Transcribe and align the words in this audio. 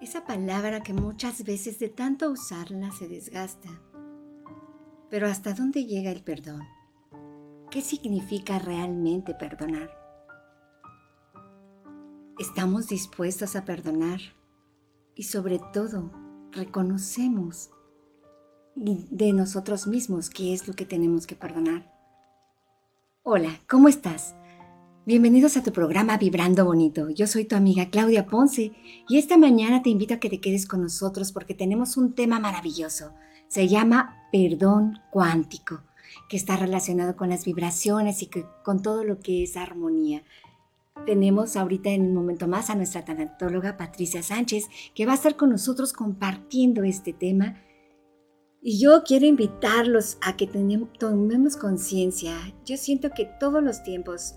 Esa 0.00 0.24
palabra 0.24 0.80
que 0.84 0.92
muchas 0.92 1.42
veces 1.42 1.80
de 1.80 1.88
tanto 1.88 2.30
usarla 2.30 2.92
se 2.92 3.08
desgasta. 3.08 3.68
Pero 5.10 5.26
¿hasta 5.26 5.54
dónde 5.54 5.86
llega 5.86 6.12
el 6.12 6.22
perdón? 6.22 6.62
¿Qué 7.68 7.82
significa 7.82 8.60
realmente 8.60 9.34
perdonar? 9.34 9.90
¿Estamos 12.38 12.86
dispuestos 12.86 13.56
a 13.56 13.64
perdonar? 13.64 14.20
Y 15.16 15.24
sobre 15.24 15.58
todo, 15.72 16.12
reconocemos 16.52 17.70
de 18.76 19.32
nosotros 19.32 19.88
mismos 19.88 20.30
qué 20.30 20.54
es 20.54 20.68
lo 20.68 20.74
que 20.74 20.86
tenemos 20.86 21.26
que 21.26 21.34
perdonar. 21.34 21.92
Hola, 23.24 23.50
¿cómo 23.68 23.88
estás? 23.88 24.37
Bienvenidos 25.08 25.56
a 25.56 25.62
tu 25.62 25.72
programa 25.72 26.18
Vibrando 26.18 26.66
Bonito. 26.66 27.08
Yo 27.08 27.26
soy 27.26 27.46
tu 27.46 27.56
amiga 27.56 27.88
Claudia 27.88 28.26
Ponce 28.26 28.72
y 29.08 29.16
esta 29.16 29.38
mañana 29.38 29.82
te 29.82 29.88
invito 29.88 30.12
a 30.12 30.18
que 30.18 30.28
te 30.28 30.38
quedes 30.38 30.66
con 30.66 30.82
nosotros 30.82 31.32
porque 31.32 31.54
tenemos 31.54 31.96
un 31.96 32.12
tema 32.12 32.38
maravilloso. 32.38 33.14
Se 33.46 33.68
llama 33.68 34.28
perdón 34.30 35.00
cuántico, 35.10 35.80
que 36.28 36.36
está 36.36 36.58
relacionado 36.58 37.16
con 37.16 37.30
las 37.30 37.46
vibraciones 37.46 38.22
y 38.22 38.28
con 38.62 38.82
todo 38.82 39.02
lo 39.02 39.18
que 39.20 39.42
es 39.44 39.56
armonía. 39.56 40.24
Tenemos 41.06 41.56
ahorita 41.56 41.88
en 41.88 42.02
un 42.02 42.14
momento 42.14 42.46
más 42.46 42.68
a 42.68 42.74
nuestra 42.74 43.06
tanatóloga 43.06 43.78
Patricia 43.78 44.22
Sánchez, 44.22 44.68
que 44.94 45.06
va 45.06 45.12
a 45.12 45.14
estar 45.14 45.36
con 45.36 45.48
nosotros 45.48 45.94
compartiendo 45.94 46.84
este 46.84 47.14
tema. 47.14 47.56
Y 48.60 48.80
yo 48.80 49.04
quiero 49.04 49.24
invitarlos 49.24 50.18
a 50.20 50.36
que 50.36 50.48
tomemos 50.98 51.56
conciencia. 51.56 52.34
Yo 52.66 52.76
siento 52.76 53.10
que 53.10 53.24
todos 53.38 53.62
los 53.62 53.84
tiempos, 53.84 54.34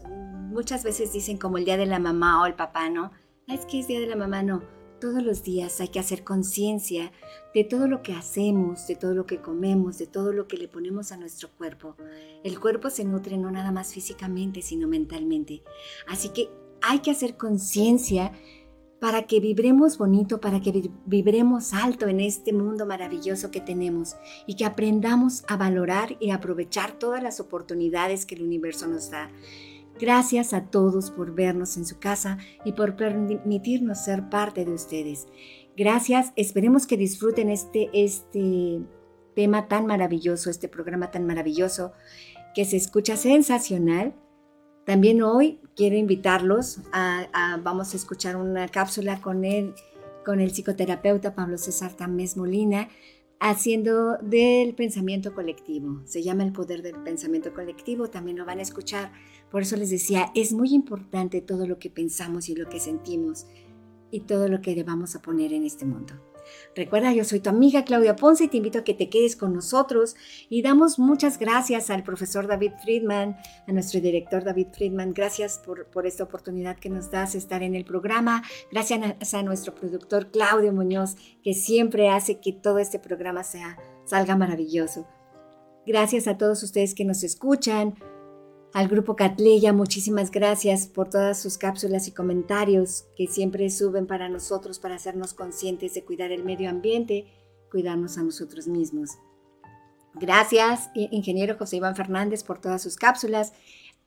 muchas 0.51 0.83
veces 0.83 1.11
dicen 1.11 1.37
como 1.37 1.57
el 1.57 1.65
día 1.65 1.75
de 1.75 1.87
la 1.87 1.97
mamá 1.97 2.41
o 2.41 2.45
el 2.45 2.53
papá, 2.53 2.89
¿no? 2.89 3.11
Es 3.47 3.65
que 3.65 3.79
es 3.79 3.87
día 3.87 3.99
de 3.99 4.05
la 4.05 4.15
mamá, 4.15 4.43
no. 4.43 4.61
Todos 4.99 5.23
los 5.23 5.41
días 5.41 5.81
hay 5.81 5.87
que 5.87 5.99
hacer 5.99 6.23
conciencia 6.23 7.11
de 7.55 7.63
todo 7.63 7.87
lo 7.87 8.03
que 8.03 8.13
hacemos, 8.13 8.85
de 8.85 8.95
todo 8.95 9.15
lo 9.15 9.25
que 9.25 9.41
comemos, 9.41 9.97
de 9.97 10.05
todo 10.05 10.31
lo 10.33 10.47
que 10.47 10.57
le 10.57 10.67
ponemos 10.67 11.11
a 11.11 11.17
nuestro 11.17 11.49
cuerpo. 11.57 11.95
El 12.43 12.59
cuerpo 12.59 12.91
se 12.91 13.03
nutre 13.03 13.39
no 13.39 13.49
nada 13.49 13.71
más 13.71 13.91
físicamente, 13.91 14.61
sino 14.61 14.87
mentalmente. 14.87 15.63
Así 16.07 16.29
que 16.29 16.47
hay 16.83 16.99
que 16.99 17.09
hacer 17.09 17.37
conciencia 17.37 18.33
para 19.01 19.23
que 19.23 19.39
vibremos 19.39 19.97
bonito, 19.97 20.39
para 20.39 20.61
que 20.61 20.91
vibremos 21.07 21.73
alto 21.73 22.07
en 22.07 22.19
este 22.19 22.53
mundo 22.53 22.85
maravilloso 22.85 23.49
que 23.49 23.59
tenemos 23.59 24.15
y 24.45 24.55
que 24.55 24.63
aprendamos 24.63 25.43
a 25.47 25.57
valorar 25.57 26.17
y 26.19 26.29
aprovechar 26.29 26.99
todas 26.99 27.23
las 27.23 27.39
oportunidades 27.39 28.27
que 28.27 28.35
el 28.35 28.43
universo 28.43 28.85
nos 28.85 29.09
da. 29.09 29.31
Gracias 29.99 30.53
a 30.53 30.67
todos 30.67 31.09
por 31.09 31.33
vernos 31.33 31.77
en 31.77 31.87
su 31.87 31.97
casa 31.97 32.37
y 32.63 32.73
por 32.73 32.95
permitirnos 32.95 34.05
ser 34.05 34.29
parte 34.29 34.65
de 34.65 34.73
ustedes. 34.73 35.27
Gracias, 35.75 36.31
esperemos 36.35 36.85
que 36.85 36.95
disfruten 36.95 37.49
este, 37.49 37.89
este 37.93 38.81
tema 39.35 39.67
tan 39.67 39.87
maravilloso, 39.87 40.51
este 40.51 40.67
programa 40.67 41.09
tan 41.09 41.25
maravilloso 41.25 41.91
que 42.53 42.65
se 42.65 42.77
escucha 42.77 43.17
sensacional. 43.17 44.13
También 44.85 45.21
hoy 45.21 45.59
quiero 45.75 45.95
invitarlos 45.95 46.79
a, 46.91 47.59
vamos 47.63 47.93
a 47.93 47.97
escuchar 47.97 48.35
una 48.35 48.67
cápsula 48.67 49.21
con 49.21 49.45
él, 49.45 49.73
con 50.25 50.39
el 50.39 50.51
psicoterapeuta 50.51 51.35
Pablo 51.35 51.57
César 51.57 51.93
Tamés 51.93 52.37
Molina, 52.37 52.89
haciendo 53.39 54.17
del 54.17 54.75
pensamiento 54.75 55.33
colectivo. 55.33 56.01
Se 56.05 56.21
llama 56.23 56.43
el 56.43 56.51
poder 56.51 56.81
del 56.81 57.01
pensamiento 57.03 57.53
colectivo, 57.53 58.09
también 58.09 58.37
lo 58.37 58.45
van 58.45 58.59
a 58.59 58.63
escuchar 58.63 59.11
por 59.51 59.61
eso 59.61 59.75
les 59.75 59.89
decía, 59.89 60.31
es 60.33 60.53
muy 60.53 60.73
importante 60.73 61.41
todo 61.41 61.67
lo 61.67 61.77
que 61.77 61.89
pensamos 61.89 62.47
y 62.47 62.55
lo 62.55 62.69
que 62.69 62.79
sentimos 62.79 63.45
y 64.09 64.21
todo 64.21 64.47
lo 64.47 64.61
que 64.61 64.75
debamos 64.75 65.15
a 65.15 65.21
poner 65.21 65.51
en 65.51 65.65
este 65.65 65.85
mundo. 65.85 66.13
Recuerda, 66.75 67.13
yo 67.13 67.23
soy 67.23 67.39
tu 67.39 67.49
amiga 67.49 67.83
Claudia 67.83 68.15
Ponce 68.15 68.45
y 68.45 68.47
te 68.47 68.57
invito 68.57 68.79
a 68.79 68.83
que 68.83 68.93
te 68.93 69.09
quedes 69.09 69.35
con 69.35 69.53
nosotros 69.53 70.15
y 70.49 70.61
damos 70.61 70.99
muchas 70.99 71.37
gracias 71.37 71.89
al 71.89 72.03
profesor 72.03 72.47
David 72.47 72.71
Friedman, 72.83 73.37
a 73.67 73.71
nuestro 73.71 73.99
director 73.99 74.43
David 74.43 74.67
Friedman. 74.73 75.13
Gracias 75.13 75.59
por, 75.59 76.05
esta 76.05 76.23
oportunidad 76.23 76.77
que 76.77 76.89
nos 76.89 77.11
das 77.11 77.35
estar 77.35 77.63
en 77.63 77.75
el 77.75 77.85
programa. 77.85 78.43
Gracias 78.71 79.33
a, 79.33 79.43
nuestro 79.43 79.75
productor 79.75 80.31
Claudio 80.31 80.71
Muñoz, 80.71 81.15
que 81.43 81.53
siempre 81.53 82.09
hace 82.09 82.39
que 82.39 82.53
todo 82.53 82.79
este 82.79 82.99
programa 82.99 83.43
sea, 83.43 83.77
salga 84.05 84.35
maravilloso. 84.35 85.07
Gracias 85.85 86.27
a 86.27 86.37
todos 86.37 86.61
ustedes 86.63 86.93
que 86.93 87.05
nos 87.05 87.23
escuchan. 87.23 87.95
Al 88.73 88.87
grupo 88.87 89.17
Catleya, 89.17 89.73
muchísimas 89.73 90.31
gracias 90.31 90.87
por 90.87 91.09
todas 91.09 91.41
sus 91.41 91.57
cápsulas 91.57 92.07
y 92.07 92.13
comentarios 92.13 93.03
que 93.17 93.27
siempre 93.27 93.69
suben 93.69 94.07
para 94.07 94.29
nosotros 94.29 94.79
para 94.79 94.95
hacernos 94.95 95.33
conscientes 95.33 95.93
de 95.93 96.05
cuidar 96.05 96.31
el 96.31 96.45
medio 96.45 96.69
ambiente, 96.69 97.25
cuidarnos 97.69 98.17
a 98.17 98.23
nosotros 98.23 98.69
mismos. 98.69 99.17
Gracias, 100.13 100.89
ingeniero 100.93 101.57
José 101.57 101.75
Iván 101.77 101.95
Fernández, 101.97 102.45
por 102.45 102.61
todas 102.61 102.81
sus 102.81 102.95
cápsulas. 102.95 103.51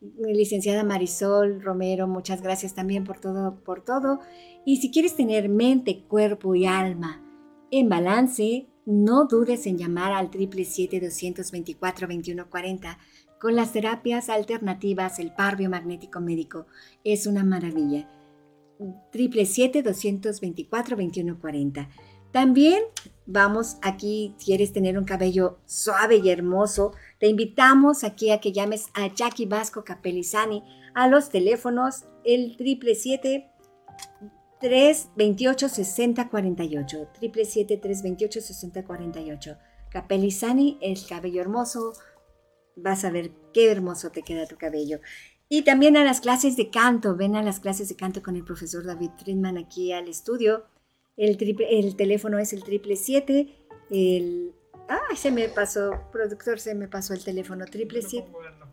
Licenciada 0.00 0.82
Marisol 0.82 1.60
Romero, 1.62 2.08
muchas 2.08 2.40
gracias 2.40 2.74
también 2.74 3.04
por 3.04 3.20
todo, 3.20 3.62
por 3.64 3.84
todo. 3.84 4.20
Y 4.64 4.78
si 4.78 4.90
quieres 4.90 5.14
tener 5.14 5.50
mente, 5.50 6.04
cuerpo 6.08 6.54
y 6.54 6.64
alma 6.64 7.20
en 7.70 7.90
balance, 7.90 8.66
no 8.86 9.26
dudes 9.26 9.66
en 9.66 9.76
llamar 9.78 10.12
al 10.12 10.30
777-224-2140 10.30 12.98
con 13.44 13.54
las 13.56 13.72
terapias 13.72 14.30
alternativas, 14.30 15.18
el 15.18 15.30
par 15.30 15.58
biomagnético 15.58 16.18
médico 16.18 16.64
es 17.04 17.26
una 17.26 17.44
maravilla. 17.44 18.08
777-224-2140. 19.12 21.88
También 22.32 22.82
vamos 23.26 23.76
aquí, 23.82 24.34
quieres 24.42 24.72
tener 24.72 24.96
un 24.96 25.04
cabello 25.04 25.58
suave 25.66 26.22
y 26.24 26.30
hermoso, 26.30 26.92
te 27.18 27.28
invitamos 27.28 28.02
aquí 28.02 28.30
a 28.30 28.40
que 28.40 28.52
llames 28.52 28.86
a 28.94 29.14
Jackie 29.14 29.44
Vasco 29.44 29.84
Capelizani 29.84 30.62
a 30.94 31.06
los 31.06 31.28
teléfonos 31.28 32.04
el 32.24 32.56
777 32.56 33.50
328 34.58 35.68
6048 35.68 37.08
777 37.20 37.76
328 37.76 38.40
6048 38.40 39.58
Capelizani, 39.94 40.76
el 40.80 40.98
cabello 41.06 41.40
hermoso, 41.40 41.92
vas 42.76 43.04
a 43.04 43.10
ver 43.10 43.32
qué 43.52 43.70
hermoso 43.70 44.10
te 44.10 44.22
queda 44.22 44.46
tu 44.46 44.56
cabello. 44.56 45.00
Y 45.48 45.62
también 45.62 45.96
a 45.96 46.04
las 46.04 46.20
clases 46.20 46.56
de 46.56 46.70
canto, 46.70 47.16
ven 47.16 47.36
a 47.36 47.42
las 47.42 47.60
clases 47.60 47.88
de 47.88 47.96
canto 47.96 48.22
con 48.22 48.36
el 48.36 48.44
profesor 48.44 48.84
David 48.84 49.10
Friedman 49.18 49.58
aquí 49.58 49.92
al 49.92 50.08
estudio. 50.08 50.64
El, 51.16 51.38
el 51.70 51.96
teléfono 51.96 52.38
es 52.38 52.52
el 52.52 52.64
triple 52.64 52.96
siete, 52.96 53.54
el... 53.90 54.52
¡Ay, 54.88 55.16
se 55.16 55.30
me 55.30 55.48
pasó, 55.48 55.92
productor, 56.12 56.58
se 56.58 56.74
me 56.74 56.88
pasó 56.88 57.14
el 57.14 57.24
teléfono, 57.24 57.64
triple 57.66 58.02
siete. 58.02 58.30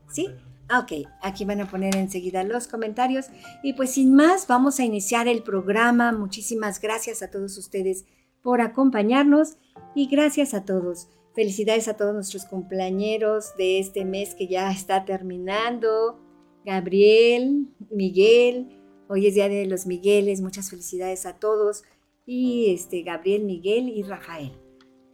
¿Sí? 0.09 0.28
Ah, 0.68 0.79
ok, 0.79 1.07
aquí 1.22 1.45
van 1.45 1.62
a 1.62 1.69
poner 1.69 1.95
enseguida 1.95 2.44
los 2.44 2.68
comentarios. 2.68 3.28
Y 3.62 3.73
pues 3.73 3.91
sin 3.91 4.16
más, 4.16 4.47
vamos 4.47 4.79
a 4.79 4.85
iniciar 4.85 5.28
el 5.28 5.44
programa. 5.44 6.13
Muchísimas 6.13 6.80
gracias 6.80 7.21
a 7.21 7.30
todos 7.30 7.57
ustedes 7.57 8.06
por 8.42 8.62
acompañarnos 8.62 9.57
y 9.95 10.07
gracias 10.07 10.53
a 10.53 10.65
todos. 10.65 11.09
Felicidades 11.33 11.88
a 11.88 11.95
todos 11.95 12.13
nuestros 12.13 12.45
cumpleaños 12.45 13.56
de 13.57 13.80
este 13.80 14.04
mes 14.04 14.36
que 14.36 14.48
ya 14.48 14.69
está 14.72 15.06
terminando. 15.06 16.19
Gabriel, 16.66 17.68
Miguel, 17.89 18.78
hoy 19.07 19.28
es 19.28 19.36
Día 19.36 19.48
de 19.48 19.66
los 19.66 19.86
Migueles, 19.86 20.42
muchas 20.42 20.69
felicidades 20.69 21.25
a 21.25 21.39
todos. 21.39 21.83
Y 22.25 22.74
este, 22.74 23.01
Gabriel, 23.04 23.45
Miguel 23.45 23.88
y 23.88 24.04
Rafael. 24.04 24.51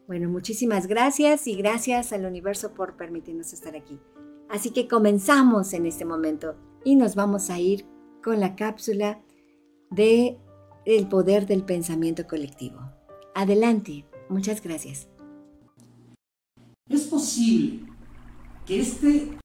Bueno, 0.07 0.29
muchísimas 0.29 0.87
gracias 0.87 1.45
y 1.47 1.55
gracias 1.55 2.11
al 2.13 2.25
universo 2.25 2.73
por 2.73 2.97
permitirnos 2.97 3.53
estar 3.53 3.75
aquí. 3.75 3.99
Así 4.49 4.71
que 4.71 4.87
comenzamos 4.87 5.73
en 5.73 5.85
este 5.85 6.05
momento 6.05 6.55
y 6.83 6.95
nos 6.95 7.15
vamos 7.15 7.49
a 7.49 7.59
ir 7.59 7.85
con 8.23 8.39
la 8.39 8.55
cápsula 8.55 9.21
de 9.91 10.37
el 10.85 11.07
poder 11.09 11.45
del 11.45 11.63
pensamiento 11.63 12.25
colectivo. 12.25 12.79
Adelante, 13.35 14.05
muchas 14.29 14.63
gracias. 14.63 15.09
Es 16.89 17.01
posible 17.01 17.81
que 18.65 18.79
este 18.79 19.37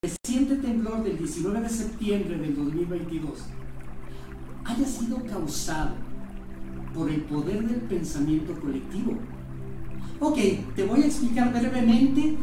reciente 0.00 0.56
temblor 0.56 1.02
del 1.02 1.18
19 1.18 1.60
de 1.60 1.68
septiembre 1.68 2.38
del 2.38 2.54
2022 2.54 3.32
haya 4.64 4.86
sido 4.86 5.24
causado 5.24 5.96
por 6.94 7.10
el 7.10 7.22
poder 7.22 7.66
del 7.66 7.80
pensamiento 7.80 8.54
colectivo. 8.60 9.18
Ok, 10.20 10.38
te 10.76 10.84
voy 10.84 11.02
a 11.02 11.06
explicar 11.06 11.52
brevemente 11.52 12.36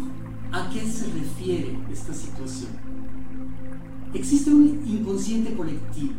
a 0.52 0.70
qué 0.70 0.82
se 0.86 1.06
refiere 1.14 1.80
esta 1.90 2.14
situación. 2.14 2.72
Existe 4.14 4.50
un 4.50 4.84
inconsciente 4.86 5.54
colectivo 5.54 6.14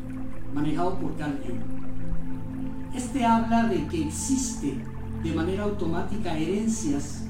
manejado 0.54 0.98
por 0.98 1.18
Carl 1.18 1.38
Jung. 1.46 1.60
Este 2.94 3.26
habla 3.26 3.66
de 3.66 3.86
que 3.88 4.06
existe 4.06 4.82
de 5.22 5.34
manera 5.34 5.64
automática 5.64 6.38
herencias 6.38 7.26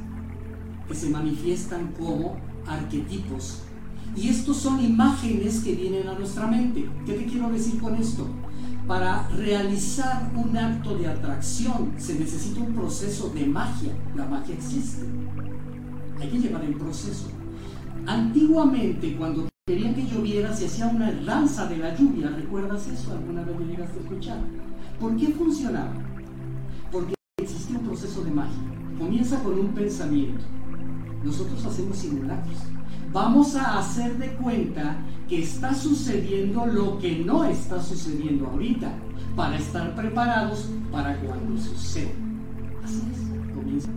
que 0.91 0.97
se 0.97 1.09
manifiestan 1.09 1.93
como 1.97 2.37
arquetipos. 2.67 3.63
Y 4.17 4.29
estos 4.29 4.57
son 4.57 4.85
imágenes 4.85 5.61
que 5.61 5.77
vienen 5.77 6.09
a 6.09 6.15
nuestra 6.15 6.49
mente. 6.49 6.91
¿Qué 7.07 7.13
te 7.13 7.27
quiero 7.27 7.49
decir 7.49 7.81
con 7.81 7.95
esto? 7.95 8.27
Para 8.89 9.29
realizar 9.29 10.33
un 10.35 10.57
acto 10.57 10.99
de 10.99 11.07
atracción 11.07 11.93
se 11.97 12.19
necesita 12.19 12.61
un 12.61 12.75
proceso 12.75 13.31
de 13.31 13.47
magia. 13.47 13.93
La 14.17 14.27
magia 14.27 14.57
existe. 14.57 15.07
Hay 16.21 16.29
que 16.29 16.41
llevar 16.41 16.65
el 16.65 16.75
proceso. 16.75 17.29
Antiguamente, 18.07 19.15
cuando 19.17 19.49
querían 19.69 19.95
que 19.95 20.07
lloviera, 20.07 20.53
se 20.57 20.67
hacía 20.67 20.89
una 20.89 21.13
danza 21.13 21.69
de 21.69 21.77
la 21.77 21.97
lluvia. 21.97 22.31
¿Recuerdas 22.31 22.89
eso? 22.89 23.13
¿Alguna 23.13 23.45
vez 23.45 23.57
lo 23.61 23.65
llegaste 23.65 23.97
a 23.97 24.03
escuchar? 24.03 24.39
¿Por 24.99 25.17
qué 25.17 25.29
funcionaba? 25.29 25.93
Porque 26.91 27.15
existía 27.41 27.79
un 27.79 27.87
proceso 27.87 28.25
de 28.25 28.33
magia. 28.33 28.59
Comienza 28.99 29.41
con 29.41 29.57
un 29.57 29.69
pensamiento. 29.69 30.45
Nosotros 31.23 31.65
hacemos 31.65 31.97
simulacros. 31.97 32.57
Vamos 33.13 33.57
a 33.57 33.79
hacer 33.79 34.17
de 34.19 34.35
cuenta 34.35 34.97
que 35.29 35.43
está 35.43 35.75
sucediendo 35.75 36.67
lo 36.67 36.99
que 36.99 37.25
no 37.25 37.45
está 37.45 37.83
sucediendo 37.83 38.47
ahorita, 38.47 38.93
para 39.37 39.57
estar 39.57 39.95
preparados 39.95 40.69
para 40.91 41.17
cuando 41.21 41.61
suceda. 41.61 42.11
Así 42.85 43.03
es, 43.13 43.55
comienza. 43.55 43.89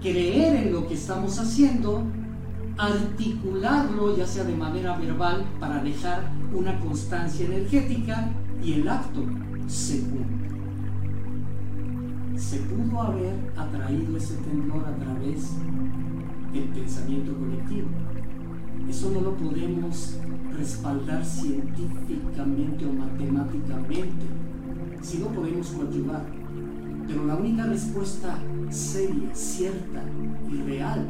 Creer 0.00 0.66
en 0.66 0.72
lo 0.72 0.86
que 0.86 0.94
estamos 0.94 1.38
haciendo, 1.38 2.04
articularlo 2.78 4.16
ya 4.16 4.26
sea 4.26 4.44
de 4.44 4.54
manera 4.54 4.96
verbal 4.96 5.46
para 5.58 5.82
dejar 5.82 6.30
una 6.52 6.78
constancia 6.80 7.46
energética 7.46 8.30
y 8.62 8.74
el 8.74 8.88
acto 8.88 9.24
se 9.66 10.00
cumple. 10.00 10.46
Se 12.36 12.58
pudo 12.58 13.00
haber 13.00 13.34
atraído 13.56 14.16
ese 14.16 14.36
temblor 14.36 14.84
a 14.86 14.94
través 14.96 15.52
del 16.60 16.68
pensamiento 16.70 17.34
colectivo 17.36 17.88
eso 18.88 19.10
no 19.10 19.20
lo 19.20 19.36
podemos 19.36 20.16
respaldar 20.56 21.24
científicamente 21.24 22.86
o 22.86 22.92
matemáticamente, 22.92 24.26
si 25.02 25.18
no 25.18 25.26
podemos 25.28 25.68
coadyuvar. 25.70 26.24
Pero 27.06 27.26
la 27.26 27.34
única 27.34 27.64
respuesta 27.64 28.38
seria, 28.70 29.34
cierta 29.34 30.02
y 30.48 30.62
real 30.62 31.04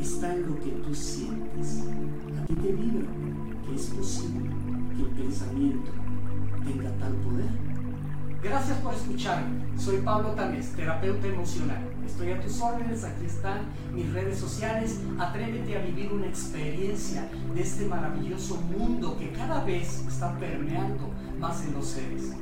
está 0.00 0.34
en 0.34 0.48
lo 0.48 0.58
que 0.60 0.70
tú 0.70 0.94
sientes. 0.94 1.84
A 2.40 2.46
ti 2.46 2.54
te 2.54 2.72
vibra 2.72 3.08
que 3.66 3.74
es 3.74 3.86
posible 3.88 4.48
que 4.96 5.02
el 5.02 5.08
pensamiento 5.08 5.90
tenga 6.64 6.90
tal 6.92 7.12
poder. 7.16 7.50
Gracias 8.42 8.78
por 8.78 8.94
escucharme. 8.94 9.62
Soy 9.76 9.98
Pablo 9.98 10.30
Tamés, 10.30 10.72
terapeuta 10.72 11.26
emocional. 11.26 11.91
Estoy 12.06 12.32
a 12.32 12.40
tus 12.40 12.60
órdenes, 12.60 13.04
aquí 13.04 13.26
están 13.26 13.60
mis 13.92 14.12
redes 14.12 14.38
sociales. 14.38 15.00
Atrévete 15.18 15.76
a 15.76 15.82
vivir 15.82 16.12
una 16.12 16.26
experiencia 16.26 17.28
de 17.54 17.62
este 17.62 17.86
maravilloso 17.86 18.60
mundo 18.62 19.16
que 19.18 19.30
cada 19.32 19.64
vez 19.64 20.04
está 20.06 20.38
permeando 20.38 21.10
más 21.38 21.64
en 21.64 21.74
los 21.74 21.86
seres. 21.86 22.32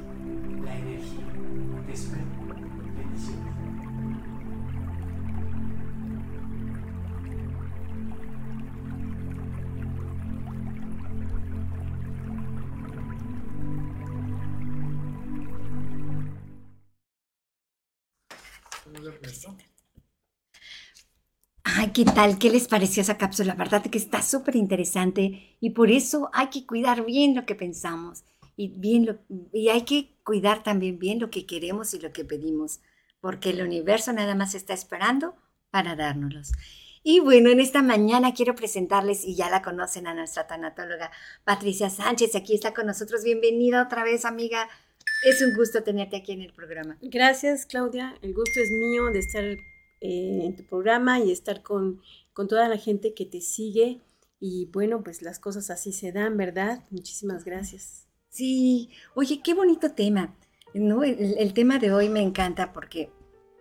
¿Qué 21.93 22.05
tal? 22.05 22.39
¿Qué 22.39 22.51
les 22.51 22.69
pareció 22.69 23.03
esa 23.03 23.19
cápsula? 23.19 23.55
La 23.55 23.59
verdad 23.59 23.83
que 23.83 23.99
está 23.99 24.23
súper 24.23 24.57
interesante 24.57 25.57
y 25.61 25.71
por 25.71 25.91
eso 25.91 26.31
hay 26.33 26.49
que 26.49 26.67
cuidar 26.67 27.05
bien 27.05 27.35
lo 27.35 27.47
que 27.47 27.55
pensamos 27.55 28.25
y, 28.57 28.69
bien 28.69 29.07
lo, 29.07 29.19
y 29.53 29.69
hay 29.69 29.83
que 29.83 30.15
cuidar 30.25 30.63
también 30.63 30.99
bien 30.99 31.19
lo 31.19 31.31
que 31.31 31.47
queremos 31.47 31.95
y 31.95 31.99
lo 31.99 32.13
que 32.13 32.25
pedimos, 32.25 32.81
porque 33.21 33.51
el 33.51 33.63
universo 33.63 34.13
nada 34.13 34.35
más 34.35 34.55
está 34.55 34.75
esperando 34.75 35.35
para 35.71 35.97
dárnoslos. 35.97 36.53
Y 37.03 37.21
bueno, 37.21 37.51
en 37.51 37.61
esta 37.61 37.83
mañana 37.83 38.35
quiero 38.35 38.55
presentarles, 38.55 39.25
y 39.25 39.35
ya 39.35 39.49
la 39.49 39.63
conocen 39.63 40.07
a 40.07 40.15
nuestra 40.15 40.47
tanatóloga 40.47 41.11
Patricia 41.45 41.89
Sánchez, 41.89 42.35
aquí 42.37 42.55
está 42.55 42.75
con 42.75 42.87
nosotros. 42.87 43.25
Bienvenida 43.25 43.83
otra 43.83 44.05
vez, 44.05 44.25
amiga. 44.25 44.69
Es 45.25 45.41
un 45.41 45.55
gusto 45.55 45.83
tenerte 45.83 46.17
aquí 46.17 46.33
en 46.33 46.43
el 46.43 46.53
programa. 46.53 46.99
Gracias, 47.01 47.65
Claudia. 47.65 48.15
El 48.21 48.35
gusto 48.35 48.61
es 48.61 48.71
mío 48.71 49.07
de 49.07 49.19
estar 49.19 49.45
eh, 50.01 50.43
en 50.45 50.57
tu 50.57 50.65
programa 50.65 51.21
y 51.21 51.31
estar 51.31 51.63
con, 51.63 52.01
con 52.33 52.49
toda 52.49 52.69
la 52.69 52.79
gente 52.79 53.15
que 53.15 53.27
te 53.27 53.41
sigue. 53.41 54.01
Y 54.39 54.67
bueno, 54.73 55.03
pues 55.03 55.23
las 55.23 55.39
cosas 55.39 55.71
así 55.71 55.93
se 55.93 56.13
dan, 56.13 56.37
¿verdad? 56.37 56.85
Muchísimas 56.91 57.45
gracias. 57.45 58.07
Sí, 58.29 58.91
oye, 59.15 59.41
qué 59.43 59.55
bonito 59.55 59.93
tema. 59.93 60.37
¿no? 60.75 61.03
El, 61.05 61.37
el 61.39 61.53
tema 61.53 61.79
de 61.79 61.93
hoy 61.93 62.09
me 62.09 62.21
encanta 62.21 62.73
porque 62.73 63.11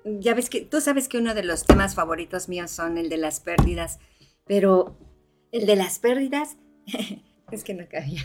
ya 0.06 0.34
ves 0.34 0.50
que 0.50 0.62
tú 0.62 0.82
sabes 0.82 1.08
que 1.08 1.18
uno 1.18 1.34
de 1.34 1.44
los 1.44 1.66
temas 1.66 1.96
favoritos 1.96 2.50
míos 2.50 2.72
son 2.72 2.98
el 2.98 3.10
de 3.10 3.18
las 3.18 3.40
pérdidas, 3.40 4.00
pero 4.46 4.98
el 5.52 5.66
de 5.66 5.76
las 5.76 6.00
pérdidas 6.00 6.58
es 7.52 7.64
que 7.64 7.74
no 7.74 7.88
cabía. 7.90 8.22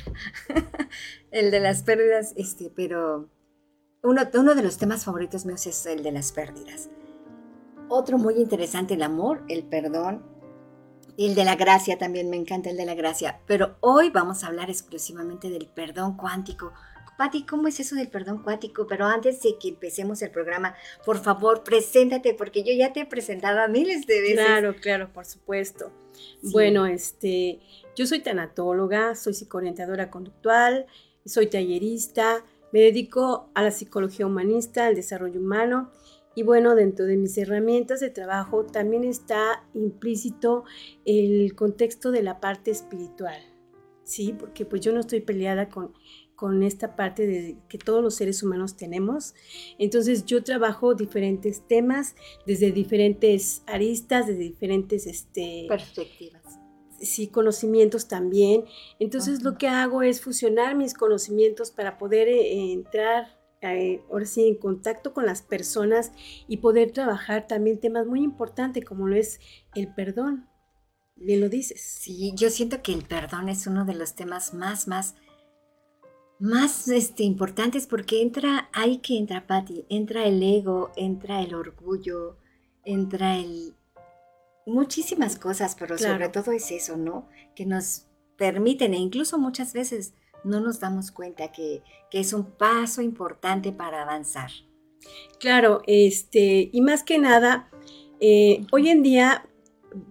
el 1.30 1.50
de 1.50 1.60
las 1.60 1.82
pérdidas, 1.82 2.34
este, 2.36 2.70
pero 2.74 3.30
uno, 4.02 4.22
uno 4.34 4.54
de 4.54 4.62
los 4.62 4.78
temas 4.78 5.04
favoritos 5.04 5.46
míos 5.46 5.66
es 5.66 5.86
el 5.86 6.02
de 6.02 6.12
las 6.12 6.32
pérdidas. 6.32 6.90
Otro 7.96 8.18
muy 8.18 8.34
interesante, 8.34 8.94
el 8.94 9.04
amor, 9.04 9.44
el 9.48 9.62
perdón, 9.62 10.26
y 11.16 11.28
el 11.28 11.36
de 11.36 11.44
la 11.44 11.54
gracia 11.54 11.96
también, 11.96 12.28
me 12.28 12.36
encanta 12.36 12.70
el 12.70 12.76
de 12.76 12.84
la 12.84 12.96
gracia. 12.96 13.38
Pero 13.46 13.76
hoy 13.78 14.10
vamos 14.10 14.42
a 14.42 14.48
hablar 14.48 14.68
exclusivamente 14.68 15.48
del 15.48 15.68
perdón 15.68 16.16
cuántico. 16.16 16.72
Pati, 17.16 17.46
¿cómo 17.46 17.68
es 17.68 17.78
eso 17.78 17.94
del 17.94 18.08
perdón 18.08 18.42
cuántico? 18.42 18.88
Pero 18.88 19.06
antes 19.06 19.40
de 19.42 19.58
que 19.60 19.68
empecemos 19.68 20.22
el 20.22 20.32
programa, 20.32 20.74
por 21.04 21.22
favor, 21.22 21.62
preséntate, 21.62 22.34
porque 22.34 22.64
yo 22.64 22.72
ya 22.76 22.92
te 22.92 23.02
he 23.02 23.06
presentado 23.06 23.60
a 23.60 23.68
miles 23.68 24.08
de 24.08 24.20
veces. 24.20 24.44
Claro, 24.44 24.74
claro, 24.74 25.12
por 25.12 25.24
supuesto. 25.24 25.92
Sí. 26.42 26.50
Bueno, 26.50 26.86
este, 26.86 27.60
yo 27.94 28.08
soy 28.08 28.22
tanatóloga, 28.22 29.14
soy 29.14 29.34
psicoorientadora 29.34 30.10
conductual, 30.10 30.86
soy 31.24 31.46
tallerista, 31.46 32.44
me 32.72 32.80
dedico 32.80 33.52
a 33.54 33.62
la 33.62 33.70
psicología 33.70 34.26
humanista, 34.26 34.86
al 34.86 34.96
desarrollo 34.96 35.38
humano 35.38 35.92
y 36.34 36.42
bueno, 36.42 36.74
dentro 36.74 37.06
de 37.06 37.16
mis 37.16 37.36
herramientas 37.38 38.00
de 38.00 38.10
trabajo 38.10 38.64
también 38.64 39.04
está 39.04 39.64
implícito 39.74 40.64
el 41.04 41.54
contexto 41.54 42.10
de 42.10 42.22
la 42.22 42.40
parte 42.40 42.70
espiritual, 42.70 43.40
¿sí? 44.02 44.34
Porque 44.38 44.64
pues 44.64 44.82
yo 44.82 44.92
no 44.92 45.00
estoy 45.00 45.20
peleada 45.20 45.68
con, 45.68 45.92
con 46.34 46.62
esta 46.62 46.96
parte 46.96 47.26
de 47.26 47.56
que 47.68 47.78
todos 47.78 48.02
los 48.02 48.16
seres 48.16 48.42
humanos 48.42 48.76
tenemos. 48.76 49.34
Entonces 49.78 50.24
yo 50.26 50.42
trabajo 50.42 50.94
diferentes 50.94 51.66
temas 51.66 52.16
desde 52.46 52.72
diferentes 52.72 53.62
aristas, 53.66 54.26
desde 54.26 54.40
diferentes 54.40 55.06
este, 55.06 55.66
Perspectivas. 55.68 56.42
sí, 57.00 57.28
conocimientos 57.28 58.08
también. 58.08 58.64
Entonces 58.98 59.40
Ajá. 59.40 59.50
lo 59.50 59.58
que 59.58 59.68
hago 59.68 60.02
es 60.02 60.20
fusionar 60.20 60.76
mis 60.76 60.94
conocimientos 60.94 61.70
para 61.70 61.96
poder 61.96 62.28
eh, 62.28 62.72
entrar 62.72 63.43
eh, 63.72 64.02
ahora 64.10 64.26
sí 64.26 64.46
en 64.48 64.56
contacto 64.56 65.14
con 65.14 65.24
las 65.26 65.42
personas 65.42 66.12
y 66.48 66.58
poder 66.58 66.90
trabajar 66.92 67.46
también 67.46 67.80
temas 67.80 68.06
muy 68.06 68.22
importantes 68.22 68.84
como 68.84 69.08
lo 69.08 69.16
es 69.16 69.40
el 69.74 69.94
perdón. 69.94 70.48
Bien 71.16 71.40
lo 71.40 71.48
dices. 71.48 71.80
Sí, 71.80 72.32
yo 72.36 72.50
siento 72.50 72.82
que 72.82 72.92
el 72.92 73.04
perdón 73.04 73.48
es 73.48 73.66
uno 73.66 73.84
de 73.84 73.94
los 73.94 74.14
temas 74.14 74.52
más, 74.52 74.88
más, 74.88 75.14
más 76.40 76.88
este, 76.88 77.22
importantes 77.22 77.86
porque 77.86 78.20
entra, 78.20 78.68
ahí 78.72 78.98
que 78.98 79.16
entra 79.16 79.46
Patti, 79.46 79.86
entra 79.88 80.26
el 80.26 80.42
ego, 80.42 80.90
entra 80.96 81.40
el 81.40 81.54
orgullo, 81.54 82.36
entra 82.84 83.38
el... 83.38 83.74
muchísimas 84.66 85.36
cosas, 85.36 85.76
pero 85.78 85.94
Claro. 85.96 86.14
sobre 86.14 86.28
todo 86.28 86.52
es 86.52 86.70
eso, 86.72 86.96
¿no? 86.96 87.28
Que 87.54 87.64
nos 87.64 88.08
permiten, 88.36 88.94
e 88.94 88.98
incluso 88.98 89.38
muchas 89.38 89.72
veces 89.72 90.14
no 90.44 90.60
nos 90.60 90.80
damos 90.80 91.10
cuenta 91.10 91.50
que, 91.52 91.82
que 92.10 92.20
es 92.20 92.32
un 92.32 92.50
paso 92.52 93.02
importante 93.02 93.72
para 93.72 94.02
avanzar. 94.02 94.50
Claro, 95.38 95.82
este, 95.86 96.70
y 96.72 96.80
más 96.80 97.02
que 97.02 97.18
nada, 97.18 97.70
eh, 98.20 98.64
hoy 98.72 98.88
en 98.88 99.02
día, 99.02 99.46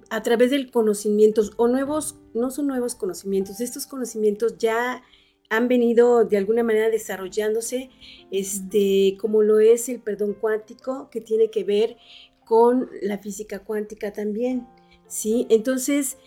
a 0.09 0.21
través 0.21 0.51
del 0.51 0.71
conocimientos 0.71 1.53
o 1.57 1.67
nuevos, 1.67 2.17
no 2.33 2.51
son 2.51 2.67
nuevos 2.67 2.95
conocimientos, 2.95 3.59
estos 3.59 3.87
conocimientos 3.87 4.57
ya 4.57 5.03
han 5.49 5.67
venido 5.67 6.25
de 6.25 6.37
alguna 6.37 6.63
manera 6.63 6.89
desarrollándose, 6.89 7.89
este, 8.31 9.17
como 9.19 9.43
lo 9.43 9.59
es 9.59 9.89
el 9.89 9.99
perdón 9.99 10.33
cuántico, 10.33 11.09
que 11.09 11.21
tiene 11.21 11.49
que 11.49 11.63
ver 11.63 11.97
con 12.45 12.89
la 13.01 13.17
física 13.17 13.59
cuántica 13.59 14.11
también, 14.11 14.67
¿sí? 15.07 15.47
Entonces, 15.49 16.17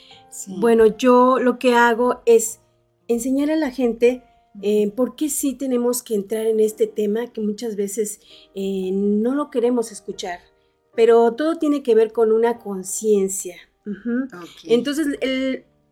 bueno, 0.46 0.86
yo 0.86 1.38
lo 1.38 1.58
que 1.58 1.74
hago 1.74 2.22
es 2.24 2.60
enseñar 3.08 3.50
a 3.50 3.56
la 3.56 3.70
gente 3.70 4.22
eh, 4.62 4.90
por 4.92 5.16
qué 5.16 5.28
sí 5.28 5.54
tenemos 5.54 6.02
que 6.02 6.14
entrar 6.14 6.46
en 6.46 6.60
este 6.60 6.86
tema 6.86 7.32
que 7.32 7.40
muchas 7.40 7.76
veces 7.76 8.20
eh, 8.54 8.90
no 8.92 9.34
lo 9.34 9.50
queremos 9.50 9.92
escuchar, 9.92 10.40
pero 10.94 11.34
todo 11.34 11.56
tiene 11.56 11.82
que 11.82 11.94
ver 11.94 12.12
con 12.12 12.32
una 12.32 12.58
conciencia. 12.58 13.56
Entonces, 14.64 15.06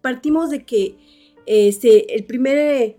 partimos 0.00 0.50
de 0.50 0.64
que 0.64 0.99
este, 1.47 2.16
el 2.16 2.25
primer 2.25 2.99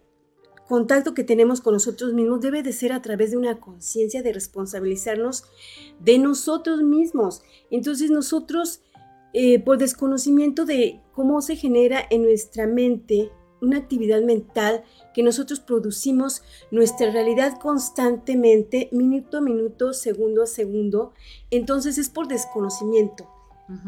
contacto 0.67 1.13
que 1.13 1.24
tenemos 1.24 1.62
con 1.62 1.74
nosotros 1.74 2.13
mismos 2.13 2.41
debe 2.41 2.63
de 2.63 2.74
ser 2.74 2.91
a 2.91 3.01
través 3.01 3.31
de 3.31 3.38
una 3.38 3.60
conciencia 3.60 4.24
de 4.24 4.34
responsabilizarnos 4.34 5.43
de 6.00 6.17
nosotros 6.17 6.81
mismos. 6.81 7.43
Entonces 7.69 8.10
nosotros, 8.10 8.81
eh, 9.34 9.60
por 9.60 9.77
desconocimiento 9.77 10.65
de 10.65 11.01
cómo 11.13 11.41
se 11.41 11.55
genera 11.55 12.01
en 12.10 12.24
nuestra 12.24 12.67
mente 12.67 13.31
una 13.62 13.77
actividad 13.77 14.21
mental 14.21 14.83
que 15.13 15.24
nosotros 15.24 15.59
producimos 15.59 16.43
nuestra 16.71 17.12
realidad 17.12 17.57
constantemente, 17.59 18.89
minuto 18.91 19.38
a 19.38 19.41
minuto, 19.41 19.93
segundo 19.93 20.43
a 20.43 20.47
segundo, 20.47 21.13
entonces 21.51 21.97
es 21.97 22.09
por 22.09 22.27
desconocimiento. 22.27 23.29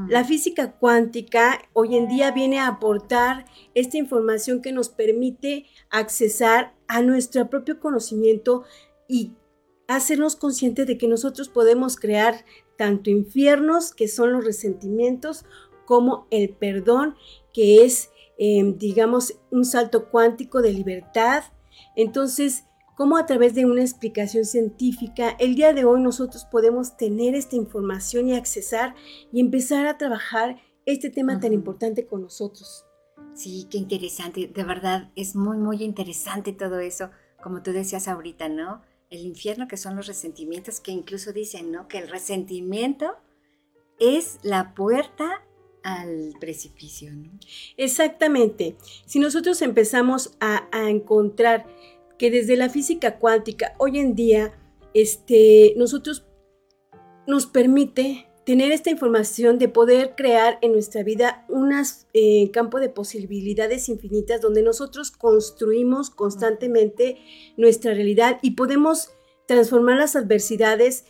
La 0.09 0.24
física 0.24 0.71
cuántica 0.71 1.62
hoy 1.74 1.97
en 1.97 2.07
día 2.07 2.31
viene 2.31 2.57
a 2.57 2.67
aportar 2.67 3.45
esta 3.75 3.97
información 3.97 4.63
que 4.63 4.71
nos 4.71 4.89
permite 4.89 5.67
accesar 5.91 6.74
a 6.88 7.03
nuestro 7.03 7.47
propio 7.47 7.79
conocimiento 7.79 8.63
y 9.07 9.33
hacernos 9.88 10.36
conscientes 10.36 10.88
de 10.88 10.97
que 10.97 11.07
nosotros 11.07 11.47
podemos 11.50 11.95
crear 11.95 12.43
tanto 12.75 13.12
infiernos, 13.12 13.93
que 13.93 14.07
son 14.07 14.31
los 14.33 14.43
resentimientos, 14.43 15.45
como 15.86 16.27
el 16.31 16.50
perdón, 16.50 17.15
que 17.53 17.86
es, 17.86 18.09
em, 18.38 18.77
digamos, 18.77 19.39
un 19.51 19.65
salto 19.65 20.10
cuántico 20.10 20.62
de 20.62 20.74
libertad. 20.74 21.44
Entonces, 21.96 22.65
cómo 22.96 23.17
a 23.17 23.25
través 23.25 23.53
de 23.53 23.65
una 23.65 23.82
explicación 23.82 24.46
científica 24.46 25.36
el 25.39 25.56
día 25.56 25.74
de 25.74 25.86
hoy 25.86 26.01
nosotros 26.01 26.46
podemos 26.46 26.98
tener 26.98 27.36
esta 27.36 27.56
información 27.56 28.29
y 28.29 28.36
accesar 28.36 28.96
y 29.32 29.39
empezar 29.39 29.86
a 29.88 29.98
trabajar 29.98 30.58
este 30.86 31.10
tema 31.10 31.39
tan 31.39 31.53
importante 31.53 32.08
con 32.08 32.22
nosotros. 32.22 32.86
Sí, 33.36 33.67
qué 33.70 33.77
interesante. 33.77 34.48
De 34.48 34.63
verdad, 34.63 35.12
es 35.15 35.36
muy, 35.36 35.58
muy 35.58 35.84
interesante 35.84 36.53
todo 36.53 36.79
eso. 36.79 37.12
Como 37.44 37.62
tú 37.62 37.72
decías 37.72 38.08
ahorita, 38.08 38.50
¿no? 38.50 38.82
El 39.12 39.20
infierno 39.20 39.67
que 39.67 39.77
son 39.77 39.96
los 39.96 40.08
resentimientos, 40.08 40.79
que 40.79 40.91
incluso 40.91 41.34
dicen, 41.34 41.72
¿no? 41.72 41.88
Que 41.88 42.00
el 42.00 42.08
resentimiento 42.08 43.15
es 44.00 44.39
la 44.41 44.74
puerta 44.74 45.46
al 45.88 46.34
precipicio, 46.39 47.13
¿no? 47.13 47.32
Exactamente. 47.77 48.75
Si 49.06 49.20
nosotros 49.20 49.62
empezamos 49.62 50.32
a, 50.41 50.67
encontrar 50.89 51.65
que 52.17 52.29
desde 52.29 52.58
la 52.58 52.70
física 52.70 53.20
cuántica 53.20 53.74
hoy 53.77 54.00
en 54.00 54.13
día 54.13 54.53
este, 54.94 55.74
nosotros 55.77 56.25
nos 57.25 57.46
permite 57.46 58.27
tener 58.46 58.72
esta 58.72 58.89
información 58.89 59.60
de 59.60 59.70
poder 59.70 60.15
crear 60.15 60.58
en 60.62 60.74
nuestra 60.74 61.03
vida 61.03 61.46
un 61.48 61.72
eh, 62.13 62.51
campo 62.51 62.79
de 62.79 62.89
posibilidades 62.89 63.88
infinitas 63.88 64.41
donde 64.41 64.63
nosotros 64.63 65.12
construimos 65.12 66.10
constantemente 66.10 67.17
nuestra 67.56 67.94
realidad 67.94 68.39
y 68.41 68.51
podemos 68.51 69.12
transformar 69.48 69.98
las 69.98 70.15
adversidades 70.15 71.06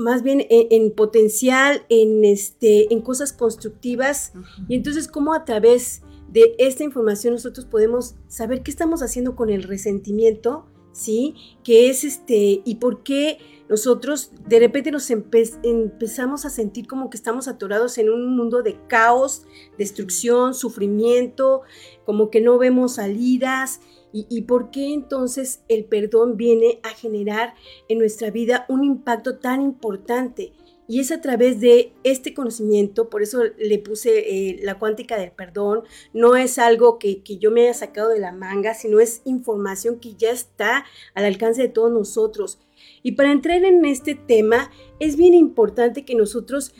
más 0.00 0.22
bien 0.22 0.46
en, 0.48 0.90
potencial, 0.92 1.84
en, 1.88 2.24
este, 2.24 2.92
en 2.92 3.02
cosas 3.02 3.32
constructivas. 3.32 4.32
Y 4.68 4.74
entonces, 4.74 5.06
¿cómo 5.06 5.34
a 5.34 5.44
través 5.44 6.02
de 6.28 6.54
esta 6.58 6.84
información 6.84 7.34
nosotros 7.34 7.66
podemos 7.66 8.14
saber 8.28 8.62
qué 8.62 8.70
estamos 8.70 9.02
haciendo 9.02 9.36
con 9.36 9.50
el 9.50 9.62
resentimiento, 9.62 10.66
¿sí? 10.92 11.34
¿Qué 11.62 11.90
es 11.90 12.04
este 12.04 12.62
y 12.64 12.76
por 12.76 13.02
qué 13.02 13.38
nosotros 13.68 14.32
de 14.48 14.58
repente 14.58 14.90
nos 14.90 15.10
empezamos 15.10 16.44
a 16.44 16.50
sentir 16.50 16.88
como 16.88 17.08
que 17.08 17.16
estamos 17.16 17.46
atorados 17.46 17.98
en 17.98 18.10
un 18.10 18.36
mundo 18.36 18.62
de 18.62 18.76
caos, 18.88 19.44
destrucción, 19.78 20.54
sufrimiento, 20.54 21.62
como 22.04 22.30
que 22.30 22.40
no 22.40 22.58
vemos 22.58 22.94
salidas. 22.94 23.80
¿Y, 24.12 24.42
por 24.42 24.70
qué 24.70 24.92
entonces 24.92 25.62
el 25.68 25.84
perdón 25.84 26.36
viene 26.36 26.80
a 26.82 26.90
generar 26.90 27.54
en 27.88 27.98
nuestra 27.98 28.30
vida 28.30 28.66
un 28.68 28.84
impacto 28.84 29.38
tan 29.38 29.62
importante? 29.62 30.52
Y 30.88 30.98
es 30.98 31.12
a 31.12 31.20
través 31.20 31.60
de 31.60 31.92
este 32.02 32.34
conocimiento, 32.34 33.08
por 33.08 33.22
eso 33.22 33.42
le 33.56 33.78
puse 33.78 34.18
eh, 34.18 34.60
la 34.64 34.80
cuántica 34.80 35.16
del 35.16 35.30
perdón, 35.30 35.84
no 36.12 36.34
es 36.34 36.58
algo 36.58 36.98
que, 36.98 37.22
que, 37.22 37.38
yo 37.38 37.52
me 37.52 37.62
haya 37.62 37.74
sacado 37.74 38.08
de 38.08 38.18
la 38.18 38.32
manga, 38.32 38.74
sino 38.74 38.98
es 38.98 39.22
información 39.24 40.00
que 40.00 40.14
ya 40.16 40.32
está 40.32 40.84
al 41.14 41.24
alcance 41.24 41.62
de 41.62 41.68
todos 41.68 41.92
nosotros. 41.92 42.58
Y 43.04 43.12
para 43.12 43.30
entrar 43.30 43.62
en 43.62 43.84
este 43.84 44.16
tema, 44.16 44.72
es 44.98 45.16
bien 45.16 45.34
importante 45.34 46.04
que 46.04 46.16
nosotros 46.16 46.74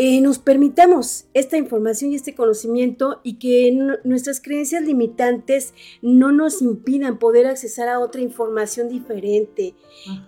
eh, 0.00 0.20
nos 0.20 0.38
permitamos 0.38 1.26
esta 1.34 1.58
información 1.58 2.12
y 2.12 2.14
este 2.14 2.36
conocimiento 2.36 3.20
y 3.24 3.40
que 3.40 3.76
nuestras 4.04 4.40
creencias 4.40 4.82
limitantes 4.84 5.74
no 6.02 6.30
nos 6.30 6.62
impidan 6.62 7.18
poder 7.18 7.46
accesar 7.46 7.88
a 7.88 7.98
otra 7.98 8.20
información 8.20 8.88
diferente. 8.88 9.74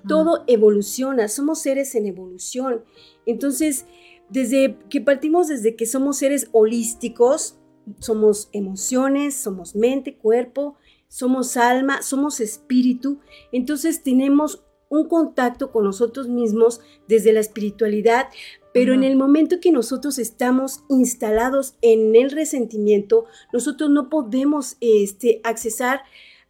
Todo 0.09 0.43
evoluciona, 0.49 1.29
somos 1.29 1.61
seres 1.61 1.95
en 1.95 2.07
evolución. 2.07 2.83
Entonces, 3.27 3.87
desde 4.29 4.77
que 4.91 5.01
partimos 5.01 5.47
desde 5.47 5.77
que 5.77 5.87
somos 5.87 6.17
seres 6.19 6.49
holísticos, 6.51 7.57
somos 8.01 8.49
emociones, 8.53 9.37
somos 9.37 9.77
mente, 9.77 10.17
cuerpo, 10.17 10.79
somos 11.07 11.57
alma, 11.57 12.03
somos 12.03 12.41
espíritu, 12.41 13.21
entonces 13.53 14.03
tenemos 14.03 14.65
un 14.91 15.09
contacto 15.09 15.71
con 15.71 15.85
nosotros 15.85 16.29
mismos 16.29 16.81
desde 17.09 17.33
la 17.33 17.41
espiritualidad, 17.41 18.27
pero 18.73 18.95
en 18.95 19.05
el 19.05 19.17
momento 19.17 19.61
que 19.61 19.73
nosotros 19.73 20.19
estamos 20.19 20.85
instalados 20.89 21.75
en 21.83 22.15
el 22.15 22.31
resentimiento, 22.31 23.27
nosotros 23.53 23.91
no 23.91 24.09
podemos 24.09 24.77
este, 24.81 25.41
accesar 25.45 26.03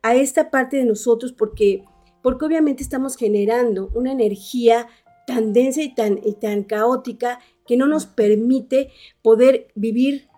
a 0.03 0.15
esta 0.15 0.51
parte 0.51 0.77
de 0.77 0.85
nosotros 0.85 1.33
porque, 1.33 1.85
porque 2.23 2.45
obviamente 2.45 2.83
estamos 2.83 3.17
generando 3.17 3.91
una 3.95 4.13
energía 4.13 4.89
tan 5.27 5.53
densa 5.53 5.83
y 5.83 5.95
tan, 5.95 6.21
y 6.25 6.35
tan 6.35 6.65
caótica 6.65 7.41
que 7.67 7.77
no 7.77 7.87
nos 7.87 8.07
permite 8.07 8.91
poder 9.23 9.69
vivir 9.75 10.29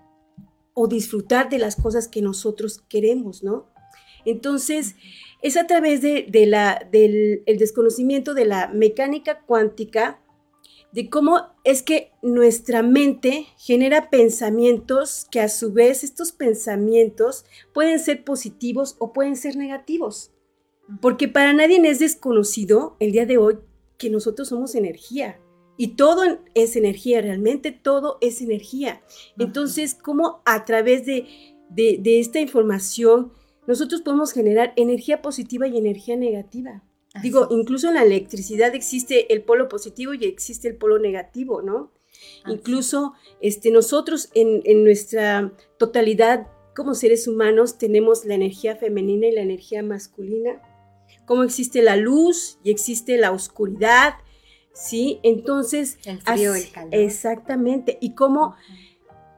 o 0.75 0.87
disfrutar 0.87 1.49
de 1.49 1.59
las 1.59 1.77
cosas 1.77 2.09
que 2.09 2.23
nosotros 2.23 2.83
queremos, 2.89 3.43
¿no? 3.43 3.71
Entonces, 4.25 4.95
es 5.43 5.57
a 5.57 5.67
través 5.67 6.01
de, 6.03 6.29
la, 6.47 6.87
del 6.93 7.43
el 7.47 7.59
desconocimiento 7.59 8.35
de 8.35 8.45
la 8.45 8.69
mecánica 8.69 9.41
cuántica 9.41 10.22
de 10.93 11.09
cómo 11.09 11.39
es 11.65 11.83
que 11.83 12.13
nuestra 12.21 12.83
mente 12.83 13.47
genera 13.57 14.11
pensamientos 14.11 15.27
que 15.31 15.41
a 15.41 15.49
su 15.49 15.73
vez 15.73 16.05
estos 16.05 16.33
pensamientos 16.33 17.47
pueden 17.73 17.99
ser 17.99 18.25
positivos 18.25 18.97
o 18.99 19.13
pueden 19.13 19.37
ser 19.37 19.57
negativos. 19.57 20.33
Porque 21.01 21.29
para 21.29 21.55
nadie 21.55 21.81
es 21.89 21.99
desconocido 21.99 22.97
el 23.01 23.13
día 23.13 23.25
de 23.25 23.39
hoy 23.39 23.59
que 23.97 24.11
nosotros 24.11 24.49
somos 24.49 24.75
energía. 24.75 25.41
Y 25.79 25.97
todo 25.97 26.23
es 26.55 26.77
energía, 26.77 27.23
realmente 27.23 27.73
todo 27.73 28.19
es 28.21 28.43
energía. 28.43 29.03
Entonces, 29.39 29.95
¿cómo 29.95 30.43
a 30.45 30.67
través 30.67 31.07
de, 31.07 31.27
de 31.71 32.21
esta 32.21 32.39
información 32.41 33.33
nosotros 33.67 34.03
podemos 34.03 34.33
generar 34.33 34.75
energía 34.77 35.23
positiva 35.23 35.67
y 35.67 35.79
energía 35.79 36.17
negativa? 36.17 36.83
Digo, 37.21 37.49
incluso 37.51 37.89
en 37.89 37.95
la 37.95 38.05
electricidad 38.05 38.75
existe 38.75 39.33
el 39.33 39.43
polo 39.43 39.69
positivo 39.69 40.15
y 40.15 40.25
existe 40.25 40.69
el 40.69 40.77
polo 40.77 40.99
negativo, 40.99 41.61
¿no? 41.61 41.93
Incluso 42.47 43.13
este, 43.41 43.71
nosotros 43.71 44.31
en, 44.35 44.85
nuestra 44.85 45.53
totalidad 45.79 46.47
como 46.75 46.95
seres 46.95 47.29
humanos 47.29 47.77
tenemos 47.77 48.25
la 48.25 48.35
energía 48.35 48.77
femenina 48.77 49.27
y 49.27 49.33
la 49.33 49.43
energía 49.43 49.83
masculina. 49.83 50.63
Como 51.27 51.43
existe 51.43 51.83
la 51.83 51.97
luz 51.97 52.59
y 52.65 52.71
existe 52.71 53.19
la 53.19 53.33
oscuridad, 53.33 54.15
¿sí? 54.73 55.21
Entonces... 55.23 55.99
El 56.07 56.21
frío, 56.21 56.55
el 56.55 56.71
calor. 56.71 56.95
Exactamente. 56.95 57.99
Y 58.01 58.15
cómo 58.15 58.57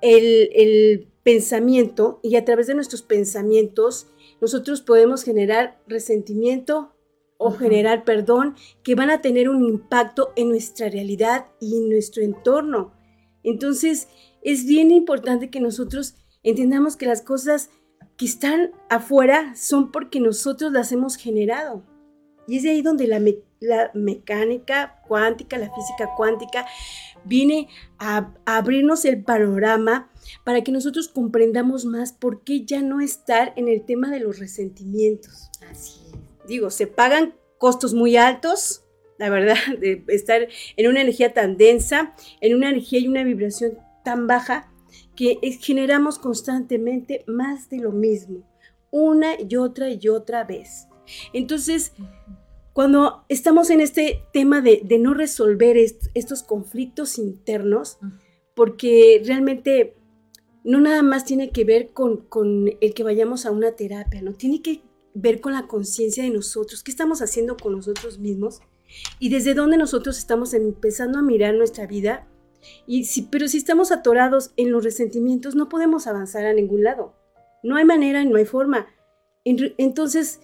el, 0.00 0.50
el 0.54 1.08
pensamiento, 1.24 2.20
y 2.22 2.36
a 2.36 2.44
través 2.44 2.68
de 2.68 2.74
nuestros 2.74 3.02
pensamientos, 3.02 4.06
nosotros 4.40 4.80
podemos 4.82 5.24
generar 5.24 5.80
resentimiento, 5.88 6.93
o 7.38 7.50
generar 7.52 8.04
perdón 8.04 8.54
que 8.82 8.94
van 8.94 9.10
a 9.10 9.20
tener 9.20 9.48
un 9.48 9.62
impacto 9.62 10.32
en 10.36 10.48
nuestra 10.48 10.88
realidad 10.88 11.46
y 11.60 11.76
en 11.76 11.88
nuestro 11.88 12.22
entorno. 12.22 12.92
Entonces, 13.42 14.08
es 14.42 14.66
bien 14.66 14.90
importante 14.90 15.50
que 15.50 15.60
nosotros 15.60 16.16
entendamos 16.42 16.96
que 16.96 17.06
las 17.06 17.22
cosas 17.22 17.70
que 18.16 18.26
están 18.26 18.70
afuera 18.88 19.54
son 19.56 19.90
porque 19.90 20.20
nosotros 20.20 20.72
las 20.72 20.92
hemos 20.92 21.16
generado. 21.16 21.82
Y 22.46 22.58
es 22.58 22.62
de 22.62 22.70
ahí 22.70 22.82
donde 22.82 23.06
la, 23.06 23.20
mecánica 23.94 25.00
cuántica, 25.08 25.56
la 25.56 25.74
física 25.74 26.10
cuántica, 26.16 26.66
viene 27.24 27.68
a, 27.98 28.34
abrirnos 28.44 29.04
el 29.06 29.24
panorama 29.24 30.10
para 30.44 30.62
que 30.62 30.70
nosotros 30.72 31.08
comprendamos 31.08 31.86
más 31.86 32.12
por 32.12 32.44
qué 32.44 32.64
ya 32.64 32.82
no 32.82 33.00
estar 33.00 33.54
en 33.56 33.68
el 33.68 33.84
tema 33.84 34.10
de 34.10 34.20
los 34.20 34.38
resentimientos. 34.38 35.50
Así 35.70 36.00
Digo, 36.46 36.70
se 36.70 36.86
pagan 36.86 37.34
costos 37.58 37.94
muy 37.94 38.16
altos, 38.16 38.84
la 39.18 39.30
verdad, 39.30 39.56
de 39.80 40.04
estar 40.08 40.48
en 40.76 40.88
una 40.88 41.00
energía 41.00 41.32
tan 41.32 41.56
densa, 41.56 42.14
en 42.40 42.56
una 42.56 42.70
energía 42.70 42.98
y 42.98 43.08
una 43.08 43.24
vibración 43.24 43.78
tan 44.04 44.26
baja, 44.26 44.70
que 45.16 45.38
generamos 45.60 46.18
constantemente 46.18 47.24
más 47.26 47.70
de 47.70 47.78
lo 47.78 47.92
mismo, 47.92 48.48
una 48.90 49.40
y 49.40 49.56
otra 49.56 49.88
y 49.88 50.08
otra 50.08 50.44
vez. 50.44 50.88
Entonces, 51.32 51.92
cuando 52.72 53.24
estamos 53.28 53.70
en 53.70 53.80
este 53.80 54.22
tema 54.32 54.60
de, 54.60 54.82
no 54.98 55.14
resolver 55.14 55.76
estos 55.76 56.42
conflictos 56.42 57.18
internos, 57.18 57.98
porque 58.54 59.22
realmente 59.24 59.96
no 60.64 60.80
nada 60.80 61.02
más 61.02 61.24
tiene 61.24 61.50
que 61.50 61.64
ver 61.64 61.92
con, 61.92 62.18
con, 62.26 62.70
el 62.80 62.94
que 62.94 63.04
vayamos 63.04 63.46
a 63.46 63.52
una 63.52 63.72
terapia, 63.72 64.22
¿no? 64.22 64.32
Tiene 64.32 64.62
que 64.62 64.82
ver 65.14 65.40
con 65.40 65.52
la 65.52 65.66
conciencia 65.66 66.24
de 66.24 66.30
nosotros, 66.30 66.82
qué 66.82 66.90
estamos 66.90 67.22
haciendo 67.22 67.56
con 67.56 67.72
nosotros 67.72 68.18
mismos 68.18 68.60
y 69.18 69.28
desde 69.28 69.54
dónde 69.54 69.76
nosotros 69.76 70.18
estamos 70.18 70.54
empezando 70.54 71.18
a 71.18 71.22
mirar 71.22 71.54
nuestra 71.54 71.86
vida 71.86 72.28
y 72.86 73.04
si, 73.04 73.22
pero 73.22 73.48
si 73.48 73.58
estamos 73.58 73.92
atorados 73.92 74.52
en 74.56 74.72
los 74.72 74.84
resentimientos, 74.84 75.54
no 75.54 75.68
podemos 75.68 76.06
avanzar 76.06 76.46
a 76.46 76.52
ningún 76.52 76.84
lado. 76.84 77.14
No 77.62 77.76
hay 77.76 77.84
manera, 77.84 78.24
no 78.24 78.36
hay 78.36 78.44
forma. 78.44 78.88
Entonces, 79.44 80.40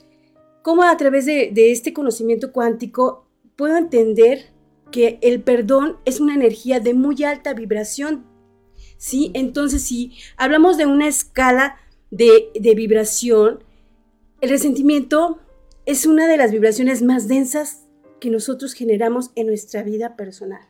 ¿cómo 0.63 0.83
a 0.83 0.97
través 0.97 1.27
de, 1.27 1.53
este 1.55 1.93
conocimiento 1.93 2.53
cuántico 2.53 3.27
puedo 3.57 3.77
entender 3.77 4.53
que 4.91 5.19
el 5.23 5.43
perdón 5.43 5.99
es 6.05 6.21
una 6.21 6.35
energía 6.35 6.81
de 6.81 6.95
muy 6.95 7.23
alta 7.25 7.55
vibración? 7.55 8.27
¿Sí? 8.99 9.31
Entonces, 9.35 9.83
si 9.83 10.13
hablamos 10.37 10.77
de 10.77 10.87
una 10.87 11.09
escala 11.09 11.77
de, 12.11 12.51
de 12.59 12.75
vibración, 12.75 13.65
el 14.41 14.51
resentimiento 14.51 15.39
es 15.87 16.07
una 16.07 16.27
de 16.27 16.37
las 16.37 16.51
vibraciones 16.51 17.03
más 17.03 17.29
densas 17.29 17.87
que 18.21 18.31
nosotros 18.31 18.75
generamos 18.75 19.31
en 19.35 19.47
nuestra 19.47 19.83
vida 19.83 20.17
personal. 20.17 20.61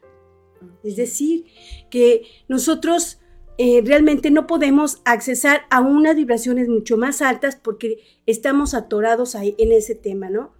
Es 0.83 0.97
decir, 0.97 1.47
que 1.91 2.23
nosotros 2.49 3.19
eh, 3.59 3.83
realmente 3.85 4.31
no 4.31 4.47
podemos 4.47 5.03
accesar 5.05 5.63
a 5.71 5.81
unas 5.81 6.17
vibraciones 6.17 6.69
mucho 6.69 6.97
más 6.97 7.23
altas 7.23 7.57
porque 7.57 7.99
estamos 8.27 8.75
atorados 8.75 9.35
ahí 9.35 9.55
en 9.59 9.73
ese 9.73 9.95
tema, 9.95 10.31
¿no? 10.31 10.55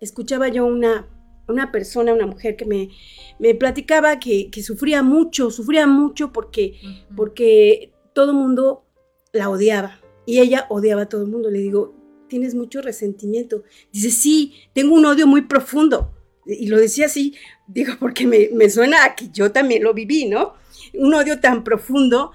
Escuchaba 0.00 0.48
yo 0.48 0.64
una, 0.64 1.08
una 1.48 1.72
persona, 1.72 2.14
una 2.14 2.26
mujer 2.26 2.56
que 2.56 2.64
me, 2.64 2.90
me 3.38 3.54
platicaba 3.54 4.18
que, 4.18 4.50
sufría 4.62 5.02
mucho, 5.02 5.50
sufría 5.50 5.86
mucho 5.86 6.32
porque, 6.32 6.80
porque 7.16 7.92
todo 8.14 8.30
el 8.30 8.36
mundo 8.36 8.86
la 9.32 9.50
odiaba 9.50 10.00
y 10.24 10.38
ella 10.38 10.66
odiaba 10.70 11.02
a 11.02 11.08
todo 11.08 11.22
el 11.22 11.28
mundo. 11.28 11.50
Le 11.50 11.58
digo, 11.58 11.97
tienes 12.28 12.54
mucho 12.54 12.82
resentimiento. 12.82 13.64
Dice, 13.92 14.10
sí, 14.10 14.54
tengo 14.74 14.94
un 14.94 15.06
odio 15.06 15.26
muy 15.26 15.42
profundo. 15.42 16.14
Y 16.46 16.68
lo 16.68 16.78
decía 16.78 17.06
así 17.06 17.34
digo, 17.68 17.92
porque 18.00 18.26
me, 18.26 18.70
suena 18.70 19.04
a 19.04 19.14
que 19.14 19.28
yo 19.30 19.52
también 19.52 19.84
lo 19.84 19.94
viví, 19.94 20.26
¿no? 20.26 20.54
Un 20.94 21.14
odio 21.14 21.38
tan 21.38 21.62
profundo 21.62 22.32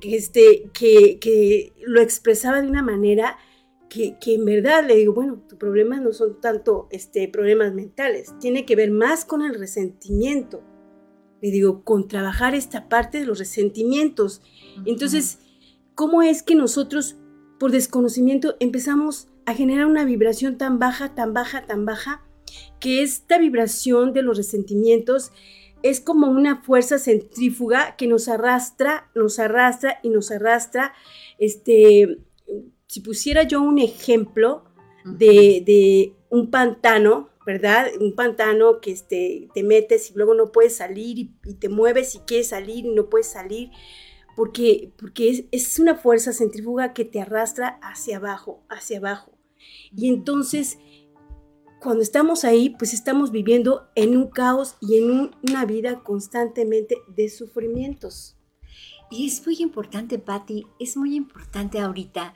que, 0.00 0.16
este, 0.16 0.70
que, 0.72 1.18
que 1.18 1.72
lo 1.84 2.00
expresaba 2.00 2.62
de 2.62 2.68
una 2.68 2.82
manera 2.82 3.38
que, 3.88 4.16
que, 4.20 4.34
en 4.34 4.44
verdad 4.44 4.86
le 4.86 4.96
digo, 4.96 5.14
bueno, 5.14 5.42
tus 5.48 5.58
problemas 5.58 6.02
no 6.02 6.12
son 6.12 6.40
tanto 6.40 6.88
este, 6.90 7.28
problemas 7.28 7.72
mentales, 7.72 8.34
tiene 8.38 8.64
que 8.64 8.76
ver 8.76 8.90
más 8.90 9.24
con 9.24 9.42
el 9.42 9.54
resentimiento. 9.54 10.62
Le 11.40 11.50
digo, 11.50 11.84
con 11.84 12.08
trabajar 12.08 12.54
esta 12.54 12.88
parte 12.88 13.20
de 13.20 13.26
los 13.26 13.38
resentimientos. 13.38 14.40
Entonces, 14.86 15.38
¿cómo 15.94 16.22
es 16.22 16.42
que 16.42 16.54
nosotros, 16.54 17.16
por 17.58 17.70
desconocimiento, 17.70 18.56
empezamos 18.60 19.28
a 19.46 19.54
generar 19.54 19.86
una 19.86 20.04
vibración 20.04 20.58
tan 20.58 20.78
baja, 20.78 21.14
tan 21.14 21.32
baja, 21.32 21.66
tan 21.66 21.84
baja, 21.84 22.22
que 22.80 23.02
esta 23.02 23.38
vibración 23.38 24.12
de 24.12 24.22
los 24.22 24.36
resentimientos 24.36 25.32
es 25.82 26.00
como 26.00 26.28
una 26.28 26.62
fuerza 26.62 26.98
centrífuga 26.98 27.96
que 27.96 28.06
nos 28.06 28.28
arrastra, 28.28 29.10
nos 29.14 29.38
arrastra 29.38 30.00
y 30.02 30.08
nos 30.08 30.30
arrastra. 30.30 30.94
Este, 31.38 32.18
si 32.86 33.00
pusiera 33.00 33.44
yo 33.44 33.60
un 33.60 33.78
ejemplo 33.78 34.64
de, 35.04 36.14
un 36.30 36.50
pantano, 36.50 37.30
¿verdad? 37.46 37.86
Un 38.00 38.14
pantano 38.14 38.80
que 38.80 38.90
este, 38.90 39.48
te 39.54 39.62
metes 39.62 40.10
y 40.10 40.14
luego 40.14 40.34
no 40.34 40.50
puedes 40.50 40.76
salir 40.76 41.18
y, 41.18 41.54
te 41.54 41.68
mueves 41.68 42.14
y 42.16 42.18
quieres 42.20 42.48
salir 42.48 42.86
y 42.86 42.94
no 42.94 43.08
puedes 43.08 43.28
salir, 43.28 43.70
porque, 44.36 44.92
porque 44.98 45.30
es, 45.30 45.44
es, 45.50 45.78
una 45.78 45.96
fuerza 45.96 46.32
centrífuga 46.32 46.92
que 46.92 47.04
te 47.04 47.20
arrastra 47.20 47.80
hacia 47.82 48.18
abajo, 48.18 48.62
hacia 48.68 48.98
abajo. 48.98 49.32
Y 49.96 50.08
entonces 50.08 50.78
cuando 51.80 52.02
estamos 52.02 52.44
ahí, 52.44 52.70
pues 52.70 52.92
estamos 52.94 53.30
viviendo 53.30 53.88
en 53.94 54.16
un 54.16 54.28
caos 54.28 54.76
y 54.80 54.98
en 54.98 55.30
una 55.48 55.64
vida 55.64 56.02
constantemente 56.02 56.96
de 57.08 57.28
sufrimientos. 57.28 58.36
Y 59.10 59.26
es 59.26 59.46
muy 59.46 59.56
importante, 59.60 60.18
Patti, 60.18 60.66
es 60.80 60.96
muy 60.96 61.14
importante 61.14 61.78
ahorita 61.78 62.34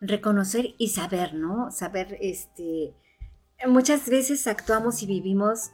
reconocer 0.00 0.74
y 0.78 0.88
saber, 0.88 1.34
¿no? 1.34 1.70
Saber, 1.70 2.16
este, 2.20 2.94
muchas 3.66 4.08
veces 4.08 4.46
actuamos 4.46 5.02
y 5.02 5.06
vivimos 5.06 5.70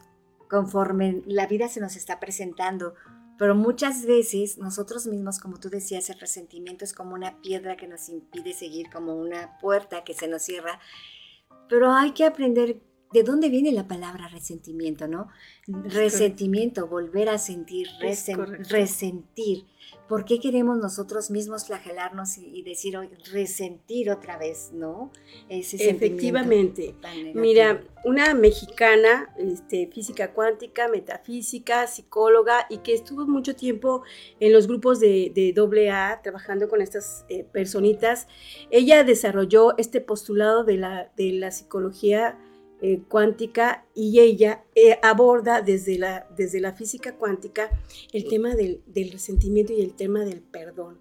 conforme 0.49 1.21
la 1.25 1.47
vida 1.47 1.69
se 1.69 1.79
nos 1.79 1.95
está 1.95 2.19
presentando, 2.19 2.95
pero 3.37 3.55
muchas 3.55 4.05
veces 4.05 4.57
nosotros 4.57 5.07
mismos, 5.07 5.39
como 5.39 5.59
tú 5.59 5.69
decías, 5.69 6.09
el 6.09 6.19
resentimiento 6.19 6.85
es 6.85 6.93
como 6.93 7.15
una 7.15 7.41
piedra 7.41 7.75
que 7.75 7.87
nos 7.87 8.09
impide 8.09 8.53
seguir, 8.53 8.89
como 8.89 9.15
una 9.15 9.57
puerta 9.59 10.03
que 10.03 10.13
se 10.13 10.27
nos 10.27 10.43
cierra, 10.43 10.79
pero 11.67 11.91
hay 11.91 12.11
que 12.11 12.25
aprender 12.25 12.81
¿De 13.13 13.23
dónde 13.23 13.49
viene 13.49 13.71
la 13.71 13.87
palabra 13.87 14.27
resentimiento, 14.27 15.07
no? 15.07 15.29
resentimiento, 15.67 16.87
volver 16.87 17.29
a 17.29 17.37
sentir, 17.37 17.87
resentir. 18.69 19.65
¿Por 20.07 20.25
qué 20.25 20.39
queremos 20.39 20.77
nosotros 20.77 21.31
mismos 21.31 21.65
flagelarnos 21.65 22.37
y, 22.37 22.61
decir, 22.61 22.95
resentir 23.31 24.11
otra 24.11 24.37
vez, 24.37 24.71
no? 24.71 25.11
Efectivamente. 25.49 26.95
Mira, 27.33 27.83
una 28.03 28.35
mexicana, 28.35 29.33
este, 29.37 29.87
física 29.87 30.33
cuántica, 30.33 30.87
metafísica, 30.87 31.87
psicóloga, 31.87 32.67
y 32.69 32.79
que 32.79 32.93
estuvo 32.93 33.25
mucho 33.25 33.55
tiempo 33.55 34.03
en 34.39 34.53
los 34.53 34.67
grupos 34.67 34.99
de, 34.99 35.31
de 35.33 35.89
AA, 35.91 36.21
trabajando 36.21 36.67
con 36.67 36.81
estas 36.81 37.25
eh, 37.29 37.43
personitas, 37.43 38.27
ella 38.69 39.03
desarrolló 39.03 39.75
este 39.77 40.01
postulado 40.01 40.63
de 40.63 40.77
la, 40.77 41.11
de 41.15 41.31
la 41.31 41.49
psicología 41.51 42.37
eh, 42.81 43.01
cuántica 43.07 43.85
y 43.95 44.19
ella 44.19 44.65
eh, 44.75 44.99
aborda 45.01 45.61
desde 45.61 45.97
la, 45.97 46.27
desde 46.35 46.59
la 46.59 46.73
física 46.73 47.15
cuántica 47.15 47.69
el 48.11 48.27
tema 48.27 48.53
del, 48.53 48.83
resentimiento 49.11 49.71
y 49.71 49.81
el 49.81 49.93
tema 49.93 50.25
del 50.25 50.41
perdón. 50.41 50.99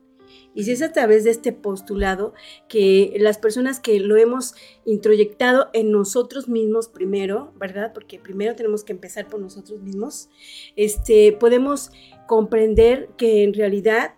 Y 0.54 0.70
es 0.70 0.82
a 0.82 0.92
través 0.92 1.24
de 1.24 1.30
este 1.30 1.52
postulado 1.52 2.32
que 2.68 3.14
las 3.18 3.38
personas 3.38 3.80
que 3.80 3.98
lo 3.98 4.16
hemos 4.16 4.54
introyectado 4.84 5.68
en 5.72 5.90
nosotros 5.90 6.48
mismos 6.48 6.88
primero, 6.88 7.52
¿verdad? 7.56 7.92
Porque 7.92 8.20
primero 8.20 8.54
tenemos 8.54 8.84
que 8.84 8.92
empezar 8.92 9.28
por 9.28 9.40
nosotros 9.40 9.80
mismos, 9.80 10.28
este, 10.76 11.32
podemos 11.32 11.90
comprender 12.26 13.10
que 13.16 13.42
en 13.42 13.52
realidad 13.52 14.14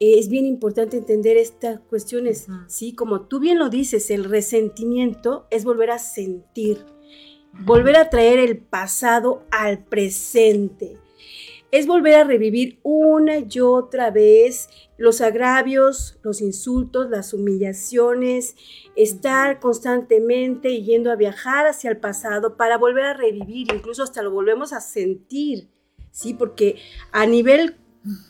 es 0.00 0.28
bien 0.28 0.46
importante 0.46 0.96
entender 0.96 1.36
estas 1.36 1.80
cuestiones, 1.80 2.46
¿sí? 2.68 2.94
Como 2.94 3.22
tú 3.22 3.40
bien 3.40 3.58
lo 3.58 3.68
dices, 3.68 4.10
el 4.10 4.24
resentimiento 4.24 5.46
es 5.50 5.64
volver 5.64 5.90
a 5.90 5.98
sentir, 5.98 6.84
volver 7.52 7.96
a 7.96 8.10
traer 8.10 8.38
el 8.38 8.58
pasado 8.58 9.44
al 9.50 9.84
presente. 9.84 10.98
Es 11.70 11.86
volver 11.86 12.14
a 12.14 12.24
revivir 12.24 12.78
una 12.82 13.38
y 13.38 13.60
otra 13.60 14.10
vez 14.10 14.70
los 14.96 15.20
agravios, 15.20 16.18
los 16.22 16.40
insultos, 16.40 17.10
las 17.10 17.34
humillaciones, 17.34 18.56
estar 18.96 19.60
constantemente 19.60 20.82
yendo 20.82 21.12
a 21.12 21.16
viajar 21.16 21.66
hacia 21.66 21.90
el 21.90 21.98
pasado 21.98 22.56
para 22.56 22.78
volver 22.78 23.04
a 23.04 23.14
revivir, 23.14 23.68
incluso 23.72 24.02
hasta 24.02 24.22
lo 24.22 24.30
volvemos 24.30 24.72
a 24.72 24.80
sentir, 24.80 25.68
¿sí? 26.10 26.32
Porque 26.32 26.76
a 27.12 27.26
nivel, 27.26 27.76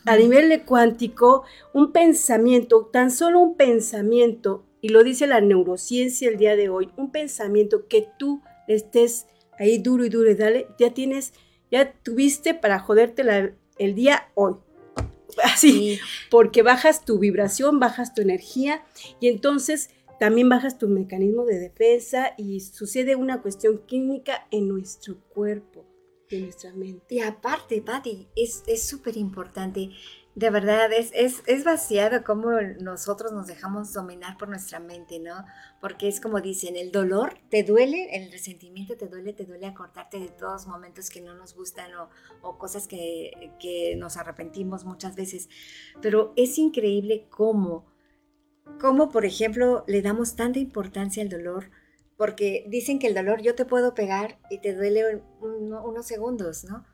a 0.05 0.17
nivel 0.17 0.63
cuántico, 0.65 1.43
un 1.73 1.93
pensamiento, 1.93 2.89
tan 2.91 3.09
solo 3.09 3.39
un 3.39 3.55
pensamiento, 3.55 4.65
y 4.81 4.89
lo 4.89 5.03
dice 5.03 5.27
la 5.27 5.41
neurociencia 5.41 6.29
el 6.29 6.37
día 6.37 6.55
de 6.55 6.69
hoy, 6.69 6.89
un 6.97 7.11
pensamiento 7.11 7.87
que 7.87 8.07
tú 8.17 8.41
estés 8.73 9.27
ahí 9.57 9.77
duro 9.79 10.05
y 10.05 10.09
duro 10.09 10.31
y 10.31 10.35
dale, 10.35 10.67
ya 10.77 10.93
tienes, 10.93 11.33
ya 11.71 11.91
tuviste 11.91 12.53
para 12.53 12.79
joderte 12.79 13.23
el 13.77 13.95
día 13.95 14.31
hoy. 14.35 14.55
Así, 15.43 15.99
porque 16.29 16.63
bajas 16.63 17.05
tu 17.05 17.19
vibración, 17.19 17.79
bajas 17.79 18.13
tu 18.13 18.21
energía 18.21 18.83
y 19.19 19.27
entonces 19.27 19.89
también 20.19 20.49
bajas 20.49 20.77
tu 20.77 20.87
mecanismo 20.87 21.45
de 21.45 21.59
defensa 21.59 22.33
y 22.37 22.59
sucede 22.59 23.15
una 23.15 23.41
cuestión 23.41 23.79
química 23.85 24.47
en 24.51 24.67
nuestro 24.67 25.19
cuerpo, 25.29 25.85
en 26.29 26.43
nuestra 26.43 26.73
mente. 26.73 27.15
Y 27.15 27.19
aparte, 27.21 27.81
Patti, 27.81 28.27
es 28.35 28.83
súper 28.83 29.15
importante. 29.17 29.91
De 30.35 30.49
verdad, 30.51 30.93
es, 30.93 31.11
es, 31.13 31.41
es 31.47 31.63
vaciado 31.65 32.23
cómo 32.23 32.51
nosotros 32.79 33.33
nos 33.33 33.47
dejamos 33.47 33.91
dominar 33.91 34.37
por 34.37 34.47
nuestra 34.47 34.79
mente, 34.79 35.19
¿no? 35.19 35.43
Porque 35.81 36.07
es 36.07 36.21
como 36.21 36.39
dicen, 36.39 36.77
el 36.77 36.91
dolor 36.91 37.39
te 37.49 37.63
duele, 37.63 38.15
el 38.15 38.31
resentimiento 38.31 38.95
te 38.95 39.07
duele, 39.07 39.33
te 39.33 39.45
duele 39.45 39.65
acordarte 39.65 40.19
de 40.19 40.29
todos 40.29 40.67
momentos 40.67 41.09
que 41.09 41.19
no 41.19 41.35
nos 41.35 41.55
gustan 41.55 41.93
o, 41.95 42.09
o 42.41 42.57
cosas 42.57 42.87
que, 42.87 43.51
que 43.59 43.95
nos 43.97 44.17
arrepentimos 44.17 44.85
muchas 44.85 45.15
veces. 45.15 45.49
Pero 46.01 46.31
es 46.37 46.57
increíble 46.57 47.27
cómo 47.29 47.85
cómo, 48.77 49.09
por 49.09 49.25
ejemplo, 49.25 49.83
le 49.87 50.01
damos 50.01 50.35
tanta 50.35 50.59
importancia 50.59 51.23
al 51.23 51.29
dolor, 51.29 51.71
porque 52.17 52.65
dicen 52.67 52.99
que 52.99 53.07
el 53.07 53.15
dolor 53.15 53.41
yo 53.41 53.55
te 53.55 53.65
puedo 53.65 53.93
pegar 53.93 54.39
y 54.49 54.59
te 54.59 54.73
duele 54.75 55.23
unos 55.41 56.05
segundos, 56.05 56.65
¿no? 56.65 56.85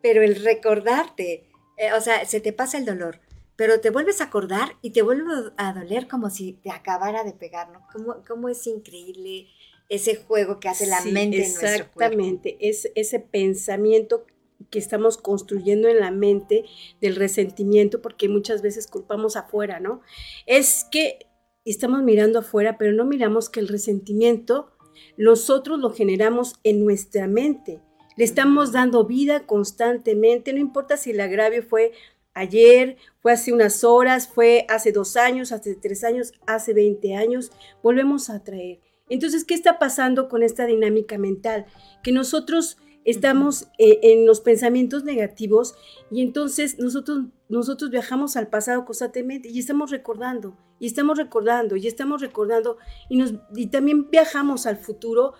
Pero 0.00 0.22
el 0.22 0.42
recordarte, 0.42 1.48
eh, 1.76 1.92
o 1.92 2.00
sea, 2.00 2.24
se 2.24 2.40
te 2.40 2.52
pasa 2.52 2.78
el 2.78 2.84
dolor, 2.84 3.20
pero 3.56 3.80
te 3.80 3.90
vuelves 3.90 4.20
a 4.20 4.24
acordar 4.24 4.76
y 4.82 4.90
te 4.90 5.02
vuelve 5.02 5.32
a 5.56 5.72
doler 5.72 6.08
como 6.08 6.30
si 6.30 6.54
te 6.54 6.70
acabara 6.70 7.24
de 7.24 7.32
pegar, 7.32 7.70
¿no? 7.70 7.86
¿Cómo, 8.26 8.48
es 8.48 8.66
increíble 8.66 9.48
ese 9.88 10.16
juego 10.16 10.58
que 10.60 10.68
hace 10.68 10.86
la 10.86 11.00
mente 11.02 11.44
en 11.44 11.52
nuestro 11.52 11.68
cuerpo? 11.68 12.00
Exactamente, 12.00 12.56
es 12.60 12.90
ese 12.94 13.20
pensamiento 13.20 14.26
que 14.70 14.78
estamos 14.78 15.18
construyendo 15.18 15.88
en 15.88 16.00
la 16.00 16.10
mente 16.10 16.64
del 17.00 17.16
resentimiento, 17.16 18.00
porque 18.02 18.28
muchas 18.28 18.62
veces 18.62 18.86
culpamos 18.86 19.36
afuera, 19.36 19.80
¿no? 19.80 20.00
Es 20.46 20.86
que 20.90 21.26
estamos 21.64 22.02
mirando 22.02 22.40
afuera, 22.40 22.78
pero 22.78 22.92
no 22.92 23.04
miramos 23.04 23.48
que 23.50 23.60
el 23.60 23.68
resentimiento 23.68 24.70
nosotros 25.16 25.78
lo 25.78 25.90
generamos 25.90 26.54
en 26.64 26.84
nuestra 26.84 27.26
mente. 27.26 27.80
Le 28.16 28.24
estamos 28.24 28.72
dando 28.72 29.04
vida 29.04 29.46
constantemente, 29.46 30.52
no 30.52 30.60
importa 30.60 30.96
si 30.96 31.10
el 31.10 31.20
agravio 31.20 31.62
fue 31.62 31.92
ayer, 32.34 32.96
fue 33.20 33.32
hace 33.32 33.52
unas 33.52 33.84
horas, 33.84 34.28
fue 34.28 34.66
hace 34.68 34.92
dos 34.92 35.16
años, 35.16 35.52
hace 35.52 35.74
tres 35.74 36.04
años, 36.04 36.32
hace 36.46 36.74
20 36.74 37.14
años, 37.14 37.50
volvemos 37.82 38.30
a 38.30 38.42
traer. 38.42 38.80
Entonces, 39.08 39.44
¿qué 39.44 39.54
está 39.54 39.78
pasando 39.78 40.28
con 40.28 40.42
esta 40.42 40.66
dinámica 40.66 41.18
mental? 41.18 41.66
Que 42.02 42.12
nosotros 42.12 42.78
estamos 43.04 43.68
eh, 43.78 44.00
en 44.02 44.26
los 44.26 44.40
pensamientos 44.40 45.04
negativos 45.04 45.74
y 46.10 46.22
entonces 46.22 46.78
nosotros, 46.78 47.26
nosotros 47.48 47.90
viajamos 47.90 48.36
al 48.36 48.48
pasado 48.48 48.84
constantemente 48.84 49.48
y 49.48 49.58
estamos 49.58 49.90
recordando, 49.90 50.56
y 50.80 50.86
estamos 50.86 51.18
recordando, 51.18 51.76
y 51.76 51.86
estamos 51.86 52.22
recordando, 52.22 52.78
y, 53.08 53.18
nos, 53.18 53.34
y 53.54 53.66
también 53.66 54.10
viajamos 54.10 54.66
al 54.66 54.78
futuro 54.78 55.34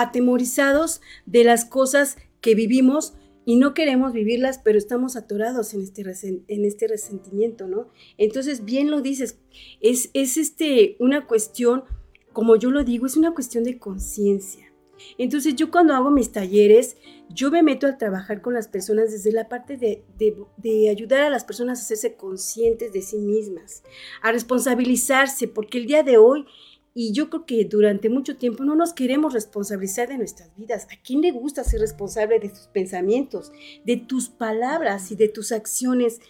atemorizados 0.00 1.00
de 1.26 1.44
las 1.44 1.64
cosas 1.64 2.16
que 2.40 2.54
vivimos 2.54 3.14
y 3.44 3.56
no 3.56 3.74
queremos 3.74 4.12
vivirlas, 4.12 4.60
pero 4.62 4.78
estamos 4.78 5.16
atorados 5.16 5.74
en 5.74 5.82
este, 5.82 6.02
en 6.48 6.64
este 6.64 6.86
resentimiento, 6.86 7.66
¿no? 7.66 7.88
Entonces, 8.18 8.64
bien 8.64 8.90
lo 8.90 9.00
dices, 9.00 9.38
es, 9.80 10.10
es 10.14 10.36
este, 10.36 10.96
una 11.00 11.26
cuestión, 11.26 11.84
como 12.32 12.56
yo 12.56 12.70
lo 12.70 12.84
digo, 12.84 13.06
es 13.06 13.16
una 13.16 13.34
cuestión 13.34 13.64
de 13.64 13.78
conciencia 13.78 14.70
entonces 15.18 15.54
yo 15.56 15.70
cuando 15.70 15.94
hago 15.94 16.10
mis 16.10 16.32
talleres, 16.32 16.96
yo 17.28 17.50
me 17.50 17.62
meto 17.62 17.86
a 17.86 17.98
trabajar 17.98 18.40
con 18.40 18.54
las 18.54 18.68
personas 18.68 19.10
desde 19.10 19.32
la 19.32 19.48
parte 19.48 19.76
de, 19.76 20.88
ayudar 20.90 21.22
a 21.22 21.30
las 21.30 21.44
personas 21.44 21.78
a 21.78 21.82
hacerse 21.82 22.14
conscientes 22.14 22.92
de 22.92 23.02
sí 23.02 23.18
mismas, 23.18 23.82
a 24.22 24.32
responsabilizarse, 24.32 25.48
porque 25.48 25.78
el 25.78 25.86
día 25.86 26.02
de 26.02 26.18
hoy, 26.18 26.44
y 26.94 27.12
yo 27.12 27.30
creo 27.30 27.46
que 27.46 27.64
durante 27.64 28.08
mucho 28.08 28.36
tiempo 28.36 28.64
no 28.64 28.74
nos 28.74 28.92
queremos 28.92 29.32
responsabilizar 29.32 30.08
de 30.08 30.18
nuestras 30.18 30.54
vidas. 30.56 30.86
¿A 30.90 31.00
quién 31.02 31.20
le 31.20 31.30
gusta 31.30 31.62
ser 31.62 31.80
responsable 31.80 32.40
de 32.40 32.48
tus 32.48 32.66
pensamientos, 32.72 33.52
de 33.84 33.96
tus 33.96 34.28
palabras 34.28 35.10
y 35.12 35.16
de 35.16 35.28
tus 35.28 35.52
acciones? 35.52 36.20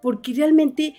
Porque 0.00 0.32
realmente 0.32 0.94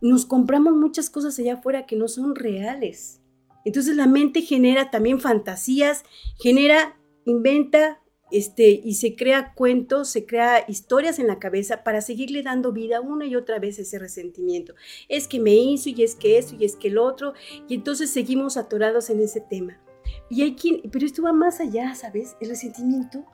nos 0.00 0.26
compramos 0.26 0.74
muchas 0.74 1.08
cosas 1.08 1.38
allá 1.38 1.54
afuera 1.54 1.86
que 1.86 1.96
no 1.96 2.08
son 2.08 2.34
reales. 2.34 3.20
Entonces 3.64 3.96
la 3.96 4.06
mente 4.06 4.42
genera 4.42 4.90
también 4.90 5.20
fantasías, 5.20 6.04
genera, 6.38 6.98
inventa 7.24 7.99
este, 8.30 8.80
y 8.84 8.94
se 8.94 9.16
crea 9.16 9.54
cuentos, 9.54 10.08
se 10.08 10.26
crea 10.26 10.64
historias 10.68 11.18
en 11.18 11.26
la 11.26 11.38
cabeza 11.38 11.82
para 11.82 12.00
seguirle 12.00 12.42
dando 12.42 12.72
vida 12.72 13.00
una 13.00 13.26
y 13.26 13.36
otra 13.36 13.58
vez 13.58 13.78
ese 13.78 13.98
resentimiento. 13.98 14.74
Es 15.08 15.28
que 15.28 15.40
me 15.40 15.54
hizo 15.54 15.88
y 15.90 16.02
es 16.02 16.14
que 16.14 16.38
eso 16.38 16.56
y 16.58 16.64
es 16.64 16.76
que 16.76 16.88
el 16.88 16.98
otro, 16.98 17.34
y 17.68 17.74
entonces 17.74 18.10
seguimos 18.10 18.56
atorados 18.56 19.10
en 19.10 19.20
ese 19.20 19.40
tema. 19.40 19.80
Y 20.28 20.42
hay 20.42 20.54
quien, 20.54 20.82
pero 20.90 21.06
esto 21.06 21.22
va 21.22 21.32
más 21.32 21.60
allá, 21.60 21.94
¿sabes? 21.94 22.36
El 22.40 22.50
resentimiento 22.50 23.24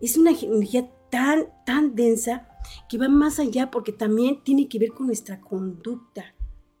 es 0.00 0.16
una 0.16 0.30
energía 0.30 0.90
tan, 1.10 1.46
tan 1.64 1.94
densa 1.94 2.48
que 2.88 2.98
va 2.98 3.08
más 3.08 3.38
allá 3.38 3.70
porque 3.70 3.92
también 3.92 4.42
tiene 4.42 4.68
que 4.68 4.78
ver 4.78 4.92
con 4.92 5.06
nuestra 5.06 5.40
conducta. 5.40 6.34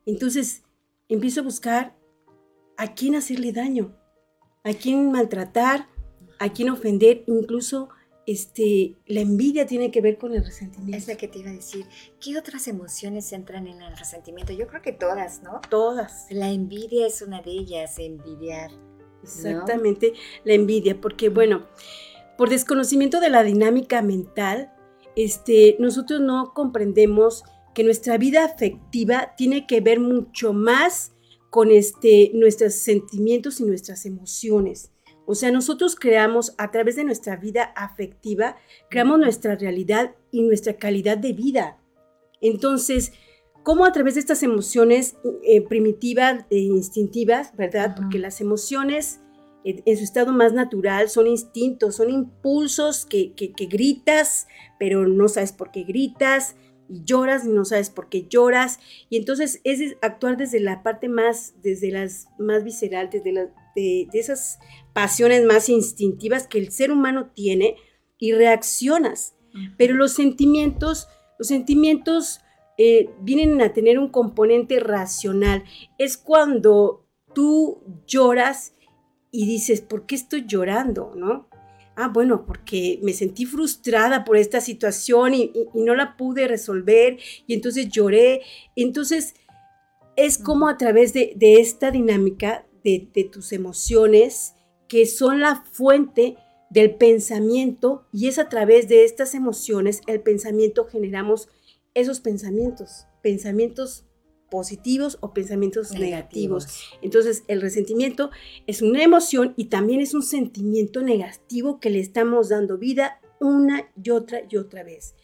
Entonces, 0.06 0.62
empiezo 1.08 1.40
a 1.40 1.44
buscar 1.44 1.96
a 2.76 2.94
quién 2.94 3.14
hacerle 3.14 3.52
daño, 3.52 3.96
a 4.64 4.72
quién 4.72 5.12
maltratar, 5.12 5.88
a 6.42 6.52
quién 6.52 6.70
ofender, 6.70 7.22
incluso 7.28 7.88
este, 8.26 8.96
la 9.06 9.20
envidia 9.20 9.64
tiene 9.64 9.92
que 9.92 10.00
ver 10.00 10.18
con 10.18 10.34
el 10.34 10.44
resentimiento. 10.44 10.96
Es 10.96 11.08
lo 11.08 11.16
que 11.16 11.28
te 11.28 11.38
iba 11.38 11.50
a 11.50 11.54
decir. 11.54 11.86
¿Qué 12.20 12.36
otras 12.36 12.66
emociones 12.66 13.32
entran 13.32 13.68
en 13.68 13.80
el 13.80 13.96
resentimiento? 13.96 14.52
Yo 14.52 14.66
creo 14.66 14.82
que 14.82 14.92
todas, 14.92 15.42
¿no? 15.42 15.60
Todas. 15.70 16.26
La 16.30 16.50
envidia 16.50 17.06
es 17.06 17.22
una 17.22 17.42
de 17.42 17.52
ellas, 17.52 17.98
envidiar. 17.98 18.72
Exactamente, 19.22 20.14
la 20.44 20.54
envidia, 20.54 21.00
porque 21.00 21.28
bueno, 21.28 21.68
por 22.36 22.50
desconocimiento 22.50 23.20
de 23.20 23.30
la 23.30 23.44
dinámica 23.44 24.02
mental, 24.02 24.72
este, 25.14 25.76
nosotros 25.78 26.20
no 26.20 26.54
comprendemos 26.54 27.44
que 27.72 27.84
nuestra 27.84 28.18
vida 28.18 28.44
afectiva 28.44 29.34
tiene 29.36 29.68
que 29.68 29.80
ver 29.80 30.00
mucho 30.00 30.52
más 30.52 31.12
con 31.50 31.70
este, 31.70 32.32
nuestros 32.34 32.74
sentimientos 32.74 33.60
y 33.60 33.64
nuestras 33.64 34.06
emociones. 34.06 34.91
O 35.26 35.34
sea, 35.34 35.50
nosotros 35.50 35.96
creamos 35.96 36.54
a 36.58 36.70
través 36.70 36.96
de 36.96 37.04
nuestra 37.04 37.36
vida 37.36 37.72
afectiva, 37.76 38.56
creamos 38.90 39.18
nuestra 39.18 39.54
realidad 39.56 40.14
y 40.30 40.42
nuestra 40.42 40.74
calidad 40.74 41.16
de 41.18 41.32
vida. 41.32 41.78
Entonces, 42.40 43.12
¿cómo 43.62 43.84
a 43.84 43.92
través 43.92 44.14
de 44.14 44.20
estas 44.20 44.42
emociones 44.42 45.16
eh, 45.44 45.62
primitivas 45.62 46.44
e 46.50 46.58
instintivas, 46.58 47.56
verdad? 47.56 47.94
Porque 47.96 48.18
las 48.18 48.40
emociones 48.40 49.20
en 49.64 49.96
su 49.96 50.02
estado 50.02 50.32
más 50.32 50.52
natural 50.52 51.08
son 51.08 51.28
instintos, 51.28 51.96
son 51.96 52.10
impulsos 52.10 53.06
que, 53.06 53.32
que, 53.34 53.52
que 53.52 53.66
gritas, 53.66 54.48
pero 54.78 55.06
no 55.06 55.28
sabes 55.28 55.52
por 55.52 55.70
qué 55.70 55.84
gritas, 55.84 56.56
y 56.88 57.04
lloras 57.04 57.46
y 57.46 57.48
no 57.48 57.64
sabes 57.64 57.90
por 57.90 58.08
qué 58.08 58.26
lloras. 58.28 58.80
Y 59.08 59.16
entonces 59.16 59.60
es 59.64 59.96
actuar 60.02 60.36
desde 60.36 60.60
la 60.60 60.82
parte 60.82 61.08
más, 61.08 61.54
desde 61.62 61.90
las 61.90 62.28
más 62.38 62.64
visceral, 62.64 63.08
desde 63.10 63.32
de, 63.74 64.08
de, 64.12 64.18
esas 64.18 64.58
pasiones 64.92 65.44
más 65.44 65.68
instintivas 65.68 66.46
que 66.46 66.58
el 66.58 66.70
ser 66.70 66.90
humano 66.92 67.30
tiene 67.34 67.76
y 68.18 68.32
reaccionas. 68.32 69.34
Pero 69.76 69.94
los 69.94 70.12
sentimientos, 70.12 71.08
los 71.38 71.48
sentimientos 71.48 72.40
eh, 72.78 73.10
vienen 73.20 73.60
a 73.60 73.72
tener 73.72 73.98
un 73.98 74.08
componente 74.08 74.80
racional. 74.80 75.64
Es 75.98 76.16
cuando 76.16 77.06
tú 77.34 77.82
lloras 78.06 78.74
y 79.30 79.46
dices, 79.46 79.82
¿por 79.82 80.06
qué 80.06 80.14
estoy 80.14 80.44
llorando? 80.46 81.12
¿No? 81.14 81.48
ah, 81.96 82.08
bueno, 82.08 82.44
porque 82.46 82.98
me 83.02 83.12
sentí 83.12 83.44
frustrada 83.44 84.24
por 84.24 84.36
esta 84.36 84.60
situación 84.60 85.34
y, 85.34 85.52
no 85.74 85.94
la 85.94 86.16
pude 86.16 86.48
resolver 86.48 87.18
y 87.46 87.54
entonces 87.54 87.88
lloré. 87.88 88.42
Entonces, 88.76 89.34
es 90.16 90.38
como 90.38 90.68
a 90.68 90.76
través 90.76 91.12
de, 91.12 91.34
esta 91.40 91.90
dinámica 91.90 92.66
de, 92.84 93.08
de, 93.12 93.24
tus 93.24 93.52
emociones 93.52 94.54
que 94.88 95.06
son 95.06 95.40
la 95.40 95.64
fuente 95.72 96.36
del 96.70 96.94
pensamiento 96.94 98.06
y 98.12 98.28
es 98.28 98.38
a 98.38 98.48
través 98.48 98.88
de 98.88 99.04
estas 99.04 99.34
emociones, 99.34 100.00
el 100.06 100.20
pensamiento, 100.20 100.86
generamos 100.86 101.48
esos 101.94 102.20
pensamientos, 102.20 103.06
pensamientos 103.22 104.06
positivos 104.52 105.16
o 105.20 105.32
pensamientos 105.32 105.92
negativos. 105.92 106.66
Entonces, 107.00 107.42
el 107.48 107.62
resentimiento 107.62 108.30
es 108.66 108.82
una 108.82 109.02
emoción 109.02 109.54
y 109.56 109.66
también 109.66 110.02
es 110.02 110.12
un 110.12 110.22
sentimiento 110.22 111.00
negativo 111.00 111.80
que 111.80 111.88
le 111.88 112.00
estamos 112.00 112.50
dando 112.50 112.76
vida 112.76 113.18
una 113.40 113.90
y 114.02 114.10
otra 114.10 114.42
y 114.48 114.58
otra 114.58 114.84
vez. 114.84 115.14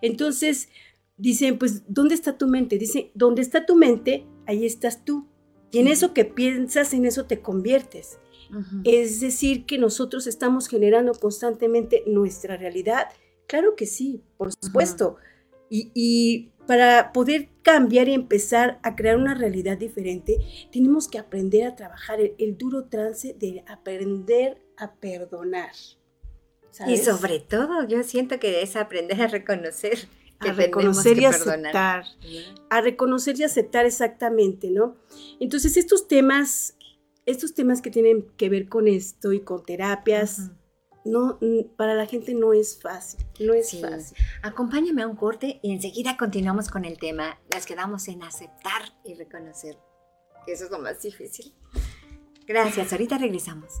Entonces, 0.00 0.70
dicen, 1.18 1.58
pues, 1.58 1.82
¿dónde 1.86 2.14
está 2.14 2.38
tu 2.38 2.46
mente? 2.46 2.78
Dice, 2.78 3.10
¿dónde 3.14 3.42
está 3.42 3.66
tu 3.66 3.76
mente? 3.76 4.26
Ahí 4.46 4.64
estás 4.64 5.04
tú. 5.04 5.26
Y 5.70 5.78
en 5.78 5.88
eso 5.88 6.14
que 6.14 6.24
piensas, 6.24 6.92
en 6.94 7.04
eso 7.04 7.24
te 7.26 7.40
conviertes. 7.40 8.18
Es 8.84 9.20
decir, 9.20 9.66
que 9.66 9.76
nosotros 9.76 10.26
estamos 10.26 10.68
generando 10.68 11.12
constantemente 11.12 12.02
nuestra 12.06 12.56
realidad. 12.56 13.08
Claro 13.46 13.76
que 13.76 13.86
sí, 13.86 14.22
por 14.36 14.52
supuesto 14.52 15.16
Y, 15.70 16.50
para 16.66 17.12
poder 17.12 17.48
cambiar 17.62 18.08
y 18.08 18.14
empezar 18.14 18.78
a 18.82 18.94
crear 18.94 19.16
una 19.16 19.34
realidad 19.34 19.78
diferente, 19.78 20.36
tenemos 20.70 21.08
que 21.08 21.18
aprender 21.18 21.66
a 21.66 21.74
trabajar 21.74 22.20
el, 22.20 22.58
duro 22.58 22.84
trance 22.84 23.34
de 23.38 23.64
aprender 23.66 24.62
a 24.76 24.94
perdonar. 24.94 25.72
Y 26.86 26.98
sobre 26.98 27.40
todo, 27.40 27.86
yo 27.86 28.02
siento 28.02 28.38
que 28.38 28.62
es 28.62 28.76
aprender 28.76 29.20
a 29.22 29.28
reconocer. 29.28 30.08
A 30.40 30.52
reconocer 30.52 31.18
y 31.18 31.24
aceptar. 31.24 32.04
A 32.70 32.80
reconocer 32.80 33.38
y 33.38 33.44
aceptar 33.44 33.86
exactamente, 33.86 34.70
¿no? 34.70 34.96
Entonces, 35.40 35.76
estos 35.76 36.06
temas, 36.06 36.76
estos 37.26 37.54
temas 37.54 37.82
que 37.82 37.90
tienen 37.90 38.26
que 38.36 38.48
ver 38.48 38.68
con 38.68 38.88
esto 38.88 39.32
y 39.32 39.40
con 39.40 39.64
terapias, 39.64 40.50
no, 41.04 41.38
para 41.76 41.94
la 41.94 42.06
gente 42.06 42.34
no 42.34 42.52
es 42.52 42.80
fácil, 42.80 43.20
no 43.40 43.54
es 43.54 43.80
fácil. 43.80 44.16
Acompáñame 44.42 45.02
a 45.02 45.06
un 45.06 45.16
corte 45.16 45.58
y 45.62 45.72
enseguida 45.72 46.16
continuamos 46.16 46.68
con 46.68 46.84
el 46.84 46.98
tema. 46.98 47.38
Las 47.52 47.66
quedamos 47.66 48.08
en 48.08 48.22
aceptar 48.22 48.82
y 49.04 49.14
reconocer, 49.14 49.78
que 50.46 50.52
eso 50.52 50.64
es 50.66 50.70
lo 50.70 50.78
más 50.78 51.02
difícil. 51.02 51.54
Gracias, 52.46 52.92
ahorita 52.92 53.18
regresamos. 53.18 53.80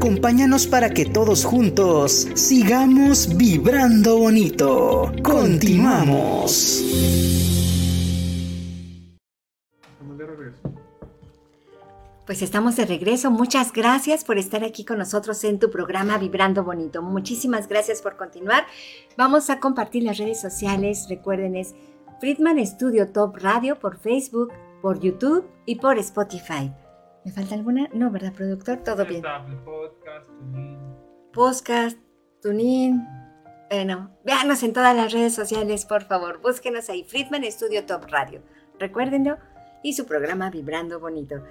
Acompáñanos 0.00 0.66
para 0.66 0.88
que 0.88 1.04
todos 1.04 1.44
juntos 1.44 2.26
sigamos 2.34 3.36
vibrando 3.36 4.16
bonito. 4.16 5.12
Continuamos. 5.22 6.82
Pues 12.24 12.40
estamos 12.40 12.76
de 12.76 12.86
regreso. 12.86 13.30
Muchas 13.30 13.74
gracias 13.74 14.24
por 14.24 14.38
estar 14.38 14.64
aquí 14.64 14.86
con 14.86 14.96
nosotros 14.96 15.44
en 15.44 15.58
tu 15.58 15.70
programa 15.70 16.16
Vibrando 16.16 16.64
Bonito. 16.64 17.02
Muchísimas 17.02 17.68
gracias 17.68 18.00
por 18.00 18.16
continuar. 18.16 18.64
Vamos 19.18 19.50
a 19.50 19.60
compartir 19.60 20.04
las 20.04 20.16
redes 20.16 20.40
sociales. 20.40 21.08
Recuerden, 21.10 21.56
es 21.56 21.74
Friedman 22.20 22.66
Studio 22.66 23.12
Top 23.12 23.36
Radio 23.36 23.78
por 23.78 23.98
Facebook, 23.98 24.50
por 24.80 24.98
YouTube 24.98 25.44
y 25.66 25.74
por 25.74 25.98
Spotify. 25.98 26.72
¿Me 27.24 27.32
falta 27.32 27.54
alguna? 27.54 27.88
No, 27.92 28.10
¿verdad, 28.10 28.32
productor? 28.32 28.78
Todo 28.78 29.04
bien. 29.04 29.22
Podcast, 29.64 30.26
Tunin. 30.42 30.78
Podcast. 31.32 31.98
Bueno, 33.70 34.10
véanos 34.24 34.62
en 34.62 34.72
todas 34.72 34.96
las 34.96 35.12
redes 35.12 35.34
sociales, 35.34 35.84
por 35.84 36.04
favor. 36.04 36.40
Búsquenos 36.40 36.88
ahí, 36.88 37.04
Friedman 37.04 37.44
Studio 37.44 37.84
Top 37.84 38.04
Radio. 38.08 38.42
Recuérdenlo. 38.78 39.38
Y 39.82 39.92
su 39.92 40.06
programa 40.06 40.50
Vibrando 40.50 40.98
Bonito. 40.98 41.42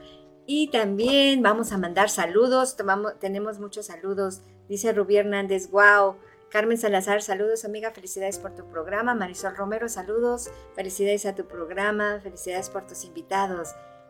Y 0.45 0.69
también 0.69 1.41
vamos 1.41 1.71
a 1.71 1.77
mandar 1.77 2.10
saludos. 2.10 2.75
Tomamos, 2.75 3.17
tenemos 3.19 3.60
muchos 3.60 3.86
saludos. 3.86 4.41
Dice 4.67 4.91
Rubí 4.91 5.17
Hernández, 5.17 5.69
wow. 5.69 6.17
Carmen 6.49 6.77
Salazar, 6.77 7.21
saludos 7.21 7.63
amiga, 7.63 7.91
felicidades 7.91 8.39
por 8.39 8.55
tu 8.55 8.67
programa. 8.67 9.13
Marisol 9.13 9.55
Romero, 9.55 9.88
saludos, 9.88 10.49
felicidades 10.75 11.25
a 11.27 11.36
tu 11.36 11.47
programa, 11.47 12.19
felicidades 12.21 12.69
por 12.69 12.88
tus 12.88 13.05
invitados 13.05 13.69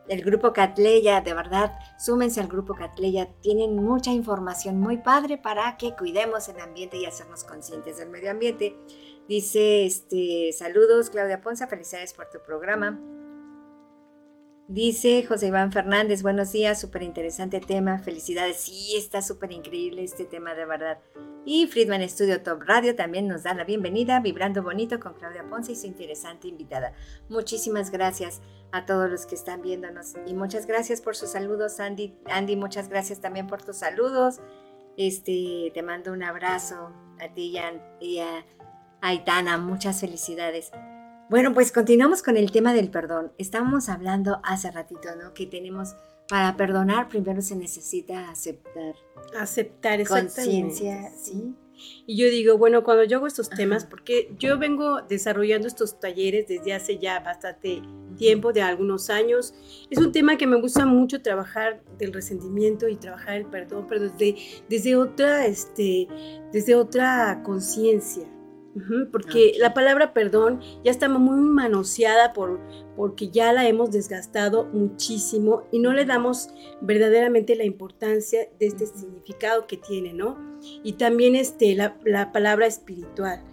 el 0.10 0.24
grupo 0.24 0.54
Catleya, 0.54 1.22
de 1.22 1.34
verdad, 1.34 1.78
súmense 1.98 2.42
al 2.42 2.48
grupo 2.48 2.74
Catleya, 2.74 3.30
tienen 3.42 3.76
mucha 3.76 4.12
información 4.12 4.80
muy 4.80 4.98
padre 4.98 5.38
para 5.38 5.78
que 5.78 5.96
cuidemos 5.96 6.50
el 6.50 6.60
ambiente 6.60 6.98
y 6.98 7.06
hacernos 7.06 7.44
conscientes 7.44 7.98
del 7.98 8.10
medio 8.10 8.32
ambiente. 8.32 8.76
Dice, 9.28 9.86
este, 9.86 10.52
saludos 10.52 11.12
Claudia 11.12 11.42
Ponza, 11.42 11.68
felicidades 11.68 12.14
por 12.14 12.28
tu 12.30 12.40
programa. 12.40 13.00
Dice 14.70 15.26
José 15.26 15.48
Iván 15.48 15.72
Fernández, 15.72 16.22
buenos 16.22 16.52
días, 16.52 16.80
súper 16.80 17.02
interesante 17.02 17.60
tema, 17.60 17.98
felicidades. 17.98 18.58
Sí, 18.58 18.96
está 18.96 19.24
súper 19.24 19.52
increíble 19.52 20.04
este 20.04 20.26
tema 20.26 20.54
de 20.54 20.64
verdad. 20.64 21.00
Y 21.44 21.66
Friedman 21.66 22.08
Studio 22.08 22.44
Top 22.44 22.62
Radio 22.68 22.96
también 22.96 23.28
nos 23.28 23.42
da 23.42 23.56
la 23.56 23.64
bienvenida, 23.64 24.20
vibrando 24.20 24.62
bonito 24.62 25.00
con 25.00 25.16
Claudia 25.16 25.44
Ponce 25.50 25.72
y 25.72 25.76
su 25.76 25.88
interesante 25.88 26.48
invitada. 26.48 26.94
Muchísimas 27.30 27.90
gracias 27.90 28.42
a 28.72 28.86
todos 28.86 29.10
los 29.10 29.26
que 29.26 29.34
están 29.34 29.64
viéndonos 29.64 30.14
y 30.28 30.36
muchas 30.36 30.68
gracias 30.68 31.02
por 31.02 31.16
sus 31.16 31.32
saludos, 31.32 31.80
Andy. 31.80 32.14
Andy, 32.26 32.56
muchas 32.56 32.90
gracias 32.90 33.20
también 33.22 33.48
por 33.48 33.64
tus 33.64 33.78
saludos. 33.78 34.40
Este, 34.98 35.72
te 35.74 35.82
mando 35.82 36.14
un 36.14 36.22
abrazo 36.22 36.94
a 37.20 37.34
ti 37.34 37.58
y 38.00 38.20
a 38.20 38.46
Aitana, 39.02 39.58
muchas 39.58 40.00
felicidades. 40.00 40.72
Bueno, 41.30 41.54
pues 41.54 41.72
continuamos 41.72 42.24
con 42.24 42.38
el 42.38 42.52
tema 42.52 42.74
del 42.74 42.90
perdón. 42.90 43.32
Estábamos 43.38 43.88
hablando 43.88 44.40
hace 44.44 44.72
ratito, 44.72 45.10
¿no? 45.22 45.32
Que 45.36 45.46
tenemos, 45.46 45.96
para 46.28 46.58
perdonar 46.58 47.08
primero 47.08 47.44
se 47.44 47.56
necesita 47.56 48.32
aceptar. 48.32 48.96
Aceptar, 49.40 50.02
esa 50.02 50.22
Conciencia, 50.22 51.12
¿sí? 51.16 51.54
Y 52.08 52.18
yo 52.18 52.28
digo, 52.32 52.58
bueno, 52.58 52.84
cuando 52.84 53.04
yo 53.04 53.18
hago 53.18 53.28
estos 53.28 53.48
temas, 53.48 53.86
porque 53.86 54.34
yo 54.40 54.58
vengo 54.58 55.04
desarrollando 55.04 55.68
estos 55.68 56.00
talleres 56.00 56.48
desde 56.48 56.74
hace 56.74 56.98
ya 56.98 57.20
bastante 57.20 57.84
tiempo, 58.18 58.52
de 58.52 58.64
algunos 58.64 59.12
años, 59.12 59.54
es 59.92 60.00
un 60.00 60.12
tema 60.12 60.36
que 60.36 60.48
me 60.48 60.60
gusta 60.60 60.88
mucho 60.88 61.22
trabajar 61.22 61.84
del 62.00 62.12
resentimiento 62.12 62.88
y 62.88 62.96
trabajar 62.96 63.36
el 63.36 63.46
perdón, 63.46 63.86
pero 63.88 64.10
desde, 64.10 64.36
desde 64.68 64.96
otra, 64.96 65.46
este, 65.46 66.08
desde 66.52 66.74
otra 66.74 67.44
conciencia 67.46 68.28
porque 69.12 69.54
la 69.58 69.74
palabra 69.74 70.14
perdón 70.14 70.62
ya 70.84 70.92
está 70.92 71.10
muy 71.10 71.40
manoseada 71.40 72.34
por, 72.34 72.60
porque 72.96 73.30
ya 73.30 73.52
la 73.52 73.68
hemos 73.68 73.92
desgastado 73.92 74.66
muchísimo 74.66 75.64
y 75.72 75.80
no 75.80 75.94
le 75.94 76.06
damos 76.06 76.50
verdaderamente 76.82 77.56
la 77.56 77.64
importancia 77.64 78.48
de 78.60 78.68
este 78.68 78.86
significado 78.86 79.68
que 79.68 79.78
tiene, 79.78 80.14
¿no? 80.14 80.38
Y 80.84 80.94
también 80.94 81.36
este, 81.36 81.76
la, 81.76 82.32
palabra 82.32 82.68
espiritual. 82.68 83.44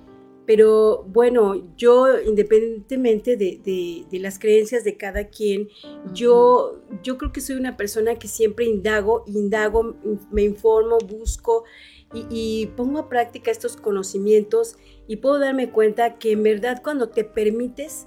Pero 0.47 1.05
bueno, 1.09 1.75
yo 1.77 2.21
independientemente 2.21 3.37
de, 3.37 4.07
las 4.13 4.39
creencias 4.39 4.85
de 4.85 4.97
cada 4.97 5.29
quien, 5.29 5.69
yo, 6.13 6.83
yo 7.03 7.19
creo 7.19 7.33
que 7.33 7.41
soy 7.41 7.57
una 7.57 7.77
persona 7.77 8.15
que 8.15 8.29
siempre 8.29 8.67
indago, 8.67 9.25
indago, 9.27 9.97
me 10.31 10.43
informo, 10.43 10.99
busco 10.99 11.65
y, 12.15 12.67
pongo 12.77 12.99
a 13.01 13.09
práctica 13.09 13.51
estos 13.51 13.77
conocimientos 13.77 14.77
y 15.07 15.17
puedo 15.17 15.39
darme 15.39 15.71
cuenta 15.71 16.19
que 16.19 16.33
en 16.33 16.43
verdad 16.43 16.81
cuando 16.83 17.09
te 17.09 17.25
permites, 17.25 18.07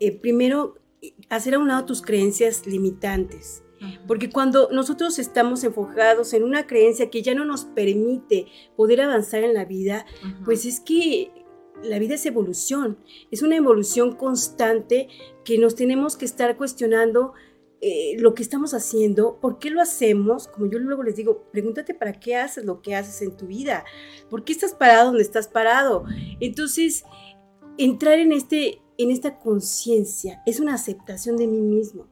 eh, 0.00 0.16
primero, 0.18 0.78
hacer 1.28 1.54
a 1.54 1.58
un 1.58 1.68
lado 1.68 1.84
tus 1.84 2.02
creencias 2.02 2.66
limitantes. 2.66 3.62
Porque 4.06 4.30
cuando 4.30 4.68
nosotros 4.70 5.18
estamos 5.18 5.64
enfocados 5.64 6.34
en 6.34 6.44
una 6.44 6.68
creencia 6.68 7.10
que 7.10 7.22
ya 7.22 7.34
no 7.34 7.44
nos 7.44 7.64
permite 7.64 8.46
poder 8.76 9.00
avanzar 9.00 9.42
en 9.42 9.54
la 9.54 9.64
vida, 9.64 10.06
pues 10.44 10.64
es 10.66 10.78
que 10.78 11.32
la 11.82 11.98
vida 11.98 12.14
es 12.14 12.24
evolución, 12.26 12.98
es 13.32 13.42
una 13.42 13.56
evolución 13.56 14.14
constante 14.14 15.08
que 15.44 15.58
nos 15.58 15.74
tenemos 15.74 16.16
que 16.16 16.24
estar 16.24 16.56
cuestionando 16.56 17.32
eh, 17.84 18.14
lo 18.20 18.32
que 18.32 18.44
estamos 18.44 18.74
haciendo, 18.74 19.40
por 19.40 19.58
qué 19.58 19.68
lo 19.68 19.82
hacemos, 19.82 20.46
como 20.46 20.70
yo 20.70 20.78
luego 20.78 21.02
les 21.02 21.16
digo, 21.16 21.48
pregúntate 21.50 21.94
para 21.94 22.12
qué 22.12 22.36
haces 22.36 22.64
lo 22.64 22.80
que 22.80 22.94
haces 22.94 23.22
en 23.22 23.36
tu 23.36 23.48
vida, 23.48 23.84
por 24.30 24.44
qué 24.44 24.52
estás 24.52 24.72
parado 24.72 25.06
donde 25.06 25.24
estás 25.24 25.48
parado. 25.48 26.04
Entonces, 26.38 27.04
entrar 27.78 28.20
en, 28.20 28.30
este, 28.30 28.80
en 28.98 29.10
esta 29.10 29.40
conciencia 29.40 30.44
es 30.46 30.60
una 30.60 30.74
aceptación 30.74 31.36
de 31.36 31.48
mí 31.48 31.60
mismo. 31.60 32.06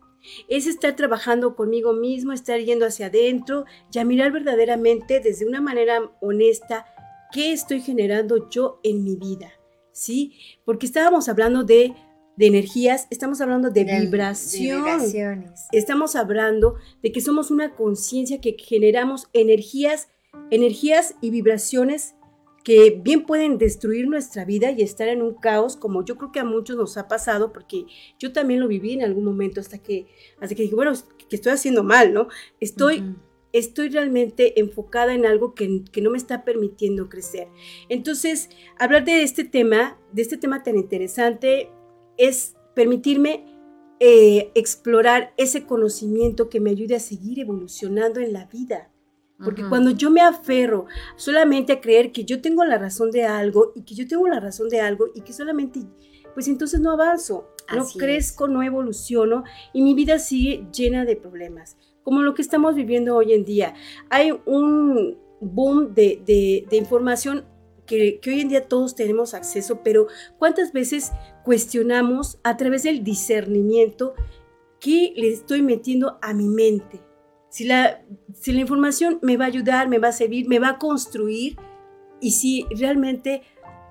Es 0.49 0.67
estar 0.67 0.97
trabajando 0.97 1.55
conmigo 1.55 1.93
mismo, 1.93 2.33
estar 2.33 2.59
yendo 2.59 2.85
hacia 2.85 3.07
adentro, 3.07 3.65
ya 3.93 4.05
mirar 4.05 4.33
verdaderamente 4.33 5.21
desde 5.21 5.47
una 5.47 5.61
manera 5.61 6.11
honesta 6.21 6.85
qué 7.31 7.53
estoy 7.53 7.81
generando 7.81 8.51
yo 8.51 8.81
en 8.83 9.05
mi 9.05 9.15
vida, 9.15 9.53
¿sí? 9.93 10.33
Porque 10.65 10.87
estábamos 10.87 11.29
hablando 11.29 11.63
de 11.63 11.95
de 12.41 12.47
energías, 12.47 13.07
estamos 13.11 13.43
hablando 13.43 13.69
de, 13.69 13.85
vibración. 13.85 15.53
estamos 15.73 16.17
hablando 16.17 16.77
de 17.03 17.13
que 17.13 17.21
somos 17.21 17.51
una 17.51 17.75
conciencia 17.75 18.41
que 18.41 18.57
generamos 18.59 19.29
energías, 19.35 20.09
energías 20.51 21.17
y 21.21 21.29
vibraciones 21.29 22.15
que 22.65 22.99
bien 22.99 23.27
pueden 23.27 23.59
destruir 23.59 24.09
nuestra 24.09 24.47
vida 24.47 24.71
y 24.71 24.81
estar 24.81 25.09
en 25.09 25.21
un 25.21 25.35
caos, 25.35 25.77
como 25.77 26.03
yo 26.03 26.17
creo 26.17 26.33
que 26.33 26.41
a 26.41 26.45
muchos 26.45 26.79
nos 26.79 26.97
ha 26.97 27.09
pasado, 27.09 27.53
porque 27.53 27.85
yo 28.19 28.33
también 28.33 28.61
lo 28.61 28.69
viví 28.69 28.95
en 28.95 29.03
algún 29.03 29.25
momento 29.25 29.61
hasta 29.61 29.77
que, 29.77 30.07
hasta 30.41 30.55
que 30.55 30.63
dije, 30.63 30.75
bueno, 30.75 30.93
que 31.29 31.37
estoy 31.37 31.53
haciendo 31.53 31.85
mal, 31.85 32.15
¿no? 32.15 32.29
Estoy, 32.59 33.17
estoy 33.53 33.91
realmente 33.91 34.59
enfocada 34.59 35.13
en 35.13 35.27
algo 35.27 35.55
que, 35.55 35.83
que, 35.93 36.01
no 36.01 36.11
me 36.11 36.17
está 36.17 36.43
permitiendo 36.43 37.11
crecer. 37.11 37.49
Entonces, 37.91 38.49
hablar 38.79 39.05
de 39.05 39.25
este 39.25 39.45
tema, 39.45 39.99
de 40.13 40.23
este 40.23 40.39
tema 40.39 40.63
tan 40.63 40.79
interesante, 40.79 41.69
es 42.21 42.55
permitirme 42.75 43.45
eh, 43.99 44.51
explorar 44.55 45.35
ese 45.37 45.67
conocimiento 45.67 46.49
que 46.49 46.61
me 46.61 46.71
ayude 46.71 46.95
a 46.97 47.01
seguir 47.01 47.41
evolucionando 47.41 48.21
en 48.21 48.33
la 48.33 48.47
vida. 48.47 48.91
Porque 49.43 49.67
cuando 49.67 49.91
yo 49.91 50.11
me 50.11 50.21
aferro 50.21 50.85
solamente 51.17 51.73
a 51.73 51.81
creer 51.81 52.13
que 52.13 52.27
yo 52.27 52.43
tengo 52.43 52.63
la 52.65 52.77
razón 52.77 53.11
de 53.11 53.25
algo 53.25 53.73
y 53.75 53.85
que 53.85 53.95
yo 53.95 54.07
tengo 54.07 54.29
la 54.29 54.39
razón 54.39 54.69
de 54.69 54.83
algo 54.83 55.07
y 55.15 55.23
que 55.23 55.33
solamente, 55.33 55.81
pues 56.35 56.47
entonces 56.47 56.79
no 56.81 56.91
avanzo, 56.91 57.49
no 57.75 57.87
crezco, 57.87 58.49
no 58.49 58.63
evoluciono 58.63 59.45
y 59.73 59.81
mi 59.81 59.95
vida 59.95 60.19
sigue 60.19 60.67
llena 60.75 61.07
de 61.07 61.17
problemas, 61.17 61.79
como 62.03 62.21
lo 62.21 62.35
que 62.35 62.43
estamos 62.43 62.75
viviendo 62.75 63.17
hoy 63.17 63.33
en 63.33 63.47
día. 63.47 63.73
Hay 64.11 64.39
un 64.45 65.17
boom 65.41 65.95
de, 65.95 66.23
de 66.69 66.77
información 66.77 67.47
que, 67.91 68.21
hoy 68.31 68.41
en 68.41 68.49
día 68.49 68.69
todos 68.69 68.95
tenemos 68.95 69.35
acceso, 69.35 69.81
pero 69.83 70.07
¿cuántas 70.39 70.73
veces 70.73 71.11
cuestionamos 71.45 72.39
a 72.45 72.57
través 72.57 72.85
del 72.85 73.03
discernimiento 73.03 74.15
qué 74.79 75.13
le 75.17 75.29
estoy 75.29 75.63
metiendo 75.63 76.19
a 76.23 76.33
mi 76.33 76.49
mente? 76.49 77.01
Si 77.49 77.65
la, 77.65 78.03
si 78.33 78.53
la 78.53 78.61
información 78.61 79.19
me 79.23 79.37
va 79.37 79.47
a 79.47 79.49
ayudar, 79.49 79.89
me 79.89 79.99
va 79.99 80.09
a 80.09 80.13
servir, 80.13 80.49
me 80.49 80.61
va 80.61 80.69
a 80.69 80.79
construir 80.79 81.57
y 82.21 82.31
si 82.31 82.65
realmente 82.71 83.43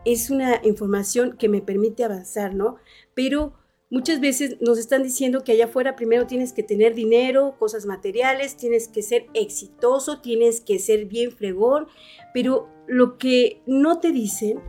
es 0.05 0.29
una 0.29 0.61
información 0.63 1.35
que 1.37 1.49
me 1.49 1.61
permite 1.61 2.05
avanzar, 2.05 2.55
¿no? 2.55 2.77
Pero 3.13 3.53
muchas 3.89 4.21
veces 4.21 4.55
nos 4.61 4.77
están 4.77 5.03
diciendo 5.03 5.43
que 5.43 5.51
allá 5.51 5.65
afuera 5.65 5.97
primero 5.97 6.25
tienes 6.25 6.53
que 6.53 6.63
tener 6.63 6.95
dinero, 6.95 7.57
cosas 7.59 7.85
materiales, 7.85 8.55
tienes 8.55 8.87
que 8.87 9.01
ser 9.01 9.25
exitoso, 9.33 10.21
tienes 10.21 10.61
que 10.61 10.79
ser 10.79 11.05
bien 11.05 11.33
fregón, 11.33 11.87
pero 12.33 12.69
lo 12.89 13.17
que 13.17 13.61
no 13.65 13.99
te 13.99 14.11
dicen, 14.11 14.59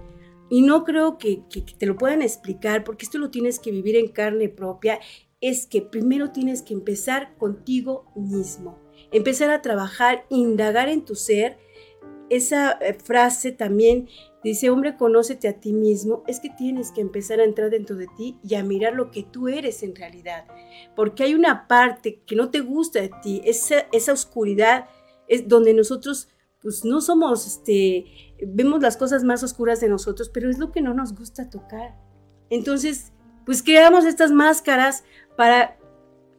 y 0.51 0.63
no 0.63 0.85
creo 0.85 1.17
que, 1.17 1.43
te 1.79 1.87
lo 1.87 1.97
puedan 1.97 2.23
explicar, 2.23 2.85
porque 2.85 3.05
esto 3.05 3.19
lo 3.19 3.31
tienes 3.31 3.59
que 3.61 3.71
vivir 3.71 3.97
en 3.97 4.09
carne 4.09 4.49
propia, 4.49 4.99
es 5.41 5.67
que 5.67 5.81
primero 5.81 6.33
tienes 6.33 6.61
que 6.61 6.75
empezar 6.75 7.37
contigo 7.39 8.13
mismo, 8.15 8.79
empezar 9.13 9.51
a 9.51 9.63
trabajar, 9.63 10.27
indagar 10.29 10.89
en 10.89 11.05
tu 11.05 11.15
ser. 11.15 11.57
Esa 12.29 12.73
eh, 12.73 12.95
frase 12.95 13.53
también 13.53 14.09
dice, 14.43 14.71
hombre, 14.71 14.97
conócete 14.97 15.49
a 15.49 15.61
ti 15.61 15.73
mismo, 15.73 16.25
es 16.27 16.41
que 16.41 16.51
tienes 16.51 16.91
que 16.91 17.01
empezar 17.01 17.41
a 17.41 17.45
entrar 17.45 17.71
dentro 17.71 17.97
de 17.97 18.09
ti 18.17 18.39
y 18.43 18.57
a 18.57 18.65
mirar 18.65 18.95
lo 18.95 19.11
que 19.11 19.23
tú 19.23 19.49
eres 19.49 19.83
en 19.83 19.95
realidad, 19.95 20.47
porque 20.97 21.23
hay 21.25 21.35
una 21.35 21.69
parte 21.69 22.23
que 22.27 22.37
no 22.37 22.51
te 22.51 22.61
gusta 22.61 23.01
de 23.01 23.11
ti, 23.23 23.41
esa, 23.45 23.87
esa 23.93 24.13
oscuridad 24.13 24.87
es 25.29 25.49
donde 25.49 25.75
nosotros 25.75 26.29
pues 26.63 26.85
no 26.85 27.01
somos, 27.01 27.47
este, 27.47 28.07
vemos 28.47 28.83
las 28.83 28.97
cosas 28.97 29.25
más 29.25 29.43
oscuras 29.43 29.81
de 29.81 29.89
nosotros, 29.89 30.29
pero 30.29 30.51
es 30.51 30.59
lo 30.59 30.73
que 30.73 30.83
no 30.83 30.95
nos 30.95 31.15
gusta 31.15 31.49
tocar. 31.49 31.97
Entonces, 32.51 33.13
pues 33.47 33.63
creamos 33.63 34.05
estas 34.05 34.31
máscaras 34.31 35.05
para, 35.37 35.79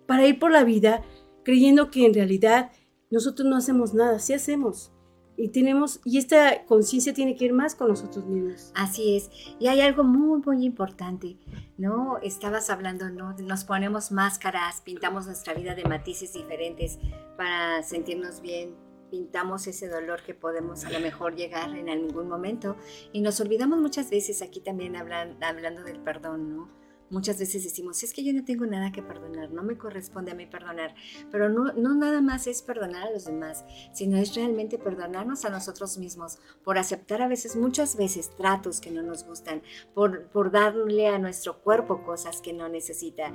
para 0.06 0.28
ir 0.28 0.40
por 0.40 0.52
la 0.52 0.64
vida 0.64 1.04
creyendo 1.44 1.90
que 1.90 2.06
en 2.06 2.14
realidad 2.14 2.72
nosotros 3.10 3.48
no 3.48 3.58
hacemos 3.58 3.94
nada, 3.94 4.20
sí 4.20 4.34
hacemos. 4.34 4.92
Y 5.38 5.50
tenemos, 5.50 6.02
y 6.06 6.20
esta 6.20 6.66
conciencia 6.66 7.14
tiene 7.14 7.36
que 7.36 7.46
ir 7.46 7.54
más 7.54 7.74
con 7.74 7.88
nosotros 7.88 8.26
mismos. 8.28 8.72
Así 8.76 9.16
es. 9.16 9.32
Y 9.60 9.68
hay 9.68 9.82
algo 9.82 10.04
muy, 10.04 10.40
muy 10.46 10.64
importante, 10.64 11.38
¿no? 11.78 12.20
Estabas 12.22 12.70
hablando, 12.70 13.10
¿no? 13.10 13.34
Nos 13.38 13.64
ponemos 13.64 14.12
máscaras, 14.12 14.82
pintamos 14.82 15.26
nuestra 15.26 15.54
vida 15.54 15.74
de 15.74 15.86
matices 15.86 16.34
diferentes 16.34 17.00
para 17.38 17.82
sentirnos 17.82 18.42
bien, 18.42 18.76
pintamos 19.12 19.68
ese 19.68 19.90
dolor 19.90 20.24
que 20.24 20.34
podemos 20.34 20.86
a 20.86 20.90
lo 20.90 21.00
mejor 21.00 21.36
llegar 21.36 21.76
en 21.76 21.90
algún 21.90 22.28
momento 22.28 22.78
y 23.12 23.22
nos 23.22 23.40
olvidamos 23.42 23.80
muchas 23.80 24.10
veces, 24.10 24.42
aquí 24.42 24.62
también 24.62 24.96
hablan, 24.96 25.38
hablando 25.44 25.84
del 25.84 26.00
perdón, 26.00 26.56
¿no? 26.56 26.82
Muchas 27.12 27.38
veces 27.38 27.66
decimos, 27.66 28.02
es 28.04 28.14
que 28.14 28.24
yo 28.24 28.32
no 28.32 28.46
tengo 28.46 28.66
nada 28.66 28.94
que 28.94 29.04
perdonar, 29.04 29.52
no 29.52 29.64
me 29.64 29.78
corresponde 29.78 30.32
a 30.32 30.36
mí 30.36 30.46
perdonar, 30.46 30.96
pero 31.30 31.50
no, 31.50 31.74
no 31.74 31.94
nada 31.94 32.22
más 32.22 32.48
es 32.48 32.62
perdonar 32.62 33.06
a 33.06 33.12
los 33.12 33.26
demás, 33.26 33.66
sino 33.92 34.16
es 34.16 34.34
realmente 34.34 34.78
perdonarnos 34.78 35.44
a 35.44 35.50
nosotros 35.50 35.98
mismos 35.98 36.40
por 36.64 36.78
aceptar 36.78 37.22
a 37.22 37.28
veces, 37.28 37.58
muchas 37.58 37.98
veces, 37.98 38.30
tratos 38.30 38.80
que 38.80 38.92
no 38.92 39.04
nos 39.04 39.26
gustan, 39.26 39.62
por, 39.94 40.28
por 40.30 40.52
darle 40.52 41.08
a 41.08 41.20
nuestro 41.20 41.62
cuerpo 41.62 42.02
cosas 42.02 42.40
que 42.40 42.54
no 42.54 42.70
necesita. 42.70 43.34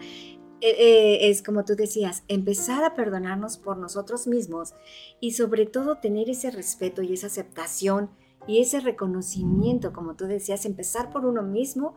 Eh, 0.62 0.74
eh, 0.78 1.28
es 1.28 1.42
como 1.42 1.64
tú 1.64 1.76
decías, 1.76 2.24
empezar 2.28 2.82
a 2.82 2.94
perdonarnos 2.94 3.58
por 3.58 3.76
nosotros 3.76 4.26
mismos 4.26 4.74
y 5.20 5.32
sobre 5.32 5.66
todo 5.66 5.98
tener 5.98 6.30
ese 6.30 6.50
respeto 6.50 7.02
y 7.02 7.12
esa 7.12 7.26
aceptación 7.26 8.10
y 8.46 8.60
ese 8.60 8.80
reconocimiento, 8.80 9.92
como 9.92 10.16
tú 10.16 10.24
decías, 10.24 10.64
empezar 10.64 11.10
por 11.10 11.26
uno 11.26 11.42
mismo, 11.42 11.96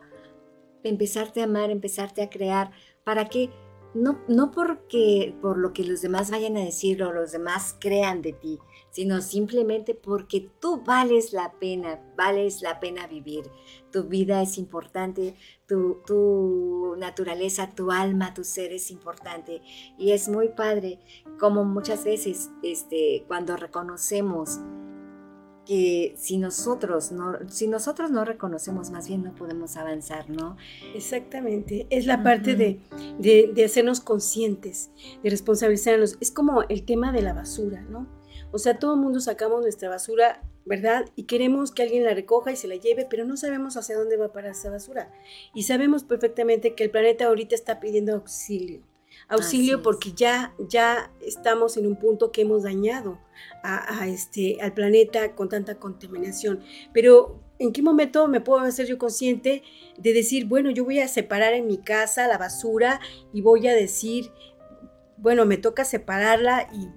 empezarte 0.82 1.40
a 1.40 1.44
amar, 1.44 1.70
empezarte 1.70 2.22
a 2.22 2.28
crear, 2.28 2.72
para 3.02 3.28
que 3.28 3.50
no, 3.94 4.20
no 4.28 4.50
porque 4.50 5.34
por 5.40 5.56
lo 5.56 5.72
que 5.72 5.84
los 5.84 6.02
demás 6.02 6.30
vayan 6.30 6.56
a 6.56 6.64
decir 6.64 7.02
o 7.02 7.12
los 7.12 7.32
demás 7.32 7.76
crean 7.80 8.20
de 8.20 8.32
ti, 8.34 8.58
sino 8.90 9.20
simplemente 9.20 9.94
porque 9.94 10.50
tú 10.60 10.82
vales 10.84 11.32
la 11.32 11.52
pena, 11.52 12.00
vales 12.16 12.62
la 12.62 12.80
pena 12.80 13.06
vivir. 13.06 13.44
Tu 13.92 14.04
vida 14.04 14.42
es 14.42 14.58
importante, 14.58 15.34
tu, 15.66 15.98
tu, 16.06 16.96
naturaleza, 16.98 17.70
tu 17.74 17.90
alma, 17.90 18.34
tu 18.34 18.44
ser 18.44 18.72
es 18.72 18.90
importante. 18.90 19.62
Y 19.98 20.12
es 20.12 20.28
muy 20.28 20.48
padre 20.48 21.00
como 21.38 21.64
muchas 21.64 22.04
veces 22.04 22.50
este, 22.62 23.24
cuando 23.28 23.56
reconocemos 23.56 24.60
que 25.66 26.14
si 26.16 26.38
nosotros 26.38 27.12
no, 27.12 27.38
si 27.48 27.68
nosotros 27.68 28.10
no 28.10 28.24
reconocemos, 28.24 28.90
más 28.90 29.06
bien 29.06 29.22
no 29.22 29.34
podemos 29.34 29.76
avanzar, 29.76 30.28
¿no? 30.28 30.56
Exactamente, 30.94 31.86
es 31.90 32.06
la 32.06 32.24
parte 32.24 32.56
de, 32.56 32.80
de, 33.20 33.52
de, 33.54 33.64
hacernos 33.64 34.00
conscientes, 34.00 34.90
de 35.22 35.30
responsabilizarnos. 35.30 36.16
Es 36.20 36.32
como 36.32 36.62
el 36.62 36.84
tema 36.84 37.12
de 37.12 37.22
la 37.22 37.34
basura, 37.34 37.82
¿no? 37.82 38.19
O 38.52 38.58
sea, 38.58 38.78
todo 38.78 38.94
el 38.94 39.00
mundo 39.00 39.20
sacamos 39.20 39.62
nuestra 39.62 39.88
basura, 39.88 40.42
¿verdad? 40.64 41.06
Y 41.16 41.24
queremos 41.24 41.72
que 41.72 41.82
alguien 41.82 42.04
la 42.04 42.14
recoja 42.14 42.52
y 42.52 42.56
se 42.56 42.68
la 42.68 42.76
lleve, 42.76 43.06
pero 43.08 43.24
no 43.24 43.36
sabemos 43.36 43.76
hacia 43.76 43.96
dónde 43.96 44.16
va 44.16 44.26
a 44.26 44.32
parar 44.32 44.52
esa 44.52 44.70
basura. 44.70 45.12
Y 45.54 45.64
sabemos 45.64 46.04
perfectamente 46.04 46.74
que 46.74 46.84
el 46.84 46.90
planeta 46.90 47.26
ahorita 47.26 47.54
está 47.54 47.80
pidiendo 47.80 48.14
auxilio. 48.14 48.82
Auxilio 49.28 49.82
porque 49.82 50.12
ya, 50.12 50.54
ya 50.68 51.12
estamos 51.20 51.76
en 51.76 51.86
un 51.86 51.96
punto 51.96 52.32
que 52.32 52.42
hemos 52.42 52.62
dañado 52.62 53.18
a, 53.62 54.06
este, 54.08 54.58
al 54.60 54.72
planeta 54.72 55.34
con 55.34 55.48
tanta 55.48 55.76
contaminación. 55.76 56.60
Pero 56.92 57.40
¿en 57.58 57.72
qué 57.72 57.82
momento 57.82 58.26
me 58.28 58.40
puedo 58.40 58.60
hacer 58.60 58.86
yo 58.86 58.98
consciente 58.98 59.62
de 59.98 60.12
decir, 60.12 60.46
bueno, 60.46 60.70
yo 60.70 60.84
voy 60.84 61.00
a 61.00 61.08
separar 61.08 61.52
en 61.52 61.66
mi 61.66 61.78
casa 61.78 62.26
la 62.26 62.38
basura 62.38 63.00
y 63.32 63.42
voy 63.42 63.68
a 63.68 63.74
decir, 63.74 64.30
bueno, 65.16 65.44
me 65.44 65.58
toca 65.58 65.84
separarla 65.84 66.68
y, 66.72 66.88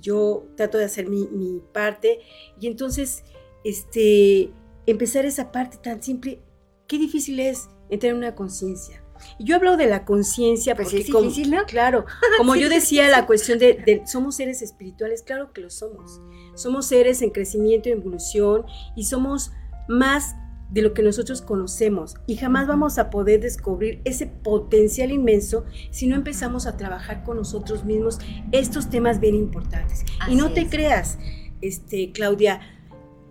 yo 0.00 0.46
trato 0.56 0.78
de 0.78 0.84
hacer 0.84 1.08
mi, 1.08 1.26
mi, 1.28 1.60
parte. 1.72 2.20
Y 2.60 2.66
entonces, 2.66 3.24
este, 3.64 4.52
empezar 4.86 5.24
esa 5.24 5.52
parte 5.52 5.76
tan 5.78 6.02
simple, 6.02 6.40
qué 6.86 6.98
difícil 6.98 7.40
es 7.40 7.68
entrar 7.88 8.12
en 8.12 8.18
una 8.18 8.34
conciencia. 8.34 9.04
Y 9.38 9.44
yo 9.44 9.56
hablo 9.56 9.76
de 9.76 9.86
la 9.86 10.06
conciencia 10.06 10.74
pues 10.74 10.88
porque, 10.88 11.00
es 11.00 11.06
difícil, 11.06 11.50
¿no? 11.50 11.64
claro, 11.66 12.06
como 12.38 12.56
yo 12.56 12.70
decía, 12.70 13.08
la 13.08 13.26
cuestión 13.26 13.58
de, 13.58 13.74
de, 13.74 14.02
somos 14.06 14.36
seres 14.36 14.62
espirituales, 14.62 15.22
claro 15.22 15.52
que 15.52 15.60
lo 15.60 15.68
somos. 15.68 16.20
Somos 16.54 16.86
seres 16.86 17.20
en 17.20 17.30
crecimiento 17.30 17.88
y 17.88 17.92
evolución 17.92 18.64
y 18.96 19.04
somos 19.04 19.52
más 19.88 20.36
de 20.70 20.82
lo 20.82 20.94
que 20.94 21.02
nosotros 21.02 21.42
conocemos 21.42 22.16
y 22.26 22.36
jamás 22.36 22.66
vamos 22.66 22.98
a 22.98 23.10
poder 23.10 23.40
descubrir 23.40 24.00
ese 24.04 24.26
potencial 24.26 25.10
inmenso 25.10 25.64
si 25.90 26.06
no 26.06 26.14
empezamos 26.14 26.66
a 26.66 26.76
trabajar 26.76 27.24
con 27.24 27.36
nosotros 27.36 27.84
mismos 27.84 28.18
estos 28.52 28.88
temas 28.88 29.20
bien 29.20 29.34
importantes. 29.34 30.04
y 30.28 30.36
no 30.36 30.52
te 30.52 30.68
creas, 30.68 31.18
este, 31.60 32.12
Claudia, 32.12 32.60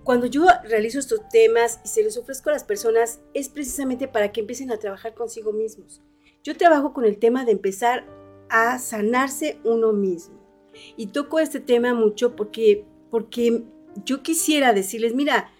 cuando 0.03 0.25
yo 0.25 0.45
realizo 0.63 0.99
estos 0.99 1.27
temas 1.29 1.79
y 1.85 1.87
se 1.87 2.03
los 2.03 2.17
ofrezco 2.17 2.49
a 2.49 2.53
las 2.53 2.63
personas 2.63 3.21
es 3.33 3.49
precisamente 3.49 4.07
para 4.07 4.31
que 4.31 4.41
empiecen 4.41 4.71
a 4.71 4.77
trabajar 4.77 5.13
consigo 5.13 5.53
mismos. 5.53 6.01
Yo 6.43 6.57
trabajo 6.57 6.93
con 6.93 7.05
el 7.05 7.19
tema 7.19 7.45
de 7.45 7.51
empezar 7.51 8.05
a 8.49 8.79
sanarse 8.79 9.59
uno 9.63 9.93
mismo. 9.93 10.39
Y 10.97 11.07
toco 11.07 11.39
este 11.39 11.59
tema 11.59 11.93
mucho 11.93 12.35
porque, 12.35 12.85
porque 13.11 13.63
yo 14.05 14.23
quisiera 14.23 14.73
decirles, 14.73 15.13
mira, 15.13 15.51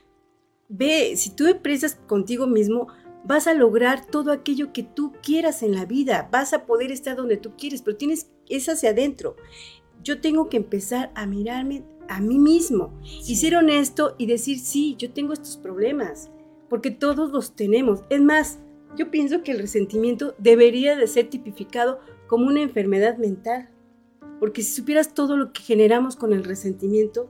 Ve, 0.70 1.16
si 1.18 1.32
tú 1.32 1.48
empresas 1.48 1.96
contigo 2.08 2.48
mismo, 2.48 2.88
vas 3.26 3.48
a 3.48 3.54
lograr 3.54 4.06
todo 4.06 4.32
aquello 4.32 4.72
que 4.72 4.84
tú 4.84 5.14
quieras 5.22 5.64
en 5.64 5.74
la 5.74 5.86
vida, 5.86 6.30
vas 6.32 6.54
a 6.54 6.66
poder 6.66 6.92
estar 6.92 7.18
donde 7.18 7.38
tú 7.38 7.54
quieres, 7.58 7.82
pero 7.82 7.98
tienes 7.98 8.32
es 8.48 8.70
hacia 8.70 8.92
adentro. 8.92 9.36
Yo 10.04 10.22
tengo 10.22 10.50
que 10.50 10.58
empezar 10.58 11.12
a 11.16 11.26
mirarme 11.26 11.84
a 12.08 12.22
mí 12.22 12.40
mismo 12.40 13.00
y 13.04 13.36
ser 13.36 13.56
honesto 13.56 14.16
y 14.18 14.26
decir, 14.26 14.60
sí, 14.60 14.96
yo 14.98 15.12
tengo 15.12 15.34
estos 15.34 15.58
problemas, 15.58 16.32
porque 16.70 16.92
todos 16.92 17.32
los 17.32 17.56
tenemos. 17.56 18.04
Es 18.10 18.22
más, 18.22 18.60
yo 18.96 19.12
pienso 19.12 19.44
que 19.44 19.52
el 19.52 19.60
resentimiento 19.60 20.36
debería 20.38 20.96
de 20.96 21.08
ser 21.08 21.30
tipificado 21.30 22.00
como 22.28 22.48
una 22.48 22.62
enfermedad 22.62 23.18
mental, 23.18 23.70
porque 24.40 24.62
si 24.64 24.74
supieras 24.74 25.14
todo 25.14 25.36
lo 25.36 25.52
que 25.52 25.62
generamos 25.62 26.16
con 26.16 26.34
el 26.34 26.44
resentimiento, 26.44 27.30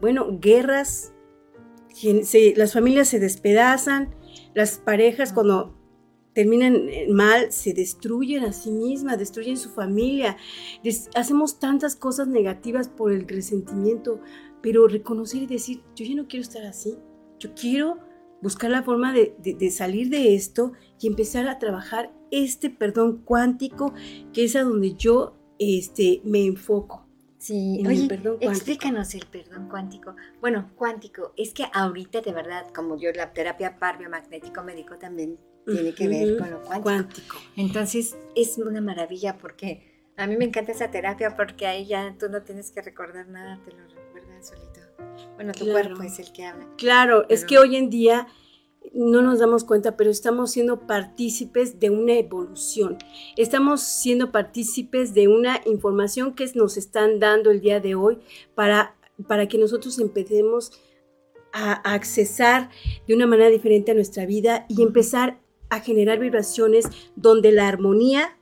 bueno, 0.00 0.38
guerras, 0.40 1.12
las 2.56 2.72
familias 2.72 3.08
se 3.08 3.18
despedazan, 3.18 4.14
las 4.54 4.78
parejas 4.78 5.32
cuando 5.32 5.74
terminan 6.32 6.88
mal 7.10 7.50
se 7.50 7.72
destruyen 7.72 8.44
a 8.44 8.52
sí 8.52 8.70
mismas, 8.70 9.18
destruyen 9.18 9.56
su 9.56 9.70
familia. 9.70 10.36
hacemos 11.16 11.58
tantas 11.58 11.96
cosas 11.96 12.28
negativas 12.28 12.88
por 12.88 13.12
el 13.12 13.26
resentimiento, 13.26 14.20
pero 14.62 14.86
reconocer 14.86 15.42
y 15.42 15.46
decir, 15.46 15.82
yo 15.96 16.04
ya 16.04 16.14
no 16.14 16.28
quiero 16.28 16.42
estar 16.42 16.64
así, 16.64 16.96
yo 17.40 17.54
quiero 17.54 17.98
buscar 18.40 18.70
la 18.70 18.82
forma 18.84 19.12
de, 19.12 19.70
salir 19.70 20.10
de 20.10 20.36
esto 20.36 20.72
y 21.00 21.08
empezar 21.08 21.48
a 21.48 21.58
trabajar 21.58 22.12
este 22.30 22.70
perdón 22.70 23.22
cuántico 23.24 23.92
que 24.32 24.44
es 24.44 24.54
a 24.54 24.62
donde 24.62 24.94
yo 24.94 25.34
este, 25.58 26.20
me 26.24 26.44
enfoco. 26.44 27.07
Sí, 27.48 27.82
oye, 27.86 28.06
explícanos 28.42 29.14
el 29.14 29.24
perdón 29.24 29.70
cuántico. 29.70 30.14
Bueno, 30.38 30.70
cuántico, 30.76 31.32
es 31.34 31.54
que 31.54 31.64
ahorita 31.72 32.20
de 32.20 32.30
verdad, 32.32 32.66
como 32.74 33.00
yo 33.00 33.10
la 33.12 33.32
terapia 33.32 33.78
par 33.78 33.96
biomagnético 33.96 34.62
médico 34.62 34.98
también 34.98 35.38
tiene 35.64 35.94
que 35.94 36.08
ver 36.08 36.36
con 36.36 36.50
lo 36.50 36.60
cuántico. 36.60 36.82
cuántico. 36.82 37.36
Entonces, 37.56 38.18
es 38.36 38.58
una 38.58 38.82
maravilla 38.82 39.38
porque 39.38 40.04
a 40.18 40.26
mí 40.26 40.36
me 40.36 40.44
encanta 40.44 40.72
esa 40.72 40.90
terapia 40.90 41.36
porque 41.36 41.66
ahí 41.66 41.86
ya 41.86 42.14
tú 42.18 42.28
no 42.28 42.42
tienes 42.42 42.70
que 42.70 42.82
recordar 42.82 43.26
nada, 43.28 43.58
te 43.64 43.72
lo 43.72 43.82
recuerdas 43.88 44.46
solito. 44.46 44.80
Bueno, 45.36 45.54
tu 45.54 45.70
cuerpo 45.70 46.02
es 46.02 46.18
el 46.18 46.30
que 46.34 46.44
habla. 46.44 46.68
Claro, 46.76 47.24
es 47.30 47.46
que 47.46 47.56
hoy 47.56 47.76
en 47.76 47.88
día 47.88 48.26
no 48.94 49.22
nos 49.22 49.38
damos 49.38 49.64
cuenta, 49.64 49.96
pero 49.96 50.10
estamos 50.10 50.50
siendo 50.50 50.86
partícipes 50.86 51.80
de 51.80 51.90
una 51.90 52.14
evolución. 52.14 52.98
Estamos 53.36 53.82
siendo 53.82 54.32
partícipes 54.32 55.14
de 55.14 55.28
una 55.28 55.60
información 55.66 56.34
que 56.34 56.50
nos 56.54 56.76
están 56.76 57.18
dando 57.18 57.50
el 57.50 57.60
día 57.60 57.80
de 57.80 57.94
hoy 57.94 58.18
para, 58.54 58.96
para 59.26 59.48
que 59.48 59.58
nosotros 59.58 59.98
empecemos 59.98 60.72
a, 61.52 61.72
accesar 61.72 62.70
de 63.06 63.14
una 63.14 63.26
manera 63.26 63.50
diferente 63.50 63.92
a 63.92 63.94
nuestra 63.94 64.26
vida 64.26 64.66
y 64.68 64.82
empezar 64.82 65.40
a 65.70 65.80
generar 65.80 66.18
vibraciones 66.18 66.86
donde 67.16 67.52
la 67.52 67.68
armonía, 67.68 68.38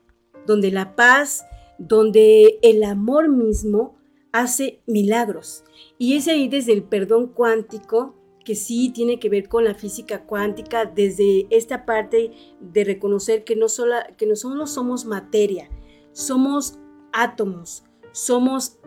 donde 0.47 0.71
la 0.71 0.95
paz, 0.97 1.45
donde 1.79 2.59
el 2.63 2.85
amor 2.85 3.29
mismo 3.29 3.97
hace 4.33 4.81
milagros. 4.87 5.65
Y 5.99 6.17
es 6.17 6.29
ahí 6.29 6.49
desde 6.49 6.73
el 6.73 6.83
perdón 6.83 7.29
cuántico 7.29 8.15
que 8.47 8.55
sí 8.55 8.91
tiene 8.95 9.19
que 9.19 9.29
ver 9.29 9.49
con 9.49 9.65
la 9.65 9.75
física 9.75 10.23
cuántica 10.23 10.87
desde 10.87 11.49
esta 11.51 11.85
parte 11.85 12.31
de 12.61 12.85
reconocer 12.85 13.43
que 13.43 13.57
no 13.57 13.69
solo, 13.69 13.97
que 14.17 14.25
no 14.25 14.37
solo 14.37 14.69
somos 14.69 15.05
materia, 15.05 15.69
somos 16.13 16.79
átomos, 17.13 17.83
somos 18.13 18.79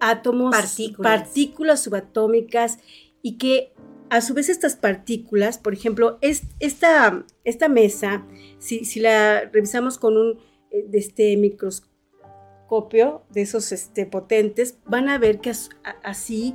átomos, 0.00 0.54
partículas, 0.98 1.82
subatómicas 1.82 2.78
y 3.22 3.38
que 3.38 3.72
a 4.10 4.20
su 4.20 4.34
vez 4.34 4.50
estas 4.50 4.76
partículas, 4.76 5.56
por 5.56 5.72
ejemplo, 5.72 6.18
es, 6.20 6.42
esta, 6.60 7.24
esta 7.44 7.70
mesa, 7.70 8.26
si, 8.58 8.84
si, 8.84 9.00
la 9.00 9.48
revisamos 9.50 9.96
con 9.96 10.18
un 10.18 10.38
eh, 10.70 10.84
de 10.86 10.98
este 10.98 11.36
microscopio 11.38 13.24
de 13.30 13.40
esos 13.40 13.72
este, 13.72 14.04
potentes, 14.04 14.76
van 14.84 15.08
a 15.08 15.16
ver 15.16 15.40
que 15.40 15.52
así, 16.04 16.54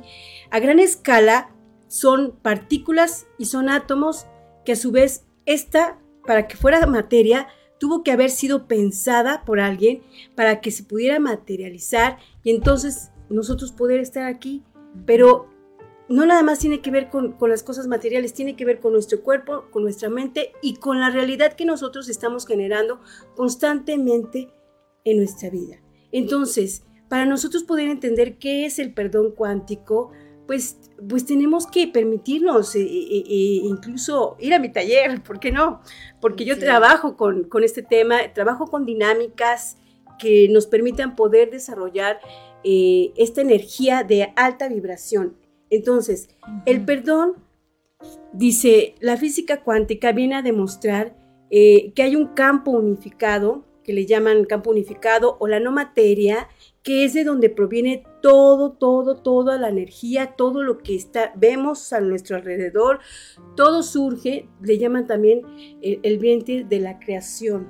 a 0.50 0.60
gran 0.60 0.78
escala, 0.78 1.52
son 1.92 2.38
partículas 2.40 3.26
y 3.36 3.44
son 3.44 3.68
átomos 3.68 4.24
que 4.64 4.72
a 4.72 4.76
su 4.76 4.92
vez 4.92 5.26
esta, 5.44 6.00
para 6.26 6.48
que 6.48 6.56
fuera 6.56 6.86
materia, 6.86 7.48
tuvo 7.78 8.02
que 8.02 8.12
haber 8.12 8.30
sido 8.30 8.66
pensada 8.66 9.44
por 9.44 9.60
alguien 9.60 10.02
para 10.34 10.62
que 10.62 10.70
se 10.70 10.84
pudiera 10.84 11.20
materializar 11.20 12.16
y 12.42 12.50
entonces 12.50 13.10
nosotros 13.28 13.72
poder 13.72 14.00
estar 14.00 14.24
aquí. 14.24 14.64
Pero 15.04 15.50
no 16.08 16.24
nada 16.24 16.42
más 16.42 16.60
tiene 16.60 16.80
que 16.80 16.90
ver 16.90 17.10
con, 17.10 17.32
con, 17.32 17.50
las 17.50 17.62
cosas 17.62 17.86
materiales, 17.88 18.32
tiene 18.32 18.56
que 18.56 18.64
ver 18.64 18.80
con 18.80 18.94
nuestro 18.94 19.20
cuerpo, 19.20 19.66
con 19.70 19.82
nuestra 19.82 20.08
mente 20.08 20.52
y 20.62 20.76
con 20.76 20.98
la 20.98 21.10
realidad 21.10 21.52
que 21.52 21.66
nosotros 21.66 22.08
estamos 22.08 22.46
generando 22.46 23.02
constantemente 23.36 24.48
en 25.04 25.18
nuestra 25.18 25.50
vida. 25.50 25.82
Entonces, 26.10 26.84
para 27.10 27.26
nosotros 27.26 27.64
poder 27.64 27.90
entender 27.90 28.38
qué 28.38 28.64
es 28.64 28.78
el 28.78 28.94
perdón 28.94 29.32
cuántico, 29.32 30.12
pues, 30.46 30.78
pues 31.08 31.24
tenemos 31.24 31.66
que 31.66 31.88
permitirnos 31.88 32.74
eh, 32.74 32.80
eh, 32.82 33.24
eh, 33.26 33.60
incluso 33.64 34.36
ir 34.40 34.54
a 34.54 34.58
mi 34.58 34.70
taller, 34.70 35.22
¿por 35.26 35.40
qué 35.40 35.52
no? 35.52 35.80
Porque 36.20 36.44
yo 36.44 36.58
trabajo 36.58 37.16
con, 37.16 37.48
este 37.62 37.82
tema, 37.82 38.32
trabajo 38.34 38.66
con 38.66 38.84
dinámicas 38.84 39.76
que 40.18 40.48
nos 40.48 40.66
permitan 40.66 41.16
poder 41.16 41.50
desarrollar 41.50 42.20
esta 42.64 43.40
energía 43.40 44.04
de 44.04 44.32
alta 44.36 44.68
vibración. 44.68 45.36
Entonces, 45.68 46.28
el 46.64 46.84
perdón, 46.84 47.34
dice, 48.32 48.94
la 49.00 49.16
física 49.16 49.64
cuántica 49.64 50.12
viene 50.12 50.36
a 50.36 50.42
demostrar 50.42 51.16
que 51.50 51.92
hay 51.96 52.14
un 52.14 52.28
campo 52.34 52.70
unificado, 52.70 53.64
que 53.82 53.92
le 53.92 54.06
llaman 54.06 54.44
campo 54.44 54.70
unificado 54.70 55.36
o 55.40 55.48
la 55.48 55.58
no 55.58 55.72
materia, 55.72 56.46
que 56.82 57.04
es 57.04 57.14
de 57.14 57.24
donde 57.24 57.48
proviene 57.48 58.04
todo, 58.20 58.72
todo, 58.72 59.16
toda 59.16 59.58
la 59.58 59.68
energía, 59.68 60.34
todo 60.36 60.62
lo 60.62 60.78
que 60.78 60.96
está, 60.96 61.32
vemos 61.36 61.92
a 61.92 62.00
nuestro 62.00 62.36
alrededor, 62.36 63.00
todo 63.56 63.82
surge, 63.82 64.48
le 64.60 64.78
llaman 64.78 65.06
también 65.06 65.42
el, 65.80 66.18
vientre 66.18 66.64
de 66.64 66.80
la 66.80 66.98
creación. 66.98 67.68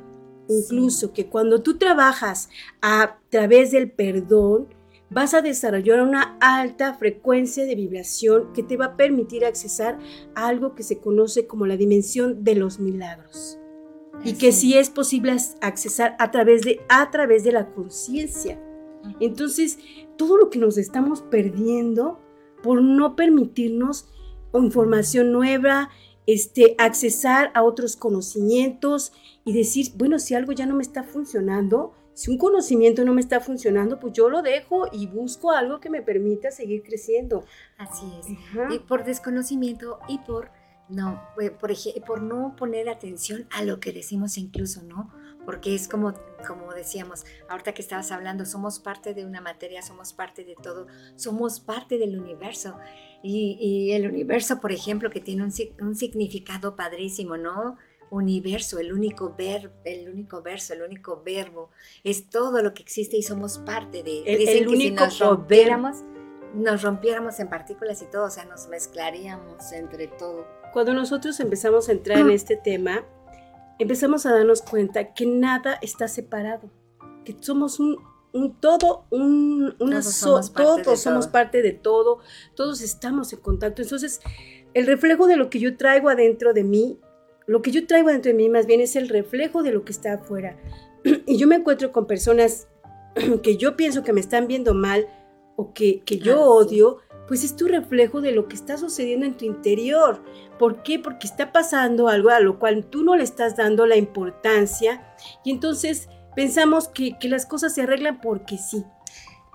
Incluso 0.49 1.13
que 1.13 1.27
cuando 1.27 1.63
tú 1.63 1.79
trabajas 1.79 2.49
a 2.81 3.19
través 3.31 3.71
del 3.71 3.91
perdón, 3.91 4.69
vas 5.11 5.35
a 5.35 5.43
desarrollar 5.43 6.03
una 6.03 6.39
alta 6.41 6.95
frecuencia 6.95 7.65
de 7.67 7.75
vibración 7.75 8.53
que 8.55 8.63
te 8.63 8.77
va 8.77 8.87
a 8.87 8.97
permitir 8.97 9.45
accesar 9.45 9.99
a 10.35 10.49
algo 10.49 10.75
que 10.75 10.83
se 10.83 10.99
conoce 10.99 11.47
como 11.47 11.67
la 11.67 11.77
dimensión 11.77 12.45
de 12.45 12.55
los 12.55 12.81
milagros. 12.81 13.59
Y 14.25 14.35
que 14.35 14.53
sí 14.53 14.77
es 14.77 14.89
posible 14.89 15.37
accesar 15.61 16.17
a 16.19 16.31
través 16.31 16.63
de, 16.63 16.81
a 16.89 17.11
través 17.11 17.45
de 17.45 17.53
la 17.53 17.73
conciencia. 17.73 18.59
Entonces, 19.21 19.79
todo 20.17 20.37
lo 20.37 20.51
que 20.51 20.59
nos 20.59 20.79
estamos 20.79 21.23
perdiendo 21.23 22.21
por 22.63 22.83
no 22.83 23.17
permitirnos 23.17 24.07
información 24.55 25.33
nueva, 25.33 25.91
este, 26.27 26.75
accesar 26.79 27.51
a 27.55 27.63
otros 27.63 27.97
conocimientos 27.97 29.13
y 29.45 29.53
decir, 29.53 29.93
bueno, 29.97 30.19
si 30.19 30.35
algo 30.35 30.53
ya 30.53 30.67
no 30.67 30.75
me 30.75 30.83
está 30.83 31.03
funcionando, 31.03 31.95
si 32.15 32.31
un 32.31 32.39
conocimiento 32.39 33.05
no 33.05 33.15
me 33.15 33.21
está 33.21 33.41
funcionando, 33.41 33.99
pues 33.99 34.13
yo 34.13 34.29
lo 34.29 34.43
dejo 34.43 34.87
y 34.93 35.07
busco 35.07 35.51
algo 35.51 35.81
que 35.81 35.91
me 35.91 36.03
permita 36.03 36.51
seguir 36.51 36.83
creciendo. 36.83 37.45
Así 37.79 38.05
es. 38.21 38.75
Y 38.75 38.79
por 38.81 39.05
desconocimiento 39.05 39.99
y 40.09 40.19
por 40.19 40.51
no, 40.89 41.23
eh, 41.41 41.51
por, 41.51 41.73
por 42.07 42.23
no 42.23 42.55
poner 42.57 42.91
atención 42.91 43.47
a 43.51 43.63
lo 43.63 43.81
que 43.81 43.93
decimos 43.93 44.37
incluso, 44.37 44.83
¿no? 44.83 45.11
Porque 45.47 45.75
es 45.75 45.89
como, 45.89 46.13
como 46.47 46.73
decíamos, 46.73 47.25
ahorita 47.49 47.73
que 47.73 47.83
estabas 47.83 48.13
hablando, 48.13 48.45
somos 48.45 48.79
parte 48.79 49.15
de 49.15 49.25
una 49.25 49.41
materia, 49.41 49.83
somos 49.83 50.13
parte 50.13 50.45
de 50.45 50.55
todo, 50.55 50.87
somos 51.17 51.61
parte 51.61 51.99
del 51.99 52.19
universo. 52.19 52.77
Y, 53.23 53.93
el 53.93 54.09
universo, 54.09 54.61
por 54.61 54.73
ejemplo, 54.73 55.11
que 55.11 55.21
tiene 55.21 55.45
un, 55.45 55.53
un 55.81 55.95
significado 55.95 56.75
padrísimo, 56.77 57.37
¿no? 57.37 57.77
universo, 58.13 58.79
el 58.79 58.93
único 58.93 59.35
ver, 59.37 59.73
el 59.85 60.09
único 60.11 60.43
verso, 60.43 60.75
el 60.75 60.83
único 60.83 61.23
verbo, 61.25 61.71
es 62.05 62.29
todo 62.29 62.63
lo 62.63 62.75
que 62.75 62.83
existe 62.83 63.17
y 63.17 63.23
somos 63.23 63.59
parte 63.59 64.03
de. 64.03 64.23
El, 64.25 64.39
Dicen 64.39 64.69
que 64.69 64.77
si 64.77 64.91
nos 64.91 65.19
rompiéramos, 65.19 66.05
nos 66.55 66.83
rompiéramos 66.83 67.41
en 67.41 67.49
partículas 67.49 68.03
y 68.03 68.07
todo, 68.07 68.27
o 68.27 68.31
sea, 68.31 68.45
nos 68.45 68.69
mezclaríamos 68.69 69.73
entre 69.73 70.09
todo. 70.09 70.47
Cuando 70.73 70.93
nosotros 70.93 71.41
empezamos 71.41 71.89
a 71.89 71.93
entrar 71.93 72.19
en 72.19 72.31
este 72.33 72.57
tema, 72.57 73.05
empezamos 73.83 74.27
a 74.27 74.33
darnos 74.33 74.63
cuenta 74.63 75.13
que 75.15 75.27
nada 75.27 75.79
está 75.83 76.09
separado, 76.09 76.71
que 77.25 77.37
somos 77.41 77.81
un, 77.81 77.99
todo, 78.61 79.05
un, 79.11 79.75
una 79.79 80.01
todos, 80.01 80.15
somos, 80.15 80.51
parte 80.51 80.83
todos 80.83 81.01
somos 81.01 81.27
parte 81.27 81.63
de 81.63 81.73
todo, 81.73 82.21
todos 82.55 82.81
estamos 82.81 83.33
en 83.33 83.41
contacto. 83.41 83.83
Entonces, 83.83 84.21
el 84.75 84.87
reflejo 84.87 85.27
de 85.27 85.37
lo 85.37 85.51
que 85.51 85.59
yo 85.59 85.77
traigo 85.77 86.09
adentro 86.09 86.53
de 86.53 86.65
mí, 86.65 86.99
lo 87.47 87.61
que 87.63 87.71
yo 87.71 87.87
traigo 87.87 88.09
adentro 88.09 88.31
de 88.31 88.39
mí 88.39 88.49
más 88.49 88.67
bien 88.67 88.81
es 88.81 88.97
el 88.97 89.09
reflejo 89.09 89.63
de 89.63 89.73
lo 89.73 89.85
que 89.85 89.93
está 89.93 90.15
afuera. 90.15 90.57
Y 91.27 91.37
yo 91.37 91.47
me 91.49 91.57
encuentro 91.57 91.93
con 91.93 92.07
personas 92.07 92.69
que 93.43 93.57
yo 93.57 93.77
pienso 93.77 94.03
que 94.03 94.13
me 94.13 94.21
están 94.21 94.47
viendo 94.47 94.75
mal 94.75 95.09
o 95.57 95.73
que, 95.75 96.01
que 96.01 96.19
yo 96.19 96.37
ah, 96.37 96.49
odio, 96.49 96.99
pues 97.27 97.45
es 97.45 97.57
tu 97.57 97.67
reflejo 97.67 98.21
de 98.21 98.33
lo 98.33 98.49
que 98.49 98.57
está 98.57 98.77
sucediendo 98.79 99.27
en 99.27 99.37
tu 99.37 99.45
interior. 99.45 100.23
¿Por 100.59 100.83
qué? 100.83 100.99
Porque 100.99 101.27
está 101.27 101.53
pasando 101.53 102.09
algo 102.09 102.31
a 102.31 102.41
lo 102.41 102.59
cual 102.59 102.85
tú 102.87 103.05
no 103.05 103.17
le 103.17 103.25
estás 103.25 103.57
dando 103.57 103.87
la 103.87 103.97
importancia 103.97 105.15
y 105.45 105.51
entonces 105.51 106.09
pensamos 106.35 106.89
que, 106.89 107.17
las 107.23 107.47
cosas 107.47 107.75
se 107.75 107.83
arreglan 107.83 108.21
porque 108.21 108.59
sí. 108.59 108.85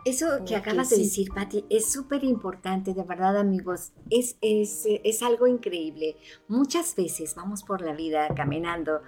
Eso 0.06 0.46
que 0.46 0.56
acabas 0.56 0.90
de 0.90 0.98
decir, 0.98 1.30
Patti, 1.34 1.66
es 1.70 1.92
súper 1.92 2.24
importante, 2.24 2.94
de 2.94 3.04
verdad, 3.04 3.38
amigos. 3.38 3.92
Es, 4.10 4.38
es, 4.42 4.84
es 4.86 5.22
algo 5.22 5.48
increíble. 5.48 6.16
Muchas 6.48 6.96
veces 6.96 7.36
vamos 7.36 7.64
por 7.64 7.82
la 7.82 7.94
vida 7.94 8.30
caminando 8.34 9.02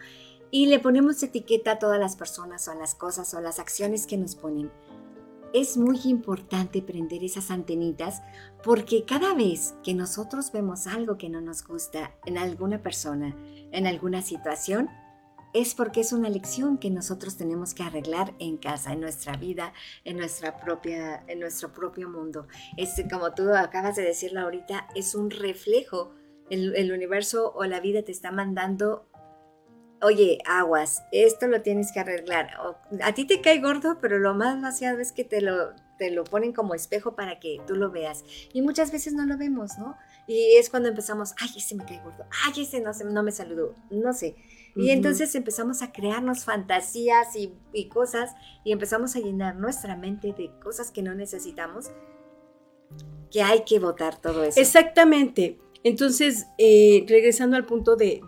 y 0.51 0.65
le 0.65 0.79
ponemos 0.79 1.21
etiqueta 1.23 1.73
a 1.73 1.79
todas 1.79 1.99
las 1.99 2.15
personas 2.15 2.67
o 2.67 2.71
a 2.71 2.75
las 2.75 2.95
cosas 2.95 3.33
o 3.33 3.37
a 3.37 3.41
las 3.41 3.59
acciones 3.59 4.07
que 4.07 4.17
nos 4.17 4.35
ponen 4.35 4.71
es 5.53 5.77
muy 5.77 5.99
importante 6.05 6.81
prender 6.81 7.23
esas 7.23 7.51
antenitas 7.51 8.21
porque 8.63 9.05
cada 9.05 9.33
vez 9.33 9.75
que 9.83 9.93
nosotros 9.93 10.51
vemos 10.51 10.87
algo 10.87 11.17
que 11.17 11.29
no 11.29 11.41
nos 11.41 11.65
gusta 11.65 12.15
en 12.25 12.37
alguna 12.37 12.81
persona, 12.81 13.35
en 13.71 13.87
alguna 13.87 14.21
situación, 14.21 14.89
es 15.53 15.73
porque 15.73 16.01
es 16.01 16.13
una 16.13 16.29
lección 16.29 16.77
que 16.77 16.91
nosotros 16.91 17.35
tenemos 17.35 17.73
que 17.73 17.83
arreglar 17.83 18.33
en 18.39 18.57
casa, 18.57 18.93
en 18.93 18.99
nuestra 18.99 19.35
vida, 19.35 19.73
en, 20.03 20.17
nuestra 20.17 20.57
propia, 20.57 21.23
en 21.27 21.39
nuestro 21.39 21.73
propio 21.73 22.07
mundo. 22.07 22.47
Es, 22.77 23.01
como 23.09 23.33
tú 23.33 23.51
acabas 23.53 23.95
de 23.95 24.03
decirlo 24.03 24.41
ahorita, 24.41 24.87
es 24.95 25.15
un 25.15 25.31
reflejo. 25.31 26.13
El, 26.51 26.75
el 26.75 26.91
universo 26.91 27.53
o 27.55 27.63
la 27.65 27.79
vida 27.79 28.01
te 28.01 28.11
está 28.11 28.31
mandando 28.31 29.08
oye, 30.01 30.39
aguas, 30.45 31.03
esto 31.11 31.47
lo 31.47 31.61
tienes 31.61 31.91
que 31.91 31.99
arreglar. 31.99 32.49
a 33.01 33.13
ti 33.13 33.25
te 33.25 33.41
cae 33.41 33.59
gordo, 33.59 33.97
pero 33.99 34.19
lo 34.19 34.33
más 34.33 34.61
vaciado 34.61 34.99
es 34.99 35.11
que 35.11 35.23
te 35.23 35.41
lo, 35.41 35.73
te 35.97 36.11
lo 36.11 36.23
ponen 36.23 36.53
como 36.53 36.73
espejo 36.73 37.15
para 37.15 37.39
que 37.39 37.59
tú 37.67 37.75
lo 37.75 37.91
veas. 37.91 38.23
Y 38.53 38.61
muchas 38.61 38.91
veces 38.91 39.13
no 39.13 39.25
lo 39.25 39.37
vemos, 39.37 39.77
¿no? 39.77 39.97
Y 40.27 40.55
es 40.57 40.69
cuando 40.69 40.89
empezamos, 40.89 41.33
ay, 41.39 41.49
ese 41.57 41.75
me 41.75 41.85
cae 41.85 42.01
gordo, 42.03 42.25
ay, 42.45 42.63
ese 42.63 42.79
no, 42.79 42.91
no 43.11 43.23
me 43.23 43.31
saludó, 43.31 43.75
no 43.89 44.13
sé. 44.13 44.35
Y 44.75 44.91
entonces 44.91 45.33
empezamos 45.35 45.81
a 45.81 45.91
crearnos 45.91 46.45
fantasías 46.45 47.35
y, 47.35 47.53
y 47.73 47.89
cosas 47.89 48.33
y 48.63 48.71
empezamos 48.71 49.15
a 49.15 49.19
llenar 49.19 49.55
nuestra 49.55 49.95
mente 49.95 50.31
de 50.31 50.51
cosas 50.63 50.91
que 50.91 51.01
no 51.01 51.15
necesitamos, 51.15 51.91
que 53.31 53.41
hay 53.41 53.65
que 53.65 53.79
votar 53.79 54.21
todo 54.21 54.43
eso. 54.43 54.59
Exactamente. 54.59 55.59
Entonces, 55.83 56.47
eh, 56.57 57.05
regresando 57.07 57.55
al 57.55 57.65
punto 57.65 57.95
de, 57.95 58.21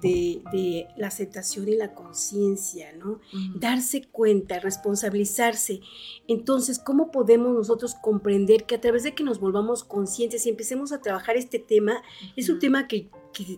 la 0.95 1.07
aceptación 1.07 1.67
y 1.67 1.75
la 1.75 1.93
conciencia, 1.93 2.93
¿no? 2.93 3.19
Darse 3.55 4.03
cuenta, 4.09 4.59
responsabilizarse. 4.59 5.81
Entonces, 6.27 6.79
¿cómo 6.79 7.11
podemos 7.11 7.53
nosotros 7.53 7.95
comprender 8.01 8.65
que 8.65 8.75
a 8.75 8.81
través 8.81 9.03
de 9.03 9.13
que 9.13 9.23
nos 9.23 9.39
volvamos 9.39 9.83
conscientes 9.83 10.45
y 10.45 10.49
empecemos 10.49 10.93
a 10.93 11.01
trabajar 11.01 11.35
este 11.35 11.59
tema, 11.59 12.01
es 12.37 12.49
un 12.49 12.59
tema 12.59 12.87
que, 12.87 13.09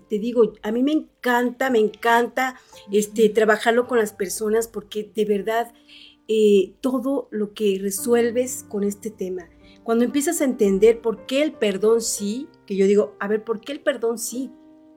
te 0.09 0.19
digo, 0.19 0.53
a 0.63 0.71
mí 0.71 0.81
me 0.81 0.93
encanta, 0.93 1.69
me 1.69 1.79
encanta 1.79 2.59
este, 2.91 3.29
trabajarlo 3.29 3.87
con 3.87 3.99
las 3.99 4.13
personas 4.13 4.67
porque 4.67 5.11
de 5.15 5.25
verdad 5.25 5.71
eh, 6.27 6.73
todo 6.81 7.27
lo 7.31 7.53
que 7.53 7.77
resuelves 7.81 8.65
con 8.69 8.83
este 8.83 9.11
tema 9.11 9.49
cuando 9.83 10.05
empiezas 10.05 10.39
a 10.41 10.45
entender 10.45 11.01
por 11.01 11.25
qué 11.25 11.43
el 11.43 11.53
perdón 11.53 12.01
sí, 12.01 12.47
que 12.66 12.76
yo 12.76 12.86
digo, 12.86 13.16
a 13.20 13.28
ver, 13.28 13.43
¿por 13.43 13.61
qué 13.61 13.72
el 13.72 13.82
perdón 13.82 14.18
sí? 14.18 14.51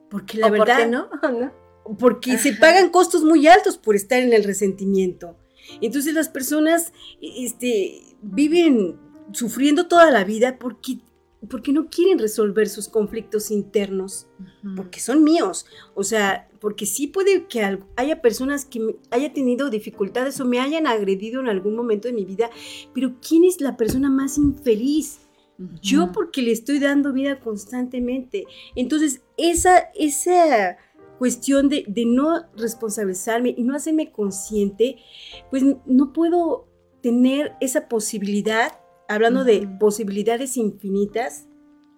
Porque 0.09 0.37
la 0.37 0.49
verdad... 0.49 0.79
¿por 0.79 0.89
no? 0.89 1.09
¿no? 1.39 1.53
Porque 1.97 2.37
se 2.37 2.53
pagan 2.53 2.89
costos 2.89 3.23
muy 3.23 3.47
altos 3.47 3.77
por 3.77 3.95
estar 3.95 4.21
en 4.21 4.33
el 4.33 4.43
resentimiento. 4.43 5.37
Entonces 5.81 6.13
las 6.13 6.27
personas 6.27 6.91
este, 7.21 8.01
viven 8.21 8.99
sufriendo 9.31 9.87
toda 9.87 10.11
la 10.11 10.23
vida 10.23 10.57
porque 10.59 10.99
porque 11.49 11.71
no 11.71 11.89
quieren 11.89 12.17
resolver 12.17 12.67
sus 12.67 12.89
conflictos 12.89 13.51
internos, 13.51 14.27
porque 14.75 14.99
son 14.99 15.23
míos. 15.23 15.65
O 15.93 16.03
sea, 16.03 16.49
porque 16.59 16.85
sí 16.85 17.07
puede 17.07 17.45
que 17.45 17.79
haya 17.95 18.21
personas 18.21 18.65
que 18.65 18.97
haya 19.11 19.33
tenido 19.33 19.69
dificultades 19.69 20.39
o 20.39 20.45
me 20.45 20.59
hayan 20.59 20.87
agredido 20.87 21.39
en 21.39 21.47
algún 21.47 21.75
momento 21.75 22.07
de 22.07 22.13
mi 22.15 22.25
vida, 22.25 22.49
pero 22.93 23.15
¿quién 23.25 23.43
es 23.43 23.61
la 23.61 23.77
persona 23.77 24.09
más 24.09 24.37
infeliz? 24.37 25.19
Yo 25.81 26.11
porque 26.11 26.41
le 26.41 26.51
estoy 26.51 26.79
dando 26.79 27.13
vida 27.13 27.39
constantemente. 27.39 28.45
Entonces, 28.75 29.21
esa, 29.37 29.89
esa 29.95 30.77
cuestión 31.17 31.67
de, 31.67 31.83
de 31.87 32.05
no 32.05 32.45
responsabilizarme 32.55 33.55
y 33.57 33.63
no 33.63 33.75
hacerme 33.75 34.11
consciente, 34.11 34.97
pues 35.49 35.63
no 35.85 36.13
puedo 36.13 36.67
tener 37.01 37.55
esa 37.59 37.87
posibilidad 37.87 38.79
hablando 39.07 39.43
de 39.43 39.67
posibilidades 39.79 40.57
infinitas, 40.57 41.47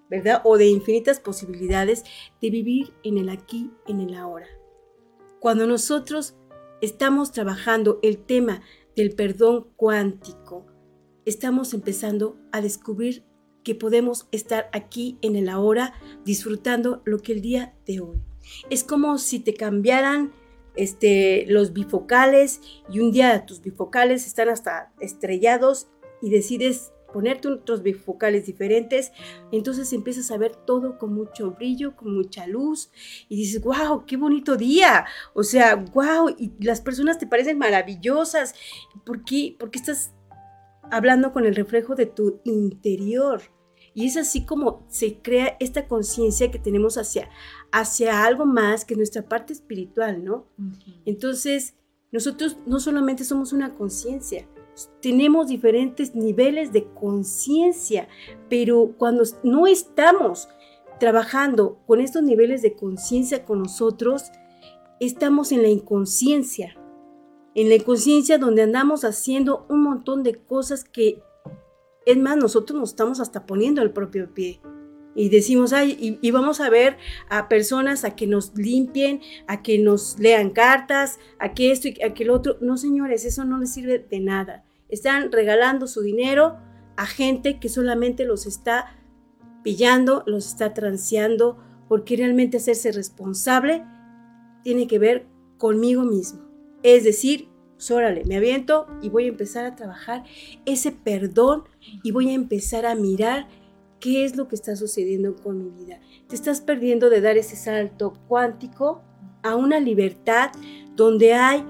¿verdad? 0.10 0.42
O 0.46 0.58
de 0.58 0.68
infinitas 0.68 1.20
posibilidades 1.20 2.04
de 2.42 2.50
vivir 2.50 2.94
en 3.04 3.18
el 3.18 3.30
aquí, 3.30 3.72
en 3.88 4.00
el 4.00 4.14
ahora. 4.16 4.48
Cuando 5.40 5.68
nosotros 5.68 6.36
estamos 6.82 7.32
trabajando 7.32 8.00
el 8.04 8.18
tema 8.20 8.62
del 8.96 9.16
perdón 9.16 9.68
cuántico, 9.76 10.66
estamos 11.26 11.74
empezando 11.74 12.38
a 12.52 12.62
descubrir 12.62 13.24
que 13.70 13.76
podemos 13.76 14.28
estar 14.32 14.68
aquí 14.74 15.20
en 15.22 15.36
el 15.36 15.48
ahora 15.48 15.94
disfrutando 16.26 17.04
lo 17.06 17.20
que 17.20 17.34
el 17.34 17.42
día 17.44 17.76
de 17.86 18.00
hoy. 18.00 18.18
Es 18.72 18.84
como 18.84 19.20
si 19.20 19.40
te 19.40 19.54
cambiaran 19.54 20.32
este, 20.76 21.46
los 21.48 21.72
bifocales 21.72 22.62
y 22.92 23.00
un 23.00 23.12
día 23.12 23.46
tus 23.46 23.62
bifocales 23.62 24.26
están 24.26 24.50
hasta 24.50 24.92
estrellados 25.00 25.88
y 26.20 26.32
decides 26.32 26.94
ponerte 27.14 27.48
otros 27.48 27.84
bifocales 27.84 28.48
diferentes, 28.48 29.12
entonces 29.52 29.94
empiezas 29.94 30.32
a 30.32 30.38
ver 30.38 30.56
todo 30.56 30.98
con 30.98 31.14
mucho 31.14 31.52
brillo, 31.52 31.96
con 31.96 32.16
mucha 32.16 32.48
luz 32.48 32.90
y 33.28 33.36
dices, 33.36 33.62
wow, 33.62 34.04
qué 34.08 34.18
bonito 34.18 34.56
día, 34.58 35.06
o 35.36 35.44
sea, 35.44 35.76
wow, 35.76 36.30
y 36.36 36.54
las 36.60 36.82
personas 36.82 37.20
te 37.20 37.28
parecen 37.28 37.60
maravillosas, 37.60 38.56
¿por 39.06 39.24
qué? 39.24 39.56
Porque 39.60 39.78
estás 39.78 40.12
hablando 40.92 41.32
con 41.34 41.46
el 41.46 41.56
reflejo 41.56 41.96
de 41.96 42.06
tu 42.06 42.42
interior. 42.44 43.42
Y 44.00 44.06
es 44.06 44.16
así 44.16 44.46
como 44.46 44.86
se 44.88 45.18
crea 45.22 45.58
esta 45.60 45.90
conciencia 45.90 46.50
que 46.50 46.58
tenemos 46.58 46.98
hacia, 46.98 47.28
hacia 47.74 48.24
algo 48.24 48.46
más 48.46 48.86
que 48.86 48.96
nuestra 48.96 49.24
parte 49.24 49.52
espiritual, 49.52 50.24
¿no? 50.24 50.46
Entonces, 51.06 51.76
nosotros 52.10 52.56
no 52.66 52.80
solamente 52.80 53.26
somos 53.26 53.52
una 53.52 53.76
conciencia, 53.76 54.48
tenemos 55.02 55.50
diferentes 55.50 56.16
niveles 56.16 56.72
de 56.72 56.88
conciencia, 56.94 58.08
pero 58.50 58.96
cuando 58.98 59.26
no 59.44 59.68
estamos 59.68 60.48
trabajando 60.98 61.82
con 61.86 62.00
estos 62.00 62.24
niveles 62.24 62.62
de 62.62 62.78
conciencia 62.78 63.44
con 63.44 63.60
nosotros, 63.60 64.32
estamos 65.02 65.52
en 65.52 65.62
la 65.62 65.68
inconsciencia, 65.68 66.74
en 67.54 67.68
la 67.68 67.76
inconsciencia 67.76 68.38
donde 68.38 68.62
andamos 68.62 69.04
haciendo 69.04 69.66
un 69.68 69.84
montón 69.84 70.24
de 70.24 70.36
cosas 70.36 70.86
que 70.86 71.22
Es 72.10 72.18
más, 72.18 72.38
nosotros 72.38 72.80
nos 72.80 72.90
estamos 72.90 73.20
hasta 73.20 73.46
poniendo 73.46 73.84
el 73.84 73.92
propio 73.92 74.34
pie. 74.34 74.60
Y 75.14 75.30
decimos, 75.30 75.74
ay, 75.74 76.18
y, 76.20 76.32
vamos 76.32 76.60
a 76.60 76.68
ver 76.72 76.98
a 77.30 77.48
personas 77.48 78.04
a 78.04 78.16
que 78.16 78.26
nos 78.26 78.56
limpien, 78.56 79.22
a 79.46 79.62
que 79.62 79.78
nos 79.78 80.18
lean 80.18 80.50
cartas, 80.50 81.20
a 81.38 81.54
que 81.54 81.72
esto 81.72 81.88
y 81.88 82.02
a 82.02 82.16
que 82.16 82.26
lo 82.26 82.34
otro. 82.34 82.58
No, 82.62 82.78
señores, 82.78 83.26
eso 83.26 83.46
no 83.46 83.60
les 83.60 83.72
sirve 83.72 84.00
de 84.00 84.20
nada. 84.22 84.66
Están 84.88 85.32
regalando 85.32 85.86
su 85.86 86.02
dinero 86.02 86.58
a 86.98 87.06
gente 87.06 87.60
que 87.60 87.70
solamente 87.70 88.26
los 88.26 88.48
está 88.48 88.98
pillando, 89.64 90.24
los 90.26 90.48
está 90.48 90.74
transeando, 90.74 91.60
porque 91.88 92.16
realmente 92.16 92.58
hacerse 92.58 92.92
responsable 92.92 93.86
tiene 94.64 94.88
que 94.88 94.98
ver 94.98 95.28
conmigo 95.60 96.06
mismo. 96.06 96.42
Es 96.82 97.04
decir, 97.04 97.50
pues 97.88 98.28
me 98.28 98.36
aviento 98.36 98.88
y 99.02 99.10
voy 99.10 99.26
a 99.26 99.30
empezar 99.30 99.66
a 99.66 99.76
trabajar 99.76 100.24
ese 100.66 100.92
perdón 100.92 101.64
y 102.04 102.12
voy 102.12 102.30
a 102.30 102.34
empezar 102.34 102.86
a 102.86 102.94
mirar 102.94 103.48
qué 104.00 104.26
es 104.26 104.36
lo 104.36 104.48
que 104.48 104.56
está 104.56 104.76
sucediendo 104.76 105.36
con 105.36 105.64
mi 105.64 105.70
vida. 105.70 106.00
Te 106.28 106.36
estás 106.36 106.62
perdiendo 106.62 107.10
de 107.10 107.22
dar 107.22 107.38
ese 107.38 107.56
salto 107.56 108.14
cuántico 108.28 109.02
a 109.44 109.56
una 109.56 109.80
libertad 109.80 110.52
donde 110.96 111.34
hay 111.34 111.64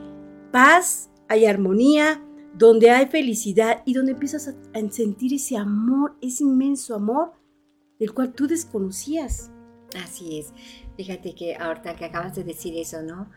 paz, 0.51 1.09
hay 1.27 1.45
armonía, 1.45 2.23
donde 2.55 2.89
hay 2.89 3.05
felicidad 3.05 3.83
y 3.85 3.93
donde 3.93 4.13
empiezas 4.13 4.47
a, 4.47 4.91
sentir 4.91 5.33
ese 5.33 5.57
amor, 5.57 6.15
ese 6.21 6.43
inmenso 6.43 6.95
amor 6.95 7.33
del 7.99 8.13
cual 8.13 8.33
tú 8.33 8.47
desconocías. 8.47 9.51
Así 10.03 10.39
es. 10.39 10.53
Fíjate 10.97 11.35
que 11.35 11.55
ahorita 11.55 11.95
que 11.95 12.05
acabas 12.05 12.35
de 12.35 12.43
decir 12.43 12.75
eso, 12.75 13.01
¿no? 13.01 13.29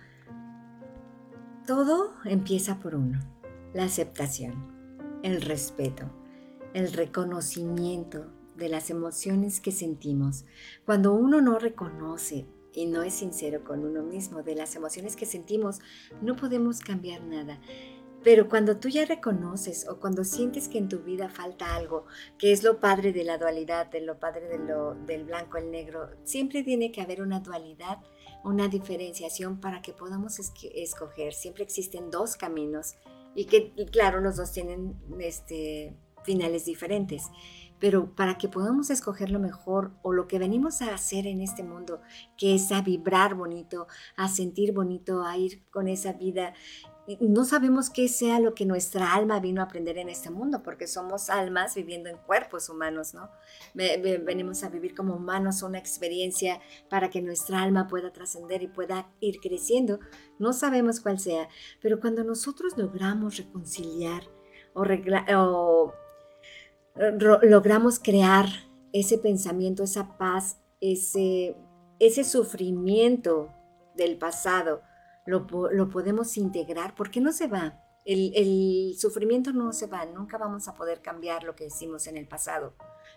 Todo 1.67 2.15
empieza 2.25 2.81
por 2.81 2.97
uno. 2.97 3.21
La 3.73 3.85
aceptación, 3.85 5.21
el 5.23 5.41
respeto, 5.43 6.11
el 6.75 6.93
reconocimiento 6.93 8.27
de 8.57 8.69
las 8.69 8.91
emociones 8.91 9.61
que 9.61 9.71
sentimos. 9.71 10.45
Cuando 10.85 11.13
uno 11.13 11.41
no 11.41 11.61
reconoce 11.61 12.47
y 12.75 12.87
no 12.87 13.05
es 13.05 13.15
sincero 13.15 13.63
con 13.63 13.85
uno 13.85 14.03
mismo 14.03 14.43
de 14.43 14.57
las 14.57 14.75
emociones 14.75 15.15
que 15.15 15.25
sentimos, 15.25 15.79
no 16.21 16.35
podemos 16.35 16.81
cambiar 16.81 17.23
nada. 17.23 17.61
Pero 18.25 18.49
cuando 18.49 18.79
tú 18.79 18.89
ya 18.89 19.05
reconoces 19.05 19.89
o 19.89 20.01
cuando 20.01 20.25
sientes 20.25 20.69
que 20.69 20.79
en 20.79 20.89
tu 20.89 20.99
vida 21.01 21.29
falta 21.29 21.77
algo, 21.77 22.07
que 22.39 22.51
es 22.51 22.65
lo 22.65 22.81
padre 22.81 23.13
de 23.13 23.23
la 23.23 23.39
dualidad, 23.39 23.89
de 23.89 24.01
lo 24.01 24.19
padre 24.19 24.49
del 24.49 25.25
blanco, 25.25 25.59
el 25.59 25.71
negro, 25.71 26.11
siempre 26.25 26.65
tiene 26.65 26.91
que 26.91 27.03
haber 27.03 27.23
una 27.23 27.39
dualidad, 27.39 27.99
una 28.45 28.69
diferenciación 28.69 29.61
para 29.61 29.83
que 29.83 29.93
podamos 29.93 30.39
escoger. 30.39 31.33
Siempre 31.33 31.65
existen 31.65 32.11
dos 32.11 32.37
caminos 32.37 32.95
y 33.35 33.47
que, 33.47 33.73
claro, 33.91 34.21
los 34.21 34.37
dos 34.37 34.53
tienen 34.53 34.97
este, 35.21 35.97
finales 36.25 36.65
diferentes 36.65 37.31
pero 37.83 38.15
para 38.15 38.39
que 38.39 38.49
podamos 38.49 38.91
escoger 38.91 39.33
lo 39.33 39.41
mejor 39.41 39.91
o 40.03 40.13
lo 40.13 40.29
que 40.29 40.39
venimos 40.39 40.83
a 40.83 40.95
hacer 40.95 41.27
en 41.27 41.41
este 41.41 41.65
mundo, 41.65 42.01
que 42.39 42.55
es 42.55 42.71
a 42.71 42.81
vibrar 42.81 43.35
bonito, 43.35 43.89
a 44.15 44.29
sentir 44.29 44.73
bonito, 44.73 45.25
a 45.25 45.37
ir 45.37 45.65
con 45.69 45.89
esa 45.89 46.13
vida 46.13 46.55
no 47.21 47.45
sabemos 47.45 47.91
qué 47.91 48.07
sea 48.07 48.39
lo 48.39 48.55
que 48.55 48.65
nuestra 48.65 49.13
alma 49.13 49.41
vino 49.41 49.61
a 49.61 49.65
aprender 49.65 49.99
en 49.99 50.09
este 50.09 50.31
mundo, 50.31 50.63
porque 50.63 50.87
somos 50.87 51.31
almas 51.31 51.75
viviendo 51.75 52.09
en 52.09 52.17
cuerpos 52.17 52.69
humanos, 52.69 53.13
¿no? 53.13 53.29
Venimos 53.75 54.63
a 54.63 54.69
vivir 54.69 54.95
como 54.95 55.17
humanos 55.17 55.63
una 55.63 55.79
experiencia 55.79 56.61
para 56.89 57.11
que 57.11 57.21
nuestra 57.21 57.61
alma 57.61 57.89
pueda 57.89 58.13
trascender 58.13 58.63
y 58.63 58.69
pueda 58.69 59.11
ir 59.19 59.41
creciendo. 59.41 59.99
No 60.39 60.53
sabemos 60.53 61.01
cuál 61.01 61.19
sea, 61.19 61.49
pero 61.81 61.99
cuando 61.99 62.23
nosotros 62.23 62.77
logramos 62.77 63.37
reconciliar 63.37 64.23
o, 64.75 65.93
logramos 67.43 67.99
crear 67.99 68.47
ese 68.93 69.19
pensamiento, 69.19 69.83
esa 69.83 70.17
paz, 70.19 70.61
ese, 70.81 71.57
ese 71.99 72.23
sufrimiento 72.23 73.53
del 73.97 74.19
pasado, 74.19 74.83
lo, 75.27 75.47
podemos 75.47 76.37
integrar, 76.37 76.95
porque 76.95 77.21
no 77.21 77.33
se 77.33 77.47
va. 77.47 77.79
El, 78.05 78.95
sufrimiento 78.99 79.53
no 79.53 79.73
se 79.73 79.87
va, 79.87 80.05
nunca 80.07 80.37
vamos 80.37 80.67
a 80.67 80.75
poder 80.75 81.03
cambiar 81.03 81.45
lo 81.45 81.55
que 81.55 81.67
hicimos 81.67 82.07
en 82.09 82.17
el 82.17 82.27
pasado. 82.27 82.75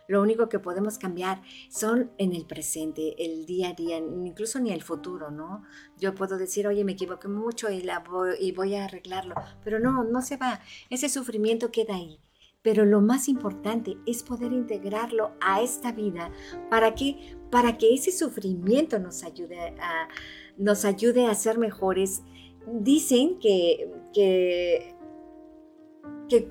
Lo 0.08 0.22
único 0.22 0.48
que 0.48 0.60
podemos 0.60 1.00
cambiar 1.00 1.42
son 1.72 2.12
en 2.20 2.34
el 2.34 2.46
presente, 2.46 3.16
el 3.26 3.48
día 3.48 3.70
a 3.70 3.74
día, 3.74 3.98
incluso 3.98 4.60
ni 4.60 4.72
el 4.72 4.84
futuro, 4.84 5.32
¿no? 5.32 5.64
Yo 5.98 6.14
puedo 6.14 6.38
decir, 6.38 6.68
oye, 6.68 6.84
me 6.84 6.92
equivoqué 6.92 7.28
mucho 7.28 7.72
y, 7.72 7.82
la 7.82 8.04
y 8.40 8.52
voy 8.52 8.76
a 8.76 8.86
arreglarlo, 8.86 9.34
pero 9.64 9.80
no, 9.80 10.04
no 10.04 10.22
se 10.22 10.38
va. 10.38 10.60
Ese 10.92 11.10
sufrimiento 11.10 11.72
queda 11.72 11.96
ahí. 11.96 12.20
Pero 12.66 12.84
lo 12.84 13.00
más 13.00 13.30
importante 13.30 13.96
es 14.08 14.24
poder 14.24 14.52
integrarlo 14.52 15.34
a 15.40 15.62
esta 15.62 15.92
vida 15.92 16.32
para 16.72 16.96
que, 16.96 17.38
para 17.52 17.78
que 17.78 17.94
ese 17.94 18.12
sufrimiento 18.12 18.98
nos 18.98 19.24
ayude 19.24 19.76
a, 19.80 20.08
nos 20.58 20.84
ayude 20.84 21.28
a 21.28 21.36
ser 21.36 21.60
mejores. 21.60 22.24
Dicen 22.66 23.38
que, 23.38 23.94
que, 24.16 24.96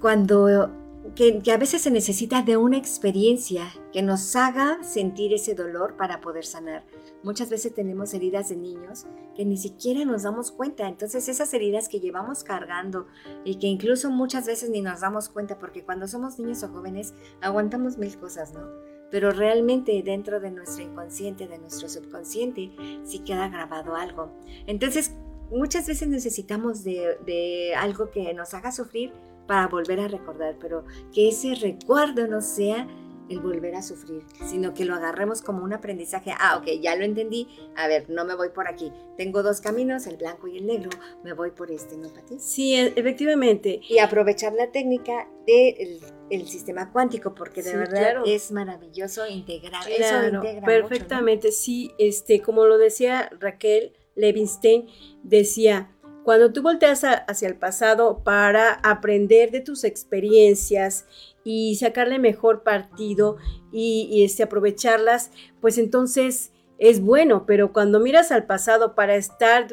cuando 0.01 0.71
que, 1.15 1.41
a 1.53 1.57
veces 1.57 1.83
se 1.83 1.91
necesita 1.91 2.43
de 2.43 2.57
una 2.57 2.77
experiencia 2.77 3.73
que 3.93 4.03
nos 4.03 4.35
haga 4.37 4.83
sentir 4.83 5.33
ese 5.33 5.55
dolor 5.55 5.97
para 5.97 6.21
poder 6.21 6.45
sanar. 6.45 6.85
Muchas 7.23 7.51
veces 7.51 7.75
tenemos 7.75 8.15
heridas 8.15 8.49
de 8.49 8.57
niños 8.57 9.07
que 9.37 9.45
ni 9.45 9.57
siquiera 9.57 10.05
nos 10.05 10.23
damos 10.23 10.51
cuenta. 10.53 10.89
Entonces 10.89 11.29
esas 11.29 11.53
heridas 11.55 11.89
que 11.89 12.01
llevamos 12.01 12.45
cargando 12.45 13.07
y 13.45 13.57
que 13.57 13.67
incluso 13.67 14.11
muchas 14.11 14.47
veces 14.47 14.71
ni 14.71 14.81
nos 14.81 15.01
damos 15.01 15.29
cuenta 15.29 15.59
porque 15.59 15.85
cuando 15.85 16.09
somos 16.09 16.39
niños 16.39 16.63
o 16.63 16.69
jóvenes 16.69 17.15
aguantamos 17.41 17.99
mil 17.99 18.17
cosas, 18.19 18.53
¿no? 18.53 18.95
pero 19.15 19.31
realmente 19.31 20.03
dentro 20.05 20.41
de 20.41 20.51
nuestro 20.51 20.83
inconsciente, 20.83 21.47
de 21.47 21.59
nuestro 21.59 21.89
subconsciente, 21.89 22.73
sí 23.05 23.21
queda 23.21 23.47
grabado 23.47 23.95
algo. 23.95 24.33
Entonces, 24.67 25.13
muchas 25.51 25.87
veces 25.87 26.09
necesitamos 26.09 26.83
de, 26.83 27.75
algo 27.77 28.11
que 28.11 28.35
nos 28.35 28.55
haga 28.55 28.73
sufrir 28.73 29.13
para 29.47 29.69
volver 29.69 30.01
a 30.01 30.09
recordar, 30.09 30.57
pero 30.61 30.85
que 31.13 31.29
ese 31.29 31.55
recuerdo 31.55 32.27
no 32.27 32.41
sea 32.41 32.87
el 33.29 33.41
volver 33.41 33.75
a 33.75 33.83
sufrir, 33.83 34.23
sino 34.45 34.75
que 34.75 34.85
lo 34.85 34.95
agarremos 34.95 35.41
como 35.41 35.65
un 35.65 35.73
aprendizaje. 35.73 36.33
Ah, 36.39 36.59
ok, 36.59 36.81
ya 36.81 36.95
lo 36.95 37.05
entendí. 37.05 37.49
A 37.77 37.89
ver, 37.89 38.11
no 38.11 38.25
me 38.25 38.35
voy 38.35 38.51
por 38.51 38.69
aquí. 38.69 38.93
Tengo 39.17 39.43
dos 39.43 39.61
caminos, 39.61 40.07
el 40.07 40.17
blanco 40.17 40.47
y 40.47 40.59
el 40.59 40.67
negro. 40.67 40.91
Me 41.23 41.33
voy 41.33 41.51
por 41.51 41.71
este, 41.71 41.97
¿no, 41.97 42.13
Pati? 42.13 42.39
Sí, 42.39 42.75
e, 42.75 42.93
efectivamente. 42.97 43.81
Y 43.89 43.99
aprovechar 43.99 44.53
la 44.53 44.71
técnica 44.71 45.29
del 45.47 46.01
el 46.31 46.49
sistema 46.49 46.91
cuántico, 46.91 47.35
porque 47.35 47.63
de 47.63 47.77
verdad 47.77 48.23
es 48.27 48.51
maravilloso 48.51 49.27
integrar. 49.27 49.85
Claro, 49.85 50.43
perfectamente. 50.65 51.53
Sí, 51.53 51.93
este, 51.99 52.41
como 52.41 52.65
lo 52.65 52.79
decía 52.79 53.31
Raquel 53.41 53.93
Levinstein, 54.15 54.87
decía, 55.23 55.94
cuando 56.25 56.53
tú 56.53 56.63
volteas 56.63 57.05
hacia 57.05 57.49
el 57.49 57.57
pasado 57.57 58.23
para 58.25 58.73
aprender 58.83 59.51
de 59.51 59.61
tus 59.61 59.85
experiencias 59.85 61.07
y 61.45 61.77
sacarle 61.77 62.19
mejor 62.19 62.63
partido 62.63 63.37
y, 63.71 64.25
este, 64.25 64.43
aprovecharlas, 64.43 65.31
pues 65.61 65.77
entonces 65.77 66.53
es 66.79 67.01
bueno, 67.01 67.45
pero 67.47 67.73
cuando 67.73 68.01
miras 68.01 68.33
al 68.33 68.47
pasado 68.47 68.95
para 68.95 69.17
estar 69.17 69.69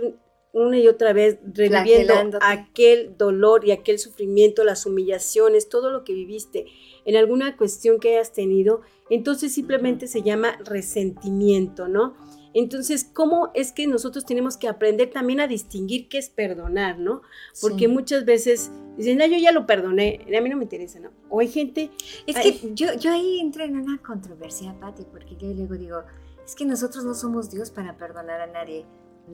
una 0.53 0.77
y 0.77 0.87
otra 0.89 1.13
vez 1.13 1.39
reviviendo 1.45 2.13
aquel 2.41 3.15
dolor 3.17 3.65
y 3.65 3.71
aquel 3.71 3.97
sufrimiento, 3.97 4.65
las 4.65 4.85
humillaciones, 4.85 5.69
todo 5.69 5.89
lo 5.89 6.03
que 6.03 6.13
viviste 6.13 6.65
en 7.05 7.15
alguna 7.15 7.55
cuestión 7.55 7.99
que 7.99 8.17
hayas 8.17 8.33
tenido, 8.33 8.81
entonces 9.09 9.53
simplemente 9.53 10.07
se 10.07 10.21
llama 10.21 10.57
resentimiento, 10.65 11.87
¿no? 11.87 12.15
Entonces, 12.53 13.05
¿cómo 13.05 13.51
es 13.53 13.71
que 13.71 13.87
nosotros 13.87 14.25
tenemos 14.25 14.57
que 14.57 14.67
aprender 14.67 15.09
también 15.09 15.39
a 15.39 15.47
distinguir 15.47 16.09
qué 16.09 16.17
es 16.17 16.29
perdonar, 16.29 16.99
¿no? 16.99 17.21
Porque 17.61 17.87
muchas 17.87 18.25
veces 18.25 18.71
dicen, 18.97 19.17
no, 19.17 19.25
yo 19.25 19.37
ya 19.37 19.51
lo 19.51 19.65
perdoné, 19.65 20.25
a 20.37 20.41
mí 20.41 20.49
no 20.49 20.57
me 20.57 20.63
interesa, 20.63 20.99
¿no? 20.99 21.11
O 21.29 21.39
hay 21.39 21.47
gente... 21.47 21.91
Es 22.27 22.37
que 22.37 22.73
yo, 22.73 22.93
yo 22.95 23.11
ahí 23.11 23.39
entro 23.39 23.63
en 23.63 23.77
una 23.77 23.97
controversia, 24.01 24.75
Patti, 24.79 25.03
porque 25.09 25.37
yo 25.37 25.47
luego 25.53 25.75
digo, 25.75 26.03
es 26.45 26.55
que 26.55 26.65
nosotros 26.65 27.05
no 27.05 27.13
somos 27.13 27.49
Dios 27.49 27.71
para 27.71 27.97
perdonar 27.97 28.41
a 28.41 28.47
nadie, 28.47 28.85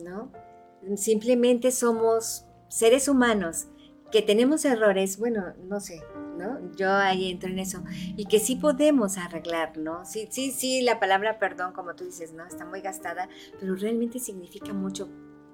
¿no? 0.04 0.30
Simplemente 0.96 1.72
somos 1.72 2.44
seres 2.68 3.08
humanos 3.08 3.66
que 4.12 4.22
tenemos 4.22 4.64
errores, 4.64 5.18
bueno, 5.18 5.54
no 5.68 5.80
sé, 5.80 6.02
¿no? 6.38 6.58
Yo 6.76 6.90
ahí 6.90 7.30
entro 7.30 7.50
en 7.50 7.58
eso. 7.58 7.82
Y 8.16 8.26
que 8.26 8.38
sí 8.38 8.56
podemos 8.56 9.18
arreglar, 9.18 9.76
¿no? 9.76 10.04
Sí, 10.04 10.28
sí, 10.30 10.52
sí, 10.52 10.82
la 10.82 11.00
palabra 11.00 11.38
perdón, 11.38 11.72
como 11.72 11.94
tú 11.94 12.04
dices, 12.04 12.32
¿no? 12.32 12.46
Está 12.46 12.64
muy 12.64 12.80
gastada, 12.80 13.28
pero 13.58 13.74
realmente 13.74 14.18
significa 14.18 14.72
mucho 14.72 15.08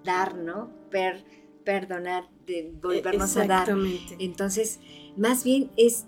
dar, 0.05 0.37
¿no? 0.37 0.71
Per, 0.91 1.25
perdonar, 1.65 2.29
de 2.47 2.73
volvernos 2.81 3.37
a 3.37 3.47
dar. 3.47 3.69
Entonces, 4.19 4.81
más 5.17 5.43
bien 5.43 5.71
es, 5.77 6.07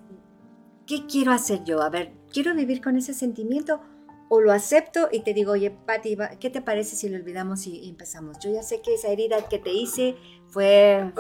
¿qué 0.87 1.07
quiero 1.07 1.33
hacer 1.33 1.65
yo? 1.65 1.83
A 1.83 1.91
ver, 1.91 2.13
¿quiero 2.33 2.55
vivir 2.55 2.81
con 2.81 2.97
ese 2.97 3.15
sentimiento 3.15 3.81
o 4.29 4.41
lo 4.41 4.53
acepto 4.53 5.09
y 5.13 5.21
te 5.21 5.35
digo, 5.35 5.53
oye, 5.53 5.71
Pati, 5.71 6.17
¿qué 6.41 6.51
te 6.51 6.61
parece 6.61 6.97
si 6.97 7.09
lo 7.09 7.17
olvidamos 7.17 7.67
y, 7.67 7.89
empezamos? 7.89 8.39
Yo 8.41 8.51
ya 8.51 8.63
sé 8.63 8.81
que 8.81 8.95
esa 8.95 9.09
herida 9.09 9.49
que 9.49 9.59
te 9.59 9.73
hice 9.73 10.17
fue, 10.49 11.13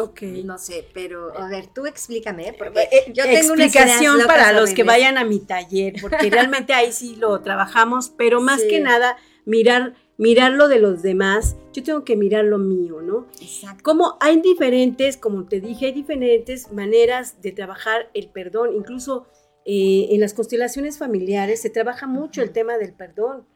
no 0.44 0.58
sé, 0.58 0.88
pero 0.94 1.36
a 1.38 1.48
ver, 1.48 1.66
tú 1.66 1.86
explícame, 1.86 2.54
porque 2.56 2.88
eh, 2.90 3.12
yo 3.12 3.24
tengo 3.24 3.52
una 3.52 3.64
explicación 3.64 4.20
para 4.26 4.52
los 4.52 4.70
que 4.72 4.82
vayan 4.82 5.18
a 5.18 5.24
mi 5.24 5.40
taller, 5.40 5.94
porque 6.00 6.30
realmente 6.30 6.72
ahí 6.72 6.92
sí 6.92 7.16
lo 7.16 7.40
trabajamos, 7.42 8.10
pero 8.16 8.40
más 8.40 8.62
que 8.62 8.80
nada 8.80 9.16
mirar 9.44 9.94
mirar 10.18 10.52
lo 10.52 10.68
de 10.68 10.78
los 10.78 11.02
demás, 11.02 11.56
yo 11.72 11.82
tengo 11.82 12.04
que 12.04 12.16
mirar 12.16 12.44
lo 12.44 12.58
mío, 12.58 13.02
¿no? 13.02 13.26
Exacto. 13.40 13.82
Como 13.82 14.16
hay 14.20 14.40
diferentes, 14.40 15.16
como 15.16 15.46
te 15.46 15.60
dije, 15.60 15.86
hay 15.86 15.92
diferentes 15.92 16.72
maneras 16.72 17.40
de 17.42 17.52
trabajar 17.52 18.10
el 18.14 18.30
perdón, 18.30 18.74
incluso 18.74 19.26
eh, 19.64 20.08
en 20.10 20.20
las 20.20 20.32
constelaciones 20.32 20.98
familiares 20.98 21.60
se 21.60 21.70
trabaja 21.70 22.06
mucho 22.06 22.42
el 22.42 22.52
tema 22.52 22.78
del 22.78 22.94
perdón. 22.94 23.46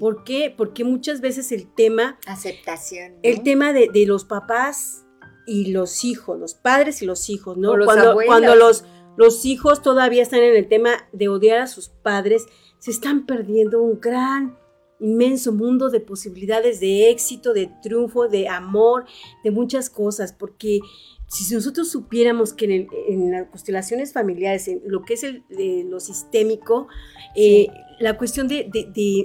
¿Por 0.00 0.24
qué? 0.24 0.52
Porque 0.54 0.82
muchas 0.82 1.20
veces 1.20 1.52
el 1.52 1.72
tema... 1.72 2.18
Aceptación. 2.26 3.18
El 3.22 3.44
tema 3.44 3.72
de, 3.72 3.88
los 4.04 4.24
papás 4.24 5.06
y 5.50 5.72
los 5.72 6.04
hijos, 6.04 6.38
los 6.38 6.54
padres 6.54 7.02
y 7.02 7.06
los 7.06 7.28
hijos, 7.28 7.56
¿no? 7.56 7.72
cuando, 7.84 8.16
cuando 8.24 8.54
los, 8.54 8.84
los 9.16 9.44
hijos 9.44 9.82
todavía 9.82 10.22
están 10.22 10.40
en 10.40 10.54
el 10.54 10.68
tema 10.68 10.90
de 11.12 11.26
odiar 11.26 11.58
a 11.58 11.66
sus 11.66 11.88
padres, 11.88 12.46
se 12.78 12.92
están 12.92 13.26
perdiendo 13.26 13.82
un 13.82 13.98
gran, 14.00 14.56
inmenso 15.00 15.52
mundo 15.52 15.90
de 15.90 15.98
posibilidades 15.98 16.78
de 16.78 17.10
éxito, 17.10 17.52
de 17.52 17.68
triunfo, 17.82 18.28
de 18.28 18.48
amor, 18.48 19.06
de 19.42 19.50
muchas 19.50 19.90
cosas, 19.90 20.32
porque 20.32 20.80
si 21.26 21.52
nosotros 21.52 21.90
supiéramos 21.90 22.52
que 22.52 22.86
en, 23.08 23.30
las 23.32 23.48
constelaciones 23.48 24.12
familiares, 24.12 24.68
en 24.68 24.82
lo 24.86 25.02
que 25.02 25.14
es 25.14 25.24
el, 25.24 25.42
lo 25.90 25.98
sistémico, 25.98 26.86
eh, 27.34 27.66
la 27.98 28.16
cuestión 28.18 28.46
de, 28.46 28.70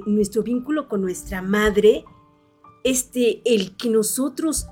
nuestro 0.08 0.42
vínculo 0.42 0.88
con 0.88 1.02
nuestra 1.02 1.44
madre, 1.44 2.04
este, 2.84 3.42
el 3.46 3.76
que 3.78 3.90
nosotros 3.90 4.68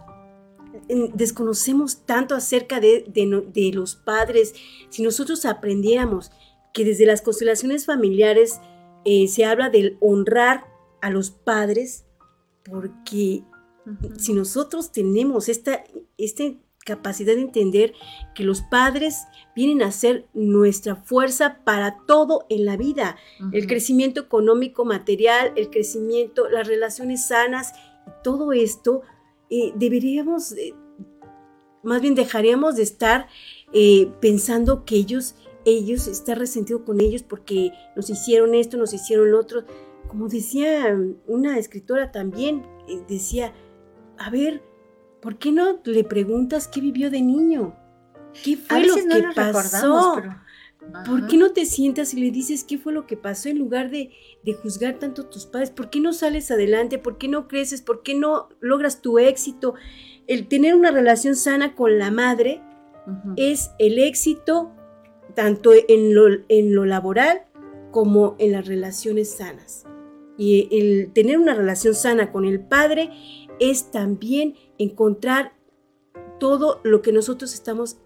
desconocemos 1.13 2.05
tanto 2.05 2.35
acerca 2.35 2.79
de, 2.79 3.71
los 3.73 3.95
padres, 3.95 4.53
si 4.89 5.03
nosotros 5.03 5.45
aprendiéramos 5.45 6.31
que 6.73 6.85
desde 6.85 7.05
las 7.05 7.21
constelaciones 7.21 7.85
familiares 7.85 8.59
eh, 9.05 9.27
se 9.27 9.45
habla 9.45 9.69
del 9.69 9.97
honrar 10.01 10.65
a 11.01 11.09
los 11.09 11.31
padres, 11.31 12.05
porque 12.63 13.43
si 14.17 14.33
nosotros 14.33 14.91
tenemos 14.91 15.49
esta, 15.49 15.83
este 16.17 16.59
capacidad 16.85 17.35
de 17.35 17.41
entender 17.41 17.93
que 18.35 18.43
los 18.43 18.61
padres 18.61 19.23
vienen 19.55 19.81
a 19.81 19.91
ser 19.91 20.27
nuestra 20.33 20.95
fuerza 20.95 21.59
para 21.63 21.97
todo 22.05 22.45
en 22.49 22.65
la 22.65 22.77
vida. 22.77 23.17
El 23.51 23.67
crecimiento 23.67 24.21
económico, 24.21 24.85
material, 24.85 25.53
el 25.55 25.69
crecimiento, 25.69 26.49
las 26.49 26.67
relaciones 26.67 27.27
sanas, 27.27 27.73
todo 28.23 28.51
esto 28.53 29.01
eh, 29.55 29.71
deberíamos, 29.75 30.51
eh, 30.53 30.73
más 31.83 32.01
bien 32.01 32.15
dejaríamos 32.15 32.75
de 32.75 32.81
estar 32.81 33.27
eh, 33.71 34.11
pensando 34.19 34.83
que 34.83 34.95
ellos, 34.95 35.35
ellos, 35.63 36.07
está 36.07 36.33
resentido 36.33 36.83
con 36.83 36.99
ellos 36.99 37.21
porque 37.21 37.71
nos 37.95 38.09
hicieron 38.09 38.55
esto, 38.55 38.77
nos 38.77 38.95
hicieron 38.95 39.29
lo 39.29 39.39
otro. 39.39 39.63
Como 40.07 40.27
decía 40.27 40.97
una 41.27 41.59
escritora 41.59 42.11
también, 42.11 42.65
decía, 43.07 43.53
a 44.17 44.31
ver, 44.31 44.63
¿por 45.21 45.37
qué 45.37 45.51
no 45.51 45.79
le 45.83 46.03
preguntas 46.03 46.67
qué 46.67 46.81
vivió 46.81 47.11
de 47.11 47.21
niño? 47.21 47.75
¿Qué 48.43 48.57
fue 48.57 48.87
lo 48.87 48.95
que 48.95 49.23
pasó? 49.35 50.19
¿Por 51.05 51.27
qué 51.27 51.37
no 51.37 51.51
te 51.51 51.65
sientas 51.65 52.13
y 52.13 52.19
le 52.19 52.31
dices 52.31 52.63
qué 52.63 52.77
fue 52.77 52.93
lo 52.93 53.07
que 53.07 53.17
pasó 53.17 53.49
en 53.49 53.57
lugar 53.57 53.89
de, 53.89 54.11
juzgar 54.61 54.99
tanto 54.99 55.23
a 55.23 55.29
tus 55.29 55.45
padres? 55.45 55.71
¿Por 55.71 55.89
qué 55.89 55.99
no 55.99 56.13
sales 56.13 56.51
adelante? 56.51 56.97
¿Por 56.97 57.17
qué 57.17 57.27
no 57.27 57.47
creces? 57.47 57.81
¿Por 57.81 58.03
qué 58.03 58.15
no 58.15 58.49
logras 58.59 59.01
tu 59.01 59.19
éxito? 59.19 59.73
El 60.27 60.47
tener 60.47 60.75
una 60.75 60.91
relación 60.91 61.35
sana 61.35 61.75
con 61.75 61.97
la 61.97 62.11
madre 62.11 62.61
es 63.35 63.71
el 63.79 63.99
éxito 63.99 64.71
tanto 65.35 65.71
en 65.73 66.13
lo, 66.13 66.27
en 66.47 66.75
lo 66.75 66.85
laboral 66.85 67.41
como 67.91 68.35
en 68.39 68.51
las 68.51 68.67
relaciones 68.67 69.29
sanas. 69.31 69.85
Y 70.37 70.67
el 70.71 71.11
tener 71.13 71.37
una 71.37 71.53
relación 71.53 71.95
sana 71.95 72.31
con 72.31 72.45
el 72.45 72.59
padre 72.59 73.09
es 73.59 73.91
también 73.91 74.55
encontrar 74.77 75.53
todo 76.39 76.81
lo 76.83 77.01
que 77.01 77.11
nosotros 77.11 77.53
estamos 77.53 77.97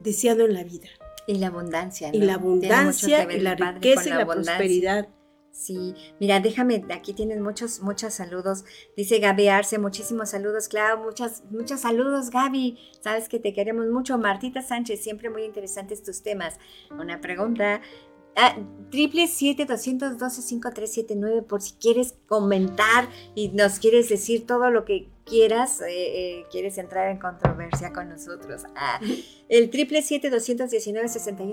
deseando 0.00 0.44
en 0.44 0.54
la 0.54 0.64
vida. 0.64 0.88
Y 1.28 1.34
la 1.34 1.48
abundancia. 1.48 2.10
Y 2.12 2.20
la 2.20 2.34
abundancia, 2.34 3.30
y 3.30 3.38
la 3.38 3.54
riqueza 3.54 4.08
y 4.08 4.12
la, 4.12 4.26
prosperidad. 4.26 5.08
Sí, 5.52 5.94
mira, 6.18 6.40
déjame, 6.40 6.84
aquí 6.90 7.12
tienen 7.12 7.42
muchos, 7.42 7.80
muchos 7.80 8.14
saludos. 8.14 8.64
Dice 8.96 9.18
Gaby 9.18 9.48
Arce, 9.48 9.78
muchísimos 9.78 10.30
saludos, 10.30 10.68
claro, 10.68 11.02
muchas, 11.02 11.44
muchos 11.50 11.80
saludos, 11.80 12.30
Gaby. 12.30 12.78
Sabes 13.02 13.28
que 13.28 13.38
te 13.38 13.52
queremos 13.52 13.88
mucho. 13.88 14.16
Martita 14.16 14.62
Sánchez, 14.62 15.02
siempre 15.02 15.28
muy 15.28 15.44
interesantes 15.44 16.02
tus 16.02 16.22
temas. 16.22 16.58
Una 16.90 17.20
pregunta, 17.20 17.82
Ah, 18.40 18.54
triple 18.92 19.26
siete 19.26 19.64
doscientos 19.64 20.16
doce 20.16 20.40
por 21.48 21.60
si 21.60 21.72
quieres 21.72 22.14
comentar 22.28 23.08
y 23.34 23.48
nos 23.48 23.80
quieres 23.80 24.08
decir 24.08 24.46
todo 24.46 24.70
lo 24.70 24.84
que 24.84 25.08
quieras, 25.28 25.80
eh, 25.80 25.86
eh, 25.88 26.46
quieres 26.50 26.78
entrar 26.78 27.10
en 27.10 27.18
controversia 27.18 27.92
con 27.92 28.08
nosotros. 28.08 28.62
Ah, 28.74 29.00
el 29.48 29.70
triple 29.70 30.02
siete 30.02 30.30
doscientos 30.30 30.70
diecinueve 30.70 31.08
sesenta 31.08 31.44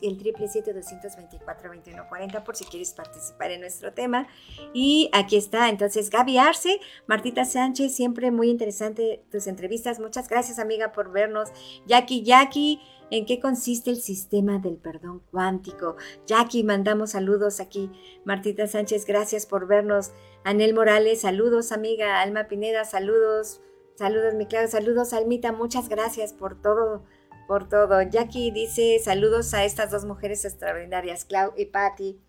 y 0.00 0.08
el 0.08 0.18
triple 0.18 0.48
siete 0.48 0.72
doscientos 0.72 1.16
veinticuatro 1.16 1.70
veintiuno 1.70 2.08
cuarenta 2.08 2.44
por 2.44 2.56
si 2.56 2.64
quieres 2.64 2.92
participar 2.92 3.50
en 3.50 3.60
nuestro 3.60 3.92
tema. 3.92 4.26
Y 4.74 5.10
aquí 5.12 5.36
está, 5.36 5.68
entonces 5.68 6.10
Gaby 6.10 6.38
Arce, 6.38 6.80
Martita 7.06 7.44
Sánchez, 7.44 7.94
siempre 7.94 8.30
muy 8.30 8.50
interesante 8.50 9.24
tus 9.30 9.46
entrevistas. 9.46 10.00
Muchas 10.00 10.28
gracias 10.28 10.58
amiga 10.58 10.92
por 10.92 11.12
vernos. 11.12 11.48
Jackie, 11.86 12.22
Jackie. 12.22 12.80
¿En 13.10 13.24
qué 13.24 13.40
consiste 13.40 13.88
el 13.88 14.02
sistema 14.02 14.58
del 14.58 14.76
perdón 14.76 15.22
cuántico? 15.30 15.96
Jackie, 16.26 16.62
mandamos 16.62 17.12
saludos 17.12 17.58
aquí. 17.58 17.90
Martita 18.26 18.66
Sánchez, 18.66 19.06
gracias 19.06 19.46
por 19.46 19.66
vernos. 19.66 20.10
Anel 20.44 20.74
Morales, 20.74 21.20
saludos, 21.20 21.72
amiga. 21.72 22.20
Alma 22.20 22.48
Pineda, 22.48 22.84
saludos. 22.84 23.60
Saludos, 23.96 24.34
mi 24.34 24.46
Claudia. 24.46 24.68
Saludos, 24.68 25.12
Almita. 25.12 25.52
Muchas 25.52 25.88
gracias 25.88 26.32
por 26.32 26.60
todo, 26.60 27.02
por 27.48 27.68
todo. 27.68 28.00
Jackie 28.02 28.52
dice, 28.52 29.00
saludos 29.02 29.54
a 29.54 29.64
estas 29.64 29.90
dos 29.90 30.04
mujeres 30.04 30.44
extraordinarias, 30.44 31.24
Clau 31.24 31.52
y 31.56 31.66
Patti. 31.66 32.20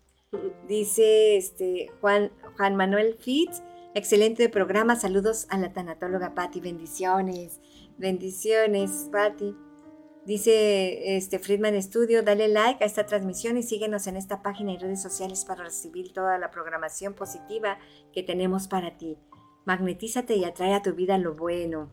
Dice 0.66 1.36
este, 1.36 1.86
Juan, 2.00 2.32
Juan 2.56 2.76
Manuel 2.76 3.14
Fitz, 3.14 3.62
excelente 3.94 4.48
programa. 4.48 4.96
Saludos 4.96 5.46
a 5.48 5.58
la 5.58 5.72
tanatóloga 5.72 6.34
Patti. 6.34 6.60
Bendiciones. 6.60 7.60
Bendiciones, 7.98 9.08
Patti. 9.12 9.54
Dice 10.26 11.16
este 11.16 11.38
Friedman 11.38 11.80
Studio, 11.82 12.22
dale 12.22 12.48
like 12.48 12.84
a 12.84 12.86
esta 12.86 13.06
transmisión 13.06 13.56
y 13.56 13.62
síguenos 13.62 14.06
en 14.06 14.16
esta 14.16 14.42
página 14.42 14.72
y 14.72 14.78
redes 14.78 15.00
sociales 15.00 15.44
para 15.46 15.64
recibir 15.64 16.12
toda 16.12 16.36
la 16.38 16.50
programación 16.50 17.14
positiva 17.14 17.78
que 18.12 18.22
tenemos 18.22 18.68
para 18.68 18.98
ti. 18.98 19.16
Magnetízate 19.64 20.36
y 20.36 20.44
atrae 20.44 20.74
a 20.74 20.82
tu 20.82 20.94
vida 20.94 21.16
lo 21.16 21.34
bueno. 21.34 21.90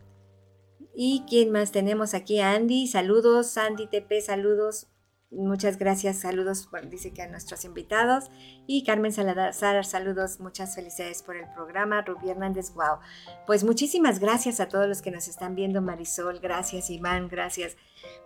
¿Y 0.94 1.24
quién 1.28 1.50
más 1.50 1.72
tenemos 1.72 2.12
aquí? 2.12 2.40
Andy, 2.40 2.86
saludos. 2.86 3.56
Andy 3.56 3.86
TP, 3.86 4.20
saludos. 4.20 4.88
Muchas 5.30 5.78
gracias, 5.78 6.20
saludos, 6.20 6.70
dice 6.88 7.12
que 7.12 7.20
a 7.20 7.28
nuestros 7.28 7.66
invitados. 7.66 8.30
Y 8.66 8.82
Carmen 8.84 9.12
Salazar, 9.12 9.84
saludos, 9.84 10.40
muchas 10.40 10.74
felicidades 10.74 11.22
por 11.22 11.36
el 11.36 11.44
programa. 11.54 12.00
Rubí 12.00 12.30
Hernández, 12.30 12.72
wow. 12.72 12.98
Pues 13.46 13.62
muchísimas 13.62 14.20
gracias 14.20 14.58
a 14.58 14.68
todos 14.68 14.88
los 14.88 15.02
que 15.02 15.10
nos 15.10 15.28
están 15.28 15.54
viendo, 15.54 15.82
Marisol, 15.82 16.40
gracias, 16.40 16.88
Iván, 16.88 17.28
gracias. 17.28 17.76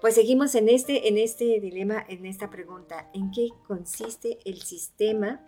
Pues 0.00 0.14
seguimos 0.14 0.54
en 0.54 0.68
este, 0.68 1.08
en 1.08 1.18
este 1.18 1.58
dilema, 1.58 2.04
en 2.08 2.24
esta 2.24 2.50
pregunta. 2.50 3.10
¿En 3.12 3.32
qué 3.32 3.48
consiste 3.66 4.38
el 4.44 4.62
sistema 4.62 5.40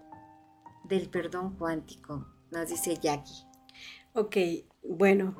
del 0.83 1.09
perdón 1.09 1.57
cuántico? 1.57 2.27
Nos 2.51 2.69
dice 2.69 2.99
Jackie. 3.01 3.47
Ok, 4.13 4.37
bueno, 4.83 5.37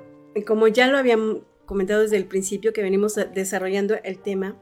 como 0.47 0.69
ya 0.69 0.87
lo 0.87 0.99
habíamos 0.99 1.43
comentado 1.67 2.03
desde 2.03 2.17
el 2.17 2.27
principio 2.27 2.73
que 2.73 2.83
venimos 2.83 3.15
desarrollando 3.33 3.95
el 4.05 4.21
tema, 4.21 4.57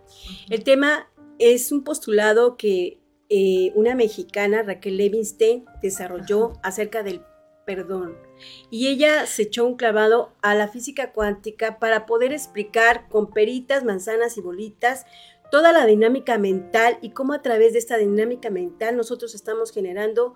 el 0.48 0.64
tema 0.64 1.08
es 1.38 1.72
un 1.72 1.84
postulado 1.84 2.56
que 2.56 3.00
eh, 3.28 3.72
una 3.74 3.94
mexicana, 3.94 4.62
Raquel 4.62 4.96
Levinstein, 4.96 5.64
desarrolló 5.80 6.52
acerca 6.62 7.02
del 7.02 7.22
perdón. 7.64 8.16
Y 8.70 8.88
ella 8.88 9.26
se 9.26 9.42
echó 9.42 9.64
un 9.66 9.76
clavado 9.76 10.32
a 10.42 10.54
la 10.54 10.68
física 10.68 11.12
cuántica 11.12 11.78
para 11.78 12.06
poder 12.06 12.32
explicar 12.32 13.08
con 13.08 13.30
peritas, 13.30 13.84
manzanas 13.84 14.36
y 14.36 14.40
bolitas 14.40 15.06
toda 15.52 15.70
la 15.72 15.84
dinámica 15.84 16.38
mental 16.38 16.98
y 17.02 17.10
cómo 17.10 17.34
a 17.34 17.42
través 17.42 17.74
de 17.74 17.78
esta 17.78 17.98
dinámica 17.98 18.48
mental 18.48 18.96
nosotros 18.96 19.34
estamos 19.34 19.70
generando 19.70 20.34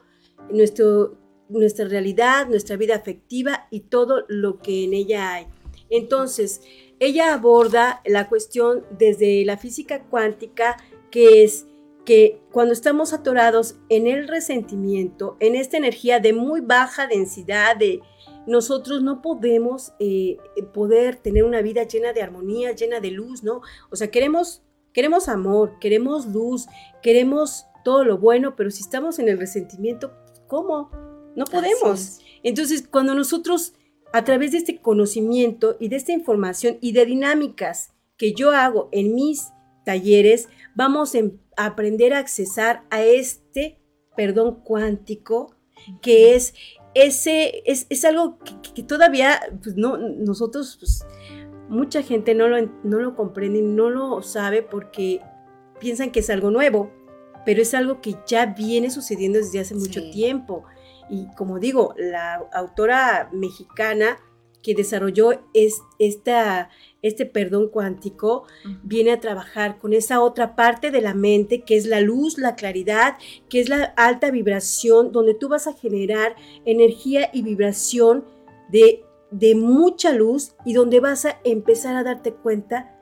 nuestro, 0.51 1.17
nuestra 1.49 1.87
realidad, 1.87 2.47
nuestra 2.49 2.77
vida 2.77 2.97
afectiva 2.97 3.67
y 3.71 3.81
todo 3.81 4.27
lo 4.29 4.59
que 4.59 4.85
en 4.85 4.93
ella 4.93 5.33
hay. 5.33 5.47
Entonces, 5.89 6.61
ella 6.99 7.35
aborda 7.35 8.01
la 8.05 8.29
cuestión 8.29 8.85
desde 8.91 9.45
la 9.45 9.57
física 9.57 10.05
cuántica, 10.05 10.77
que 11.11 11.45
es 11.45 11.67
que 12.05 12.41
cuando 12.53 12.73
estamos 12.73 13.13
atorados 13.13 13.77
en 13.89 14.07
el 14.07 14.29
resentimiento, 14.29 15.37
en 15.41 15.57
esta 15.57 15.77
energía 15.77 16.21
de 16.21 16.33
muy 16.33 16.61
baja 16.61 17.07
densidad, 17.07 17.77
de 17.77 18.01
nosotros 18.47 19.03
no 19.03 19.21
podemos 19.21 19.93
eh, 19.99 20.39
poder 20.73 21.17
tener 21.17 21.45
una 21.45 21.63
vida 21.63 21.83
llena 21.83 22.13
de 22.13 22.23
armonía, 22.23 22.73
llena 22.73 23.01
de 23.01 23.11
luz, 23.11 23.43
¿no? 23.43 23.61
O 23.91 23.97
sea, 23.97 24.11
queremos, 24.11 24.63
queremos 24.93 25.29
amor, 25.29 25.79
queremos 25.81 26.27
luz, 26.27 26.67
queremos 27.03 27.67
todo 27.85 28.05
lo 28.05 28.19
bueno, 28.19 28.55
pero 28.57 28.71
si 28.71 28.83
estamos 28.83 29.19
en 29.19 29.29
el 29.29 29.39
resentimiento, 29.39 30.13
¿cómo? 30.47 30.91
No 31.35 31.45
podemos. 31.45 32.21
Entonces, 32.43 32.87
cuando 32.89 33.15
nosotros, 33.15 33.75
a 34.13 34.25
través 34.25 34.53
de 34.53 34.59
este 34.59 34.81
conocimiento 34.81 35.77
y 35.79 35.89
de 35.89 35.97
esta 35.97 36.13
información 36.13 36.79
y 36.81 36.93
de 36.93 37.07
dinámicas 37.07 37.93
que 38.17 38.33
yo 38.33 38.53
hago 38.53 38.89
en 38.93 39.15
mis 39.15 39.49
talleres, 39.85 40.49
vamos 40.75 41.15
a 41.15 41.65
aprender 41.65 42.15
a 42.15 42.19
accesar 42.19 42.85
a 42.91 43.03
este 43.03 43.79
perdón 44.17 44.61
cuántico, 44.65 45.55
que 46.01 46.35
es 46.35 46.55
ese, 46.95 47.63
es, 47.67 48.05
algo 48.07 48.39
que, 48.75 48.83
todavía 48.83 49.39
pues, 49.63 49.77
no, 49.77 49.99
nosotros, 49.99 50.79
pues, 50.81 51.05
mucha 51.69 52.03
gente 52.03 52.35
no 52.35 52.49
lo, 52.49 52.71
no 52.85 52.99
lo 52.99 53.15
comprende 53.15 53.59
y 53.59 53.63
no 53.63 53.91
lo 53.91 54.23
sabe 54.23 54.63
porque 54.63 55.21
piensan 55.79 56.11
que 56.11 56.21
es 56.21 56.31
algo 56.31 56.51
nuevo, 56.51 56.91
pero 57.45 57.61
es 57.61 57.75
algo 57.75 58.01
que 58.01 58.17
ya 58.27 58.47
viene 58.47 58.91
sucediendo 58.91 59.39
desde 59.39 59.61
hace 59.61 59.75
mucho 59.75 60.11
tiempo. 60.11 60.65
Y 61.09 61.27
como 61.35 61.59
digo, 61.59 61.95
la 61.97 62.35
autora 62.53 63.31
mexicana 63.33 64.19
que 64.67 64.75
desarrolló 64.75 65.31
es, 65.55 65.81
esta, 66.01 66.71
este 67.01 67.25
perdón 67.25 67.69
cuántico 67.69 68.47
viene 68.83 69.13
a 69.13 69.21
trabajar 69.21 69.79
con 69.79 69.93
esa 69.93 70.21
otra 70.21 70.57
parte 70.57 70.91
de 70.91 71.01
la 71.01 71.15
mente 71.15 71.63
que 71.63 71.77
es 71.77 71.87
la 71.87 72.01
luz, 72.01 72.37
la 72.37 72.57
claridad, 72.57 73.17
que 73.49 73.61
es 73.61 73.69
la 73.69 73.85
alta 73.97 74.33
vibración, 74.33 75.13
donde 75.13 75.35
tú 75.35 75.49
vas 75.49 75.69
a 75.69 75.73
generar 75.73 76.35
energía 76.65 77.31
y 77.33 77.43
vibración 77.43 78.25
de, 78.69 79.05
de 79.31 79.55
mucha 79.55 80.13
luz 80.13 80.57
y 80.65 80.73
donde 80.73 80.99
vas 80.99 81.27
a 81.27 81.39
empezar 81.45 81.95
a 81.95 82.03
darte 82.03 82.33
cuenta 82.33 82.93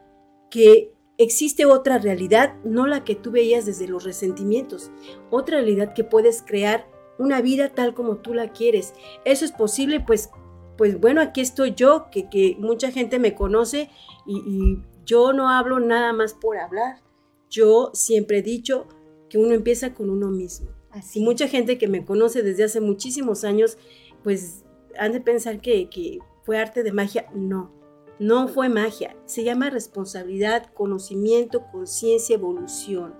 que 0.50 0.92
existe 1.16 1.64
otra 1.64 1.96
realidad, 1.96 2.56
no 2.64 2.86
la 2.86 3.04
que 3.04 3.14
tú 3.14 3.30
veías 3.30 3.64
desde 3.64 3.88
los 3.88 4.04
resentimientos, 4.04 4.90
otra 5.30 5.56
realidad 5.58 5.94
que 5.94 6.04
puedes 6.04 6.42
crear 6.42 6.86
una 7.18 7.40
vida 7.40 7.70
tal 7.70 7.94
como 7.94 8.16
tú 8.16 8.34
la 8.34 8.52
quieres. 8.52 8.94
Eso 9.24 9.44
es 9.44 9.52
posible, 9.52 10.00
pues 10.00 10.30
pues 10.76 11.00
bueno, 11.00 11.20
aquí 11.20 11.40
estoy 11.40 11.74
yo, 11.74 12.06
que, 12.10 12.56
mucha 12.58 12.90
gente 12.90 13.18
me 13.18 13.34
conoce 13.34 13.90
y, 14.26 14.78
yo 15.06 15.34
no 15.34 15.50
hablo 15.50 15.80
nada 15.80 16.14
más 16.14 16.32
por 16.32 16.56
hablar. 16.56 17.02
Yo 17.50 17.90
siempre 17.92 18.38
he 18.38 18.42
dicho 18.42 18.86
que 19.28 19.36
uno 19.36 19.52
empieza 19.52 19.92
con 19.92 20.08
uno 20.08 20.30
mismo. 20.30 20.70
Así. 20.90 21.20
Y 21.20 21.22
mucha 21.22 21.46
gente 21.46 21.76
que 21.76 21.88
me 21.88 22.06
conoce 22.06 22.42
desde 22.42 22.64
hace 22.64 22.80
muchísimos 22.80 23.44
años, 23.44 23.76
pues 24.22 24.64
han 24.98 25.12
de 25.12 25.20
pensar 25.20 25.60
que, 25.60 25.90
que 25.90 26.20
fue 26.42 26.56
arte 26.56 26.82
de 26.82 26.92
magia. 26.92 27.26
No, 27.34 27.70
no 28.18 28.48
fue 28.48 28.70
magia. 28.70 29.14
Se 29.26 29.44
llama 29.44 29.68
responsabilidad, 29.68 30.72
conocimiento, 30.72 31.66
conciencia, 31.70 32.36
evolución. 32.36 33.12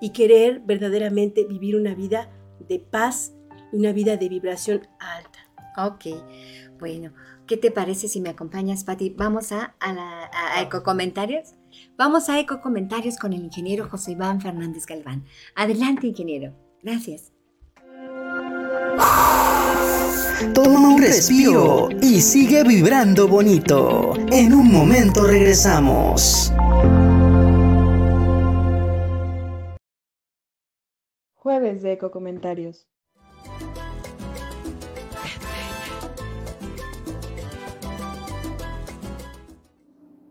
Y 0.00 0.14
querer 0.14 0.60
verdaderamente 0.60 1.44
vivir 1.44 1.76
una 1.76 1.94
vida 1.94 2.30
de 2.68 2.78
paz 2.78 3.32
y 3.72 3.76
una 3.76 3.92
vida 3.92 4.16
de 4.16 4.28
vibración 4.28 4.86
alta. 4.98 5.38
Ok. 5.76 6.06
Bueno, 6.78 7.12
¿qué 7.46 7.56
te 7.56 7.70
parece 7.70 8.08
si 8.08 8.20
me 8.20 8.30
acompañas, 8.30 8.84
Pati? 8.84 9.10
Vamos 9.10 9.52
a, 9.52 9.74
a, 9.80 10.62
Eco 10.62 10.82
Comentarios. 10.82 11.54
Vamos 11.96 12.28
a 12.28 12.38
Eco 12.38 12.60
Comentarios 12.60 13.16
con 13.16 13.32
el 13.32 13.44
ingeniero 13.44 13.88
José 13.88 14.12
Iván 14.12 14.40
Fernández 14.40 14.86
Galván. 14.86 15.24
Adelante, 15.54 16.06
ingeniero. 16.06 16.54
Gracias. 16.82 17.32
Toma 20.54 20.88
un 20.88 21.02
respiro 21.02 21.88
y 22.00 22.20
sigue 22.20 22.62
vibrando 22.62 23.26
bonito. 23.26 24.14
En 24.30 24.54
un 24.54 24.70
momento 24.70 25.24
regresamos. 25.24 26.52
De 31.82 31.92
Eco 31.92 32.10
Comentarios. 32.10 32.88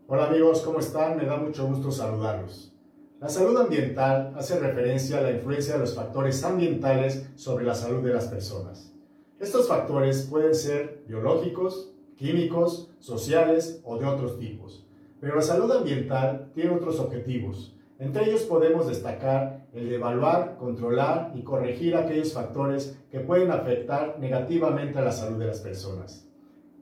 Hola 0.06 0.28
amigos, 0.28 0.62
¿cómo 0.62 0.78
están? 0.78 1.16
Me 1.16 1.26
da 1.26 1.36
mucho 1.36 1.66
gusto 1.66 1.90
saludarlos. 1.90 2.74
La 3.20 3.28
salud 3.28 3.56
ambiental 3.56 4.32
hace 4.36 4.58
referencia 4.58 5.18
a 5.18 5.22
la 5.22 5.32
influencia 5.32 5.74
de 5.74 5.80
los 5.80 5.94
factores 5.94 6.42
ambientales 6.44 7.28
sobre 7.34 7.64
la 7.64 7.74
salud 7.74 8.02
de 8.02 8.14
las 8.14 8.26
personas. 8.28 8.94
Estos 9.38 9.68
factores 9.68 10.22
pueden 10.30 10.54
ser 10.54 11.02
biológicos, 11.06 11.92
químicos, 12.16 12.90
sociales 13.00 13.80
o 13.84 13.98
de 13.98 14.06
otros 14.06 14.38
tipos. 14.38 14.86
Pero 15.20 15.36
la 15.36 15.42
salud 15.42 15.70
ambiental 15.70 16.50
tiene 16.54 16.70
otros 16.70 16.98
objetivos. 17.00 17.74
Entre 17.98 18.30
ellos 18.30 18.42
podemos 18.42 18.86
destacar 18.86 19.67
el 19.78 19.88
de 19.88 19.94
evaluar, 19.94 20.56
controlar 20.58 21.32
y 21.34 21.42
corregir 21.42 21.96
aquellos 21.96 22.32
factores 22.32 22.98
que 23.10 23.20
pueden 23.20 23.50
afectar 23.50 24.16
negativamente 24.18 24.98
a 24.98 25.02
la 25.02 25.12
salud 25.12 25.38
de 25.38 25.46
las 25.46 25.60
personas. 25.60 26.28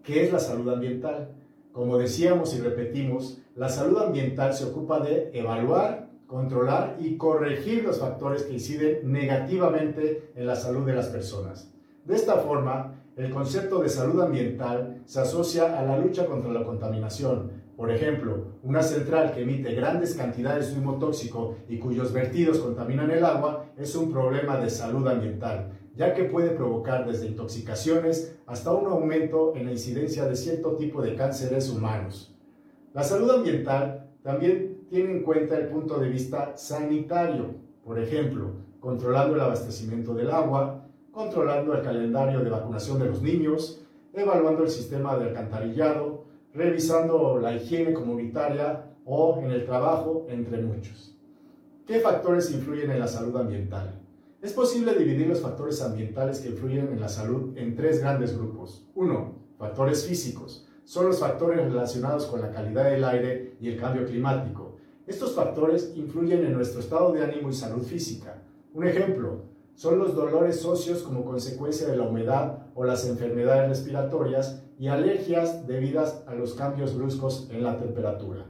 ¿Qué 0.02 0.24
es 0.24 0.32
la 0.32 0.38
salud 0.38 0.72
ambiental? 0.72 1.34
Como 1.72 1.98
decíamos 1.98 2.54
y 2.54 2.60
repetimos, 2.60 3.42
la 3.54 3.68
salud 3.68 4.00
ambiental 4.00 4.54
se 4.54 4.64
ocupa 4.64 5.00
de 5.00 5.30
evaluar, 5.34 6.08
controlar 6.26 6.96
y 6.98 7.16
corregir 7.16 7.84
los 7.84 8.00
factores 8.00 8.44
que 8.44 8.54
inciden 8.54 9.12
negativamente 9.12 10.30
en 10.34 10.46
la 10.46 10.56
salud 10.56 10.86
de 10.86 10.94
las 10.94 11.08
personas. 11.08 11.70
De 12.04 12.14
esta 12.14 12.36
forma, 12.36 12.94
el 13.16 13.30
concepto 13.30 13.80
de 13.80 13.88
salud 13.88 14.22
ambiental 14.22 15.02
se 15.04 15.20
asocia 15.20 15.78
a 15.78 15.82
la 15.82 15.98
lucha 15.98 16.26
contra 16.26 16.50
la 16.50 16.64
contaminación. 16.64 17.50
Por 17.76 17.90
ejemplo, 17.90 18.52
una 18.62 18.82
central 18.82 19.32
que 19.32 19.42
emite 19.42 19.74
grandes 19.74 20.14
cantidades 20.14 20.72
de 20.72 20.80
humo 20.80 20.98
tóxico 20.98 21.56
y 21.68 21.78
cuyos 21.78 22.10
vertidos 22.10 22.58
contaminan 22.58 23.10
el 23.10 23.22
agua 23.22 23.66
es 23.76 23.94
un 23.94 24.10
problema 24.10 24.58
de 24.58 24.70
salud 24.70 25.06
ambiental, 25.06 25.72
ya 25.94 26.14
que 26.14 26.24
puede 26.24 26.50
provocar 26.50 27.06
desde 27.06 27.26
intoxicaciones 27.26 28.38
hasta 28.46 28.72
un 28.72 28.86
aumento 28.86 29.54
en 29.54 29.66
la 29.66 29.72
incidencia 29.72 30.24
de 30.24 30.36
cierto 30.36 30.76
tipo 30.76 31.02
de 31.02 31.16
cánceres 31.16 31.68
humanos. 31.68 32.34
La 32.94 33.02
salud 33.02 33.30
ambiental 33.30 34.08
también 34.22 34.86
tiene 34.88 35.10
en 35.12 35.22
cuenta 35.22 35.58
el 35.58 35.68
punto 35.68 35.98
de 35.98 36.08
vista 36.08 36.56
sanitario, 36.56 37.56
por 37.84 37.98
ejemplo, 37.98 38.52
controlando 38.80 39.34
el 39.34 39.42
abastecimiento 39.42 40.14
del 40.14 40.30
agua, 40.30 40.88
controlando 41.12 41.74
el 41.74 41.82
calendario 41.82 42.40
de 42.40 42.48
vacunación 42.48 42.98
de 42.98 43.06
los 43.06 43.20
niños, 43.20 43.84
evaluando 44.14 44.62
el 44.62 44.70
sistema 44.70 45.18
de 45.18 45.28
alcantarillado, 45.28 46.15
revisando 46.56 47.38
la 47.38 47.54
higiene 47.54 47.92
comunitaria 47.92 48.86
o 49.04 49.38
en 49.42 49.50
el 49.50 49.66
trabajo, 49.66 50.26
entre 50.28 50.62
muchos. 50.62 51.16
¿Qué 51.86 52.00
factores 52.00 52.50
influyen 52.50 52.90
en 52.90 52.98
la 52.98 53.06
salud 53.06 53.36
ambiental? 53.36 54.00
Es 54.42 54.52
posible 54.52 54.94
dividir 54.94 55.26
los 55.26 55.40
factores 55.40 55.82
ambientales 55.82 56.40
que 56.40 56.48
influyen 56.48 56.88
en 56.88 57.00
la 57.00 57.08
salud 57.08 57.56
en 57.56 57.76
tres 57.76 58.00
grandes 58.00 58.36
grupos. 58.36 58.88
Uno, 58.94 59.34
factores 59.58 60.04
físicos. 60.04 60.66
Son 60.84 61.06
los 61.06 61.18
factores 61.18 61.58
relacionados 61.58 62.26
con 62.26 62.40
la 62.40 62.50
calidad 62.50 62.90
del 62.90 63.04
aire 63.04 63.56
y 63.60 63.68
el 63.68 63.78
cambio 63.78 64.06
climático. 64.06 64.76
Estos 65.06 65.34
factores 65.34 65.92
influyen 65.94 66.44
en 66.44 66.54
nuestro 66.54 66.80
estado 66.80 67.12
de 67.12 67.22
ánimo 67.22 67.50
y 67.50 67.54
salud 67.54 67.82
física. 67.82 68.42
Un 68.72 68.86
ejemplo, 68.86 69.44
son 69.74 69.98
los 69.98 70.14
dolores 70.14 70.64
óseos 70.64 71.02
como 71.02 71.24
consecuencia 71.24 71.86
de 71.86 71.96
la 71.96 72.04
humedad 72.04 72.66
o 72.74 72.84
las 72.84 73.06
enfermedades 73.06 73.68
respiratorias 73.68 74.62
y 74.78 74.88
alergias 74.88 75.66
debidas 75.66 76.22
a 76.26 76.34
los 76.34 76.54
cambios 76.54 76.96
bruscos 76.96 77.48
en 77.50 77.62
la 77.62 77.78
temperatura. 77.78 78.46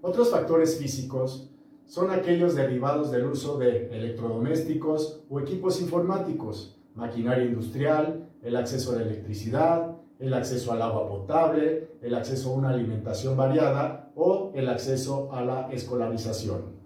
Otros 0.00 0.30
factores 0.30 0.78
físicos 0.78 1.50
son 1.84 2.10
aquellos 2.10 2.54
derivados 2.54 3.10
del 3.10 3.26
uso 3.26 3.58
de 3.58 3.88
electrodomésticos 3.96 5.22
o 5.28 5.40
equipos 5.40 5.80
informáticos, 5.80 6.78
maquinaria 6.94 7.44
industrial, 7.44 8.28
el 8.42 8.56
acceso 8.56 8.92
a 8.92 8.96
la 8.96 9.02
electricidad, 9.02 9.96
el 10.18 10.34
acceso 10.34 10.72
al 10.72 10.82
agua 10.82 11.08
potable, 11.08 11.92
el 12.02 12.14
acceso 12.14 12.50
a 12.50 12.54
una 12.54 12.70
alimentación 12.70 13.36
variada 13.36 14.10
o 14.16 14.52
el 14.54 14.68
acceso 14.68 15.32
a 15.32 15.44
la 15.44 15.70
escolarización. 15.72 16.76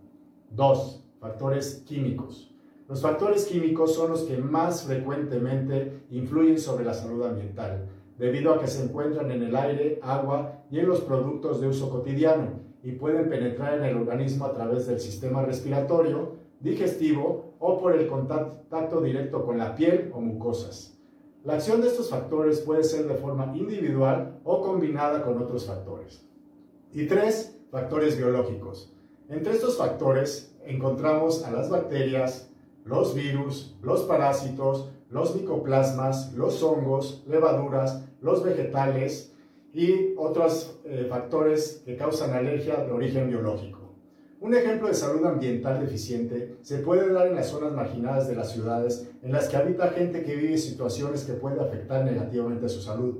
2. 0.50 1.04
Factores 1.18 1.82
químicos. 1.86 2.54
Los 2.88 3.00
factores 3.00 3.46
químicos 3.46 3.94
son 3.94 4.10
los 4.10 4.22
que 4.22 4.36
más 4.36 4.82
frecuentemente 4.82 6.04
influyen 6.10 6.58
sobre 6.58 6.84
la 6.84 6.92
salud 6.92 7.24
ambiental, 7.24 7.88
debido 8.18 8.54
a 8.54 8.60
que 8.60 8.66
se 8.66 8.84
encuentran 8.84 9.30
en 9.30 9.42
el 9.42 9.56
aire, 9.56 9.98
agua 10.02 10.64
y 10.70 10.78
en 10.78 10.88
los 10.88 11.00
productos 11.00 11.60
de 11.60 11.68
uso 11.68 11.90
cotidiano 11.90 12.60
y 12.82 12.92
pueden 12.92 13.28
penetrar 13.28 13.78
en 13.78 13.84
el 13.84 13.96
organismo 13.96 14.44
a 14.44 14.52
través 14.52 14.86
del 14.86 15.00
sistema 15.00 15.42
respiratorio, 15.42 16.36
digestivo 16.60 17.54
o 17.58 17.80
por 17.80 17.94
el 17.94 18.06
contacto 18.08 19.00
directo 19.00 19.44
con 19.44 19.58
la 19.58 19.74
piel 19.74 20.10
o 20.14 20.20
mucosas. 20.20 20.98
La 21.44 21.54
acción 21.54 21.80
de 21.80 21.88
estos 21.88 22.10
factores 22.10 22.60
puede 22.60 22.84
ser 22.84 23.06
de 23.06 23.14
forma 23.14 23.52
individual 23.56 24.40
o 24.44 24.60
combinada 24.60 25.24
con 25.24 25.42
otros 25.42 25.66
factores. 25.66 26.24
Y 26.92 27.06
tres, 27.06 27.58
factores 27.70 28.16
biológicos. 28.16 28.92
Entre 29.28 29.54
estos 29.54 29.76
factores 29.76 30.56
encontramos 30.64 31.44
a 31.44 31.50
las 31.50 31.70
bacterias, 31.70 32.52
los 32.84 33.14
virus, 33.14 33.76
los 33.82 34.02
parásitos, 34.02 34.90
los 35.12 35.36
micoplasmas, 35.36 36.32
los 36.32 36.62
hongos, 36.62 37.22
levaduras, 37.28 38.08
los 38.22 38.42
vegetales 38.42 39.34
y 39.74 40.14
otros 40.16 40.80
eh, 40.84 41.06
factores 41.08 41.82
que 41.84 41.96
causan 41.96 42.32
alergia 42.32 42.76
de 42.76 42.92
origen 42.92 43.28
biológico. 43.28 43.78
Un 44.40 44.54
ejemplo 44.54 44.88
de 44.88 44.94
salud 44.94 45.24
ambiental 45.24 45.80
deficiente 45.80 46.56
se 46.62 46.78
puede 46.78 47.12
dar 47.12 47.28
en 47.28 47.36
las 47.36 47.48
zonas 47.48 47.72
marginadas 47.72 48.26
de 48.26 48.34
las 48.34 48.52
ciudades 48.52 49.08
en 49.22 49.32
las 49.32 49.48
que 49.48 49.56
habita 49.56 49.90
gente 49.90 50.24
que 50.24 50.34
vive 50.34 50.56
situaciones 50.58 51.24
que 51.24 51.34
pueden 51.34 51.60
afectar 51.60 52.04
negativamente 52.04 52.68
su 52.68 52.80
salud. 52.80 53.18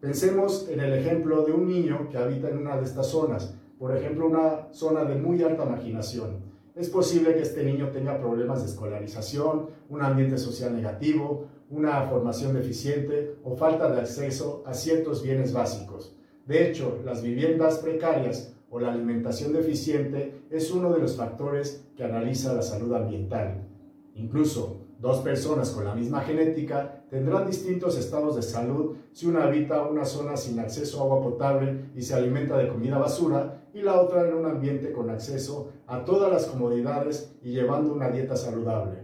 Pensemos 0.00 0.68
en 0.68 0.80
el 0.80 0.92
ejemplo 0.92 1.44
de 1.44 1.52
un 1.52 1.68
niño 1.68 2.08
que 2.10 2.18
habita 2.18 2.48
en 2.48 2.58
una 2.58 2.76
de 2.76 2.84
estas 2.84 3.06
zonas, 3.06 3.54
por 3.78 3.96
ejemplo 3.96 4.26
una 4.26 4.72
zona 4.72 5.04
de 5.04 5.14
muy 5.14 5.42
alta 5.42 5.64
marginación. 5.64 6.55
Es 6.76 6.90
posible 6.90 7.34
que 7.34 7.40
este 7.40 7.64
niño 7.64 7.88
tenga 7.88 8.20
problemas 8.20 8.60
de 8.60 8.68
escolarización, 8.68 9.70
un 9.88 10.02
ambiente 10.02 10.36
social 10.36 10.76
negativo, 10.76 11.46
una 11.70 12.02
formación 12.02 12.52
deficiente 12.52 13.38
o 13.44 13.56
falta 13.56 13.90
de 13.90 14.02
acceso 14.02 14.62
a 14.66 14.74
ciertos 14.74 15.22
bienes 15.22 15.54
básicos. 15.54 16.14
De 16.44 16.68
hecho, 16.68 17.00
las 17.02 17.22
viviendas 17.22 17.78
precarias 17.78 18.54
o 18.68 18.78
la 18.78 18.92
alimentación 18.92 19.54
deficiente 19.54 20.42
es 20.50 20.70
uno 20.70 20.92
de 20.92 21.00
los 21.00 21.16
factores 21.16 21.82
que 21.96 22.04
analiza 22.04 22.52
la 22.52 22.60
salud 22.60 22.92
ambiental. 22.92 23.66
Incluso 24.14 24.82
dos 25.00 25.20
personas 25.20 25.70
con 25.70 25.86
la 25.86 25.94
misma 25.94 26.20
genética 26.20 27.04
tendrán 27.08 27.46
distintos 27.46 27.96
estados 27.96 28.36
de 28.36 28.42
salud 28.42 28.96
si 29.12 29.26
una 29.26 29.44
habita 29.44 29.82
una 29.82 30.04
zona 30.04 30.36
sin 30.36 30.58
acceso 30.58 31.00
a 31.00 31.04
agua 31.04 31.22
potable 31.22 31.90
y 31.94 32.02
se 32.02 32.14
alimenta 32.14 32.58
de 32.58 32.68
comida 32.68 32.98
basura 32.98 33.65
y 33.76 33.82
la 33.82 34.00
otra 34.00 34.26
en 34.26 34.34
un 34.34 34.46
ambiente 34.46 34.90
con 34.90 35.10
acceso 35.10 35.70
a 35.86 36.02
todas 36.02 36.32
las 36.32 36.46
comodidades 36.46 37.36
y 37.42 37.50
llevando 37.50 37.92
una 37.92 38.08
dieta 38.08 38.34
saludable. 38.34 39.00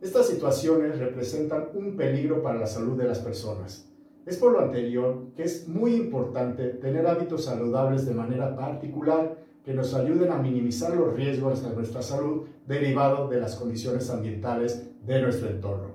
Estas 0.00 0.26
situaciones 0.26 0.98
representan 0.98 1.68
un 1.74 1.98
peligro 1.98 2.42
para 2.42 2.58
la 2.58 2.66
salud 2.66 2.96
de 2.96 3.06
las 3.06 3.18
personas. 3.18 3.92
Es 4.24 4.38
por 4.38 4.52
lo 4.52 4.60
anterior 4.60 5.34
que 5.36 5.42
es 5.42 5.68
muy 5.68 5.94
importante 5.94 6.68
tener 6.68 7.06
hábitos 7.06 7.44
saludables 7.44 8.06
de 8.06 8.14
manera 8.14 8.56
particular 8.56 9.36
que 9.62 9.74
nos 9.74 9.92
ayuden 9.92 10.32
a 10.32 10.38
minimizar 10.38 10.96
los 10.96 11.12
riesgos 11.12 11.62
de 11.62 11.74
nuestra 11.74 12.00
salud 12.00 12.46
derivados 12.66 13.28
de 13.28 13.38
las 13.38 13.56
condiciones 13.56 14.08
ambientales 14.08 14.88
de 15.04 15.20
nuestro 15.20 15.50
entorno. 15.50 15.90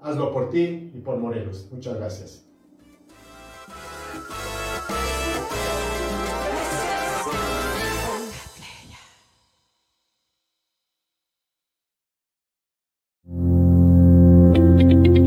Hazlo 0.00 0.32
por 0.32 0.50
ti 0.50 0.92
y 0.94 1.00
por 1.00 1.16
Morelos. 1.18 1.68
Muchas 1.72 1.96
gracias. 1.96 2.46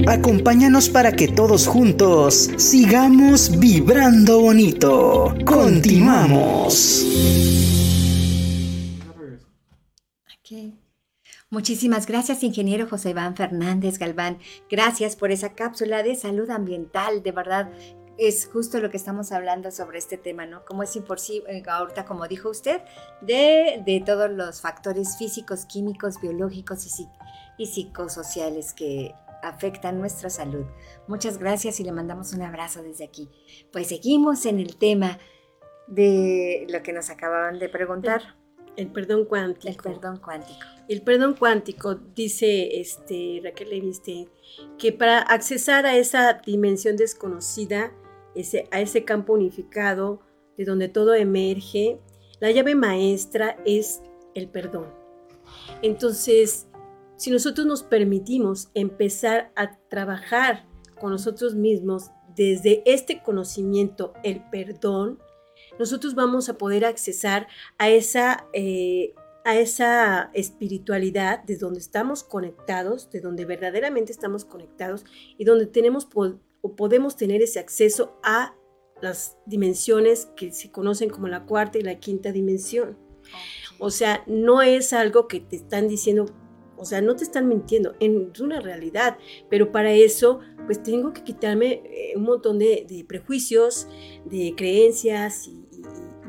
Acompáñanos 0.10 0.90
para 0.90 1.12
que 1.12 1.28
todos 1.28 1.68
juntos 1.68 2.50
sigamos 2.58 3.60
vibrando 3.60 4.42
bonito. 4.42 5.36
Continuamos. 5.46 7.06
Muchísimas 11.52 12.08
gracias, 12.08 12.42
ingeniero 12.42 12.88
José 12.90 13.12
Iván 13.12 13.36
Fernández 13.36 14.00
Galván. 14.00 14.40
Gracias 14.68 15.16
por 15.16 15.30
esa 15.30 15.54
cápsula 15.54 16.02
de 16.02 16.16
salud 16.16 16.50
ambiental. 16.50 17.22
De 17.22 17.32
verdad, 17.32 17.70
es 18.18 18.50
justo 18.52 18.80
lo 18.80 18.90
que 18.90 18.98
estamos 18.98 19.32
hablando 19.32 19.70
sobre 19.70 20.00
este 20.00 20.18
tema, 20.18 20.48
¿no? 20.48 20.66
Cómo 20.66 20.82
es 20.82 20.96
imposible, 20.96 21.60
eh, 21.60 21.64
ahorita 21.68 22.06
como 22.06 22.28
dijo 22.28 22.50
usted, 22.50 22.82
de, 23.22 23.84
de 23.86 24.02
todos 24.04 24.32
los 24.32 24.60
factores 24.60 25.18
físicos, 25.20 25.66
químicos, 25.66 26.20
biológicos 26.20 27.00
y, 27.00 27.08
y 27.60 27.68
psicosociales 27.68 28.74
que 28.74 29.14
afectan 29.44 30.00
nuestra 30.00 30.30
salud. 30.30 30.66
Muchas 31.08 31.38
gracias 31.38 31.80
y 31.80 31.84
le 31.84 31.92
mandamos 31.92 32.34
un 32.34 32.42
abrazo 32.42 32.84
desde 32.84 33.06
aquí. 33.06 33.30
Pues 33.72 33.88
seguimos 33.88 34.46
en 34.46 34.60
el 34.60 34.78
tema 34.78 35.20
de 35.88 36.68
lo 36.70 36.82
que 36.84 36.94
nos 36.94 37.10
acababan 37.10 37.60
de 37.60 37.70
preguntar. 37.70 38.38
El, 38.76 38.92
perdón 38.92 39.26
cuántico. 39.26 39.68
El 39.68 39.76
perdón 39.76 40.18
cuántico. 40.18 40.60
El 40.88 41.02
perdón 41.02 41.34
cuántico, 41.34 41.96
dice 41.96 42.80
este, 42.80 43.42
Raquel 43.44 43.70
Leviste, 43.70 44.30
que 44.78 44.94
para 44.94 45.20
accesar 45.20 45.86
a 45.86 45.98
esa 45.98 46.42
dimensión 46.46 46.96
desconocida, 46.96 47.92
ese, 48.36 48.68
a 48.72 48.80
ese 48.80 49.04
campo 49.04 49.34
unificado 49.34 50.22
de 50.58 50.66
donde 50.66 50.88
todo 50.88 51.14
emerge, 51.14 52.00
la 52.40 52.52
llave 52.52 52.76
maestra 52.76 53.58
es 53.66 54.02
el 54.34 54.48
perdón. 54.48 54.88
Entonces, 55.82 56.69
si 57.20 57.32
nosotros 57.32 57.68
nos 57.68 57.84
permitimos 57.84 58.70
empezar 58.74 59.52
a 59.58 59.78
trabajar 59.90 60.66
con 61.02 61.12
nosotros 61.12 61.54
mismos 61.54 62.12
desde 62.34 62.82
este 62.86 63.22
conocimiento, 63.22 64.14
el 64.24 64.42
perdón, 64.50 65.20
nosotros 65.78 66.16
vamos 66.16 66.48
a 66.48 66.58
poder 66.58 66.86
accesar 66.86 67.48
a 67.78 67.90
esa, 67.90 68.48
eh, 68.54 69.14
a 69.44 69.58
esa 69.58 70.32
espiritualidad 70.34 71.44
de 71.44 71.58
donde 71.58 71.82
estamos 71.82 72.24
conectados, 72.24 73.10
de 73.12 73.20
donde 73.20 73.44
verdaderamente 73.44 74.14
estamos 74.14 74.46
conectados 74.46 75.04
y 75.38 75.44
donde 75.44 75.66
tenemos 75.66 76.08
o 76.62 76.76
podemos 76.78 77.18
tener 77.18 77.42
ese 77.42 77.60
acceso 77.60 78.18
a 78.24 78.56
las 79.02 79.38
dimensiones 79.46 80.30
que 80.38 80.54
se 80.54 80.72
conocen 80.72 81.10
como 81.10 81.28
la 81.28 81.46
cuarta 81.46 81.78
y 81.78 81.82
la 81.82 82.00
quinta 82.00 82.32
dimensión. 82.32 82.98
O 83.78 83.92
sea, 83.92 84.24
no 84.26 84.62
es 84.62 84.94
algo 84.94 85.28
que 85.28 85.42
te 85.42 85.58
están 85.58 85.90
diciendo 85.90 86.28
o 86.80 86.86
sea, 86.86 87.02
no 87.02 87.16
te 87.16 87.24
están 87.24 87.48
mintiendo, 87.48 87.96
es 88.00 88.40
una 88.40 88.62
realidad. 88.62 89.18
Pero 89.50 89.72
para 89.72 89.94
eso, 89.94 90.40
pues 90.66 90.82
tengo 90.82 91.14
que 91.14 91.24
quitarme 91.24 91.82
eh, 91.86 92.14
un 92.16 92.24
montón 92.24 92.58
de, 92.58 93.06
prejuicios, 93.08 93.88
de 94.26 94.54
creencias 94.56 95.48
y, 95.48 95.66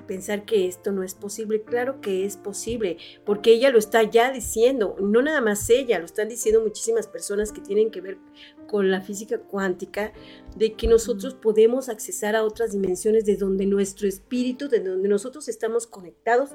pensar 0.06 0.44
que 0.44 0.66
esto 0.66 0.90
no 0.90 1.04
es 1.04 1.14
posible. 1.14 1.62
Claro 1.62 2.00
que 2.00 2.24
es 2.24 2.36
posible, 2.36 2.96
porque 3.24 3.52
ella 3.52 3.70
lo 3.70 3.78
está 3.78 4.02
ya 4.02 4.32
diciendo. 4.32 4.96
No 5.00 5.22
nada 5.22 5.40
más 5.40 5.70
ella, 5.70 6.00
lo 6.00 6.04
están 6.04 6.28
diciendo 6.28 6.60
muchísimas 6.60 7.06
personas 7.06 7.52
que 7.52 7.60
tienen 7.60 7.92
que 7.92 8.00
ver 8.00 8.18
con 8.66 8.90
la 8.90 9.02
física 9.02 9.38
cuántica, 9.38 10.12
de 10.56 10.72
que 10.72 10.88
nosotros 10.88 11.34
podemos 11.34 11.88
accesar 11.88 12.34
a 12.34 12.42
otras 12.42 12.72
dimensiones 12.72 13.24
de 13.24 13.36
donde 13.36 13.66
nuestro 13.66 14.08
espíritu, 14.08 14.68
de 14.68 14.80
donde 14.80 15.08
nosotros 15.08 15.46
estamos 15.48 15.86
conectados, 15.86 16.50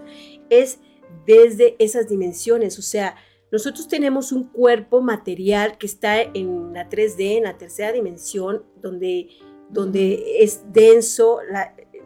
es 0.50 0.80
desde 1.26 1.78
esas 1.80 2.10
dimensiones. 2.10 2.78
O 2.78 2.82
sea, 2.82 3.16
nosotros 3.52 3.88
tenemos 3.88 4.32
un 4.32 4.46
cuerpo 4.46 5.02
material 5.02 5.78
que 5.78 5.86
está 5.86 6.22
en 6.22 6.74
la 6.74 6.89
3D, 6.89 7.38
en 7.38 7.43
la 7.43 7.58
tercera 7.58 7.91
dimensión, 7.91 8.64
donde, 8.82 9.30
donde 9.70 10.43
es 10.43 10.62
denso, 10.74 11.39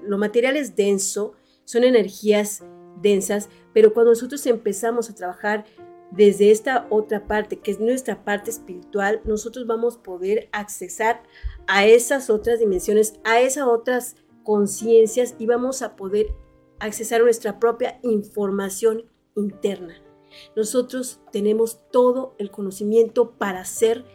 lo 0.04 0.18
material 0.18 0.58
es 0.58 0.76
denso, 0.76 1.34
son 1.66 1.84
energías 1.84 2.64
densas, 3.02 3.50
pero 3.74 3.94
cuando 3.94 4.12
nosotros 4.12 4.46
empezamos 4.46 5.10
a 5.10 5.16
trabajar 5.16 5.66
desde 6.12 6.52
esta 6.52 6.88
otra 6.90 7.28
parte, 7.28 7.60
que 7.60 7.72
es 7.72 7.80
nuestra 7.80 8.24
parte 8.24 8.50
espiritual, 8.50 9.22
nosotros 9.26 9.68
vamos 9.68 9.98
a 9.98 10.04
poder 10.04 10.50
accesar 10.52 11.24
a 11.68 11.86
esas 11.86 12.30
otras 12.30 12.60
dimensiones, 12.60 13.20
a 13.24 13.40
esas 13.40 13.66
otras 13.66 14.16
conciencias 14.44 15.36
y 15.38 15.46
vamos 15.46 15.82
a 15.82 15.96
poder 15.96 16.34
accesar 16.80 17.22
a 17.22 17.26
nuestra 17.26 17.60
propia 17.60 18.00
información 18.02 19.06
interna. 19.36 20.09
Nosotros 20.56 21.22
tenemos 21.32 21.80
todo 21.92 22.36
el 22.38 22.52
conocimiento 22.52 23.32
para 23.32 23.66
ser 23.66 24.06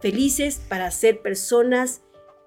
felices, 0.00 0.60
para 0.68 0.90
ser 0.90 1.22
personas 1.22 2.02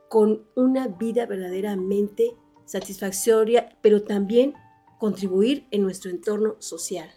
con 0.09 0.47
una 0.55 0.87
vida 0.87 1.25
verdaderamente 1.25 2.35
satisfactoria, 2.65 3.77
pero 3.81 4.03
también 4.03 4.53
contribuir 4.99 5.67
en 5.71 5.81
nuestro 5.83 6.11
entorno 6.11 6.55
social. 6.59 7.09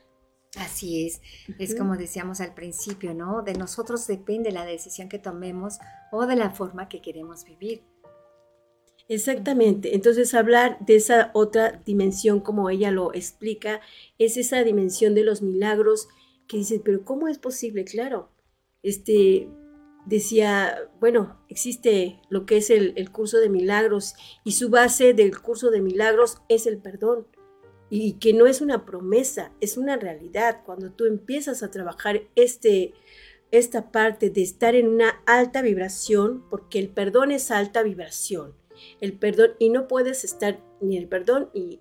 Así 0.57 1.07
es, 1.07 1.21
es 1.61 1.77
como 1.77 1.97
decíamos 1.97 2.41
al 2.41 2.55
principio, 2.55 3.15
¿no? 3.15 3.43
De 3.43 3.55
nosotros 3.55 4.07
depende 4.09 4.51
la 4.51 4.65
decisión 4.65 5.09
que 5.09 5.21
tomemos 5.21 5.79
o 6.11 6.27
de 6.27 6.35
la 6.35 6.51
forma 6.51 6.89
que 6.89 7.01
queremos 7.01 7.45
vivir. 7.45 7.85
Exactamente. 9.11 9.97
Entonces, 9.97 10.35
hablar 10.35 10.79
de 10.87 10.95
esa 10.95 11.33
otra 11.35 11.83
dimensión, 11.85 12.39
como 12.39 12.71
ella 12.71 12.93
lo 12.93 13.13
explica, 13.13 13.81
es 14.19 14.37
esa 14.37 14.63
dimensión 14.63 15.17
de 15.17 15.25
los 15.25 15.43
milagros 15.43 16.07
que 16.47 16.59
dice, 16.59 16.81
pero 16.83 17.05
¿cómo 17.05 17.27
es 17.27 17.37
posible? 17.39 17.85
Claro, 17.85 18.31
este 18.85 19.49
decía, 20.07 20.79
bueno, 21.01 21.41
existe 21.49 22.21
lo 22.29 22.47
que 22.47 22.59
es 22.59 22.71
el, 22.71 22.93
el 22.95 23.11
curso 23.11 23.39
de 23.39 23.49
milagros 23.49 24.15
y 24.45 24.53
su 24.53 24.71
base 24.71 25.13
del 25.13 25.37
curso 25.41 25.71
de 25.71 25.81
milagros 25.81 26.39
es 26.49 26.69
el 26.69 26.79
perdón 26.79 27.27
y 27.91 28.13
que 28.21 28.33
no 28.33 28.47
es 28.47 28.61
una 28.61 28.87
promesa, 28.87 29.51
es 29.61 29.77
una 29.77 29.97
realidad. 29.97 30.63
Cuando 30.65 30.93
tú 30.93 31.07
empiezas 31.07 31.65
a 31.65 31.73
trabajar 31.73 32.29
este, 32.37 32.95
esta 33.51 33.91
parte 33.91 34.31
de 34.31 34.43
estar 34.43 34.77
en 34.77 34.87
una 34.87 35.21
alta 35.27 35.63
vibración, 35.63 36.49
porque 36.49 36.79
el 36.79 36.91
perdón 36.91 37.33
es 37.33 37.51
alta 37.51 37.83
vibración, 37.83 38.60
el 39.01 39.13
perdón 39.15 39.53
y 39.59 39.71
no 39.71 39.89
puedes 39.89 40.25
estar 40.25 40.61
ni 40.81 40.97
en 40.97 41.03
el 41.03 41.09
perdón 41.09 41.51
y, 41.53 41.81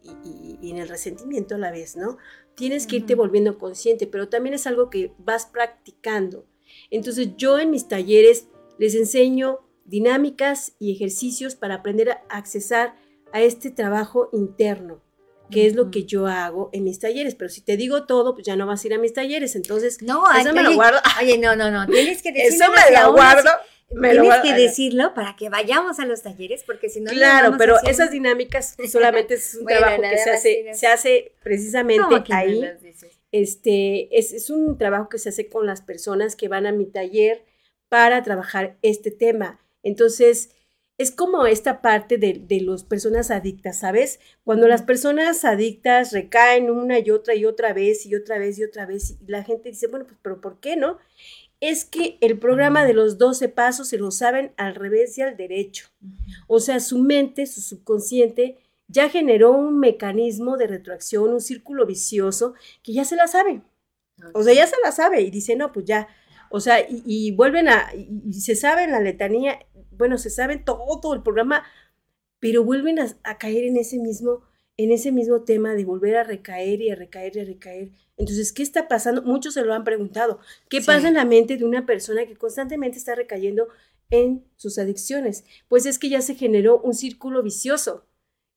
en 0.62 0.78
el 0.78 0.88
resentimiento 0.88 1.56
a 1.56 1.58
la 1.58 1.72
vez, 1.72 1.96
¿no? 1.96 2.18
Tienes 2.56 2.88
que 2.88 2.98
irte 2.98 3.16
volviendo 3.16 3.58
consciente, 3.58 4.08
pero 4.08 4.30
también 4.30 4.54
es 4.54 4.68
algo 4.68 4.90
que 4.90 5.14
vas 5.18 5.46
practicando. 5.46 6.46
Entonces 6.92 7.30
yo 7.38 7.60
en 7.60 7.72
mis 7.72 7.88
talleres 7.88 8.48
les 8.78 8.96
enseño 8.96 9.60
dinámicas 9.86 10.74
y 10.80 10.92
ejercicios 10.92 11.56
para 11.56 11.76
aprender 11.76 12.12
a 12.12 12.22
accesar 12.30 12.96
a 13.32 13.42
este 13.42 13.72
trabajo 13.72 14.30
interno 14.34 15.02
que 15.50 15.66
es 15.66 15.76
lo 15.76 15.90
que 15.92 16.06
yo 16.06 16.28
hago 16.28 16.70
en 16.74 16.84
mis 16.84 17.00
talleres. 17.00 17.36
Pero 17.36 17.50
si 17.50 17.62
te 17.62 17.78
digo 17.78 18.06
todo, 18.06 18.34
pues 18.34 18.46
ya 18.46 18.56
no 18.56 18.68
vas 18.68 18.84
a 18.84 18.88
ir 18.88 18.94
a 18.94 18.98
mis 18.98 19.14
talleres. 19.14 19.56
Entonces, 19.56 20.02
no, 20.02 20.24
eso 20.32 20.54
me 20.54 20.64
lo 20.64 20.74
guardo. 20.74 21.00
Oye, 21.22 21.38
no, 21.38 21.56
no, 21.56 21.72
no. 21.72 21.88
Tienes 21.88 22.22
que 22.22 22.32
decirlo. 22.32 22.66
Eso 22.66 22.72
me 22.72 23.02
lo 23.02 23.14
guardo. 23.14 23.50
Tienes 23.90 24.36
que 24.42 24.54
decirlo 24.54 25.14
para 25.14 25.36
que 25.36 25.50
vayamos 25.50 26.00
a 26.00 26.06
los 26.06 26.22
talleres, 26.22 26.64
porque 26.64 26.90
si 26.90 27.02
no. 27.02 27.12
Claro, 27.12 27.56
pero 27.58 27.76
esas 27.84 28.12
dinámicas 28.12 28.76
solamente 28.90 29.36
es 29.36 29.56
un 29.56 29.66
trabajo 29.68 30.02
que 30.02 30.18
se 30.18 30.30
hace, 30.30 30.74
se 30.74 30.88
hace 30.88 31.32
precisamente 31.44 32.04
ahí. 32.32 32.64
este, 33.32 34.18
es, 34.18 34.34
es 34.34 34.50
un 34.50 34.78
trabajo 34.78 35.10
que 35.10 35.18
se 35.18 35.30
hace 35.30 35.50
con 35.50 35.66
las 35.66 35.82
personas 35.82 36.36
que 36.36 36.48
van 36.48 36.66
a 36.66 36.72
mi 36.72 36.86
taller 36.86 37.44
para 37.90 38.24
trabajar 38.24 38.78
este 38.82 39.12
tema. 39.12 39.60
Entonces, 39.84 40.52
es 41.00 41.12
como 41.12 41.46
esta 41.48 41.82
parte 41.82 42.18
de, 42.18 42.34
de 42.46 42.60
las 42.60 42.84
personas 42.84 43.32
adictas, 43.32 43.80
¿sabes? 43.80 44.20
Cuando 44.44 44.68
las 44.68 44.82
personas 44.82 45.46
adictas 45.46 46.12
recaen 46.12 46.70
una 46.70 47.00
y 47.00 47.10
otra 47.10 47.36
y 47.36 47.46
otra 47.46 47.72
vez 47.72 48.06
y 48.06 48.16
otra 48.16 48.38
vez 48.38 48.60
y 48.60 48.66
otra 48.66 48.86
vez 48.86 49.12
y 49.12 49.26
la 49.26 49.46
gente 49.46 49.70
dice, 49.70 49.88
bueno, 49.88 50.06
pues, 50.06 50.18
pero 50.22 50.42
¿por 50.42 50.60
qué 50.60 50.76
no? 50.76 50.98
Es 51.60 51.84
que 51.86 52.18
el 52.22 52.40
programa 52.40 52.86
de 52.86 52.94
los 52.94 53.18
12 53.18 53.50
pasos 53.50 53.90
se 53.90 53.98
lo 53.98 54.12
saben 54.12 54.54
al 54.58 54.76
revés 54.76 55.18
y 55.18 55.22
al 55.22 55.36
derecho. 55.36 55.88
O 56.48 56.60
sea, 56.60 56.80
su 56.80 57.00
mente, 57.00 57.46
su 57.46 57.62
subconsciente, 57.62 58.58
ya 58.88 59.10
generó 59.10 59.52
un 59.52 59.80
mecanismo 59.80 60.58
de 60.58 60.68
retroacción, 60.68 61.32
un 61.32 61.42
círculo 61.42 61.86
vicioso 61.86 62.54
que 62.82 62.94
ya 62.94 63.06
se 63.06 63.16
la 63.16 63.28
sabe. 63.28 63.62
O 64.34 64.44
sea, 64.44 64.54
ya 64.54 64.68
se 64.68 64.76
la 64.84 64.92
sabe 64.92 65.22
y 65.22 65.32
dice, 65.32 65.56
no, 65.56 65.72
pues 65.72 65.86
ya. 65.86 66.08
O 66.50 66.60
sea, 66.60 66.80
y, 66.90 67.32
vuelven 67.32 67.70
a, 67.70 67.90
y, 67.94 68.34
se 68.34 68.56
sabe 68.56 68.84
en 68.84 68.92
la 68.92 69.00
letanía, 69.00 69.60
bueno, 69.92 70.18
se 70.18 70.30
sabe 70.30 70.58
todo, 70.58 71.14
el 71.14 71.22
programa, 71.22 71.64
pero 72.40 72.64
vuelven 72.64 73.00
a, 73.00 73.38
caer 73.38 73.66
en 73.66 73.78
ese 73.78 74.00
mismo 74.00 74.42
en 74.80 74.94
ese 74.94 75.12
mismo 75.12 75.42
tema 75.42 75.74
de 75.74 75.84
volver 75.84 76.16
a 76.16 76.24
recaer 76.24 76.80
y 76.80 76.90
a 76.90 76.96
recaer 76.96 77.36
y 77.36 77.40
a 77.42 77.44
recaer. 77.44 77.90
Entonces, 78.16 78.54
¿qué 78.54 78.64
está 78.64 78.88
pasando? 78.88 79.22
Muchos 79.24 79.56
se 79.56 79.66
lo 79.66 79.74
han 79.74 79.84
preguntado. 79.84 80.40
¿Qué 80.70 80.82
pasa 80.82 81.10
en 81.10 81.16
la 81.16 81.26
mente 81.26 81.58
de 81.58 81.66
una 81.66 81.86
persona 81.86 82.26
que 82.26 82.38
constantemente 82.38 82.98
está 82.98 83.14
recayendo 83.14 83.68
en 84.10 84.46
sus 84.56 84.78
adicciones? 84.78 85.44
Pues 85.68 85.86
es 85.86 86.00
que 86.00 86.08
ya 86.08 86.22
se 86.22 86.36
generó 86.36 86.80
un 86.80 86.94
círculo 86.94 87.44
vicioso 87.44 88.06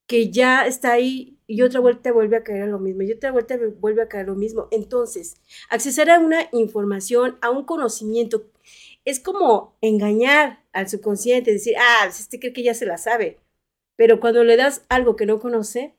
que 0.07 0.31
ya 0.31 0.65
está 0.65 0.93
ahí 0.93 1.39
y 1.49 1.63
otra 1.63 1.81
vuelta 1.81 2.13
vuelve 2.13 2.37
a 2.37 2.45
caer 2.45 2.63
a 2.63 2.67
lo 2.69 2.79
mismo 2.79 3.03
y 3.03 3.11
otra 3.11 3.33
vuelta 3.33 3.59
vuelve 3.81 4.03
a 4.03 4.09
caer 4.09 4.27
a 4.27 4.29
lo 4.29 4.37
mismo. 4.37 4.69
Entonces, 4.71 5.35
acceder 5.71 6.09
a 6.09 6.21
una 6.21 6.49
información, 6.53 7.37
a 7.41 7.51
un 7.51 7.65
conocimiento 7.65 8.45
es 9.05 9.19
como 9.19 9.77
engañar 9.81 10.63
al 10.73 10.89
subconsciente, 10.89 11.53
decir, 11.53 11.75
ah, 11.81 12.03
pues, 12.05 12.21
este 12.21 12.39
cree 12.39 12.53
que 12.53 12.63
ya 12.63 12.75
se 12.75 12.87
la 12.87 12.97
sabe. 12.97 13.41
Pero 13.97 14.21
cuando 14.21 14.45
le 14.45 14.57
das 14.57 14.85
algo 14.89 15.17
que 15.17 15.27
no 15.27 15.41
conoce, 15.41 15.97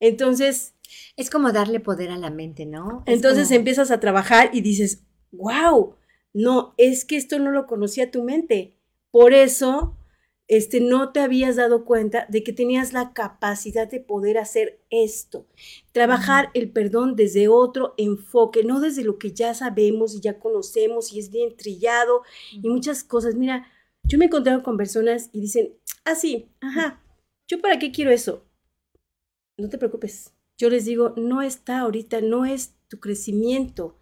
entonces... 0.00 0.74
Es 1.16 1.30
como 1.30 1.52
darle 1.52 1.78
poder 1.78 2.10
a 2.10 2.18
la 2.18 2.30
mente, 2.30 2.66
¿no? 2.66 3.04
entonces 3.06 3.52
empiezas 3.52 3.92
a 3.92 4.00
trabajar 4.00 4.50
y 4.52 4.60
dices, 4.60 5.04
wow, 5.30 5.94
no, 6.32 6.74
es 6.76 7.04
que 7.04 7.16
esto 7.16 7.38
no 7.38 7.50
lo 7.50 7.66
conocía 7.66 8.10
tu 8.10 8.22
mente. 8.22 8.76
Por 9.10 9.34
eso 9.34 9.96
este, 10.50 10.80
no 10.80 11.12
te 11.12 11.20
habías 11.20 11.56
dado 11.56 11.84
cuenta 11.84 12.26
de 12.28 12.42
que 12.42 12.52
tenías 12.52 12.92
la 12.92 13.12
capacidad 13.12 13.88
de 13.88 14.00
poder 14.00 14.38
hacer 14.38 14.80
esto. 14.90 15.46
Trabajar 15.92 16.50
el 16.54 16.70
perdón 16.70 17.16
desde 17.16 17.48
otro 17.48 17.94
enfoque, 17.96 18.64
no 18.64 18.80
desde 18.80 19.04
lo 19.04 19.18
que 19.18 19.32
ya 19.32 19.54
sabemos 19.54 20.14
y 20.14 20.20
ya 20.20 20.38
conocemos 20.38 21.12
y 21.12 21.20
es 21.20 21.30
bien 21.30 21.56
trillado 21.56 22.22
y 22.50 22.68
muchas 22.68 23.04
cosas. 23.04 23.34
Mira, 23.34 23.66
yo 24.04 24.18
me 24.18 24.24
he 24.24 24.26
encontrado 24.26 24.62
con 24.62 24.76
personas 24.76 25.30
y 25.32 25.40
dicen, 25.40 25.74
ah, 26.04 26.14
sí, 26.16 26.48
ajá, 26.60 27.00
¿yo 27.46 27.60
para 27.60 27.78
qué 27.78 27.92
quiero 27.92 28.10
eso? 28.10 28.44
No 29.60 29.68
te 29.68 29.78
preocupes. 29.78 30.32
Yo 30.58 30.70
les 30.70 30.84
digo, 30.84 31.14
no 31.16 31.42
está 31.42 31.80
ahorita, 31.80 32.20
no 32.20 32.44
es 32.44 32.74
tu 32.88 32.98
crecimiento. 32.98 33.98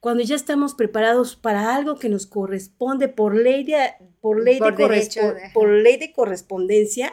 Cuando 0.00 0.22
ya 0.22 0.36
estamos 0.36 0.74
preparados 0.74 1.34
para 1.34 1.74
algo 1.74 1.98
que 1.98 2.08
nos 2.08 2.26
corresponde 2.26 3.08
por 3.08 3.34
ley 3.34 3.64
de, 3.64 3.94
por 4.20 4.42
ley 4.42 4.60
de, 4.60 5.50
por 5.52 5.68
ley 5.68 5.96
de 5.96 6.12
correspondencia, 6.12 7.12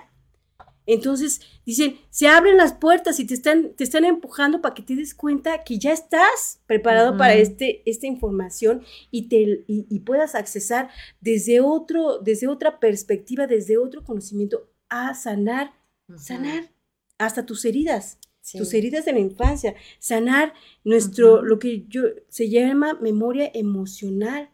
entonces 0.85 1.41
dicen, 1.65 1.97
se 2.09 2.27
abren 2.27 2.57
las 2.57 2.73
puertas 2.73 3.19
y 3.19 3.25
te 3.25 3.33
están, 3.33 3.73
te 3.75 3.83
están 3.83 4.05
empujando 4.05 4.61
para 4.61 4.75
que 4.75 4.83
te 4.83 4.95
des 4.95 5.15
cuenta 5.15 5.63
que 5.63 5.79
ya 5.79 5.91
estás 5.91 6.61
preparado 6.67 7.17
para 7.17 7.33
este, 7.33 7.81
esta 7.89 8.05
información 8.05 8.83
y, 9.09 9.27
te, 9.27 9.63
y, 9.67 9.99
puedas 10.01 10.35
accesar 10.35 10.89
desde, 11.21 11.59
otro, 11.59 12.19
desde 12.19 12.47
otra 12.47 12.79
perspectiva, 12.79 13.47
desde 13.47 13.77
otro 13.77 14.03
conocimiento 14.03 14.69
a 14.89 15.15
sanar, 15.15 15.73
sanar 16.17 16.74
hasta 17.17 17.45
tus 17.45 17.65
heridas 17.65 18.19
tus 18.53 18.73
heridas 18.73 19.05
de 19.05 19.13
la 19.13 19.19
infancia, 19.19 19.75
sanar 19.99 20.53
nuestro, 20.83 21.41
lo 21.41 21.59
que 21.59 21.85
yo, 21.87 22.03
se 22.29 22.49
llama 22.49 22.93
memoria 22.95 23.49
emocional. 23.53 24.49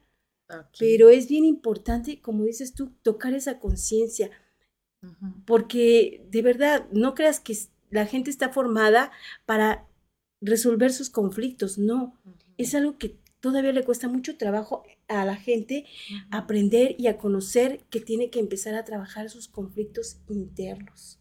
Pero 0.77 1.09
es 1.09 1.29
bien 1.29 1.45
importante, 1.45 2.19
como 2.21 2.43
dices 2.43 2.73
tú, 2.73 2.91
tocar 3.03 3.33
esa 3.33 3.59
conciencia, 3.59 4.29
porque 5.45 6.25
de 6.29 6.41
verdad, 6.41 6.87
no 6.91 7.15
creas 7.15 7.39
que 7.39 7.57
la 7.89 8.05
gente 8.05 8.29
está 8.29 8.49
formada 8.49 9.11
para 9.45 9.87
resolver 10.41 10.91
sus 10.91 11.09
conflictos, 11.09 11.77
no, 11.77 12.19
es 12.57 12.75
algo 12.75 12.97
que 12.97 13.17
todavía 13.39 13.71
le 13.71 13.85
cuesta 13.85 14.09
mucho 14.09 14.35
trabajo 14.35 14.83
a 15.07 15.23
la 15.23 15.37
gente 15.37 15.85
aprender 16.31 16.95
y 16.97 17.07
a 17.07 17.17
conocer 17.17 17.85
que 17.89 18.01
tiene 18.01 18.29
que 18.29 18.39
empezar 18.39 18.75
a 18.75 18.83
trabajar 18.83 19.29
sus 19.29 19.47
conflictos 19.47 20.17
internos. 20.27 21.20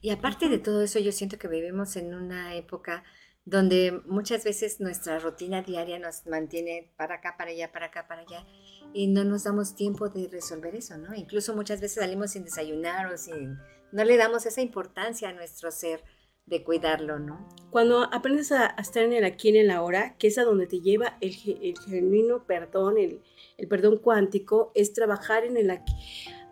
Y 0.00 0.10
aparte 0.10 0.48
de 0.48 0.58
todo 0.58 0.82
eso, 0.82 0.98
yo 0.98 1.12
siento 1.12 1.38
que 1.38 1.48
vivimos 1.48 1.96
en 1.96 2.14
una 2.14 2.54
época 2.54 3.04
donde 3.44 4.00
muchas 4.06 4.44
veces 4.44 4.80
nuestra 4.80 5.18
rutina 5.18 5.62
diaria 5.62 5.98
nos 5.98 6.26
mantiene 6.26 6.92
para 6.96 7.16
acá, 7.16 7.34
para 7.36 7.50
allá, 7.50 7.72
para 7.72 7.86
acá, 7.86 8.06
para 8.06 8.22
allá, 8.22 8.46
y 8.92 9.08
no 9.08 9.24
nos 9.24 9.44
damos 9.44 9.74
tiempo 9.74 10.08
de 10.08 10.28
resolver 10.28 10.74
eso, 10.76 10.96
¿no? 10.96 11.14
Incluso 11.14 11.54
muchas 11.54 11.80
veces 11.80 12.00
salimos 12.00 12.32
sin 12.32 12.44
desayunar 12.44 13.12
o 13.12 13.18
sin... 13.18 13.58
No 13.90 14.04
le 14.04 14.16
damos 14.16 14.46
esa 14.46 14.62
importancia 14.62 15.28
a 15.28 15.32
nuestro 15.32 15.70
ser 15.70 16.02
de 16.46 16.62
cuidarlo, 16.62 17.18
¿no? 17.18 17.48
Cuando 17.70 18.02
aprendes 18.12 18.52
a, 18.52 18.66
estar 18.78 19.02
en 19.02 19.12
el 19.12 19.24
aquí 19.24 19.48
en 19.48 19.56
el 19.56 19.70
ahora, 19.70 20.16
que 20.18 20.28
es 20.28 20.38
a 20.38 20.44
donde 20.44 20.66
te 20.66 20.80
lleva 20.80 21.18
el, 21.20 21.34
el 21.62 21.78
genuino 21.78 22.44
perdón, 22.46 22.96
el, 22.96 23.22
el 23.58 23.68
perdón 23.68 23.98
cuántico, 23.98 24.70
es 24.74 24.92
trabajar 24.92 25.44
en 25.44 25.56
el 25.56 25.70
aquí 25.70 25.94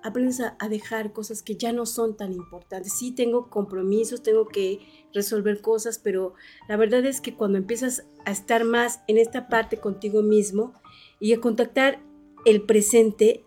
aprendes 0.02 0.40
a, 0.40 0.56
dejar 0.68 1.12
cosas 1.12 1.42
que 1.42 1.56
ya 1.56 1.72
no 1.72 1.86
son 1.86 2.16
tan 2.16 2.32
importantes. 2.32 2.92
Sí, 2.92 3.12
tengo 3.12 3.50
compromisos, 3.50 4.22
tengo 4.22 4.48
que 4.48 4.80
resolver 5.12 5.60
cosas, 5.60 5.98
pero 5.98 6.34
la 6.68 6.76
verdad 6.76 7.04
es 7.04 7.20
que 7.20 7.34
cuando 7.34 7.58
empiezas 7.58 8.06
a 8.24 8.30
estar 8.30 8.64
más 8.64 9.02
en 9.08 9.18
esta 9.18 9.48
parte 9.48 9.78
contigo 9.78 10.22
mismo 10.22 10.74
y 11.18 11.32
a 11.32 11.40
contactar 11.40 12.00
el 12.44 12.62
presente, 12.62 13.44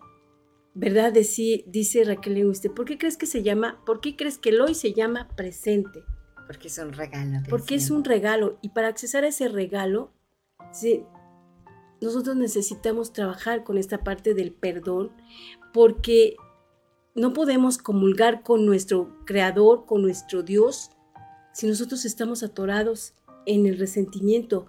¿verdad? 0.74 1.12
dice 1.12 2.04
Raquel 2.04 2.34
Lenguiste, 2.34 2.70
¿por 2.70 2.84
qué 2.84 2.98
crees 2.98 3.16
que 3.16 3.26
se 3.26 3.42
llama, 3.42 3.82
por 3.84 4.00
qué 4.00 4.16
crees 4.16 4.38
que 4.38 4.50
el 4.50 4.60
hoy 4.60 4.74
se 4.74 4.92
llama 4.92 5.28
presente? 5.36 6.04
Porque 6.46 6.68
es 6.68 6.78
un 6.78 6.92
regalo. 6.92 7.40
Porque 7.48 7.74
es 7.76 7.90
un 7.90 8.04
regalo 8.04 8.58
y 8.60 8.70
para 8.70 8.88
accesar 8.88 9.24
a 9.24 9.28
ese 9.28 9.48
regalo, 9.48 10.12
sí, 10.72 11.04
nosotros 12.00 12.36
necesitamos 12.36 13.12
trabajar 13.12 13.64
con 13.64 13.78
esta 13.78 14.04
parte 14.04 14.34
del 14.34 14.52
perdón 14.52 15.10
porque 15.72 16.36
no 17.14 17.32
podemos 17.32 17.78
comulgar 17.78 18.42
con 18.42 18.66
nuestro 18.66 19.24
Creador, 19.24 19.86
con 19.86 20.02
nuestro 20.02 20.42
Dios, 20.42 20.90
si 21.52 21.68
nosotros 21.68 22.04
estamos 22.04 22.42
atorados 22.42 23.14
en 23.46 23.66
el 23.66 23.78
resentimiento, 23.78 24.66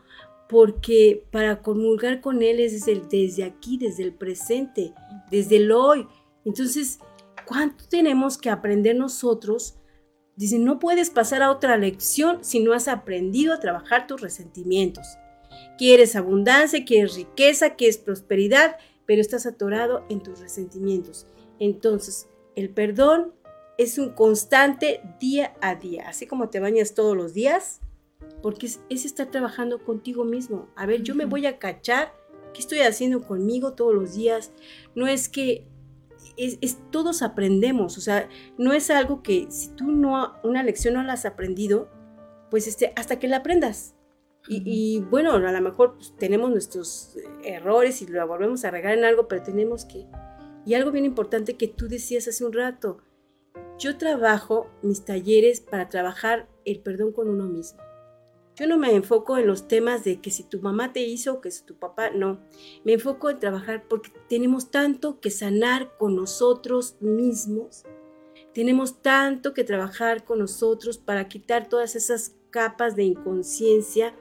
porque 0.48 1.26
para 1.32 1.64
comulgar 1.64 2.22
con 2.22 2.44
Él 2.44 2.60
es 2.60 2.86
desde, 2.86 3.44
aquí, 3.44 3.78
desde 3.78 4.04
el 4.04 4.14
presente, 4.14 4.94
desde 5.32 5.56
el 5.58 5.72
hoy. 5.72 6.08
Entonces, 6.44 7.00
¿cuánto 7.48 7.86
tenemos 7.90 8.38
que 8.38 8.52
aprender 8.52 8.96
nosotros? 8.96 9.76
Dice, 10.36 10.60
no 10.60 10.78
puedes 10.78 11.10
pasar 11.10 11.42
a 11.42 11.50
otra 11.50 11.78
lección 11.78 12.44
si 12.44 12.60
no 12.60 12.74
has 12.74 12.88
aprendido 12.88 13.54
a 13.54 13.60
trabajar 13.60 14.06
tus 14.06 14.22
resentimientos. 14.22 15.08
Quieres 15.80 16.16
abundancia, 16.16 16.86
quieres 16.86 17.16
riqueza, 17.16 17.76
quieres 17.76 17.98
prosperidad, 17.98 18.76
pero 19.08 19.22
estás 19.22 19.48
atorado 19.48 20.06
en 20.10 20.22
tus 20.22 20.40
resentimientos. 20.40 21.26
Entonces, 21.60 22.28
el 22.56 22.70
perdón 22.70 23.34
es 23.78 23.98
un 23.98 24.10
constante 24.10 25.02
día 25.20 25.54
a 25.62 25.76
día, 25.76 26.08
así 26.08 26.28
como 26.28 26.50
te 26.50 26.60
bañas 26.60 26.94
todos 26.94 27.16
los 27.16 27.34
días, 27.34 27.82
porque 28.42 28.68
es, 28.68 29.06
estar 29.06 29.28
trabajando 29.28 29.84
contigo 29.84 30.24
mismo. 30.24 30.70
A 30.76 30.86
ver, 30.86 31.04
yo 31.04 31.16
me 31.16 31.26
voy 31.26 31.46
a 31.46 31.60
cachar, 31.60 32.14
¿qué 32.54 32.62
estoy 32.62 32.80
haciendo 32.80 33.22
conmigo 33.22 33.74
todos 33.74 33.94
los 33.94 34.14
días? 34.16 34.52
No 34.96 35.08
es 35.08 35.30
que 35.30 35.68
es, 36.38 36.78
todos 36.92 37.22
aprendemos, 37.22 37.98
o 37.98 38.02
sea, 38.02 38.30
no 38.58 38.74
es 38.74 38.90
algo 38.90 39.24
que 39.24 39.48
si 39.50 39.70
tú 39.70 39.92
no, 39.92 40.34
una 40.44 40.64
lección 40.64 40.96
no 40.96 41.04
la 41.04 41.14
has 41.14 41.26
aprendido, 41.26 41.90
pues 42.50 42.68
este, 42.68 42.94
hasta 42.96 43.20
que 43.20 43.28
la 43.28 43.38
aprendas. 43.38 43.96
Y, 44.48 45.00
bueno, 45.10 45.32
a 45.34 45.40
lo 45.40 45.62
mejor 45.62 45.96
pues, 45.96 46.16
tenemos 46.18 46.52
nuestros 46.52 47.18
errores 47.44 48.04
y 48.04 48.08
lo 48.08 48.28
volvemos 48.28 48.64
a 48.64 48.70
regar 48.70 48.96
en 48.96 49.04
algo, 49.04 49.28
pero 49.28 49.42
tenemos 49.42 49.86
que... 49.86 50.06
Y 50.66 50.74
algo 50.74 50.92
bien 50.92 51.06
importante 51.06 51.58
que 51.58 51.68
tú 51.68 51.88
decías 51.88 52.28
hace 52.28 52.44
un 52.44 52.54
rato, 52.54 52.98
yo 53.78 53.98
trabajo 53.98 54.68
mis 54.82 55.06
talleres 55.06 55.62
para 55.62 55.90
trabajar 55.90 56.48
el 56.66 56.80
perdón 56.80 57.12
con 57.12 57.30
uno 57.30 57.46
mismo. 57.46 57.80
Yo 58.56 58.68
no 58.68 58.78
me 58.78 58.96
enfoco 58.96 59.38
en 59.38 59.48
los 59.48 59.68
temas 59.68 60.06
de 60.06 60.22
que 60.22 60.32
si 60.32 60.44
tu 60.44 60.62
mamá 60.62 60.94
te 60.94 61.02
hizo 61.02 61.34
o 61.34 61.42
que 61.42 61.52
si 61.52 61.66
tu 61.66 61.76
papá, 61.76 62.10
no. 62.12 62.40
Me 62.86 62.94
enfoco 62.94 63.30
en 63.30 63.40
trabajar 63.40 63.86
porque 63.90 64.12
tenemos 64.30 64.72
tanto 64.72 65.20
que 65.20 65.30
sanar 65.30 65.98
con 65.98 66.16
nosotros 66.16 66.96
mismos. 67.02 67.84
Tenemos 68.54 69.02
tanto 69.02 69.54
que 69.54 69.66
trabajar 69.66 70.24
con 70.24 70.40
nosotros 70.40 70.98
para 70.98 71.28
quitar 71.28 71.68
todas 71.68 71.98
esas 71.98 72.38
capas 72.50 72.96
de 72.96 73.04
inconsciencia 73.04 74.16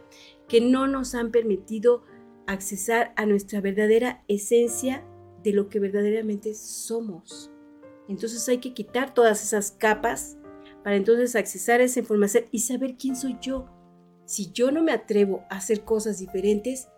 que 0.49 0.61
no 0.61 0.89
nos 0.89 1.15
han 1.15 1.31
permitido 1.31 2.03
accesar 2.49 3.13
a 3.17 3.27
nuestra 3.27 3.61
verdadera 3.61 4.25
esencia 4.27 5.07
de 5.45 5.53
lo 5.53 5.69
que 5.69 5.79
verdaderamente 5.79 6.55
somos. 6.55 7.53
Entonces 8.09 8.49
hay 8.49 8.59
que 8.59 8.75
quitar 8.75 9.15
todas 9.15 9.43
esas 9.45 9.71
capas 9.71 10.37
para 10.83 10.97
entonces 10.97 11.37
accesar 11.37 11.81
a 11.81 11.85
esa 11.85 12.01
información 12.01 12.45
y 12.51 12.59
saber 12.59 12.97
quién 12.97 13.15
soy 13.15 13.37
yo 13.41 13.69
si 14.27 14.53
yo 14.53 14.71
no 14.71 14.83
me 14.83 14.93
atrevo 14.93 15.45
a 15.51 15.57
hacer 15.57 15.85
cosas 15.85 16.19
diferentes, 16.19 16.89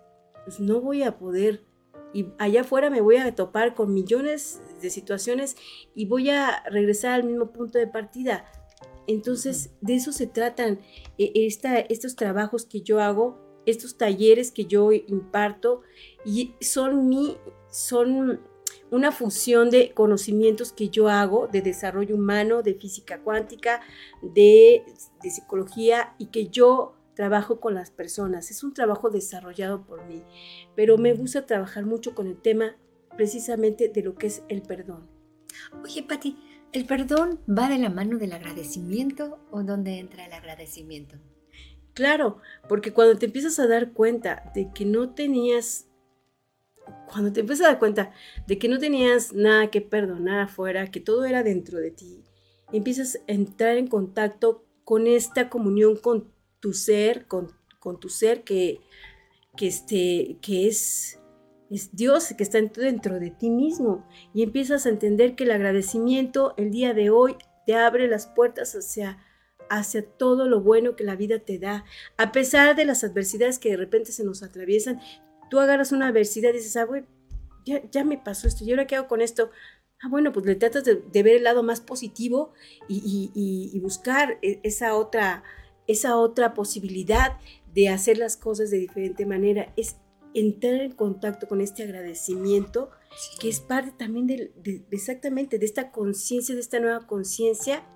pues 0.44 0.60
no 0.60 0.81
voy 0.81 1.02
a 1.02 1.18
poder. 1.18 1.64
Y 2.12 2.27
allá 2.39 2.62
afuera 2.62 2.89
me 2.89 3.01
voy 3.01 3.16
a 3.16 3.35
topar 3.35 3.74
con 3.74 3.93
millones 3.93 4.60
de 4.81 4.90
situaciones 4.90 5.56
y 5.94 6.06
voy 6.06 6.31
a 6.31 6.62
regresar 6.70 7.12
al 7.12 7.24
mismo 7.24 7.52
punto 7.52 7.78
de 7.78 7.86
partida. 7.86 8.47
Entonces, 9.06 9.70
de 9.81 9.94
eso 9.97 10.12
se 10.12 10.27
tratan 10.27 10.81
e, 11.18 11.32
estos 11.89 12.16
trabajos 12.16 12.64
que 12.64 12.81
yo 12.81 13.01
hago, 13.01 13.39
estos 13.66 13.98
talleres 13.98 14.51
que 14.51 14.66
yo 14.66 14.93
imparto, 14.93 15.82
y 16.24 16.55
son, 16.60 17.09
mi, 17.09 17.36
son 17.77 18.40
una 18.90 19.12
fusión 19.12 19.69
de 19.69 19.93
conocimientos 19.93 20.73
que 20.73 20.89
yo 20.89 21.09
hago 21.09 21.48
de 21.48 21.61
desarrollo 21.61 22.15
humano, 22.15 22.62
de 22.62 22.74
física 22.74 23.20
cuántica, 23.20 23.81
de, 24.23 24.85
de 25.23 25.31
psicología, 25.31 26.15
y 26.19 26.27
que 26.27 26.48
yo 26.48 26.97
trabajo 27.15 27.61
con 27.61 27.74
las 27.74 27.90
personas. 27.90 28.51
Es 28.51 28.62
un 28.62 28.73
trabajo 28.73 29.11
desarrollado 29.11 29.85
por 29.85 30.07
mí, 30.07 30.23
pero 30.74 30.97
me 30.97 31.12
gusta 31.12 31.47
trabajar 31.47 31.85
mucho 31.85 32.15
con 32.15 32.27
el 32.27 32.40
tema 32.40 32.77
precisamente 33.16 33.89
de 33.89 34.03
lo 34.03 34.15
que 34.15 34.28
es 34.28 34.43
el 34.48 34.62
perdón. 34.62 35.09
Oye, 35.82 36.03
Patti, 36.03 36.39
¿el 36.73 36.86
perdón 36.86 37.40
va 37.47 37.69
de 37.69 37.78
la 37.78 37.90
mano 37.90 38.19
del 38.19 38.32
agradecimiento 38.32 39.39
o 39.51 39.62
dónde 39.62 39.98
entra 39.98 40.27
el 40.27 40.32
agradecimiento? 40.32 41.16
Claro, 41.94 42.39
porque 42.69 42.93
cuando 42.93 43.19
te 43.19 43.27
empiezas 43.27 43.59
a 43.59 43.66
dar 43.66 43.93
cuenta 43.93 44.51
de 44.55 44.70
que 44.74 44.85
no 44.85 45.15
tenías, 45.15 45.86
cuando 47.11 47.33
te 47.33 47.41
empiezas 47.41 47.67
a 47.67 47.71
dar 47.71 47.79
cuenta 47.79 48.13
de 48.47 48.59
que 48.59 48.69
no 48.69 48.79
tenías 48.79 49.33
nada 49.33 49.71
que 49.71 49.81
perdonar 49.81 50.41
afuera, 50.41 50.91
que 50.91 51.01
todo 51.01 51.25
era 51.25 51.43
dentro 51.43 51.79
de 51.79 51.91
ti, 51.91 52.25
empiezas 52.73 53.17
a 53.17 53.33
entrar 53.33 53.77
en 53.77 53.87
contacto 53.87 54.65
con 54.85 55.07
esta 55.07 55.49
comunión 55.49 55.97
con 55.97 56.31
tu 56.61 56.73
ser, 56.73 57.27
con, 57.27 57.53
tu 58.01 58.09
ser 58.09 58.43
que, 58.43 58.81
que, 59.57 59.67
este, 59.67 60.39
que 60.41 60.69
es, 60.69 61.21
es 61.71 61.95
Dios, 61.95 62.33
que 62.37 62.43
está 62.43 62.61
dentro 62.61 63.19
de 63.19 63.31
ti 63.31 63.51
mismo. 63.51 64.07
Y 64.35 64.43
empiezas 64.43 64.87
a 64.87 64.89
entender 64.89 65.35
que 65.35 65.45
el 65.45 65.51
agradecimiento 65.51 66.55
el 66.57 66.71
día 66.71 66.95
de 66.95 67.11
hoy 67.11 67.37
te 67.67 67.75
abre 67.75 68.09
las 68.09 68.27
puertas 68.27 68.75
hacia, 68.75 69.19
hacia 69.69 70.05
todo 70.07 70.49
lo 70.49 70.61
bueno 70.61 70.97
que 70.97 71.05
la 71.05 71.17
vida 71.17 71.41
te 71.41 71.59
da. 71.59 71.85
A 72.17 72.33
pesar 72.33 72.77
de 72.77 72.85
las 72.85 73.05
adversidades 73.05 73.59
que 73.59 73.71
de 73.71 73.77
repente 73.77 74.13
se 74.13 74.25
nos 74.25 74.43
atraviesan, 74.43 75.01
tú 75.51 75.60
agarras 75.60 75.93
una 75.93 76.09
adversidad 76.09 76.51
y 76.51 76.59
dices, 76.59 76.77
ah, 76.77 76.86
ya, 77.64 77.82
ya 77.90 78.05
me 78.05 78.18
pasó 78.18 78.48
esto, 78.48 78.64
¿y 78.64 78.70
ahora 78.70 78.86
qué 78.86 78.97
hago 78.97 79.09
con 79.09 79.20
esto? 79.20 79.51
Ah, 80.02 80.09
bueno, 80.09 80.32
pues 80.32 80.47
le 80.47 80.55
tratas 80.55 80.85
de, 80.85 81.23
ver 81.23 81.36
el 81.36 81.44
lado 81.44 81.62
más 81.62 81.81
positivo 81.81 82.52
y, 82.89 83.31
y 83.35 83.78
buscar 83.81 84.39
e, 84.43 84.60
esa 84.62 84.94
otra, 84.94 85.43
esa 85.86 86.16
otra 86.16 86.55
posibilidad 86.55 87.39
de 87.74 87.89
hacer 87.89 88.18
las 88.18 88.36
cosas 88.36 88.70
de 88.70 88.78
diferente 88.78 89.27
manera, 89.27 89.73
es 89.77 89.97
entrar 90.36 90.74
en 90.74 90.93
contacto 90.93 91.48
con 91.48 91.62
este 91.62 91.82
agradecimiento, 91.82 92.90
que 93.40 93.48
es 93.48 93.60
parte 93.60 93.93
también 93.93 94.27
de, 94.27 94.85
exactamente 94.90 95.59
de 95.59 95.64
esta 95.64 95.90
conciencia, 95.90 96.55
de 96.55 96.60
esta 96.60 96.78
nueva 96.78 97.06
conciencia 97.06 97.86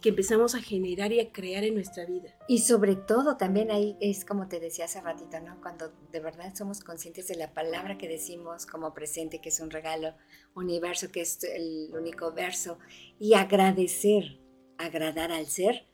que 0.00 0.10
empezamos 0.10 0.54
a 0.54 0.60
generar 0.60 1.12
y 1.12 1.20
a 1.20 1.32
crear 1.32 1.64
en 1.64 1.74
nuestra 1.74 2.04
vida. 2.04 2.34
Y 2.48 2.58
sobre 2.58 2.96
todo 2.96 3.36
también 3.36 3.70
ahí 3.70 3.96
es 4.00 4.24
como 4.24 4.48
te 4.48 4.60
decía 4.60 4.86
hace 4.86 5.00
ratito, 5.00 5.40
¿no? 5.40 5.60
Cuando 5.60 5.92
de 6.12 6.20
verdad 6.20 6.54
somos 6.54 6.80
conscientes 6.80 7.28
de 7.28 7.36
la 7.36 7.52
palabra 7.52 7.98
que 7.98 8.08
decimos 8.08 8.66
como 8.66 8.94
presente, 8.94 9.40
que 9.40 9.50
es 9.50 9.60
un 9.60 9.70
regalo, 9.70 10.14
universo, 10.54 11.10
que 11.10 11.22
es 11.22 11.42
el 11.44 11.90
único 11.94 12.32
verso, 12.32 12.78
y 13.18 13.34
agradecer, 13.34 14.40
agradar 14.78 15.32
al 15.32 15.46
ser, 15.46 15.86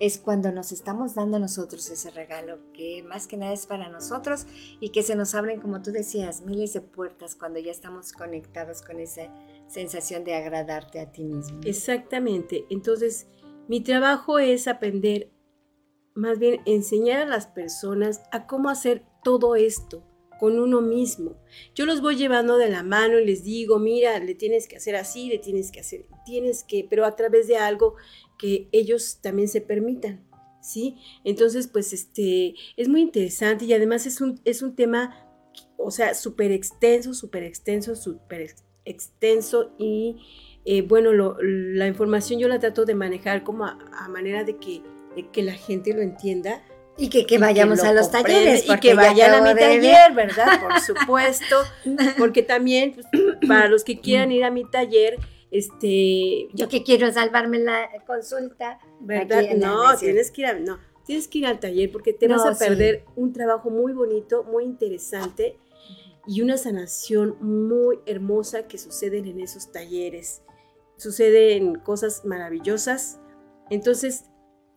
es 0.00 0.18
cuando 0.18 0.50
nos 0.50 0.72
estamos 0.72 1.14
dando 1.14 1.36
a 1.36 1.40
nosotros 1.40 1.88
ese 1.88 2.10
regalo, 2.10 2.58
que 2.72 3.04
más 3.04 3.26
que 3.26 3.36
nada 3.36 3.52
es 3.52 3.66
para 3.66 3.88
nosotros 3.88 4.46
y 4.80 4.90
que 4.90 5.02
se 5.02 5.14
nos 5.14 5.34
abren, 5.34 5.60
como 5.60 5.80
tú 5.80 5.92
decías, 5.92 6.42
miles 6.42 6.72
de 6.72 6.80
puertas 6.80 7.36
cuando 7.36 7.60
ya 7.60 7.70
estamos 7.70 8.12
conectados 8.12 8.82
con 8.82 8.98
esa 8.98 9.32
sensación 9.68 10.24
de 10.24 10.34
agradarte 10.34 10.98
a 11.00 11.12
ti 11.12 11.22
mismo. 11.22 11.60
Exactamente. 11.64 12.66
Entonces, 12.68 13.28
mi 13.68 13.80
trabajo 13.80 14.38
es 14.38 14.68
aprender, 14.68 15.30
más 16.14 16.38
bien 16.38 16.60
enseñar 16.66 17.22
a 17.22 17.26
las 17.26 17.46
personas 17.46 18.22
a 18.32 18.46
cómo 18.46 18.68
hacer 18.68 19.04
todo 19.22 19.56
esto 19.56 20.04
con 20.42 20.58
uno 20.58 20.80
mismo. 20.80 21.36
Yo 21.72 21.86
los 21.86 22.00
voy 22.00 22.16
llevando 22.16 22.56
de 22.56 22.68
la 22.68 22.82
mano 22.82 23.20
y 23.20 23.24
les 23.24 23.44
digo, 23.44 23.78
mira, 23.78 24.18
le 24.18 24.34
tienes 24.34 24.66
que 24.66 24.76
hacer 24.76 24.96
así, 24.96 25.28
le 25.28 25.38
tienes 25.38 25.70
que 25.70 25.78
hacer, 25.78 26.06
tienes 26.24 26.64
que, 26.64 26.84
pero 26.90 27.04
a 27.04 27.14
través 27.14 27.46
de 27.46 27.58
algo 27.58 27.94
que 28.38 28.68
ellos 28.72 29.20
también 29.22 29.46
se 29.46 29.60
permitan, 29.60 30.28
¿sí? 30.60 30.96
Entonces, 31.22 31.68
pues 31.68 31.92
este, 31.92 32.56
es 32.76 32.88
muy 32.88 33.02
interesante 33.02 33.66
y 33.66 33.72
además 33.72 34.04
es 34.04 34.20
un, 34.20 34.40
es 34.44 34.62
un 34.62 34.74
tema, 34.74 35.28
o 35.76 35.92
sea, 35.92 36.12
súper 36.14 36.50
extenso, 36.50 37.14
súper 37.14 37.44
extenso, 37.44 37.94
súper 37.94 38.52
extenso 38.84 39.72
y 39.78 40.16
eh, 40.64 40.82
bueno, 40.82 41.12
la 41.40 41.86
información 41.86 42.38
yo 42.38 42.48
la 42.48 42.58
trato 42.58 42.84
de 42.84 42.94
manejar 42.94 43.42
como 43.42 43.64
a, 43.64 44.08
manera 44.08 44.44
de 44.44 44.56
que, 44.56 44.82
de 45.16 45.28
que 45.28 45.42
la 45.42 45.54
gente 45.54 45.92
lo 45.92 46.02
entienda. 46.02 46.62
Y 46.96 47.08
que, 47.08 47.26
que 47.26 47.38
vayamos 47.38 47.82
a 47.82 47.92
los 47.92 48.10
talleres. 48.10 48.68
Y 48.68 48.78
que 48.78 48.94
vayan 48.94 49.34
a 49.34 49.40
mi 49.42 49.58
taller, 49.58 50.12
¿verdad? 50.14 50.60
Por 50.60 50.80
supuesto. 50.80 51.56
Porque 52.18 52.42
también, 52.42 52.92
pues, 52.92 53.06
para 53.48 53.68
los 53.68 53.82
que 53.82 54.00
quieran 54.00 54.30
ir 54.30 54.44
a 54.44 54.50
mi 54.50 54.64
taller, 54.64 55.18
este, 55.50 56.48
yo 56.52 56.68
que 56.68 56.82
quiero 56.82 57.10
salvarme 57.12 57.58
la 57.58 57.88
consulta, 58.06 58.78
¿verdad? 59.00 59.42
No, 59.56 59.96
tienes 59.98 60.30
que 60.30 60.42
ir 60.42 60.60
no, 60.60 60.78
tienes 61.04 61.28
que 61.28 61.38
ir 61.38 61.46
al 61.46 61.60
taller 61.60 61.90
porque 61.90 62.12
te 62.12 62.28
vas 62.28 62.46
a 62.46 62.56
perder 62.56 63.04
un 63.16 63.32
trabajo 63.32 63.68
muy 63.68 63.92
bonito, 63.92 64.44
muy 64.44 64.64
interesante 64.64 65.58
y 66.26 66.40
una 66.40 66.56
sanación 66.56 67.36
muy 67.40 67.98
hermosa 68.06 68.66
que 68.66 68.78
suceden 68.78 69.26
en 69.26 69.40
esos 69.40 69.72
talleres. 69.72 70.42
Suceden 71.02 71.74
cosas 71.80 72.24
maravillosas. 72.24 73.18
Entonces, 73.70 74.26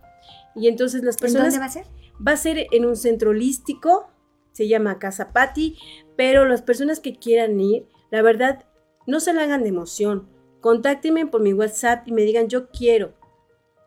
Y 0.54 0.68
entonces 0.68 1.02
las 1.02 1.18
personas... 1.18 1.48
¿Dónde 1.48 1.58
va 1.58 1.66
a 1.66 1.70
ser? 1.70 1.84
Va 2.26 2.32
a 2.32 2.38
ser 2.38 2.68
en 2.72 2.86
un 2.86 2.96
centro 2.96 3.32
holístico, 3.32 4.08
se 4.52 4.66
llama 4.66 4.98
Casa 4.98 5.34
Patti, 5.34 5.76
pero 6.16 6.46
las 6.46 6.62
personas 6.62 7.00
que 7.00 7.16
quieran 7.16 7.60
ir, 7.60 7.86
la 8.10 8.22
verdad, 8.22 8.64
no 9.06 9.20
se 9.20 9.34
la 9.34 9.42
hagan 9.42 9.64
de 9.64 9.68
emoción. 9.68 10.30
Contáctenme 10.62 11.26
por 11.26 11.42
mi 11.42 11.52
WhatsApp 11.52 12.08
y 12.08 12.12
me 12.12 12.22
digan 12.22 12.48
yo 12.48 12.70
quiero. 12.70 13.12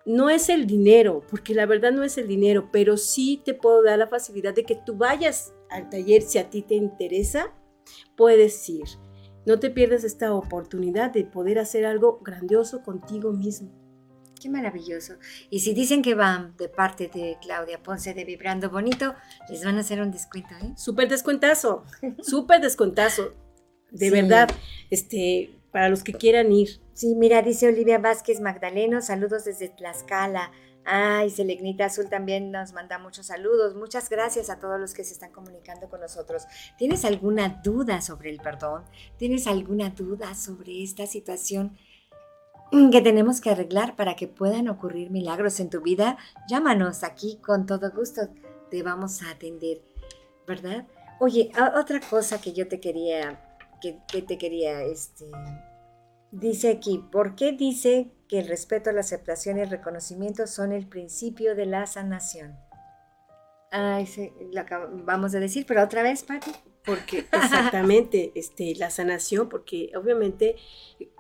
No 0.05 0.29
es 0.29 0.49
el 0.49 0.65
dinero, 0.65 1.23
porque 1.29 1.53
la 1.53 1.65
verdad 1.65 1.91
no 1.91 2.03
es 2.03 2.17
el 2.17 2.27
dinero, 2.27 2.69
pero 2.71 2.97
sí 2.97 3.41
te 3.43 3.53
puedo 3.53 3.83
dar 3.83 3.99
la 3.99 4.07
facilidad 4.07 4.53
de 4.53 4.63
que 4.63 4.75
tú 4.75 4.95
vayas 4.95 5.53
al 5.69 5.89
taller, 5.89 6.21
si 6.21 6.37
a 6.37 6.49
ti 6.49 6.61
te 6.61 6.75
interesa, 6.75 7.53
puedes 8.15 8.67
ir. 8.69 8.85
No 9.45 9.59
te 9.59 9.69
pierdas 9.69 10.03
esta 10.03 10.33
oportunidad 10.33 11.11
de 11.11 11.25
poder 11.25 11.59
hacer 11.59 11.85
algo 11.85 12.19
grandioso 12.23 12.83
contigo 12.83 13.31
mismo. 13.31 13.71
Qué 14.41 14.49
maravilloso. 14.49 15.15
Y 15.49 15.59
si 15.59 15.73
dicen 15.73 16.01
que 16.01 16.15
van 16.15 16.55
de 16.57 16.69
parte 16.69 17.09
de 17.13 17.37
Claudia 17.41 17.83
Ponce 17.83 18.13
de 18.13 18.23
Vibrando 18.23 18.69
Bonito, 18.69 19.13
les 19.49 19.65
van 19.65 19.77
a 19.77 19.81
hacer 19.81 20.01
un 20.01 20.11
descuento, 20.11 20.55
¿eh? 20.61 20.73
Súper 20.77 21.09
descuentazo, 21.09 21.83
súper 22.21 22.61
descuentazo. 22.61 23.33
De 23.91 24.11
verdad, 24.11 24.49
este, 24.89 25.58
para 25.71 25.89
los 25.89 26.03
que 26.03 26.13
quieran 26.13 26.51
ir. 26.51 26.81
Sí, 26.93 27.15
mira, 27.15 27.41
dice 27.41 27.67
Olivia 27.67 27.97
Vázquez 27.97 28.41
Magdaleno, 28.41 29.01
saludos 29.01 29.45
desde 29.45 29.69
Tlaxcala. 29.69 30.51
Ay, 30.85 31.29
Selegnita 31.29 31.85
Azul 31.85 32.09
también 32.09 32.51
nos 32.51 32.73
manda 32.73 32.97
muchos 32.97 33.27
saludos. 33.27 33.75
Muchas 33.75 34.09
gracias 34.09 34.49
a 34.49 34.59
todos 34.59 34.79
los 34.79 34.93
que 34.93 35.03
se 35.03 35.13
están 35.13 35.31
comunicando 35.31 35.87
con 35.89 36.01
nosotros. 36.01 36.45
¿Tienes 36.77 37.05
alguna 37.05 37.61
duda 37.63 38.01
sobre 38.01 38.31
el 38.31 38.37
perdón? 38.39 38.85
¿Tienes 39.17 39.45
alguna 39.45 39.89
duda 39.89 40.33
sobre 40.33 40.81
esta 40.81 41.05
situación 41.05 41.77
que 42.91 43.01
tenemos 43.01 43.41
que 43.41 43.51
arreglar 43.51 43.95
para 43.95 44.15
que 44.15 44.27
puedan 44.27 44.67
ocurrir 44.67 45.11
milagros 45.11 45.59
en 45.59 45.69
tu 45.69 45.81
vida? 45.81 46.17
Llámanos 46.49 47.03
aquí 47.03 47.39
con 47.45 47.65
todo 47.65 47.91
gusto. 47.91 48.29
Te 48.71 48.81
vamos 48.81 49.21
a 49.21 49.31
atender, 49.31 49.81
¿verdad? 50.47 50.87
Oye, 51.19 51.51
otra 51.75 51.99
cosa 51.99 52.39
que 52.39 52.53
yo 52.53 52.67
te 52.67 52.79
quería, 52.79 53.48
que, 53.81 53.99
que 54.11 54.21
te 54.21 54.37
quería, 54.37 54.83
este, 54.83 55.25
dice 56.31 56.69
aquí, 56.69 57.03
¿por 57.11 57.35
qué 57.35 57.51
dice 57.51 58.11
que 58.29 58.39
el 58.39 58.47
respeto, 58.47 58.91
la 58.91 59.01
aceptación 59.01 59.57
y 59.57 59.61
el 59.61 59.71
reconocimiento 59.71 60.45
son 60.45 60.71
el 60.71 60.87
principio 60.87 61.55
de 61.55 61.65
la 61.65 61.87
sanación. 61.87 62.55
Ay, 63.71 64.05
sí, 64.05 64.31
lo 64.53 64.61
acabamos 64.61 65.31
de 65.31 65.39
decir, 65.39 65.65
pero 65.67 65.83
otra 65.83 66.03
vez, 66.03 66.23
Pati. 66.23 66.51
Porque 66.85 67.19
exactamente, 67.31 68.31
este, 68.35 68.75
la 68.75 68.91
sanación, 68.91 69.49
porque 69.49 69.91
obviamente, 69.95 70.55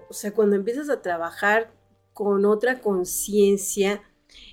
o 0.07 0.13
sea, 0.13 0.33
cuando 0.33 0.55
empiezas 0.55 0.89
a 0.89 1.01
trabajar 1.01 1.71
con 2.13 2.45
otra 2.45 2.79
conciencia 2.79 4.03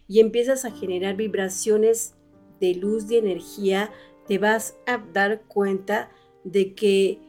y 0.09 0.21
empiezas 0.21 0.65
a 0.65 0.71
generar 0.71 1.15
vibraciones 1.15 2.15
de 2.59 2.75
luz, 2.75 3.07
de 3.07 3.19
energía, 3.19 3.91
te 4.27 4.39
vas 4.39 4.77
a 4.87 4.99
dar 5.13 5.43
cuenta 5.43 6.11
de 6.43 6.75
que 6.75 7.21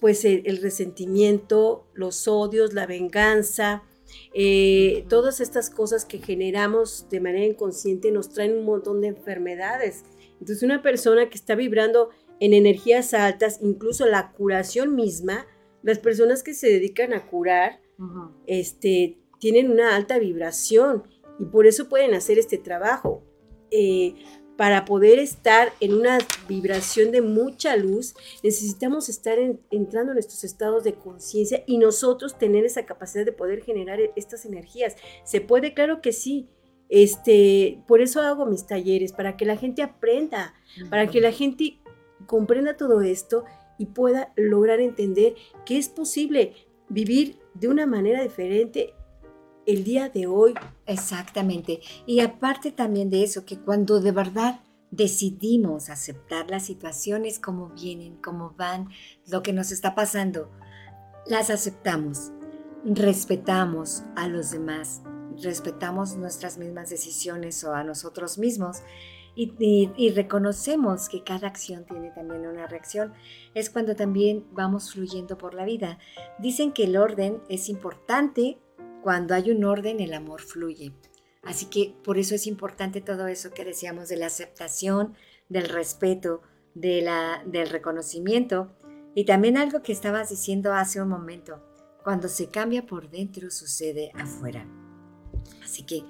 pues 0.00 0.24
el 0.24 0.58
resentimiento, 0.58 1.86
los 1.94 2.28
odios, 2.28 2.72
la 2.72 2.86
venganza, 2.86 3.82
eh, 4.34 5.04
todas 5.08 5.40
estas 5.40 5.70
cosas 5.70 6.04
que 6.04 6.18
generamos 6.18 7.06
de 7.10 7.20
manera 7.20 7.44
inconsciente 7.44 8.10
nos 8.10 8.30
traen 8.30 8.56
un 8.56 8.64
montón 8.64 9.00
de 9.00 9.08
enfermedades. 9.08 10.04
Entonces 10.40 10.62
una 10.62 10.82
persona 10.82 11.28
que 11.28 11.36
está 11.36 11.54
vibrando 11.54 12.10
en 12.40 12.54
energías 12.54 13.14
altas, 13.14 13.58
incluso 13.62 14.06
la 14.06 14.32
curación 14.32 14.94
misma, 14.94 15.46
las 15.82 15.98
personas 15.98 16.42
que 16.42 16.54
se 16.54 16.68
dedican 16.68 17.12
a 17.12 17.26
curar, 17.26 17.80
este, 18.46 19.18
tienen 19.40 19.72
una 19.72 19.96
alta 19.96 20.18
vibración 20.18 21.02
y 21.40 21.46
por 21.46 21.66
eso 21.66 21.88
pueden 21.88 22.14
hacer 22.14 22.38
este 22.38 22.58
trabajo. 22.58 23.24
Eh, 23.70 24.14
para 24.58 24.84
poder 24.84 25.20
estar 25.20 25.72
en 25.78 25.94
una 25.94 26.18
vibración 26.48 27.12
de 27.12 27.22
mucha 27.22 27.76
luz, 27.76 28.16
necesitamos 28.42 29.08
estar 29.08 29.38
entrando 29.70 30.10
en 30.10 30.18
estos 30.18 30.42
estados 30.42 30.82
de 30.82 30.94
conciencia 30.94 31.62
y 31.64 31.78
nosotros 31.78 32.36
tener 32.36 32.64
esa 32.64 32.84
capacidad 32.84 33.24
de 33.24 33.30
poder 33.30 33.62
generar 33.62 34.00
estas 34.16 34.44
energías. 34.44 34.96
¿Se 35.22 35.40
puede? 35.40 35.74
Claro 35.74 36.00
que 36.00 36.10
sí. 36.10 36.48
Este, 36.88 37.84
por 37.86 38.00
eso 38.00 38.20
hago 38.20 38.46
mis 38.46 38.66
talleres, 38.66 39.12
para 39.12 39.36
que 39.36 39.44
la 39.44 39.56
gente 39.56 39.80
aprenda, 39.80 40.54
para 40.90 41.06
que 41.06 41.20
la 41.20 41.30
gente 41.30 41.78
comprenda 42.26 42.76
todo 42.76 43.00
esto 43.02 43.44
y 43.78 43.86
pueda 43.86 44.32
lograr 44.34 44.80
entender 44.80 45.36
que 45.64 45.78
es 45.78 45.88
posible 45.88 46.54
vivir 46.88 47.38
de 47.54 47.68
una 47.68 47.86
manera 47.86 48.24
diferente 48.24 48.92
el 49.68 49.84
día 49.84 50.08
de 50.08 50.26
hoy. 50.26 50.54
Exactamente. 50.86 51.80
Y 52.06 52.20
aparte 52.20 52.72
también 52.72 53.10
de 53.10 53.22
eso, 53.22 53.44
que 53.44 53.58
cuando 53.58 54.00
de 54.00 54.12
verdad 54.12 54.60
decidimos 54.90 55.90
aceptar 55.90 56.50
las 56.50 56.64
situaciones 56.64 57.38
como 57.38 57.68
vienen, 57.68 58.16
como 58.16 58.54
van, 58.56 58.88
lo 59.26 59.42
que 59.42 59.52
nos 59.52 59.70
está 59.70 59.94
pasando, 59.94 60.50
las 61.26 61.50
aceptamos, 61.50 62.32
respetamos 62.84 64.02
a 64.16 64.26
los 64.28 64.50
demás, 64.50 65.02
respetamos 65.42 66.16
nuestras 66.16 66.56
mismas 66.56 66.88
decisiones 66.88 67.62
o 67.64 67.74
a 67.74 67.84
nosotros 67.84 68.38
mismos 68.38 68.78
y, 69.36 70.10
reconocemos 70.16 71.08
que 71.08 71.22
cada 71.22 71.46
acción 71.46 71.84
tiene 71.84 72.10
también 72.10 72.46
una 72.46 72.66
reacción, 72.66 73.12
es 73.54 73.70
cuando 73.70 73.94
también 73.94 74.44
vamos 74.50 74.92
fluyendo 74.92 75.38
por 75.38 75.54
la 75.54 75.64
vida. 75.64 75.98
Dicen 76.40 76.72
que 76.72 76.84
el 76.84 76.96
orden 76.96 77.40
es 77.48 77.68
importante 77.68 78.58
cuando 79.02 79.34
hay 79.34 79.50
un 79.50 79.64
orden, 79.64 80.00
el 80.00 80.14
amor 80.14 80.40
fluye. 80.40 80.92
Así 81.42 81.66
que 81.66 81.94
por 82.04 82.18
eso 82.18 82.34
es 82.34 82.46
importante 82.46 83.00
todo 83.00 83.26
eso 83.26 83.50
que 83.50 83.64
decíamos 83.64 84.08
de 84.08 84.16
la 84.16 84.26
aceptación, 84.26 85.14
del 85.48 85.68
respeto, 85.68 86.42
de 86.74 87.02
la, 87.02 87.42
del 87.46 87.68
reconocimiento 87.68 88.70
y 89.14 89.24
también 89.24 89.56
algo 89.56 89.82
que 89.82 89.92
estabas 89.92 90.28
diciendo 90.28 90.72
hace 90.74 91.00
un 91.00 91.08
momento, 91.08 91.62
cuando 92.04 92.28
se 92.28 92.48
cambia 92.48 92.86
por 92.86 93.10
dentro 93.10 93.50
sucede 93.50 94.12
afuera. 94.14 94.66
Así 95.64 95.84
que 95.84 96.04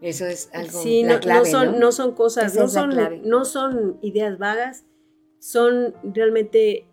eso 0.00 0.26
es 0.26 0.50
algo 0.52 0.82
sí, 0.82 1.02
la 1.02 1.14
no, 1.14 1.20
clave, 1.20 1.40
no, 1.40 1.50
son, 1.50 1.80
¿no? 1.80 1.92
son 1.92 2.14
cosas, 2.14 2.54
no 2.54 2.68
son, 2.68 2.94
no 3.24 3.44
son 3.44 3.98
ideas 4.02 4.38
vagas, 4.38 4.84
son 5.38 5.94
realmente 6.02 6.86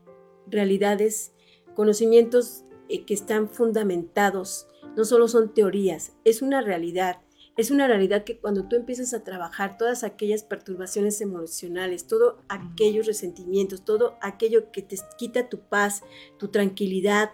realidades, 0.47 1.33
conocimientos 1.75 2.63
eh, 2.89 3.05
que 3.05 3.13
están 3.13 3.49
fundamentados 3.49 4.67
no 4.95 5.05
solo 5.05 5.27
son 5.27 5.53
teorías, 5.53 6.13
es 6.23 6.41
una 6.41 6.61
realidad. 6.61 7.17
Es 7.55 7.69
una 7.69 7.87
realidad 7.87 8.23
que 8.23 8.39
cuando 8.39 8.67
tú 8.67 8.75
empiezas 8.75 9.13
a 9.13 9.23
trabajar 9.23 9.77
todas 9.77 10.03
aquellas 10.03 10.43
perturbaciones 10.43 11.21
emocionales, 11.21 12.07
todos 12.07 12.37
aquellos 12.49 13.05
resentimientos, 13.05 13.85
todo 13.85 14.17
aquello 14.21 14.71
que 14.71 14.81
te 14.81 14.97
quita 15.19 15.49
tu 15.49 15.59
paz, 15.59 16.01
tu 16.39 16.47
tranquilidad, 16.47 17.29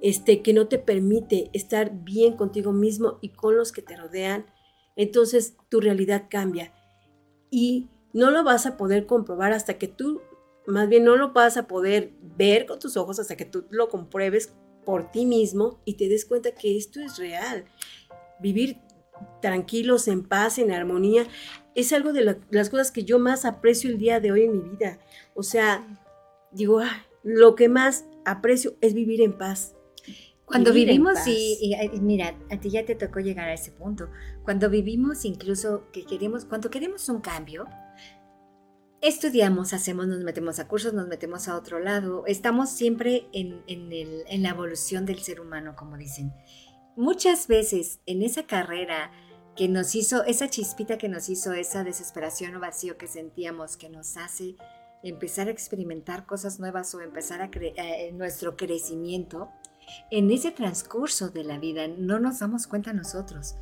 este, 0.00 0.42
que 0.42 0.52
no 0.52 0.66
te 0.66 0.78
permite 0.78 1.50
estar 1.52 2.02
bien 2.02 2.36
contigo 2.36 2.72
mismo 2.72 3.18
y 3.20 3.28
con 3.28 3.56
los 3.56 3.70
que 3.70 3.80
te 3.80 3.96
rodean, 3.96 4.44
entonces 4.96 5.56
tu 5.68 5.80
realidad 5.80 6.26
cambia. 6.28 6.74
Y 7.48 7.88
no 8.12 8.32
lo 8.32 8.42
vas 8.42 8.66
a 8.66 8.76
poder 8.76 9.06
comprobar 9.06 9.52
hasta 9.52 9.78
que 9.78 9.86
tú, 9.86 10.20
más 10.66 10.88
bien 10.88 11.04
no 11.04 11.14
lo 11.14 11.32
vas 11.32 11.56
a 11.56 11.68
poder 11.68 12.12
ver 12.36 12.66
con 12.66 12.80
tus 12.80 12.96
ojos 12.96 13.20
hasta 13.20 13.36
que 13.36 13.44
tú 13.44 13.66
lo 13.70 13.88
compruebes 13.88 14.52
por 14.84 15.10
ti 15.10 15.26
mismo 15.26 15.80
y 15.84 15.94
te 15.94 16.08
des 16.08 16.24
cuenta 16.24 16.52
que 16.52 16.76
esto 16.76 17.00
es 17.00 17.18
real. 17.18 17.64
Vivir 18.40 18.78
tranquilos, 19.40 20.08
en 20.08 20.22
paz, 20.22 20.58
en 20.58 20.72
armonía, 20.72 21.26
es 21.74 21.92
algo 21.92 22.12
de 22.12 22.38
las 22.50 22.70
cosas 22.70 22.90
que 22.90 23.04
yo 23.04 23.18
más 23.18 23.44
aprecio 23.44 23.90
el 23.90 23.98
día 23.98 24.20
de 24.20 24.32
hoy 24.32 24.44
en 24.44 24.52
mi 24.52 24.70
vida. 24.70 24.98
O 25.34 25.42
sea, 25.42 25.86
digo, 26.52 26.80
ah, 26.80 27.06
lo 27.22 27.54
que 27.54 27.68
más 27.68 28.04
aprecio 28.24 28.76
es 28.80 28.94
vivir 28.94 29.20
en 29.20 29.36
paz. 29.36 29.74
Cuando 30.44 30.72
vivimos 30.72 31.26
y, 31.26 31.74
mira, 32.00 32.36
a 32.50 32.60
ti 32.60 32.70
ya 32.70 32.84
te 32.84 32.94
tocó 32.94 33.20
llegar 33.20 33.48
a 33.48 33.54
ese 33.54 33.70
punto. 33.70 34.10
Cuando 34.44 34.68
vivimos 34.68 35.24
incluso 35.24 35.84
que 35.90 36.04
queremos, 36.04 36.44
cuando 36.44 36.70
queremos 36.70 37.08
un 37.08 37.20
cambio, 37.20 37.66
estudiamos, 39.04 39.74
hacemos, 39.74 40.06
nos 40.06 40.20
metemos 40.20 40.58
a 40.58 40.66
cursos, 40.66 40.94
nos 40.94 41.06
metemos 41.06 41.46
a 41.46 41.56
otro 41.56 41.78
lado. 41.78 42.24
Estamos 42.26 42.70
siempre 42.70 43.28
en, 43.32 43.62
la 44.42 44.48
evolución 44.48 45.04
del 45.04 45.18
ser 45.18 45.40
humano, 45.40 45.76
como 45.76 45.98
dicen. 45.98 46.32
Muchas 46.96 47.46
veces 47.46 48.00
en 48.06 48.22
esa 48.22 48.46
carrera 48.46 49.12
que 49.56 49.68
nos 49.68 49.94
hizo, 49.94 50.24
esa 50.24 50.48
chispita 50.48 50.96
que 50.96 51.10
nos 51.10 51.28
hizo, 51.28 51.52
esa 51.52 51.84
desesperación 51.84 52.56
o 52.56 52.60
vacío 52.60 52.96
que 52.96 53.06
sentíamos, 53.06 53.76
que 53.76 53.90
nos 53.90 54.16
hace 54.16 54.56
empezar 55.02 55.48
a 55.48 55.50
experimentar 55.50 56.24
cosas 56.24 56.58
nuevas 56.58 56.94
o 56.94 57.02
empezar 57.02 57.42
a 57.42 57.50
eh, 57.52 58.10
nuestro 58.12 58.56
crecimiento, 58.56 59.50
en 60.10 60.30
ese 60.30 60.50
transcurso 60.50 61.28
de 61.28 61.44
la 61.44 61.58
vida 61.58 61.88
no 61.88 62.20
nos 62.20 62.38
damos 62.38 62.66
cuenta 62.66 62.94
nosotros. 62.94 63.54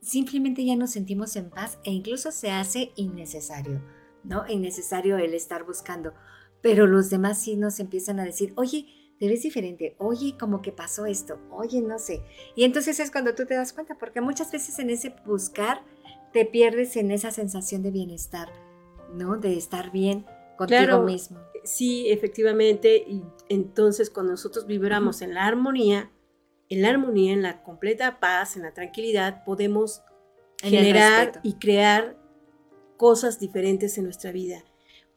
Simplemente 0.00 0.64
ya 0.64 0.76
nos 0.76 0.92
sentimos 0.92 1.36
en 1.36 1.50
paz 1.50 1.78
e 1.84 1.90
incluso 1.90 2.32
se 2.32 2.50
hace 2.50 2.92
innecesario 2.96 3.97
¿no? 4.28 4.44
Innecesario 4.48 5.18
el 5.18 5.34
estar 5.34 5.64
buscando. 5.64 6.14
Pero 6.62 6.86
los 6.86 7.10
demás 7.10 7.40
sí 7.40 7.56
nos 7.56 7.80
empiezan 7.80 8.20
a 8.20 8.24
decir, 8.24 8.52
oye, 8.56 8.86
te 9.18 9.26
ves 9.26 9.42
diferente, 9.42 9.96
oye, 9.98 10.36
como 10.38 10.62
que 10.62 10.70
pasó 10.70 11.06
esto, 11.06 11.40
oye, 11.50 11.80
no 11.80 11.98
sé. 11.98 12.22
Y 12.54 12.64
entonces 12.64 13.00
es 13.00 13.10
cuando 13.10 13.34
tú 13.34 13.46
te 13.46 13.54
das 13.54 13.72
cuenta, 13.72 13.96
porque 13.98 14.20
muchas 14.20 14.52
veces 14.52 14.78
en 14.78 14.90
ese 14.90 15.14
buscar 15.26 15.82
te 16.32 16.44
pierdes 16.44 16.96
en 16.96 17.10
esa 17.10 17.30
sensación 17.30 17.82
de 17.82 17.90
bienestar, 17.90 18.48
¿no? 19.12 19.36
De 19.36 19.56
estar 19.56 19.90
bien 19.90 20.26
contigo 20.56 21.02
mismo. 21.02 21.40
Sí, 21.64 22.10
efectivamente. 22.10 23.04
Y 23.06 23.24
entonces 23.48 24.10
cuando 24.10 24.32
nosotros 24.32 24.66
vibramos 24.66 25.22
en 25.22 25.34
la 25.34 25.46
armonía, 25.46 26.12
en 26.68 26.82
la 26.82 26.90
armonía, 26.90 27.32
en 27.32 27.42
la 27.42 27.62
completa 27.62 28.20
paz, 28.20 28.56
en 28.56 28.62
la 28.62 28.74
tranquilidad, 28.74 29.42
podemos 29.44 30.02
generar 30.60 31.40
y 31.42 31.54
crear 31.54 32.17
cosas 32.98 33.40
diferentes 33.40 33.96
en 33.96 34.04
nuestra 34.04 34.32
vida. 34.32 34.62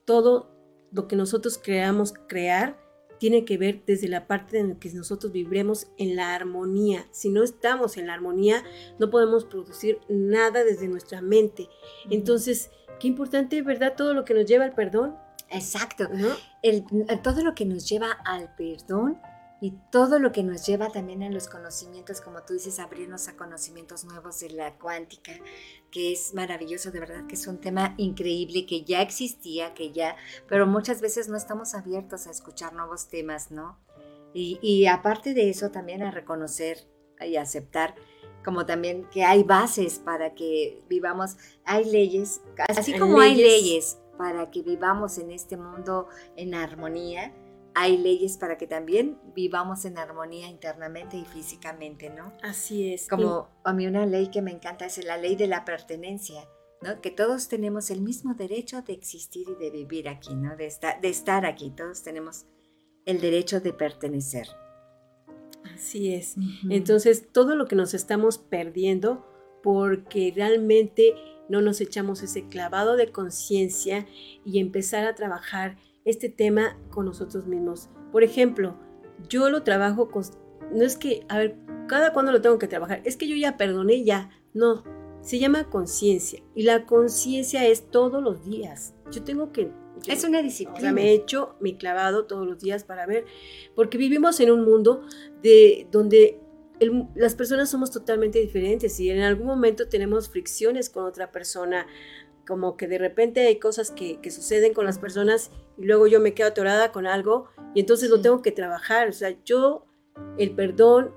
Todo 0.06 0.56
lo 0.91 1.10
que 1.10 1.18
nosotros 1.18 1.60
creamos 1.62 2.14
crear 2.28 2.80
tiene 3.20 3.44
que 3.44 3.58
ver 3.58 3.84
desde 3.86 4.08
la 4.08 4.26
parte 4.26 4.58
en 4.58 4.70
la 4.70 4.80
que 4.80 4.90
nosotros 4.94 5.32
vibremos 5.32 5.88
en 5.98 6.16
la 6.16 6.34
armonía. 6.34 7.06
Si 7.12 7.30
no 7.30 7.44
estamos 7.44 7.98
en 7.98 8.08
la 8.08 8.14
armonía, 8.14 8.64
no 8.98 9.10
podemos 9.10 9.45
producir 9.45 9.99
nada 10.10 10.64
desde 10.64 10.88
nuestra 10.88 11.22
mente. 11.22 11.68
Entonces, 12.10 12.72
qué 12.99 13.08
importante, 13.08 13.62
¿verdad? 13.62 13.94
Todo 13.95 14.14
lo 14.14 14.26
que 14.26 14.34
nos 14.34 14.45
lleva 14.45 14.66
al 14.66 14.74
perdón. 14.74 15.16
Exacto. 15.49 16.10
¿no? 16.14 16.30
todo 17.22 17.44
lo 17.44 17.53
que 17.53 17.66
nos 17.66 17.88
lleva 17.88 18.12
al 18.26 18.56
perdón 18.56 19.20
y 19.62 19.76
todo 19.92 20.18
lo 20.18 20.32
que 20.32 20.42
nos 20.42 20.66
lleva 20.66 20.90
también 20.90 21.22
a 21.22 21.30
los 21.30 21.48
conocimientos, 21.48 22.20
como 22.20 22.42
tú 22.42 22.54
dices, 22.54 22.80
abrirnos 22.80 23.28
a 23.28 23.38
conocimientos 23.38 24.04
nuevos 24.04 24.40
de 24.40 24.50
la 24.50 24.74
cuántica, 24.80 25.34
que 25.92 26.12
es 26.12 26.34
maravilloso, 26.34 26.90
de 26.90 27.00
verdad 27.00 27.28
que 27.28 27.36
es 27.36 27.46
un 27.46 27.60
tema 27.60 27.94
increíble 27.98 28.66
que 28.66 28.84
ya 28.84 29.04
existía, 29.04 29.76
que 29.76 29.92
ya, 29.92 30.16
pero 30.48 30.66
muchas 30.66 31.00
veces 31.00 31.30
no 31.30 31.38
estamos 31.38 31.76
abiertos 31.76 32.26
a 32.26 32.32
escuchar 32.32 32.74
nuevos 32.74 33.08
temas, 33.08 33.52
¿no? 33.52 33.78
Y, 34.34 34.58
y 34.64 34.88
aparte 34.88 35.36
de 35.36 35.52
eso, 35.52 35.70
también 35.70 36.02
a 36.02 36.10
reconocer 36.10 36.88
y 37.20 37.36
aceptar 37.36 37.94
como 38.44 38.66
también 38.66 39.08
que 39.12 39.24
hay 39.24 39.44
bases 39.44 40.00
para 40.00 40.34
que 40.34 40.82
vivamos, 40.90 41.38
hay 41.66 41.86
leyes, 41.86 42.42
así 42.68 42.98
como 42.98 43.20
hay 43.20 43.36
leyes 43.36 44.00
para 44.18 44.50
que 44.50 44.64
vivamos 44.64 45.20
en 45.20 45.32
este 45.32 45.58
mundo 45.58 46.08
en 46.36 46.56
armonía, 46.56 47.34
hay 47.73 47.98
leyes 47.98 48.38
para 48.38 48.57
que 48.57 48.68
también 48.68 49.18
vivamos 49.35 49.85
en 49.85 49.98
armonía 49.98 50.48
internamente 50.48 51.18
y 51.18 51.26
físicamente, 51.26 52.10
¿no? 52.10 52.34
Así 52.41 52.93
es. 52.93 53.07
Como 53.07 53.49
a 53.64 53.73
mí 53.73 53.88
una 53.88 54.06
ley 54.06 54.30
que 54.30 54.41
me 54.41 54.52
encanta 54.52 54.85
es 54.85 55.03
la 55.03 55.18
ley 55.18 55.35
de 55.35 55.48
la 55.48 55.65
pertenencia, 55.65 56.48
¿no? 56.81 57.02
Que 57.02 57.11
todos 57.11 57.48
tenemos 57.48 57.89
el 57.89 58.02
mismo 58.02 58.34
derecho 58.34 58.81
de 58.81 58.93
existir 58.93 59.48
y 59.49 59.64
de 59.64 59.72
vivir 59.72 60.10
aquí, 60.10 60.35
¿no? 60.35 60.56
De 60.56 60.65
estar, 60.65 60.99
de 60.99 61.10
estar 61.10 61.45
aquí, 61.45 61.72
todos 61.72 62.03
tenemos 62.03 62.45
el 63.06 63.22
derecho 63.22 63.60
de 63.60 63.73
pertenecer. 63.73 64.48
Así 65.73 66.14
es. 66.14 66.35
Entonces, 66.69 67.31
todo 67.31 67.56
lo 67.56 67.68
que 67.68 67.76
nos 67.76 67.93
estamos 67.93 68.38
perdiendo 68.38 69.26
porque 69.64 70.34
realmente 70.35 71.14
no 71.49 71.61
nos 71.61 71.81
echamos 71.81 72.23
ese 72.23 72.48
clavado 72.48 72.95
de 72.95 73.11
conciencia 73.11 74.07
y 74.45 74.60
empezar 74.60 75.06
a 75.06 75.15
trabajar 75.15 75.77
este 76.06 76.30
tema 76.30 76.78
con 76.90 77.06
nosotros 77.06 77.48
mismos. 77.48 77.90
Por 78.11 78.23
ejemplo, 78.23 78.76
yo 79.30 79.49
lo 79.49 79.64
trabajo 79.64 80.10
con... 80.10 80.23
No 80.72 80.84
es 80.84 80.98
que, 80.98 81.26
a 81.30 81.38
ver, 81.38 81.57
cada 81.88 82.14
cuando 82.14 82.32
lo 82.32 82.41
tengo 82.41 82.57
que 82.57 82.68
trabajar, 82.68 83.02
es 83.03 83.18
que 83.18 83.28
yo 83.28 83.36
ya 83.36 83.57
perdoné, 83.57 84.03
ya. 84.03 84.30
No, 84.53 84.84
se 85.22 85.40
llama 85.40 85.69
conciencia. 85.69 86.41
Y 86.56 86.64
la 86.64 86.86
conciencia 86.86 87.68
es 87.68 87.90
todos 87.90 88.22
los 88.23 88.45
días. 88.45 88.94
Yo 89.11 89.23
tengo 89.23 89.52
que... 89.52 89.72
es 90.07 90.23
una 90.23 90.41
disciplina. 90.41 90.91
me 90.91 91.10
he 91.10 91.14
hecho 91.14 91.56
mi 91.60 91.78
clavado 91.78 92.26
todos 92.26 92.48
los 92.48 92.60
días 92.60 92.84
para 92.84 93.06
ver, 93.06 93.26
porque 93.76 93.98
vivimos 93.98 94.40
en 94.40 94.52
un 94.52 94.64
mundo 94.65 95.03
de 95.41 95.88
donde 95.91 96.40
las 97.15 97.36
personas 97.36 97.69
somos 97.69 97.91
totalmente 97.91 98.40
diferentes 98.40 98.99
y 98.99 99.10
en 99.11 99.22
algún 99.22 99.45
momento 99.45 99.88
tenemos 99.88 100.30
fricciones 100.30 100.90
con 100.90 101.06
otra 101.06 101.32
persona, 101.32 101.86
como 102.48 102.76
que 102.76 102.88
de 102.88 102.98
repente 102.98 103.45
hay 103.45 103.60
cosas 103.60 103.91
que, 103.91 104.19
suceden 104.32 104.73
con 104.73 104.86
las 104.86 104.98
personas 104.98 105.52
y 105.82 105.86
luego 105.86 106.08
yo 106.08 106.20
me 106.20 106.34
quedo 106.34 106.49
atorada 106.49 106.91
con 106.91 107.08
algo 107.08 107.49
y 107.74 107.80
entonces 107.80 108.10
lo 108.10 108.22
tengo 108.22 108.41
que 108.41 108.52
trabajar. 108.52 109.10
O 109.10 109.14
sea, 109.14 109.36
yo, 109.44 109.86
el 110.38 110.52
perdón 110.52 111.14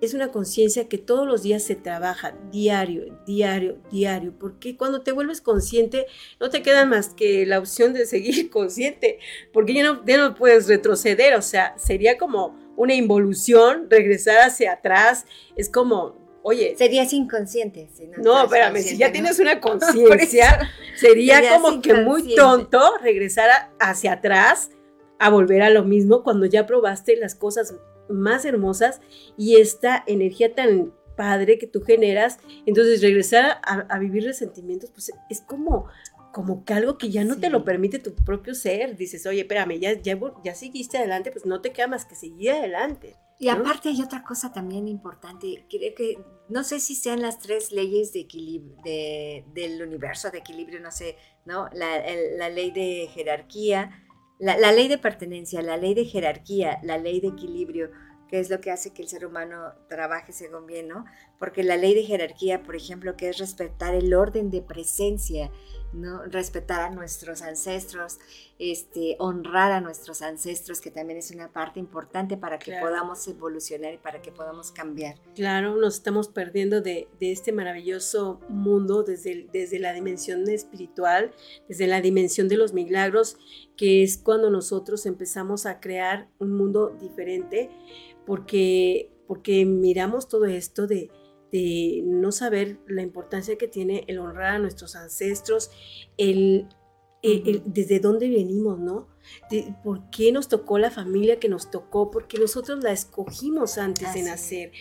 es 0.00 0.14
una 0.14 0.30
conciencia 0.30 0.88
que 0.88 0.98
todos 0.98 1.26
los 1.26 1.42
días 1.42 1.62
se 1.62 1.74
trabaja, 1.74 2.36
diario, 2.50 3.18
diario, 3.26 3.78
diario, 3.90 4.34
porque 4.38 4.76
cuando 4.76 5.02
te 5.02 5.12
vuelves 5.12 5.40
consciente 5.40 6.06
no 6.40 6.50
te 6.50 6.62
queda 6.62 6.84
más 6.84 7.08
que 7.08 7.46
la 7.46 7.58
opción 7.58 7.94
de 7.94 8.06
seguir 8.06 8.50
consciente, 8.50 9.18
porque 9.52 9.74
ya 9.74 9.82
no, 9.82 10.04
ya 10.04 10.18
no 10.18 10.34
puedes 10.34 10.68
retroceder, 10.68 11.34
o 11.34 11.42
sea, 11.42 11.76
sería 11.78 12.18
como 12.18 12.56
una 12.76 12.94
involución, 12.94 13.86
regresar 13.88 14.38
hacia 14.38 14.72
atrás, 14.72 15.26
es 15.56 15.70
como 15.70 16.23
Oye. 16.46 16.74
Serías 16.76 17.10
inconsciente. 17.14 17.88
Si 17.94 18.06
no, 18.06 18.18
no 18.18 18.44
espérame, 18.44 18.76
si 18.82 18.98
ya 18.98 19.10
tienes 19.10 19.38
una 19.38 19.60
conciencia, 19.62 20.70
sería 20.94 21.40
como 21.54 21.80
que 21.80 21.94
muy 21.94 22.34
tonto 22.34 22.98
regresar 22.98 23.72
hacia 23.80 24.12
atrás 24.12 24.70
a 25.18 25.30
volver 25.30 25.62
a 25.62 25.70
lo 25.70 25.84
mismo 25.84 26.22
cuando 26.22 26.44
ya 26.44 26.66
probaste 26.66 27.16
las 27.16 27.34
cosas 27.34 27.74
más 28.10 28.44
hermosas 28.44 29.00
y 29.38 29.56
esta 29.56 30.04
energía 30.06 30.54
tan 30.54 30.92
padre 31.16 31.56
que 31.56 31.66
tú 31.66 31.80
generas, 31.80 32.38
entonces 32.66 33.00
regresar 33.00 33.58
a, 33.62 33.98
vivir 33.98 34.24
resentimientos, 34.24 34.90
pues 34.90 35.12
es 35.30 35.40
como, 35.40 35.86
como 36.30 36.66
que 36.66 36.74
algo 36.74 36.98
que 36.98 37.08
ya 37.08 37.24
no 37.24 37.38
te 37.38 37.48
lo 37.48 37.64
permite 37.64 37.98
tu 37.98 38.14
propio 38.14 38.54
ser. 38.54 38.98
Dices, 38.98 39.24
oye, 39.24 39.40
espérame, 39.40 39.78
ya, 39.80 39.94
ya, 39.94 40.18
ya 40.44 40.54
seguiste 40.54 40.98
adelante, 40.98 41.30
pues 41.30 41.46
no 41.46 41.62
te 41.62 41.72
queda 41.72 41.86
más 41.86 42.04
que 42.04 42.16
seguir 42.16 42.50
adelante. 42.50 43.16
Y 43.38 43.48
aparte 43.48 43.88
hay 43.88 44.00
otra 44.00 44.22
cosa 44.22 44.52
también 44.52 44.86
importante, 44.86 45.66
creo 45.68 45.94
que 45.94 46.18
no 46.48 46.62
sé 46.62 46.78
si 46.78 46.94
sean 46.94 47.20
las 47.20 47.40
tres 47.40 47.72
leyes 47.72 48.12
de 48.12 48.20
equilibrio, 48.20 48.76
del 49.52 49.82
universo, 49.82 50.30
de 50.30 50.38
equilibrio, 50.38 50.80
no 50.80 50.92
sé, 50.92 51.16
¿no? 51.44 51.68
La, 51.72 52.48
ley 52.48 52.70
de 52.70 53.08
jerarquía, 53.12 53.90
la, 54.38 54.56
la, 54.56 54.72
ley 54.72 54.88
de 54.88 54.98
pertenencia, 54.98 55.62
la 55.62 55.76
ley 55.76 55.94
de 55.94 56.04
jerarquía, 56.04 56.78
la 56.82 56.96
ley 56.96 57.20
de 57.20 57.28
equilibrio, 57.28 57.90
que 58.28 58.38
es 58.38 58.50
lo 58.50 58.60
que 58.60 58.70
hace 58.70 58.92
que 58.92 59.02
el 59.02 59.08
ser 59.08 59.26
humano 59.26 59.72
trabaje 59.88 60.32
según 60.32 60.66
bien, 60.66 60.88
¿no? 60.88 61.04
Porque 61.38 61.62
la 61.62 61.76
ley 61.76 61.94
de 61.94 62.04
jerarquía, 62.04 62.62
por 62.62 62.76
ejemplo, 62.76 63.16
que 63.16 63.28
es 63.28 63.38
respetar 63.38 63.94
el 63.94 64.14
orden 64.14 64.50
de 64.50 64.62
presencia, 64.62 65.50
¿no? 65.94 66.24
respetar 66.24 66.82
a 66.82 66.90
nuestros 66.90 67.42
ancestros, 67.42 68.18
este, 68.58 69.16
honrar 69.18 69.72
a 69.72 69.80
nuestros 69.80 70.22
ancestros, 70.22 70.80
que 70.80 70.90
también 70.90 71.18
es 71.18 71.30
una 71.30 71.52
parte 71.52 71.80
importante 71.80 72.36
para 72.36 72.58
que 72.58 72.76
podamos 72.80 73.26
evolucionar 73.26 73.94
y 73.94 73.98
para 73.98 74.20
que 74.20 74.32
podamos 74.32 74.70
cambiar. 74.70 75.16
Claro, 75.34 75.76
nos 75.76 75.94
estamos 75.94 76.28
perdiendo 76.28 76.80
de, 76.80 77.08
este 77.20 77.52
maravilloso 77.52 78.40
mundo 78.48 79.02
desde, 79.02 79.48
desde 79.52 79.78
la 79.78 79.92
dimensión 79.92 80.48
espiritual, 80.48 81.32
desde 81.68 81.86
la 81.86 82.00
dimensión 82.00 82.48
de 82.48 82.56
los 82.56 82.72
milagros, 82.72 83.38
que 83.76 84.02
es 84.02 84.18
cuando 84.18 84.50
nosotros 84.50 85.06
empezamos 85.06 85.66
a 85.66 85.80
crear 85.80 86.28
un 86.38 86.52
mundo 86.52 86.96
diferente, 87.00 87.70
porque, 88.26 89.10
porque 89.26 89.64
miramos 89.64 90.28
todo 90.28 90.44
esto 90.46 90.86
de 90.86 91.10
de 91.54 92.02
no 92.04 92.32
saber 92.32 92.80
la 92.88 93.02
importancia 93.02 93.56
que 93.56 93.68
tiene 93.68 94.02
el 94.08 94.18
honrar 94.18 94.56
a 94.56 94.58
nuestros 94.58 94.96
ancestros, 94.96 95.70
el, 96.18 96.66
desde 97.22 98.00
dónde 98.00 98.28
venimos, 98.28 98.80
¿no? 98.80 99.06
por 99.84 100.10
qué 100.10 100.32
nos 100.32 100.48
tocó 100.48 100.78
la 100.78 100.90
familia 100.90 101.38
que 101.38 101.48
nos 101.48 101.70
tocó, 101.70 102.10
porque 102.10 102.38
nosotros 102.38 102.82
la 102.82 102.90
escogimos 102.90 103.78
antes 103.78 104.12
de 104.14 104.22
nacer. 104.22 104.72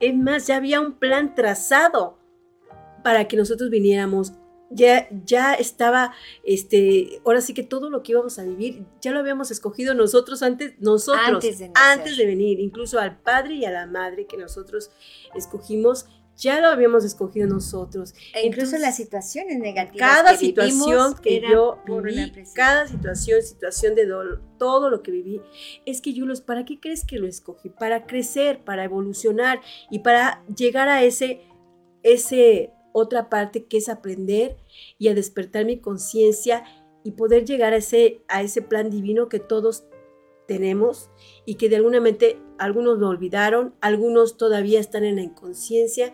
Es 0.00 0.14
más, 0.14 0.46
ya 0.46 0.56
había 0.56 0.82
un 0.82 0.98
plan 0.98 1.34
trazado 1.34 2.18
para 3.02 3.26
que 3.26 3.38
nosotros 3.38 3.70
viniéramos. 3.70 4.34
Ya, 4.70 5.08
ya 5.24 5.54
estaba, 5.54 6.12
este, 6.44 7.22
ahora 7.24 7.40
sí 7.40 7.54
que 7.54 7.62
todo 7.62 7.88
lo 7.88 8.02
que 8.02 8.12
íbamos 8.12 8.38
a 8.38 8.44
vivir, 8.44 8.84
ya 9.00 9.12
lo 9.12 9.20
habíamos 9.20 9.50
escogido 9.50 9.94
nosotros 9.94 10.42
antes, 10.42 10.74
nosotros, 10.78 11.26
antes 11.26 11.58
de, 11.58 11.70
antes 11.74 12.18
de 12.18 12.26
venir, 12.26 12.60
incluso 12.60 13.00
al 13.00 13.18
padre 13.18 13.54
y 13.54 13.64
a 13.64 13.70
la 13.70 13.86
madre 13.86 14.26
que 14.26 14.36
nosotros 14.36 14.90
escogimos, 15.34 16.06
ya 16.38 16.60
lo 16.60 16.68
habíamos 16.68 17.04
escogido 17.04 17.48
nosotros. 17.48 18.14
E 18.32 18.46
incluso 18.46 18.78
las 18.78 18.96
situaciones 18.96 19.58
negativas. 19.58 19.98
Cada 19.98 20.36
situación 20.36 21.16
que 21.16 21.42
yo 21.42 21.78
viví, 21.84 22.32
cada 22.54 22.86
situación, 22.86 23.42
situación 23.42 23.94
de 23.96 24.06
dolor, 24.06 24.40
todo 24.56 24.88
lo 24.88 25.02
que 25.02 25.10
viví, 25.10 25.42
es 25.84 26.00
que 26.00 26.14
Yulos, 26.14 26.40
¿para 26.40 26.64
qué 26.64 26.78
crees 26.78 27.04
que 27.04 27.18
lo 27.18 27.26
escogí? 27.26 27.68
Para 27.68 28.06
crecer, 28.06 28.64
para 28.64 28.84
evolucionar 28.84 29.60
y 29.90 29.98
para 29.98 30.44
llegar 30.46 30.88
a 30.88 31.02
ese, 31.02 31.42
ese 32.02 32.70
otra 32.92 33.28
parte 33.28 33.66
que 33.66 33.78
es 33.78 33.88
aprender 33.88 34.56
y 34.96 35.08
a 35.08 35.14
despertar 35.14 35.64
mi 35.64 35.80
conciencia 35.80 36.64
y 37.02 37.12
poder 37.12 37.44
llegar 37.44 37.72
a 37.72 37.76
ese, 37.76 38.22
a 38.28 38.42
ese 38.42 38.62
plan 38.62 38.90
divino 38.90 39.28
que 39.28 39.40
todos 39.40 39.87
tenemos 40.48 41.10
y 41.44 41.54
que 41.54 41.68
de 41.68 41.76
alguna 41.76 42.00
mente 42.00 42.42
algunos 42.58 42.98
lo 42.98 43.08
olvidaron, 43.08 43.74
algunos 43.80 44.36
todavía 44.36 44.80
están 44.80 45.04
en 45.04 45.16
la 45.16 45.22
inconsciencia 45.22 46.12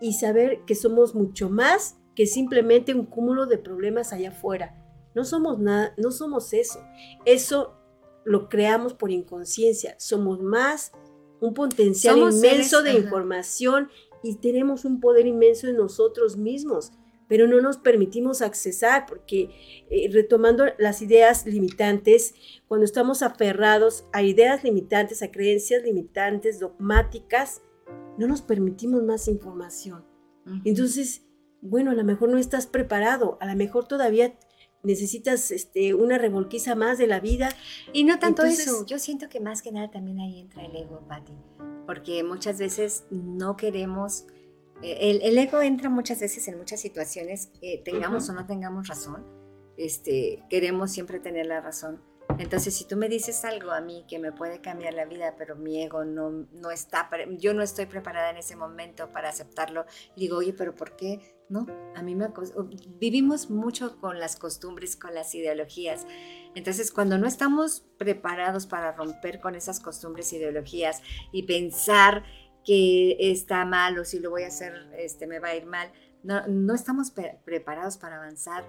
y 0.00 0.14
saber 0.14 0.64
que 0.66 0.74
somos 0.74 1.14
mucho 1.14 1.48
más 1.48 1.96
que 2.14 2.26
simplemente 2.26 2.92
un 2.92 3.06
cúmulo 3.06 3.46
de 3.46 3.56
problemas 3.56 4.12
allá 4.12 4.30
afuera. 4.30 4.74
No 5.14 5.24
somos 5.24 5.60
nada, 5.60 5.94
no 5.96 6.10
somos 6.10 6.52
eso. 6.52 6.80
Eso 7.24 7.74
lo 8.24 8.48
creamos 8.48 8.92
por 8.94 9.10
inconsciencia. 9.10 9.94
Somos 9.98 10.40
más 10.42 10.92
un 11.40 11.54
potencial 11.54 12.18
inmenso 12.18 12.82
de 12.82 12.94
información 12.94 13.88
y 14.24 14.34
tenemos 14.36 14.84
un 14.84 15.00
poder 15.00 15.26
inmenso 15.26 15.68
en 15.68 15.76
nosotros 15.76 16.36
mismos 16.36 16.90
pero 17.28 17.46
no 17.46 17.60
nos 17.60 17.76
permitimos 17.76 18.42
accesar 18.42 19.06
porque 19.06 19.50
eh, 19.90 20.08
retomando 20.12 20.64
las 20.78 21.02
ideas 21.02 21.46
limitantes, 21.46 22.34
cuando 22.66 22.84
estamos 22.84 23.22
aferrados 23.22 24.06
a 24.12 24.22
ideas 24.22 24.64
limitantes, 24.64 25.22
a 25.22 25.30
creencias 25.30 25.82
limitantes, 25.82 26.58
dogmáticas, 26.58 27.62
no 28.18 28.26
nos 28.26 28.42
permitimos 28.42 29.02
más 29.02 29.28
información. 29.28 30.04
Entonces, 30.64 31.26
bueno, 31.60 31.90
a 31.90 31.94
lo 31.94 32.04
mejor 32.04 32.30
no 32.30 32.38
estás 32.38 32.66
preparado, 32.66 33.36
a 33.40 33.46
lo 33.46 33.54
mejor 33.54 33.86
todavía 33.86 34.34
necesitas 34.82 35.50
este, 35.50 35.94
una 35.94 36.18
revolquiza 36.18 36.74
más 36.74 36.98
de 36.98 37.06
la 37.06 37.20
vida. 37.20 37.50
Y 37.92 38.04
no 38.04 38.18
tanto 38.18 38.44
eso, 38.44 38.86
yo 38.86 38.98
siento 38.98 39.28
que 39.28 39.40
más 39.40 39.62
que 39.62 39.72
nada 39.72 39.90
también 39.90 40.20
ahí 40.20 40.40
entra 40.40 40.64
el 40.64 40.74
ego, 40.74 41.02
Patti, 41.08 41.34
porque 41.86 42.22
muchas 42.22 42.58
veces 42.58 43.04
no 43.10 43.56
queremos 43.56 44.26
el, 44.82 45.22
el, 45.22 45.38
ego 45.38 45.60
entra 45.60 45.90
muchas 45.90 46.20
veces 46.20 46.46
en 46.48 46.58
muchas 46.58 46.80
situaciones, 46.80 47.50
tengamos 47.84 48.28
o 48.28 48.32
no 48.32 48.46
tengamos 48.46 48.88
razón, 48.88 49.24
este, 49.76 50.42
queremos 50.50 50.90
siempre 50.90 51.20
tener 51.20 51.46
la 51.46 51.60
razón. 51.60 52.00
Entonces, 52.38 52.76
si 52.76 52.84
tú 52.84 52.96
me 52.96 53.08
dices 53.08 53.44
algo 53.44 53.72
a 53.72 53.80
mí 53.80 54.04
que 54.08 54.18
me 54.18 54.32
puede 54.32 54.60
cambiar 54.60 54.94
la 54.94 55.06
vida, 55.06 55.34
pero 55.36 55.56
mi 55.56 55.82
ego 55.82 56.04
no, 56.04 56.30
no 56.30 56.70
está, 56.70 57.08
yo 57.38 57.52
no 57.54 57.62
estoy 57.62 57.86
preparada 57.86 58.30
en 58.30 58.36
ese 58.36 58.54
momento 58.54 59.10
para 59.12 59.28
aceptarlo, 59.28 59.86
digo, 60.16 60.36
oye, 60.36 60.52
pero 60.52 60.74
¿por 60.74 60.94
qué? 60.94 61.34
No, 61.48 61.66
a 61.96 62.02
mí 62.02 62.14
me 62.14 62.28
vivimos 63.00 63.50
mucho 63.50 63.98
con 63.98 64.20
las 64.20 64.36
costumbres, 64.36 64.94
con 64.96 65.14
las 65.14 65.34
ideologías. 65.34 66.06
Entonces, 66.54 66.92
cuando 66.92 67.18
no 67.18 67.26
estamos 67.26 67.86
preparados 67.96 68.66
para 68.66 68.92
romper 68.92 69.40
con 69.40 69.54
esas 69.54 69.80
costumbres, 69.80 70.32
ideologías 70.32 71.02
y 71.32 71.44
pensar 71.44 72.24
que 72.68 73.16
está 73.18 73.64
mal 73.64 73.98
o 73.98 74.04
si 74.04 74.18
lo 74.18 74.28
voy 74.28 74.42
a 74.42 74.48
hacer, 74.48 74.74
este, 74.98 75.26
me 75.26 75.38
va 75.38 75.48
a 75.48 75.56
ir 75.56 75.64
mal, 75.64 75.90
no, 76.22 76.46
no 76.48 76.74
estamos 76.74 77.10
preparados 77.46 77.96
para 77.96 78.16
avanzar 78.16 78.66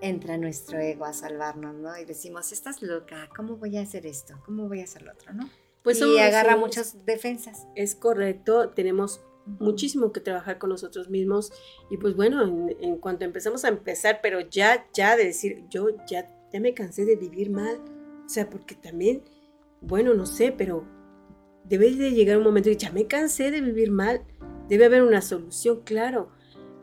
entra 0.00 0.36
nuestro 0.36 0.80
ego 0.80 1.04
a 1.04 1.12
salvarnos, 1.12 1.76
¿no? 1.76 1.96
Y 1.96 2.04
decimos, 2.04 2.50
estás 2.50 2.82
loca, 2.82 3.28
¿cómo 3.36 3.56
voy 3.56 3.76
a 3.76 3.82
hacer 3.82 4.04
esto? 4.04 4.34
¿Cómo 4.44 4.66
voy 4.66 4.80
a 4.80 4.84
hacer 4.84 5.02
lo 5.02 5.12
otro, 5.12 5.32
no? 5.32 5.48
Pues 5.84 6.00
y 6.00 6.18
agarra 6.18 6.56
muchas 6.56 7.06
defensas. 7.06 7.68
Es 7.76 7.94
correcto, 7.94 8.70
tenemos 8.70 9.20
muchísimo 9.46 10.10
que 10.10 10.18
trabajar 10.18 10.58
con 10.58 10.70
nosotros 10.70 11.08
mismos 11.08 11.52
y 11.90 11.98
pues 11.98 12.16
bueno, 12.16 12.42
en, 12.80 12.98
cuanto 12.98 13.24
empezamos 13.24 13.64
a 13.64 13.68
empezar, 13.68 14.18
pero 14.24 14.40
ya, 14.40 14.88
ya 14.92 15.16
de 15.16 15.26
decir, 15.26 15.64
yo 15.70 15.86
ya, 16.08 16.28
ya 16.52 16.58
me 16.58 16.74
cansé 16.74 17.04
de 17.04 17.14
vivir 17.14 17.50
mal, 17.50 17.80
o 18.26 18.28
sea, 18.28 18.50
porque 18.50 18.74
también, 18.74 19.22
bueno, 19.80 20.14
no 20.14 20.26
sé, 20.26 20.50
pero 20.50 20.84
debe 21.64 21.90
de 21.90 22.12
llegar 22.12 22.38
un 22.38 22.44
momento 22.44 22.70
y 22.70 22.76
ya 22.76 22.92
me 22.92 23.06
cansé 23.06 23.50
de 23.50 23.60
vivir 23.60 23.90
mal, 23.90 24.22
debe 24.68 24.86
haber 24.86 25.02
una 25.02 25.22
solución, 25.22 25.80
claro, 25.84 26.30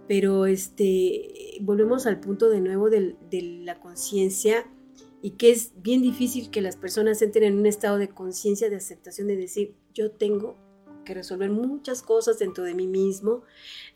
pero 0.07 0.45
este, 0.45 1.57
volvemos 1.61 2.05
al 2.05 2.19
punto 2.19 2.49
de 2.49 2.61
nuevo 2.61 2.89
de, 2.89 3.15
la 3.63 3.79
conciencia 3.79 4.65
y 5.21 5.31
que 5.31 5.51
es 5.51 5.73
bien 5.81 6.01
difícil 6.01 6.49
que 6.49 6.61
las 6.61 6.75
personas 6.75 7.21
entren 7.21 7.45
en 7.45 7.59
un 7.59 7.65
estado 7.65 7.97
de 7.97 8.09
conciencia, 8.09 8.69
de 8.69 8.75
aceptación, 8.75 9.27
de 9.27 9.37
decir, 9.37 9.75
yo 9.93 10.11
tengo 10.11 10.57
que 11.05 11.13
resolver 11.13 11.49
muchas 11.49 12.01
cosas 12.01 12.39
dentro 12.39 12.63
de 12.63 12.75
mí 12.75 12.87
mismo, 12.87 13.43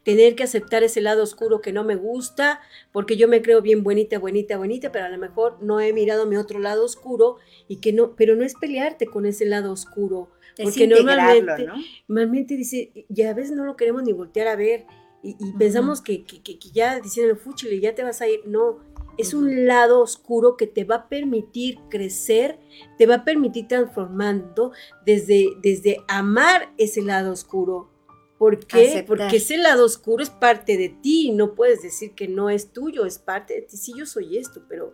tener 0.03 0.35
que 0.35 0.43
aceptar 0.43 0.83
ese 0.83 1.01
lado 1.01 1.23
oscuro 1.23 1.61
que 1.61 1.73
no 1.73 1.83
me 1.83 1.95
gusta, 1.95 2.61
porque 2.91 3.17
yo 3.17 3.27
me 3.27 3.41
creo 3.41 3.61
bien 3.61 3.83
bonita, 3.83 4.17
bonita, 4.17 4.57
bonita, 4.57 4.91
pero 4.91 5.05
a 5.05 5.09
lo 5.09 5.17
mejor 5.17 5.61
no 5.61 5.79
he 5.79 5.93
mirado 5.93 6.25
mi 6.25 6.37
otro 6.37 6.59
lado 6.59 6.85
oscuro 6.85 7.37
y 7.67 7.77
que 7.77 7.93
no, 7.93 8.15
pero 8.15 8.35
no 8.35 8.43
es 8.43 8.55
pelearte 8.55 9.05
con 9.05 9.25
ese 9.25 9.45
lado 9.45 9.71
oscuro, 9.71 10.29
porque 10.61 10.87
normalmente, 10.87 11.67
normalmente 12.07 12.55
dice, 12.55 13.05
ya 13.09 13.31
a 13.31 13.33
veces 13.33 13.55
no 13.55 13.65
lo 13.65 13.75
queremos 13.75 14.03
ni 14.03 14.13
voltear 14.13 14.47
a 14.47 14.55
ver 14.55 14.85
y, 15.25 15.35
pensamos 15.57 16.01
que, 16.01 16.23
que, 16.23 16.41
que, 16.43 16.57
ya 16.71 16.99
diciendo 16.99 17.35
fúchile, 17.35 17.79
ya 17.79 17.95
te 17.95 18.03
vas 18.03 18.21
a 18.21 18.27
ir. 18.27 18.41
No, 18.45 18.79
es 19.17 19.33
un 19.33 19.65
lado 19.65 20.01
oscuro 20.01 20.55
que 20.55 20.67
te 20.67 20.83
va 20.83 20.95
a 20.95 21.09
permitir 21.09 21.79
crecer, 21.89 22.59
te 22.97 23.07
va 23.07 23.15
a 23.15 23.25
permitir 23.25 23.67
transformando 23.67 24.71
desde, 25.05 25.47
desde 25.61 25.97
amar 26.07 26.71
ese 26.77 27.01
lado 27.01 27.31
oscuro. 27.31 27.89
¿Por 28.37 28.67
qué? 28.67 29.03
Porque 29.07 29.37
ese 29.37 29.57
lado 29.57 29.85
oscuro 29.85 30.21
es 30.21 30.29
parte 30.29 30.77
de 30.77 30.89
ti, 30.89 31.31
no 31.31 31.55
puedes 31.55 31.81
decir 31.81 32.13
que 32.13 32.27
no 32.27 32.49
es 32.49 32.71
tuyo, 32.71 33.05
es 33.05 33.17
parte 33.17 33.55
de 33.55 33.61
ti. 33.61 33.77
Sí, 33.77 33.93
yo 33.97 34.05
soy 34.05 34.37
esto, 34.37 34.61
pero, 34.67 34.93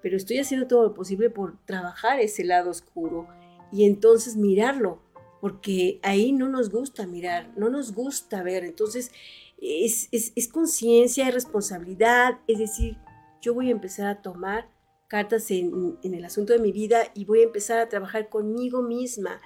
pero 0.00 0.16
estoy 0.16 0.38
haciendo 0.38 0.66
todo 0.66 0.82
lo 0.82 0.94
posible 0.94 1.30
por 1.30 1.56
trabajar 1.66 2.18
ese 2.18 2.44
lado 2.44 2.70
oscuro 2.70 3.28
y 3.72 3.84
entonces 3.84 4.36
mirarlo, 4.36 5.00
porque 5.40 5.98
ahí 6.02 6.32
no 6.32 6.48
nos 6.48 6.70
gusta 6.70 7.06
mirar, 7.06 7.52
no 7.56 7.70
nos 7.70 7.94
gusta 7.94 8.42
ver. 8.42 8.64
Entonces, 8.64 9.10
es, 9.58 10.48
conciencia, 10.52 11.28
es 11.28 11.34
responsabilidad, 11.34 12.38
es 12.46 12.58
decir, 12.58 12.98
yo 13.40 13.54
voy 13.54 13.68
a 13.68 13.72
empezar 13.72 14.06
a 14.06 14.22
tomar 14.22 14.68
cartas 15.08 15.50
en, 15.50 15.98
el 16.02 16.24
asunto 16.24 16.52
de 16.52 16.58
mi 16.58 16.72
vida 16.72 17.04
y 17.14 17.24
voy 17.24 17.40
a 17.40 17.44
empezar 17.44 17.78
a 17.78 17.88
trabajar 17.88 18.28
conmigo 18.28 18.82
misma. 18.82 19.40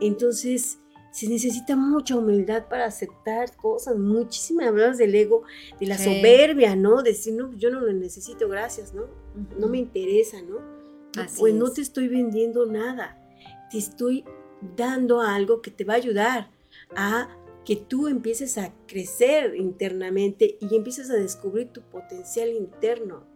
Entonces, 0.00 0.78
se 1.10 1.28
necesita 1.28 1.76
mucha 1.76 2.16
humildad 2.16 2.68
para 2.68 2.84
aceptar 2.84 3.56
cosas, 3.56 3.96
muchísimas 3.96 4.68
hablamos 4.68 4.98
del 4.98 5.14
ego, 5.14 5.42
de 5.80 5.86
la 5.86 5.98
soberbia, 5.98 6.76
¿no? 6.76 7.02
Decir, 7.02 7.34
no, 7.34 7.52
yo 7.56 7.70
no 7.70 7.80
lo 7.80 7.92
necesito, 7.92 8.48
gracias, 8.48 8.92
¿no? 8.92 9.04
No 9.58 9.68
me 9.68 9.78
interesa, 9.78 10.42
¿no? 10.42 10.78
pues 11.38 11.54
no 11.54 11.70
te 11.72 11.80
estoy 11.80 12.08
vendiendo 12.08 12.66
nada, 12.66 13.17
te 13.70 13.78
estoy 13.78 14.24
dando 14.76 15.20
algo 15.20 15.62
que 15.62 15.70
te 15.70 15.84
va 15.84 15.94
a 15.94 15.96
ayudar 15.96 16.50
a 16.96 17.28
que 17.64 17.76
tú 17.76 18.08
empieces 18.08 18.56
a 18.56 18.72
crecer 18.86 19.54
internamente 19.56 20.56
y 20.60 20.74
empieces 20.74 21.10
a 21.10 21.14
descubrir 21.14 21.68
tu 21.68 21.82
potencial 21.82 22.48
interno, 22.48 23.26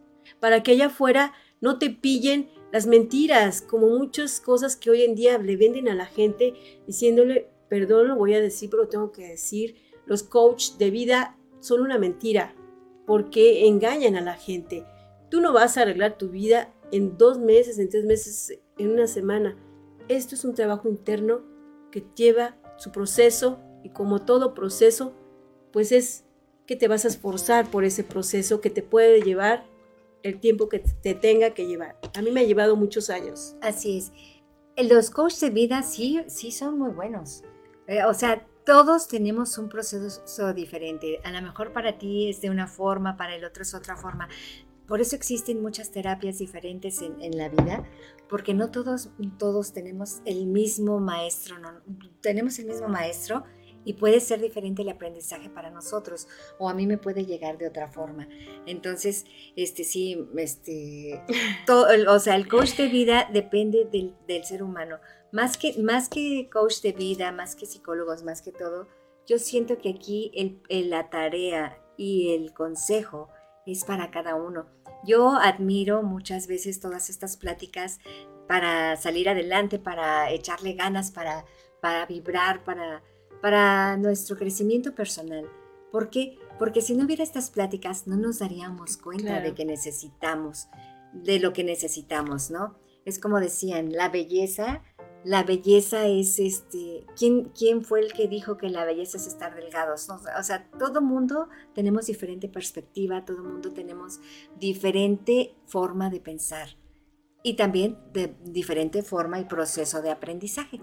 para 0.40 0.62
que 0.62 0.72
allá 0.72 0.86
afuera 0.86 1.34
no 1.60 1.78
te 1.78 1.90
pillen 1.90 2.48
las 2.72 2.86
mentiras, 2.86 3.60
como 3.60 3.88
muchas 3.88 4.40
cosas 4.40 4.76
que 4.76 4.90
hoy 4.90 5.02
en 5.02 5.14
día 5.14 5.36
le 5.36 5.56
venden 5.56 5.88
a 5.88 5.94
la 5.94 6.06
gente 6.06 6.54
diciéndole, 6.86 7.50
perdón, 7.68 8.08
lo 8.08 8.16
voy 8.16 8.34
a 8.34 8.40
decir, 8.40 8.70
pero 8.70 8.88
tengo 8.88 9.12
que 9.12 9.28
decir, 9.28 9.76
los 10.06 10.22
coaches 10.22 10.78
de 10.78 10.90
vida 10.90 11.36
son 11.60 11.82
una 11.82 11.98
mentira, 11.98 12.54
porque 13.06 13.66
engañan 13.66 14.16
a 14.16 14.22
la 14.22 14.34
gente. 14.34 14.86
Tú 15.30 15.40
no 15.40 15.52
vas 15.52 15.76
a 15.76 15.82
arreglar 15.82 16.16
tu 16.16 16.30
vida 16.30 16.74
en 16.90 17.18
dos 17.18 17.38
meses, 17.38 17.78
en 17.78 17.90
tres 17.90 18.04
meses, 18.04 18.58
en 18.78 18.90
una 18.90 19.06
semana. 19.06 19.56
Esto 20.08 20.34
es 20.34 20.44
un 20.44 20.54
trabajo 20.54 20.88
interno 20.88 21.42
que 21.90 22.04
lleva 22.14 22.56
su 22.76 22.90
proceso 22.90 23.60
y 23.82 23.90
como 23.90 24.22
todo 24.22 24.54
proceso, 24.54 25.12
pues 25.72 25.92
es 25.92 26.24
que 26.66 26.76
te 26.76 26.88
vas 26.88 27.04
a 27.04 27.08
esforzar 27.08 27.70
por 27.70 27.84
ese 27.84 28.04
proceso 28.04 28.60
que 28.60 28.70
te 28.70 28.82
puede 28.82 29.20
llevar 29.20 29.64
el 30.22 30.38
tiempo 30.38 30.68
que 30.68 30.78
te 30.78 31.14
tenga 31.14 31.50
que 31.50 31.66
llevar. 31.66 31.96
A 32.16 32.22
mí 32.22 32.30
me 32.30 32.40
ha 32.40 32.44
llevado 32.44 32.76
muchos 32.76 33.10
años. 33.10 33.56
Así 33.60 33.98
es. 33.98 34.12
Los 34.76 35.10
coaches 35.10 35.40
de 35.40 35.50
vida 35.50 35.82
sí, 35.82 36.20
sí 36.28 36.50
son 36.50 36.78
muy 36.78 36.90
buenos. 36.90 37.42
Eh, 37.86 38.04
o 38.04 38.14
sea, 38.14 38.46
todos 38.64 39.08
tenemos 39.08 39.58
un 39.58 39.68
proceso 39.68 40.54
diferente. 40.54 41.20
A 41.24 41.32
lo 41.32 41.42
mejor 41.42 41.72
para 41.72 41.98
ti 41.98 42.30
es 42.30 42.40
de 42.40 42.50
una 42.50 42.66
forma, 42.66 43.16
para 43.16 43.34
el 43.34 43.44
otro 43.44 43.62
es 43.62 43.74
otra 43.74 43.96
forma. 43.96 44.28
Por 44.86 45.00
eso 45.00 45.16
existen 45.16 45.62
muchas 45.62 45.90
terapias 45.90 46.38
diferentes 46.38 47.02
en, 47.02 47.20
en 47.20 47.36
la 47.36 47.48
vida, 47.48 47.84
porque 48.32 48.54
no 48.54 48.70
todos, 48.70 49.10
todos 49.38 49.74
tenemos 49.74 50.22
el 50.24 50.46
mismo 50.46 51.00
maestro, 51.00 51.58
no, 51.58 51.82
tenemos 52.22 52.58
el 52.58 52.64
mismo 52.64 52.88
maestro, 52.88 53.44
y 53.84 53.92
puede 53.92 54.20
ser 54.20 54.40
diferente 54.40 54.80
el 54.80 54.88
aprendizaje 54.88 55.50
para 55.50 55.68
nosotros 55.68 56.26
o 56.58 56.70
a 56.70 56.72
mí 56.72 56.86
me 56.86 56.96
puede 56.96 57.26
llegar 57.26 57.58
de 57.58 57.68
otra 57.68 57.88
forma. 57.88 58.26
Entonces, 58.64 59.26
este 59.54 59.84
sí, 59.84 60.26
este, 60.38 61.22
todo, 61.66 61.88
o 62.10 62.18
sea, 62.20 62.36
el 62.36 62.48
coach 62.48 62.74
de 62.76 62.86
vida 62.88 63.28
depende 63.30 63.86
del, 63.92 64.44
ser 64.44 64.62
humano. 64.62 64.96
Más 65.30 65.58
que, 65.58 65.76
más 65.82 66.08
que 66.08 66.48
coach 66.50 66.80
de 66.80 66.92
vida, 66.92 67.32
más 67.32 67.54
que 67.54 67.66
psicólogos, 67.66 68.22
más 68.22 68.40
que 68.40 68.52
todo, 68.52 68.88
yo 69.26 69.38
siento 69.38 69.76
que 69.76 69.90
aquí 69.90 70.32
el, 70.34 70.88
la 70.88 71.10
tarea 71.10 71.78
y 71.98 72.34
el 72.34 72.54
consejo 72.54 73.28
es 73.66 73.84
para 73.84 74.10
cada 74.10 74.36
uno. 74.36 74.66
Yo 75.04 75.36
admiro 75.36 76.02
muchas 76.02 76.46
veces 76.46 76.80
todas 76.80 77.10
estas 77.10 77.36
pláticas 77.36 78.00
para 78.48 78.96
salir 78.96 79.28
adelante, 79.28 79.78
para 79.78 80.30
echarle 80.30 80.74
ganas, 80.74 81.10
para, 81.10 81.44
para 81.80 82.06
vibrar, 82.06 82.64
para 82.64 83.02
para 83.42 83.96
nuestro 83.96 84.36
crecimiento 84.36 84.94
personal. 84.94 85.50
¿Por 85.90 86.08
qué? 86.08 86.38
Porque 86.58 86.80
si 86.80 86.94
no 86.94 87.04
hubiera 87.04 87.24
estas 87.24 87.50
pláticas 87.50 88.06
no 88.06 88.16
nos 88.16 88.38
daríamos 88.38 88.96
cuenta 88.96 89.40
de 89.40 89.52
que 89.52 89.66
necesitamos, 89.66 90.68
de 91.12 91.40
lo 91.40 91.52
que 91.52 91.64
necesitamos, 91.64 92.50
¿no? 92.50 92.78
Es 93.04 93.18
como 93.18 93.40
decían, 93.40 93.92
la 93.92 94.08
belleza, 94.08 94.82
la 95.24 95.44
belleza 95.44 96.06
es 96.06 96.38
este, 96.38 97.06
¿quién, 97.16 97.50
quién 97.56 97.84
fue 97.84 98.00
el 98.00 98.12
que 98.12 98.28
dijo 98.28 98.56
que 98.56 98.68
la 98.68 98.84
belleza 98.84 99.16
es 99.16 99.26
estar 99.26 99.54
delgados? 99.54 100.08
O 100.10 100.42
sea, 100.42 100.68
todo 100.78 101.00
mundo 101.00 101.48
tenemos 101.74 102.06
diferente 102.06 102.48
perspectiva, 102.48 103.24
todo 103.24 103.42
mundo 103.42 103.72
tenemos 103.72 104.20
diferente 104.58 105.54
forma 105.66 106.10
de 106.10 106.20
pensar 106.20 106.76
y 107.42 107.54
también 107.54 107.98
de 108.12 108.34
diferente 108.44 109.02
forma 109.02 109.38
y 109.40 109.44
proceso 109.44 110.02
de 110.02 110.10
aprendizaje. 110.10 110.80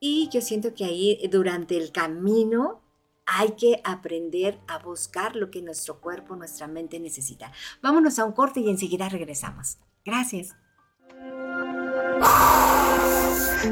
Y 0.00 0.28
yo 0.30 0.40
siento 0.40 0.74
que 0.74 0.84
ahí 0.84 1.26
durante 1.30 1.76
el 1.76 1.92
camino 1.92 2.82
hay 3.26 3.52
que 3.52 3.80
aprender 3.84 4.60
a 4.68 4.78
buscar 4.78 5.34
lo 5.34 5.50
que 5.50 5.62
nuestro 5.62 6.00
cuerpo, 6.00 6.36
nuestra 6.36 6.68
mente 6.68 7.00
necesita. 7.00 7.52
Vámonos 7.82 8.18
a 8.18 8.24
un 8.24 8.32
corte 8.32 8.60
y 8.60 8.70
enseguida 8.70 9.08
regresamos. 9.08 9.78
Gracias. 10.04 10.54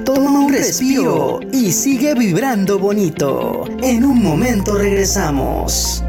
Toma 0.03 0.41
un 0.41 0.53
respiro 0.53 1.41
y 1.53 1.71
sigue 1.71 2.15
vibrando 2.15 2.79
bonito. 2.79 3.65
En 3.83 4.05
un 4.05 4.23
momento 4.23 4.77
regresamos. 4.77 6.03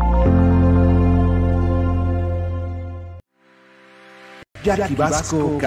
Jackie 4.63 4.95
Vasco 4.95 5.59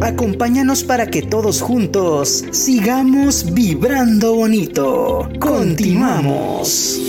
Acompáñanos 0.00 0.84
para 0.84 1.08
que 1.08 1.22
todos 1.22 1.60
juntos 1.60 2.44
sigamos 2.52 3.52
vibrando 3.52 4.36
bonito. 4.36 5.28
Continuamos. 5.40 7.00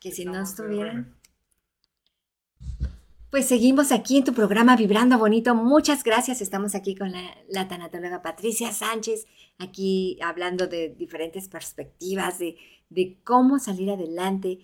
Que 0.00 0.10
si 0.10 0.24
no 0.24 0.42
estuvieran. 0.42 1.14
Pues 3.30 3.46
seguimos 3.46 3.92
aquí 3.92 4.16
en 4.16 4.24
tu 4.24 4.32
programa 4.32 4.74
Vibrando 4.74 5.18
Bonito. 5.18 5.54
Muchas 5.54 6.02
gracias. 6.02 6.40
Estamos 6.40 6.74
aquí 6.74 6.94
con 6.94 7.12
la, 7.48 7.68
tanatóloga 7.68 8.22
Patricia 8.22 8.72
Sánchez, 8.72 9.26
aquí 9.58 10.18
hablando 10.22 10.66
de 10.66 10.88
diferentes 10.88 11.46
perspectivas, 11.48 12.38
de, 12.38 12.56
cómo 13.22 13.58
salir 13.58 13.90
adelante. 13.90 14.60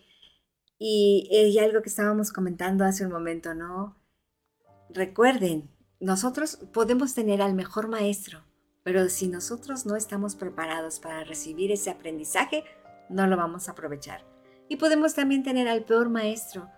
Y, 0.78 1.28
y 1.30 1.58
algo 1.58 1.82
que 1.82 1.90
estábamos 1.90 2.32
comentando 2.32 2.84
hace 2.86 3.04
un 3.04 3.12
momento, 3.12 3.54
¿no? 3.54 4.01
Recuerden, 4.94 5.70
nosotros 6.00 6.58
podemos 6.72 7.14
tener 7.14 7.40
al 7.40 7.54
mejor 7.54 7.88
maestro, 7.88 8.44
pero 8.82 9.08
si 9.08 9.26
nosotros 9.26 9.86
no 9.86 9.96
estamos 9.96 10.34
preparados 10.34 11.00
para 11.00 11.24
recibir 11.24 11.72
ese 11.72 11.88
aprendizaje, 11.88 12.64
no 13.08 13.26
lo 13.26 13.38
vamos 13.38 13.68
a 13.68 13.72
aprovechar. 13.72 14.22
Y 14.68 14.76
podemos 14.76 15.14
también 15.14 15.42
tener 15.42 15.66
al 15.66 15.84
peor 15.84 16.10
maestro. 16.10 16.68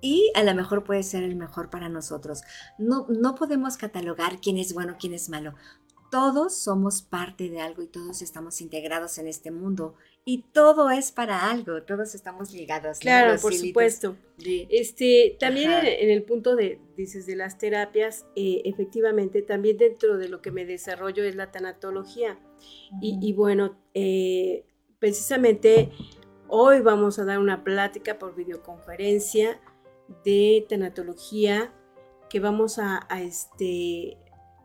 Y 0.00 0.32
a 0.36 0.42
lo 0.42 0.54
mejor 0.54 0.84
puede 0.84 1.02
ser 1.02 1.22
el 1.22 1.36
mejor 1.36 1.68
para 1.68 1.90
nosotros. 1.90 2.42
No, 2.78 3.06
no 3.10 3.34
podemos 3.34 3.76
catalogar 3.76 4.40
quién 4.40 4.56
es 4.56 4.72
bueno, 4.72 4.96
quién 4.98 5.12
es 5.12 5.28
malo. 5.28 5.54
Todos 6.10 6.56
somos 6.56 7.02
parte 7.02 7.50
de 7.50 7.60
algo 7.60 7.82
y 7.82 7.88
todos 7.88 8.22
estamos 8.22 8.62
integrados 8.62 9.18
en 9.18 9.26
este 9.26 9.50
mundo 9.50 9.96
y 10.28 10.44
todo 10.52 10.90
es 10.90 11.10
para 11.10 11.50
algo, 11.50 11.82
todos 11.84 12.14
estamos 12.14 12.52
ligados. 12.52 12.98
Claro, 12.98 13.40
por 13.40 13.54
supuesto. 13.54 14.14
Este, 14.38 15.38
también 15.40 15.70
en, 15.70 16.10
el 16.10 16.22
punto 16.22 16.54
de, 16.54 16.78
dices, 16.98 17.24
de 17.24 17.34
las 17.34 17.56
terapias, 17.56 18.26
eh, 18.36 18.60
efectivamente, 18.66 19.40
también 19.40 19.78
dentro 19.78 20.18
de 20.18 20.28
lo 20.28 20.42
que 20.42 20.50
me 20.50 20.66
desarrollo 20.66 21.24
es 21.24 21.34
la 21.34 21.50
tanatología. 21.50 22.38
y, 23.00 23.32
bueno, 23.32 23.78
eh, 23.94 24.66
precisamente 24.98 25.92
hoy 26.46 26.82
vamos 26.82 27.18
a 27.18 27.24
dar 27.24 27.38
una 27.38 27.64
plática 27.64 28.18
por 28.18 28.34
videoconferencia 28.34 29.58
de 30.26 30.66
tanatología 30.68 31.72
que 32.28 32.38
vamos 32.38 32.78
a, 32.78 33.06
a 33.08 33.22
este, 33.22 34.18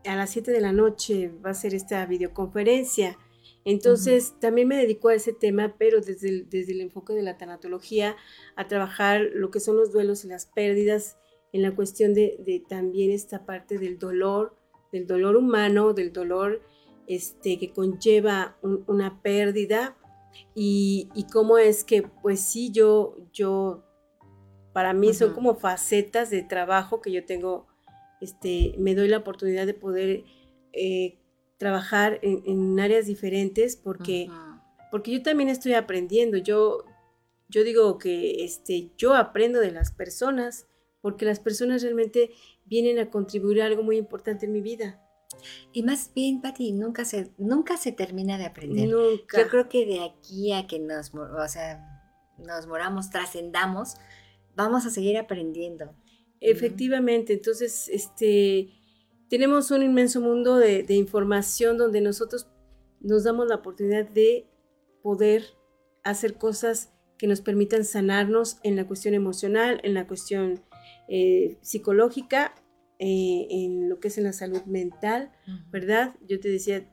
a 0.05 0.17
las 0.17 0.29
7 0.31 0.51
de 0.51 0.59
la 0.59 0.73
noche 0.73 1.31
va 1.45 1.51
a 1.51 1.53
ser 1.53 1.73
esta 1.73 2.05
videoconferencia. 2.05 3.17
Entonces, 3.65 4.35
también 4.39 4.67
me 4.67 4.77
dedico 4.77 5.09
a 5.09 5.15
ese 5.15 5.33
tema, 5.33 5.75
pero 5.77 6.01
desde 6.01 6.29
el, 6.29 6.49
desde 6.49 6.73
el 6.73 6.81
enfoque 6.81 7.13
de 7.13 7.21
la 7.21 7.37
tanatología, 7.37 8.17
a 8.55 8.67
trabajar 8.67 9.21
lo 9.33 9.51
que 9.51 9.59
son 9.59 9.77
los 9.77 9.93
duelos 9.93 10.25
y 10.25 10.27
las 10.27 10.45
pérdidas, 10.45 11.17
en 11.53 11.61
la 11.61 11.75
cuestión 11.75 12.13
de, 12.13 12.63
también 12.67 13.11
esta 13.11 13.45
parte 13.45 13.77
del 13.77 13.99
dolor, 13.99 14.57
del 14.91 15.07
dolor 15.07 15.37
humano, 15.37 15.93
del 15.93 16.11
dolor 16.11 16.61
este, 17.07 17.59
que 17.59 17.71
conlleva 17.71 18.57
una 18.61 19.21
pérdida. 19.21 19.95
Y, 20.55 21.09
cómo 21.31 21.59
es 21.59 21.83
que, 21.83 22.01
pues 22.01 22.41
sí, 22.41 22.71
yo, 22.71 23.17
yo, 23.31 23.83
para 24.73 24.93
mí 24.93 25.13
son 25.13 25.33
como 25.33 25.53
facetas 25.53 26.31
de 26.31 26.41
trabajo 26.41 27.01
que 27.01 27.11
yo 27.11 27.23
tengo, 27.23 27.67
este, 28.19 28.73
me 28.79 28.95
doy 28.95 29.07
la 29.07 29.19
oportunidad 29.19 29.67
de 29.67 29.75
poder 29.75 30.23
eh, 30.73 31.19
trabajar 31.63 32.19
en, 32.23 32.77
áreas 32.77 33.05
diferentes 33.05 33.77
porque, 33.77 34.29
porque 34.91 35.11
yo 35.11 35.23
también 35.23 35.47
estoy 35.47 35.75
aprendiendo. 35.75 36.35
Yo, 36.37 36.83
yo 37.47 37.63
digo 37.63 37.97
que 37.97 38.43
este, 38.43 38.91
yo 38.97 39.15
aprendo 39.15 39.61
de 39.61 39.71
las 39.71 39.93
personas 39.93 40.67
porque 40.99 41.23
las 41.23 41.39
personas 41.39 41.81
realmente 41.81 42.31
vienen 42.65 42.99
a 42.99 43.09
contribuir 43.09 43.61
a 43.61 43.67
algo 43.67 43.81
muy 43.81 43.95
importante 43.95 44.45
en 44.45 44.51
mi 44.51 44.59
vida. 44.59 44.99
Y 45.71 45.83
más 45.83 46.11
bien, 46.13 46.41
Pati, 46.41 46.73
nunca 46.73 47.05
se, 47.05 47.31
nunca 47.37 47.77
se 47.77 47.93
termina 47.93 48.37
de 48.37 48.45
aprender. 48.45 48.89
Nunca. 48.89 49.41
Yo 49.41 49.47
creo 49.47 49.69
que 49.69 49.85
de 49.85 50.03
aquí 50.03 50.51
a 50.51 50.67
que 50.67 50.79
nos, 50.79 51.13
o 51.15 51.47
sea, 51.47 52.03
nos 52.37 52.67
moramos, 52.67 53.09
trascendamos, 53.09 53.95
vamos 54.53 54.85
a 54.85 54.89
seguir 54.89 55.17
aprendiendo. 55.17 55.95
Efectivamente, 56.41 57.31
entonces, 57.31 57.87
este, 57.87 58.69
tenemos 59.33 59.71
un 59.71 59.81
inmenso 59.81 60.21
mundo 60.21 60.57
de, 60.57 60.85
información 60.89 61.75
donde 61.75 62.01
nosotros 62.01 62.45
nos 63.01 63.23
damos 63.23 63.47
la 63.47 63.55
oportunidad 63.55 64.07
de 64.07 64.45
poder 65.01 65.43
hacer 66.03 66.35
cosas 66.35 66.93
que 67.17 67.25
nos 67.25 67.41
permitan 67.41 67.83
sanarnos 67.83 68.57
en 68.61 68.75
la 68.75 68.85
cuestión 68.85 69.15
emocional, 69.15 69.81
en 69.81 69.95
la 69.95 70.05
cuestión 70.05 70.61
eh, 71.07 71.57
psicológica, 71.61 72.53
eh, 72.99 73.47
en 73.49 73.89
lo 73.89 73.99
que 73.99 74.09
es 74.09 74.19
en 74.19 74.25
la 74.25 74.33
salud 74.33 74.61
mental, 74.65 75.31
¿verdad? 75.71 76.13
Yo 76.29 76.39
te 76.39 76.49
decía, 76.49 76.87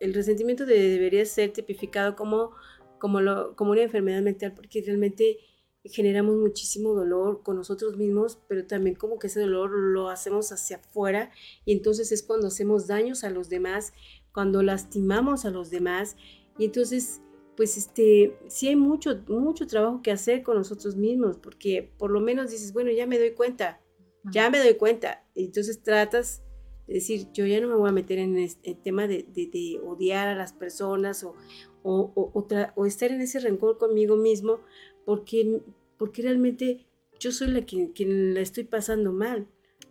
el 0.00 0.14
resentimiento 0.14 0.66
debería 0.66 1.24
ser 1.24 1.52
tipificado 1.52 2.16
como, 2.16 2.50
como, 2.98 3.20
como 3.54 3.70
una 3.70 3.82
enfermedad 3.82 4.20
mental 4.20 4.52
porque 4.52 4.82
realmente 4.84 5.38
generamos 5.84 6.36
muchísimo 6.36 6.94
dolor 6.94 7.42
con 7.42 7.56
nosotros 7.56 7.96
mismos, 7.96 8.38
pero 8.48 8.66
también 8.66 8.96
como 8.96 9.18
que 9.18 9.26
ese 9.26 9.40
dolor 9.40 9.70
lo 9.70 10.08
hacemos 10.08 10.50
hacia 10.52 10.76
afuera 10.78 11.30
y 11.64 11.72
entonces 11.72 12.10
es 12.12 12.22
cuando 12.22 12.48
hacemos 12.48 12.86
daños 12.86 13.24
a 13.24 13.30
los 13.30 13.48
demás, 13.48 13.92
cuando 14.32 14.62
lastimamos 14.62 15.44
a 15.44 15.50
los 15.50 15.70
demás. 15.70 16.16
Y 16.58 16.66
entonces 16.66 17.20
pues 17.56 17.76
este 17.76 18.36
sí 18.48 18.68
hay 18.68 18.76
mucho 18.76 19.22
mucho 19.28 19.66
trabajo 19.66 20.02
que 20.02 20.10
hacer 20.10 20.42
con 20.42 20.56
nosotros 20.56 20.96
mismos 20.96 21.36
porque 21.38 21.92
por 21.98 22.10
lo 22.10 22.20
menos 22.20 22.50
dices, 22.50 22.72
bueno, 22.72 22.90
ya 22.90 23.06
me 23.06 23.18
doy 23.18 23.32
cuenta, 23.32 23.80
ya 24.24 24.50
me 24.50 24.58
doy 24.58 24.74
cuenta, 24.74 25.24
y 25.34 25.44
entonces 25.44 25.82
tratas 25.82 26.42
de 26.86 26.94
decir, 26.94 27.28
yo 27.32 27.46
ya 27.46 27.60
no 27.60 27.68
me 27.68 27.74
voy 27.74 27.88
a 27.88 27.92
meter 27.92 28.18
en 28.18 28.36
el 28.36 28.76
tema 28.82 29.06
de, 29.06 29.26
de, 29.34 29.80
odiar 29.84 30.28
a 30.28 30.34
las 30.34 30.52
personas 30.52 31.24
o, 31.24 31.34
o, 31.82 32.12
o, 32.14 32.46
o, 32.74 32.86
estar 32.86 33.10
en 33.10 33.20
ese 33.20 33.40
rencor 33.40 33.78
conmigo 33.78 34.16
mismo, 34.16 34.60
porque, 35.04 35.60
porque 35.98 36.22
realmente 36.22 36.86
yo 37.18 37.32
soy 37.32 37.48
la 37.48 37.64
que, 37.64 37.92
quien 37.92 38.34
la 38.34 38.40
estoy 38.40 38.64
pasando 38.64 39.12
mal. 39.12 39.46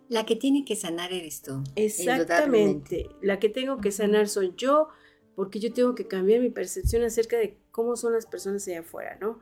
La 0.10 0.26
que 0.26 0.35
tiene 0.35 0.65
que 0.65 0.76
sanar 0.76 1.14
eres 1.14 1.41
tú. 1.41 1.64
Exactamente. 1.76 3.10
La 3.22 3.40
que 3.40 3.49
tengo 3.49 3.80
que 3.80 3.91
sanar 3.91 4.27
soy 4.27 4.53
yo, 4.57 4.90
porque 5.35 5.60
yo 5.60 5.73
tengo 5.73 5.95
que 5.95 6.07
cambiar 6.07 6.41
mi 6.41 6.49
percepción 6.49 7.03
acerca 7.03 7.38
de 7.38 7.57
cómo 7.72 7.95
son 7.95 8.14
las 8.14 8.26
personas 8.26 8.68
allá 8.68 8.81
afuera, 8.81 9.18
¿no? 9.19 9.40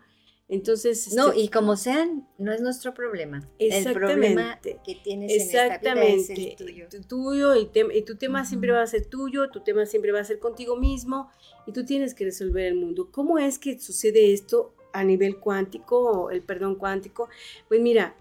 Entonces. 0.47 1.13
No, 1.13 1.29
este 1.29 1.41
y 1.41 1.47
como 1.47 1.75
sean, 1.75 2.27
no 2.37 2.53
es 2.53 2.61
nuestro 2.61 2.93
problema. 2.93 3.49
Exactamente. 3.57 3.89
El 3.89 3.95
problema 3.95 4.59
que 4.61 4.95
tienes 5.03 5.33
exactamente, 5.33 6.11
en 6.11 6.19
esta 6.19 6.33
vida 6.33 6.43
es 6.43 6.59
el 6.59 6.65
tuyo. 6.65 6.87
Tu, 6.89 7.01
tuyo 7.01 7.55
y, 7.55 7.69
y, 7.93 8.01
tu 8.03 8.15
tema 8.15 8.45
siempre 8.45 8.71
va 8.71 8.81
a 8.81 8.87
ser 8.87 9.05
tuyo, 9.05 9.49
tu 9.49 9.61
tema 9.61 9.85
siempre 9.85 10.11
va 10.11 10.19
a 10.19 10.25
ser 10.25 10.39
contigo 10.39 10.75
mismo 10.75 11.29
y 11.65 11.71
tú 11.71 11.85
tienes 11.85 12.13
que 12.13 12.25
resolver 12.25 12.65
el 12.65 12.75
mundo. 12.75 13.09
¿Cómo 13.11 13.39
es 13.39 13.59
que 13.59 13.79
sucede 13.79 14.33
esto 14.33 14.73
a 14.93 15.03
nivel 15.03 15.37
cuántico, 15.37 16.29
el 16.31 16.41
perdón 16.41 16.75
cuántico, 16.75 17.29
pues 17.67 17.81
mira, 17.81 18.15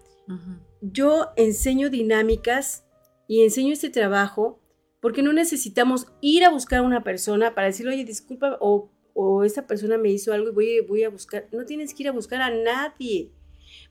yo 0.81 1.27
enseño 1.35 1.89
dinámicas 1.89 2.85
y 3.27 3.43
enseño 3.43 3.73
este 3.73 3.89
trabajo 3.89 4.59
porque 5.01 5.23
no 5.23 5.33
necesitamos 5.33 6.07
ir 6.21 6.45
a 6.45 6.49
buscar 6.49 6.79
a 6.79 6.83
una 6.83 7.03
persona 7.03 7.55
para 7.55 7.67
decirle, 7.67 7.93
oye, 7.93 8.05
disculpa, 8.05 8.57
o, 8.61 8.89
o 9.13 9.43
esta 9.43 9.65
persona 9.65 9.97
me 9.97 10.09
hizo 10.09 10.31
algo 10.31 10.49
y 10.49 10.53
voy, 10.53 10.79
voy, 10.81 11.03
a 11.03 11.09
buscar. 11.09 11.47
No 11.51 11.65
tienes 11.65 11.93
que 11.93 12.03
ir 12.03 12.09
a 12.09 12.13
buscar 12.13 12.41
a 12.41 12.51
nadie, 12.51 13.31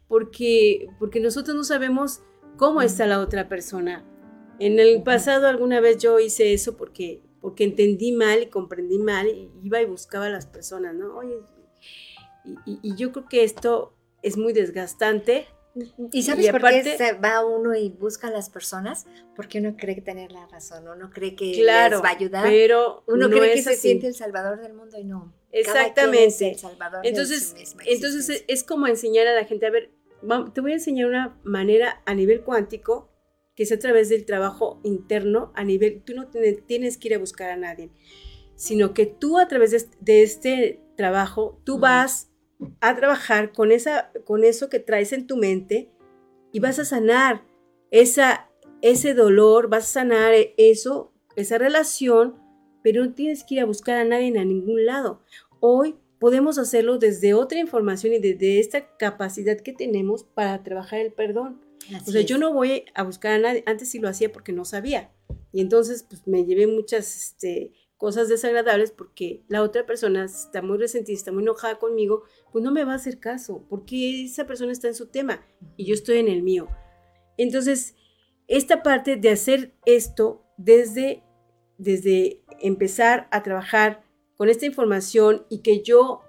porque, 0.06 0.88
porque 0.98 1.20
nosotros 1.20 1.56
no 1.56 1.64
sabemos 1.64 2.22
cómo 2.56 2.80
está 2.80 3.06
la 3.06 3.20
otra 3.20 3.48
persona. 3.48 4.04
En 4.60 4.78
el 4.78 5.02
pasado 5.02 5.48
alguna 5.48 5.80
vez 5.80 5.98
yo 5.98 6.20
hice 6.20 6.52
eso 6.52 6.76
porque, 6.76 7.22
porque 7.40 7.64
entendí 7.64 8.12
mal 8.12 8.42
y 8.42 8.46
comprendí 8.46 8.98
mal 8.98 9.26
y 9.26 9.50
iba 9.62 9.80
y 9.82 9.86
buscaba 9.86 10.26
a 10.26 10.30
las 10.30 10.46
personas, 10.46 10.94
¿no? 10.94 11.16
Oye, 11.16 11.40
Y, 12.64 12.94
yo 12.96 13.12
creo 13.12 13.26
que 13.26 13.44
esto 13.44 13.94
es 14.22 14.36
muy 14.36 14.52
desgastante. 14.52 15.46
¿Y 16.12 16.22
sabes 16.24 16.50
por 16.50 16.62
qué 16.62 16.96
se 16.96 17.12
va 17.12 17.44
uno 17.46 17.74
y 17.74 17.90
busca 17.90 18.28
a 18.28 18.30
las 18.30 18.50
personas? 18.50 19.06
Porque 19.36 19.58
uno 19.58 19.76
cree 19.76 20.00
tener 20.00 20.32
la 20.32 20.46
razón, 20.48 20.88
uno 20.88 21.10
cree 21.10 21.36
que 21.36 21.52
claro, 21.52 21.96
les 21.96 22.04
va 22.04 22.08
a 22.08 22.12
ayudar. 22.12 22.44
Pero 22.44 23.04
uno 23.06 23.30
cree 23.30 23.54
que 23.54 23.62
se 23.62 23.76
siente 23.76 24.08
el 24.08 24.14
salvador 24.14 24.60
del 24.60 24.74
mundo 24.74 24.98
y 24.98 25.04
no. 25.04 25.32
Exactamente. 25.52 26.56
entonces, 27.02 27.54
entonces 27.86 28.44
es 28.46 28.64
como 28.64 28.86
enseñar 28.86 29.26
a 29.26 29.34
la 29.34 29.44
gente, 29.44 29.66
a 29.66 29.70
ver, 29.70 29.90
te 30.52 30.60
voy 30.60 30.72
a 30.72 30.74
enseñar 30.74 31.06
una 31.06 31.40
manera 31.44 32.02
a 32.04 32.14
nivel 32.14 32.42
cuántico 32.42 33.10
que 33.60 33.64
es 33.64 33.72
a 33.72 33.78
través 33.78 34.08
del 34.08 34.24
trabajo 34.24 34.80
interno, 34.84 35.52
a 35.54 35.64
nivel, 35.64 36.02
tú 36.02 36.14
no 36.14 36.28
tienes 36.28 36.96
que 36.96 37.08
ir 37.08 37.14
a 37.14 37.18
buscar 37.18 37.50
a 37.50 37.56
nadie, 37.56 37.90
sino 38.56 38.94
que 38.94 39.04
tú 39.04 39.38
a 39.38 39.48
través 39.48 39.90
de, 40.00 40.22
este 40.22 40.80
trabajo, 40.96 41.60
tú 41.64 41.78
vas 41.78 42.29
a 42.80 42.96
trabajar 42.96 43.52
con, 43.52 43.72
esa, 43.72 44.10
con 44.24 44.44
eso 44.44 44.68
que 44.68 44.78
traes 44.78 45.12
en 45.12 45.26
tu 45.26 45.36
mente 45.36 45.90
y 46.52 46.60
vas 46.60 46.78
a 46.78 46.84
sanar 46.84 47.44
esa, 47.90 48.50
ese 48.82 49.14
dolor, 49.14 49.68
vas 49.68 49.84
a 49.84 50.00
sanar 50.00 50.32
eso, 50.56 51.12
esa 51.36 51.58
relación, 51.58 52.36
pero 52.82 53.04
no 53.04 53.14
tienes 53.14 53.44
que 53.44 53.56
ir 53.56 53.60
a 53.60 53.66
buscar 53.66 53.96
a 53.96 54.04
nadie 54.04 54.38
a 54.38 54.44
ningún 54.44 54.84
lado. 54.84 55.20
Hoy 55.60 55.96
podemos 56.18 56.58
hacerlo 56.58 56.98
desde 56.98 57.34
otra 57.34 57.58
información 57.58 58.12
y 58.12 58.18
desde 58.18 58.60
esta 58.60 58.96
capacidad 58.96 59.58
que 59.58 59.72
tenemos 59.72 60.24
para 60.24 60.62
trabajar 60.62 61.00
el 61.00 61.12
perdón. 61.12 61.60
o 62.06 62.10
sea, 62.10 62.22
yo 62.22 62.38
no 62.38 62.52
voy 62.52 62.84
a 62.94 63.02
buscar 63.02 63.32
a 63.32 63.38
nadie, 63.38 63.62
antes 63.66 63.90
sí 63.90 63.98
lo 63.98 64.08
hacía 64.08 64.30
porque 64.30 64.52
no 64.52 64.64
sabía. 64.64 65.10
Y 65.52 65.60
entonces 65.60 66.04
pues, 66.08 66.26
me 66.26 66.44
llevé 66.44 66.66
muchas 66.66 67.16
este, 67.16 67.72
cosas 68.00 68.30
desagradables 68.30 68.92
porque 68.92 69.44
la 69.46 69.62
otra 69.62 69.84
persona 69.84 70.24
está 70.24 70.62
muy 70.62 70.78
resentida, 70.78 71.14
está 71.14 71.32
muy 71.32 71.42
enojada 71.42 71.78
conmigo, 71.78 72.24
pues 72.50 72.64
no 72.64 72.72
me 72.72 72.82
va 72.82 72.92
a 72.92 72.96
hacer 72.96 73.20
caso, 73.20 73.66
porque 73.68 74.24
esa 74.24 74.46
persona 74.46 74.72
está 74.72 74.88
en 74.88 74.94
su 74.94 75.08
tema 75.08 75.42
y 75.76 75.84
yo 75.84 75.92
estoy 75.92 76.16
en 76.16 76.28
el 76.28 76.42
mío. 76.42 76.66
Entonces, 77.36 77.94
esta 78.48 78.82
parte 78.82 79.16
de 79.16 79.28
hacer 79.28 79.74
esto 79.84 80.42
desde, 80.56 81.22
desde 81.76 82.42
empezar 82.60 83.28
a 83.30 83.42
trabajar 83.42 84.02
con 84.38 84.48
esta 84.48 84.64
información 84.64 85.44
y 85.50 85.58
que 85.58 85.82
yo 85.82 86.22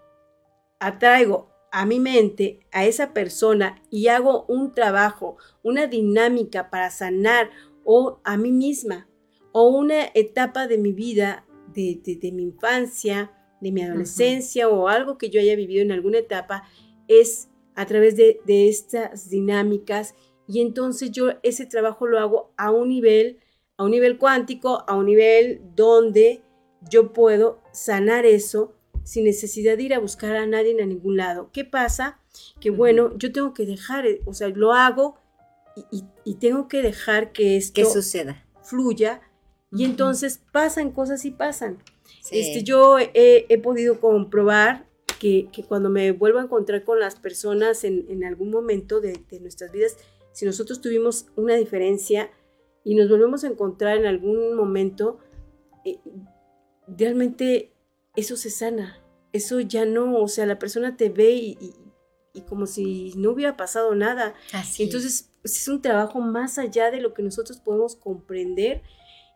atraigo 0.78 1.52
a 1.72 1.86
mi 1.86 2.02
mente 2.02 2.60
a 2.74 2.84
esa 2.84 3.14
persona 3.14 3.82
y 3.90 4.08
hago 4.08 4.44
un 4.50 4.74
trabajo, 4.74 5.38
una 5.64 5.88
dinámica 5.88 6.70
para 6.70 6.92
sanar 6.92 7.50
o 7.86 8.20
a 8.26 8.36
mí 8.36 8.52
misma 8.52 9.08
o 9.54 9.70
una 9.70 10.04
etapa 10.14 10.68
de 10.68 10.78
mi 10.78 10.92
vida, 10.92 11.46
de, 11.74 12.32
mi 12.34 12.44
infancia, 12.44 13.32
de 13.60 13.72
mi 13.72 13.82
adolescencia 13.82 14.70
o 14.70 14.88
algo 14.88 15.18
que 15.18 15.30
yo 15.30 15.40
haya 15.40 15.56
vivido 15.56 15.82
en 15.82 15.92
alguna 15.92 16.20
etapa, 16.20 16.64
es 17.08 17.50
a 17.76 17.86
través 17.86 18.16
de, 18.16 18.40
de 18.46 18.70
estas 18.70 19.30
dinámicas 19.30 20.16
y 20.48 20.62
entonces 20.62 21.12
yo 21.12 21.30
ese 21.44 21.66
trabajo 21.66 22.08
lo 22.08 22.20
hago 22.20 22.54
a 22.58 22.72
un 22.72 22.90
nivel, 22.90 23.40
a 23.78 23.84
un 23.84 23.92
nivel 23.92 24.18
cuántico, 24.18 24.84
a 24.88 24.96
un 24.96 25.06
nivel 25.06 25.62
donde 25.76 26.42
yo 26.90 27.14
puedo 27.14 27.62
sanar 27.72 28.26
eso 28.26 28.74
sin 29.04 29.26
necesidad 29.26 29.78
de 29.78 29.84
ir 29.84 29.94
a 29.94 30.00
buscar 30.00 30.36
a 30.36 30.46
nadie 30.46 30.76
a 30.82 30.86
ningún 30.86 31.18
lado. 31.18 31.50
¿Qué 31.52 31.66
pasa? 31.66 32.20
Que 32.60 32.70
bueno, 32.70 33.18
yo 33.18 33.32
tengo 33.32 33.54
que 33.54 33.66
dejar, 33.66 34.06
eh, 34.06 34.22
o 34.26 34.34
sea, 34.34 34.50
lo 34.50 34.74
hago 34.74 35.18
y, 35.92 36.36
tengo 36.36 36.68
que 36.68 36.82
dejar 36.82 37.32
que 37.32 37.56
esto 37.56 37.86
suceda. 37.86 38.46
fluya 38.62 39.22
y 39.72 39.86
entonces 39.86 40.42
pasan 40.52 40.92
cosas 40.92 41.24
y 41.26 41.32
pasan. 41.32 41.78
Este, 42.30 42.64
yo 42.64 42.98
he, 43.00 43.58
podido 43.64 44.00
comprobar 44.00 44.86
que, 45.20 45.50
cuando 45.68 45.90
me 45.90 46.12
vuelvo 46.12 46.40
a 46.40 46.44
encontrar 46.44 46.84
con 46.84 47.00
las 47.00 47.16
personas 47.16 47.84
en, 47.84 48.24
algún 48.24 48.52
momento 48.52 49.00
de, 49.00 49.22
de, 49.30 49.40
nuestras 49.40 49.72
vidas, 49.72 49.98
si 50.34 50.46
nosotros 50.46 50.82
tuvimos 50.82 51.28
una 51.36 51.56
diferencia 51.56 52.30
y 52.84 52.96
nos 52.96 53.10
volvemos 53.10 53.44
a 53.44 53.48
encontrar 53.48 53.98
en 53.98 54.06
algún 54.06 54.56
momento, 54.56 55.20
eh, 55.86 56.00
realmente 56.88 57.74
eso 58.16 58.36
se 58.36 58.50
sana. 58.50 58.98
Eso 59.34 59.60
ya 59.62 59.86
no, 59.86 60.16
o 60.18 60.28
sea, 60.28 60.46
la 60.46 60.60
persona 60.60 60.98
te 60.98 61.10
ve 61.10 61.32
y, 61.32 61.74
como 62.48 62.66
si 62.66 63.14
no 63.16 63.32
hubiera 63.32 63.56
pasado 63.56 63.96
nada. 63.96 64.34
Entonces, 64.80 65.32
pues, 65.42 65.62
es 65.62 65.68
un 65.68 65.82
trabajo 65.82 66.20
más 66.20 66.58
allá 66.58 66.92
de 66.92 67.02
lo 67.02 67.14
que 67.14 67.24
nosotros 67.24 67.60
podemos 67.60 67.96
comprender 67.96 68.84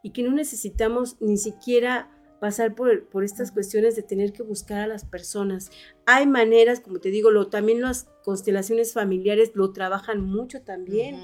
y 0.05 0.11
que 0.11 0.21
no 0.21 0.29
necesitamos 0.29 1.19
ni 1.19 1.35
siquiera 1.35 2.11
pasar 2.39 2.75
por, 2.75 3.07
por, 3.07 3.23
estas 3.23 3.51
cuestiones 3.51 3.95
de 3.95 4.03
tener 4.03 4.33
que 4.33 4.43
buscar 4.43 4.81
a 4.81 4.85
las 4.85 5.03
personas. 5.03 5.71
Hay 6.05 6.27
maneras, 6.27 6.79
como 6.79 6.99
te 6.99 7.09
digo, 7.09 7.31
lo, 7.31 7.47
también 7.47 7.81
las 7.81 8.07
constelaciones 8.23 8.93
familiares 8.93 9.53
lo 9.55 9.73
trabajan 9.73 10.21
mucho 10.21 10.61
también. 10.61 11.19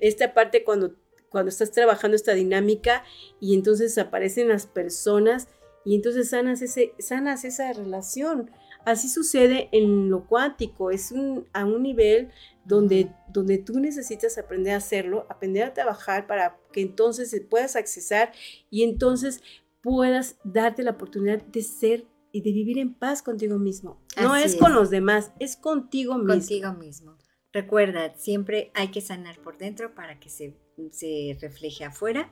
Esta 0.00 0.34
parte 0.34 0.64
cuando, 0.64 0.94
cuando 1.30 1.48
estás 1.48 1.70
trabajando 1.70 2.14
esta 2.14 2.34
dinámica 2.34 3.04
y 3.40 3.54
entonces 3.54 3.96
aparecen 3.96 4.48
las 4.48 4.66
personas 4.66 5.48
y 5.86 5.94
entonces 5.94 6.28
sanas, 6.28 6.60
ese, 6.60 6.92
sanas 6.98 7.42
esa 7.46 7.72
relación. 7.72 8.50
Así 8.84 9.08
sucede 9.08 9.70
en 9.72 10.10
lo 10.10 10.26
cuántico, 10.26 10.90
es 10.90 11.10
un, 11.10 11.48
a 11.54 11.64
un 11.64 11.82
nivel 11.82 12.28
donde, 12.66 13.12
donde 13.28 13.58
tú 13.58 13.78
necesitas 13.80 14.38
aprender 14.38 14.74
a 14.74 14.78
hacerlo, 14.78 15.26
aprender 15.28 15.64
a 15.64 15.74
trabajar 15.74 16.26
para 16.26 16.58
que 16.72 16.80
entonces 16.82 17.34
puedas 17.48 17.76
accesar 17.76 18.32
y 18.70 18.82
entonces 18.82 19.42
puedas 19.82 20.38
darte 20.44 20.82
la 20.82 20.92
oportunidad 20.92 21.42
de 21.42 21.62
ser 21.62 22.06
y 22.32 22.42
de 22.42 22.52
vivir 22.52 22.78
en 22.78 22.92
paz 22.92 23.22
contigo 23.22 23.58
mismo. 23.58 24.02
No 24.20 24.36
es, 24.36 24.56
con 24.56 24.74
los 24.74 24.90
demás, 24.90 25.32
es 25.38 25.56
contigo 25.56 26.18
mismo. 26.18 26.34
Contigo 26.34 26.72
mismo. 26.74 27.16
Recuerda, 27.52 28.14
siempre 28.16 28.70
hay 28.74 28.88
que 28.88 29.00
sanar 29.00 29.40
por 29.40 29.56
dentro 29.56 29.94
para 29.94 30.20
que 30.20 30.28
se, 30.28 30.58
se 30.90 31.38
refleje 31.40 31.84
afuera 31.84 32.30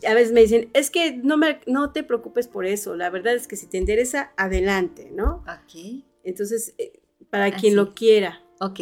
a 0.07 0.13
veces 0.13 0.33
me 0.33 0.41
dicen, 0.41 0.69
es 0.73 0.91
que 0.91 1.17
no, 1.17 1.37
me, 1.37 1.59
no 1.65 1.91
te 1.91 2.03
preocupes 2.03 2.47
por 2.47 2.67
eso, 2.67 2.95
la 2.95 3.09
verdad 3.09 3.33
es 3.33 3.47
que 3.47 3.55
si 3.55 3.65
te 3.65 3.79
interesa, 3.79 4.33
adelante, 4.37 5.09
¿no? 5.11 5.43
Ok. 5.47 6.03
Entonces, 6.23 6.75
eh, 6.77 7.01
para 7.31 7.49
quien 7.51 7.75
lo 7.75 7.95
quiera. 7.95 8.43
Ok 8.59 8.81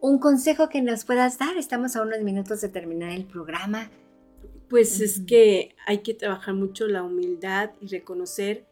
un 0.00 0.18
consejo 0.18 0.68
que 0.68 0.82
nos 0.82 1.04
puedas 1.04 1.38
dar. 1.38 1.56
Estamos 1.56 1.96
a 1.96 2.02
unos 2.02 2.20
minutos 2.20 2.60
de 2.60 2.68
terminar 2.68 3.10
el 3.12 3.24
programa. 3.24 3.90
Pues 4.68 5.00
es 5.00 5.20
que 5.26 5.74
hay 5.86 5.98
que 5.98 6.14
trabajar 6.14 6.54
mucho 6.54 6.86
la 6.86 7.02
humildad 7.02 7.72
y 7.80 7.88
reconocer 7.88 8.66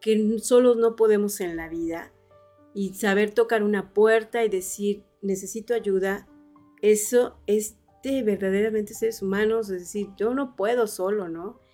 que 0.00 0.38
solo 0.40 0.74
no 0.74 0.96
podemos 0.96 1.40
en 1.40 1.56
la 1.56 1.68
vida 1.68 2.12
y 2.74 2.94
saber 2.94 3.30
tocar 3.30 3.62
una 3.62 3.94
puerta 3.94 4.44
y 4.44 4.48
decir 4.48 5.04
necesito 5.22 5.74
ayuda. 5.74 6.26
Eso 6.82 7.38
es 7.46 7.76
de 8.02 8.22
verdaderamente 8.22 8.94
seres 8.94 9.22
humanos, 9.22 9.70
es 9.70 9.80
decir, 9.80 10.08
yo 10.16 10.34
no 10.34 10.56
puedo 10.56 10.86
solo, 10.86 11.28
¿no? 11.28 11.64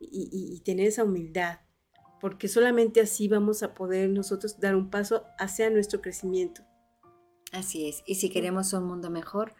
y, 0.00 0.60
tener 0.64 0.88
esa 0.88 1.04
humildad, 1.04 1.60
porque 2.20 2.48
solamente 2.48 3.00
así 3.00 3.28
vamos 3.28 3.62
a 3.62 3.74
poder 3.74 4.08
nosotros 4.10 4.58
dar 4.58 4.74
un 4.74 4.90
paso 4.90 5.24
hacia 5.38 5.70
nuestro 5.70 6.00
crecimiento. 6.00 6.62
Así 7.52 7.88
es, 7.88 8.02
y 8.06 8.16
si 8.16 8.30
queremos 8.30 8.72
un 8.72 8.84
mundo 8.84 9.10
mejor, 9.10 9.54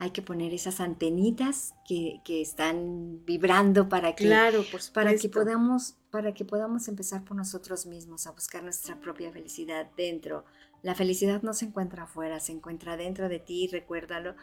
hay 0.00 0.10
que 0.10 0.22
poner 0.22 0.54
esas 0.54 0.80
antenitas 0.80 1.74
que, 1.86 2.20
están 2.28 3.24
vibrando 3.24 3.88
para 3.88 4.14
que, 4.14 4.24
claro, 4.24 4.64
para 4.92 5.16
que 5.16 5.28
podamos 5.28 5.96
para 6.10 6.32
que 6.32 6.44
podamos 6.44 6.88
empezar 6.88 7.24
por 7.24 7.36
nosotros 7.36 7.84
mismos 7.84 8.26
a 8.26 8.30
buscar 8.30 8.62
nuestra 8.62 8.98
propia 9.00 9.30
felicidad 9.30 9.90
dentro. 9.96 10.44
La 10.82 10.94
felicidad 10.94 11.42
no 11.42 11.52
se 11.52 11.66
encuentra 11.66 12.04
afuera, 12.04 12.40
se 12.40 12.52
encuentra 12.52 12.96
dentro 12.96 13.28
de 13.28 13.40
ti, 13.40 13.68
recuérdalo. 13.70 14.34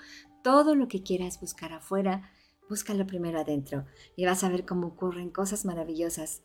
Todo 0.44 0.76
lo 0.76 0.88
que 0.88 1.02
quieras 1.02 1.40
buscar 1.40 1.74
afuera, 1.74 2.30
búscalo 2.70 3.08
primero 3.08 3.40
adentro 3.40 3.86
y 4.16 4.26
vas 4.26 4.44
a 4.44 4.50
ver 4.50 4.66
cómo 4.66 4.88
ocurren 4.88 5.32
cosas 5.32 5.66
maravillosas 5.66 6.44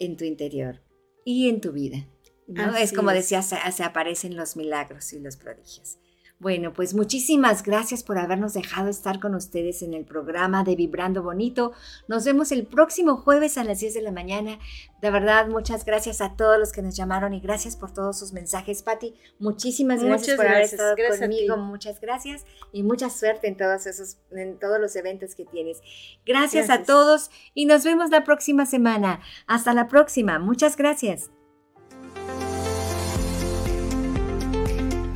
en 0.00 0.16
tu 0.16 0.24
interior 0.24 0.82
y 1.24 1.48
en 1.48 1.60
tu 1.60 1.72
vida. 1.72 2.08
¿No? 2.46 2.76
Es 2.76 2.92
como 2.92 3.10
decía, 3.10 3.42
se 3.42 3.84
aparecen 3.84 4.36
los 4.36 4.56
milagros 4.56 5.12
y 5.12 5.20
los 5.20 5.36
prodigios. 5.36 5.98
Bueno, 6.38 6.74
pues 6.74 6.92
muchísimas 6.92 7.62
gracias 7.62 8.02
por 8.02 8.18
habernos 8.18 8.52
dejado 8.52 8.90
estar 8.90 9.20
con 9.20 9.34
ustedes 9.34 9.80
en 9.80 9.94
el 9.94 10.04
programa 10.04 10.64
de 10.64 10.76
Vibrando 10.76 11.22
Bonito. 11.22 11.72
Nos 12.08 12.26
vemos 12.26 12.52
el 12.52 12.66
próximo 12.66 13.16
jueves 13.16 13.56
a 13.56 13.64
las 13.64 13.80
10 13.80 13.94
de 13.94 14.02
la 14.02 14.12
mañana. 14.12 14.58
De 15.00 15.10
verdad, 15.10 15.48
muchas 15.48 15.86
gracias 15.86 16.20
a 16.20 16.36
todos 16.36 16.58
los 16.58 16.72
que 16.72 16.82
nos 16.82 16.94
llamaron 16.94 17.32
y 17.32 17.40
gracias 17.40 17.74
por 17.74 17.94
todos 17.94 18.18
sus 18.18 18.34
mensajes, 18.34 18.82
Patti. 18.82 19.14
Muchísimas 19.38 20.02
gracias 20.02 20.36
por 20.36 20.46
haber 20.46 20.64
estado 20.64 20.94
conmigo. 21.18 21.56
Muchas 21.56 22.02
gracias 22.02 22.44
y 22.70 22.82
mucha 22.82 23.08
suerte 23.08 23.48
en 23.48 23.56
todos 23.56 23.86
esos, 23.86 24.18
en 24.30 24.58
todos 24.58 24.78
los 24.78 24.94
eventos 24.94 25.34
que 25.34 25.46
tienes. 25.46 25.80
gracias. 26.26 26.68
a 26.68 26.82
todos 26.82 27.30
y 27.54 27.64
nos 27.64 27.82
vemos 27.82 28.10
la 28.10 28.24
próxima 28.24 28.66
semana. 28.66 29.20
Hasta 29.46 29.72
la 29.72 29.88
próxima. 29.88 30.38
Muchas 30.38 30.76
gracias. 30.76 31.30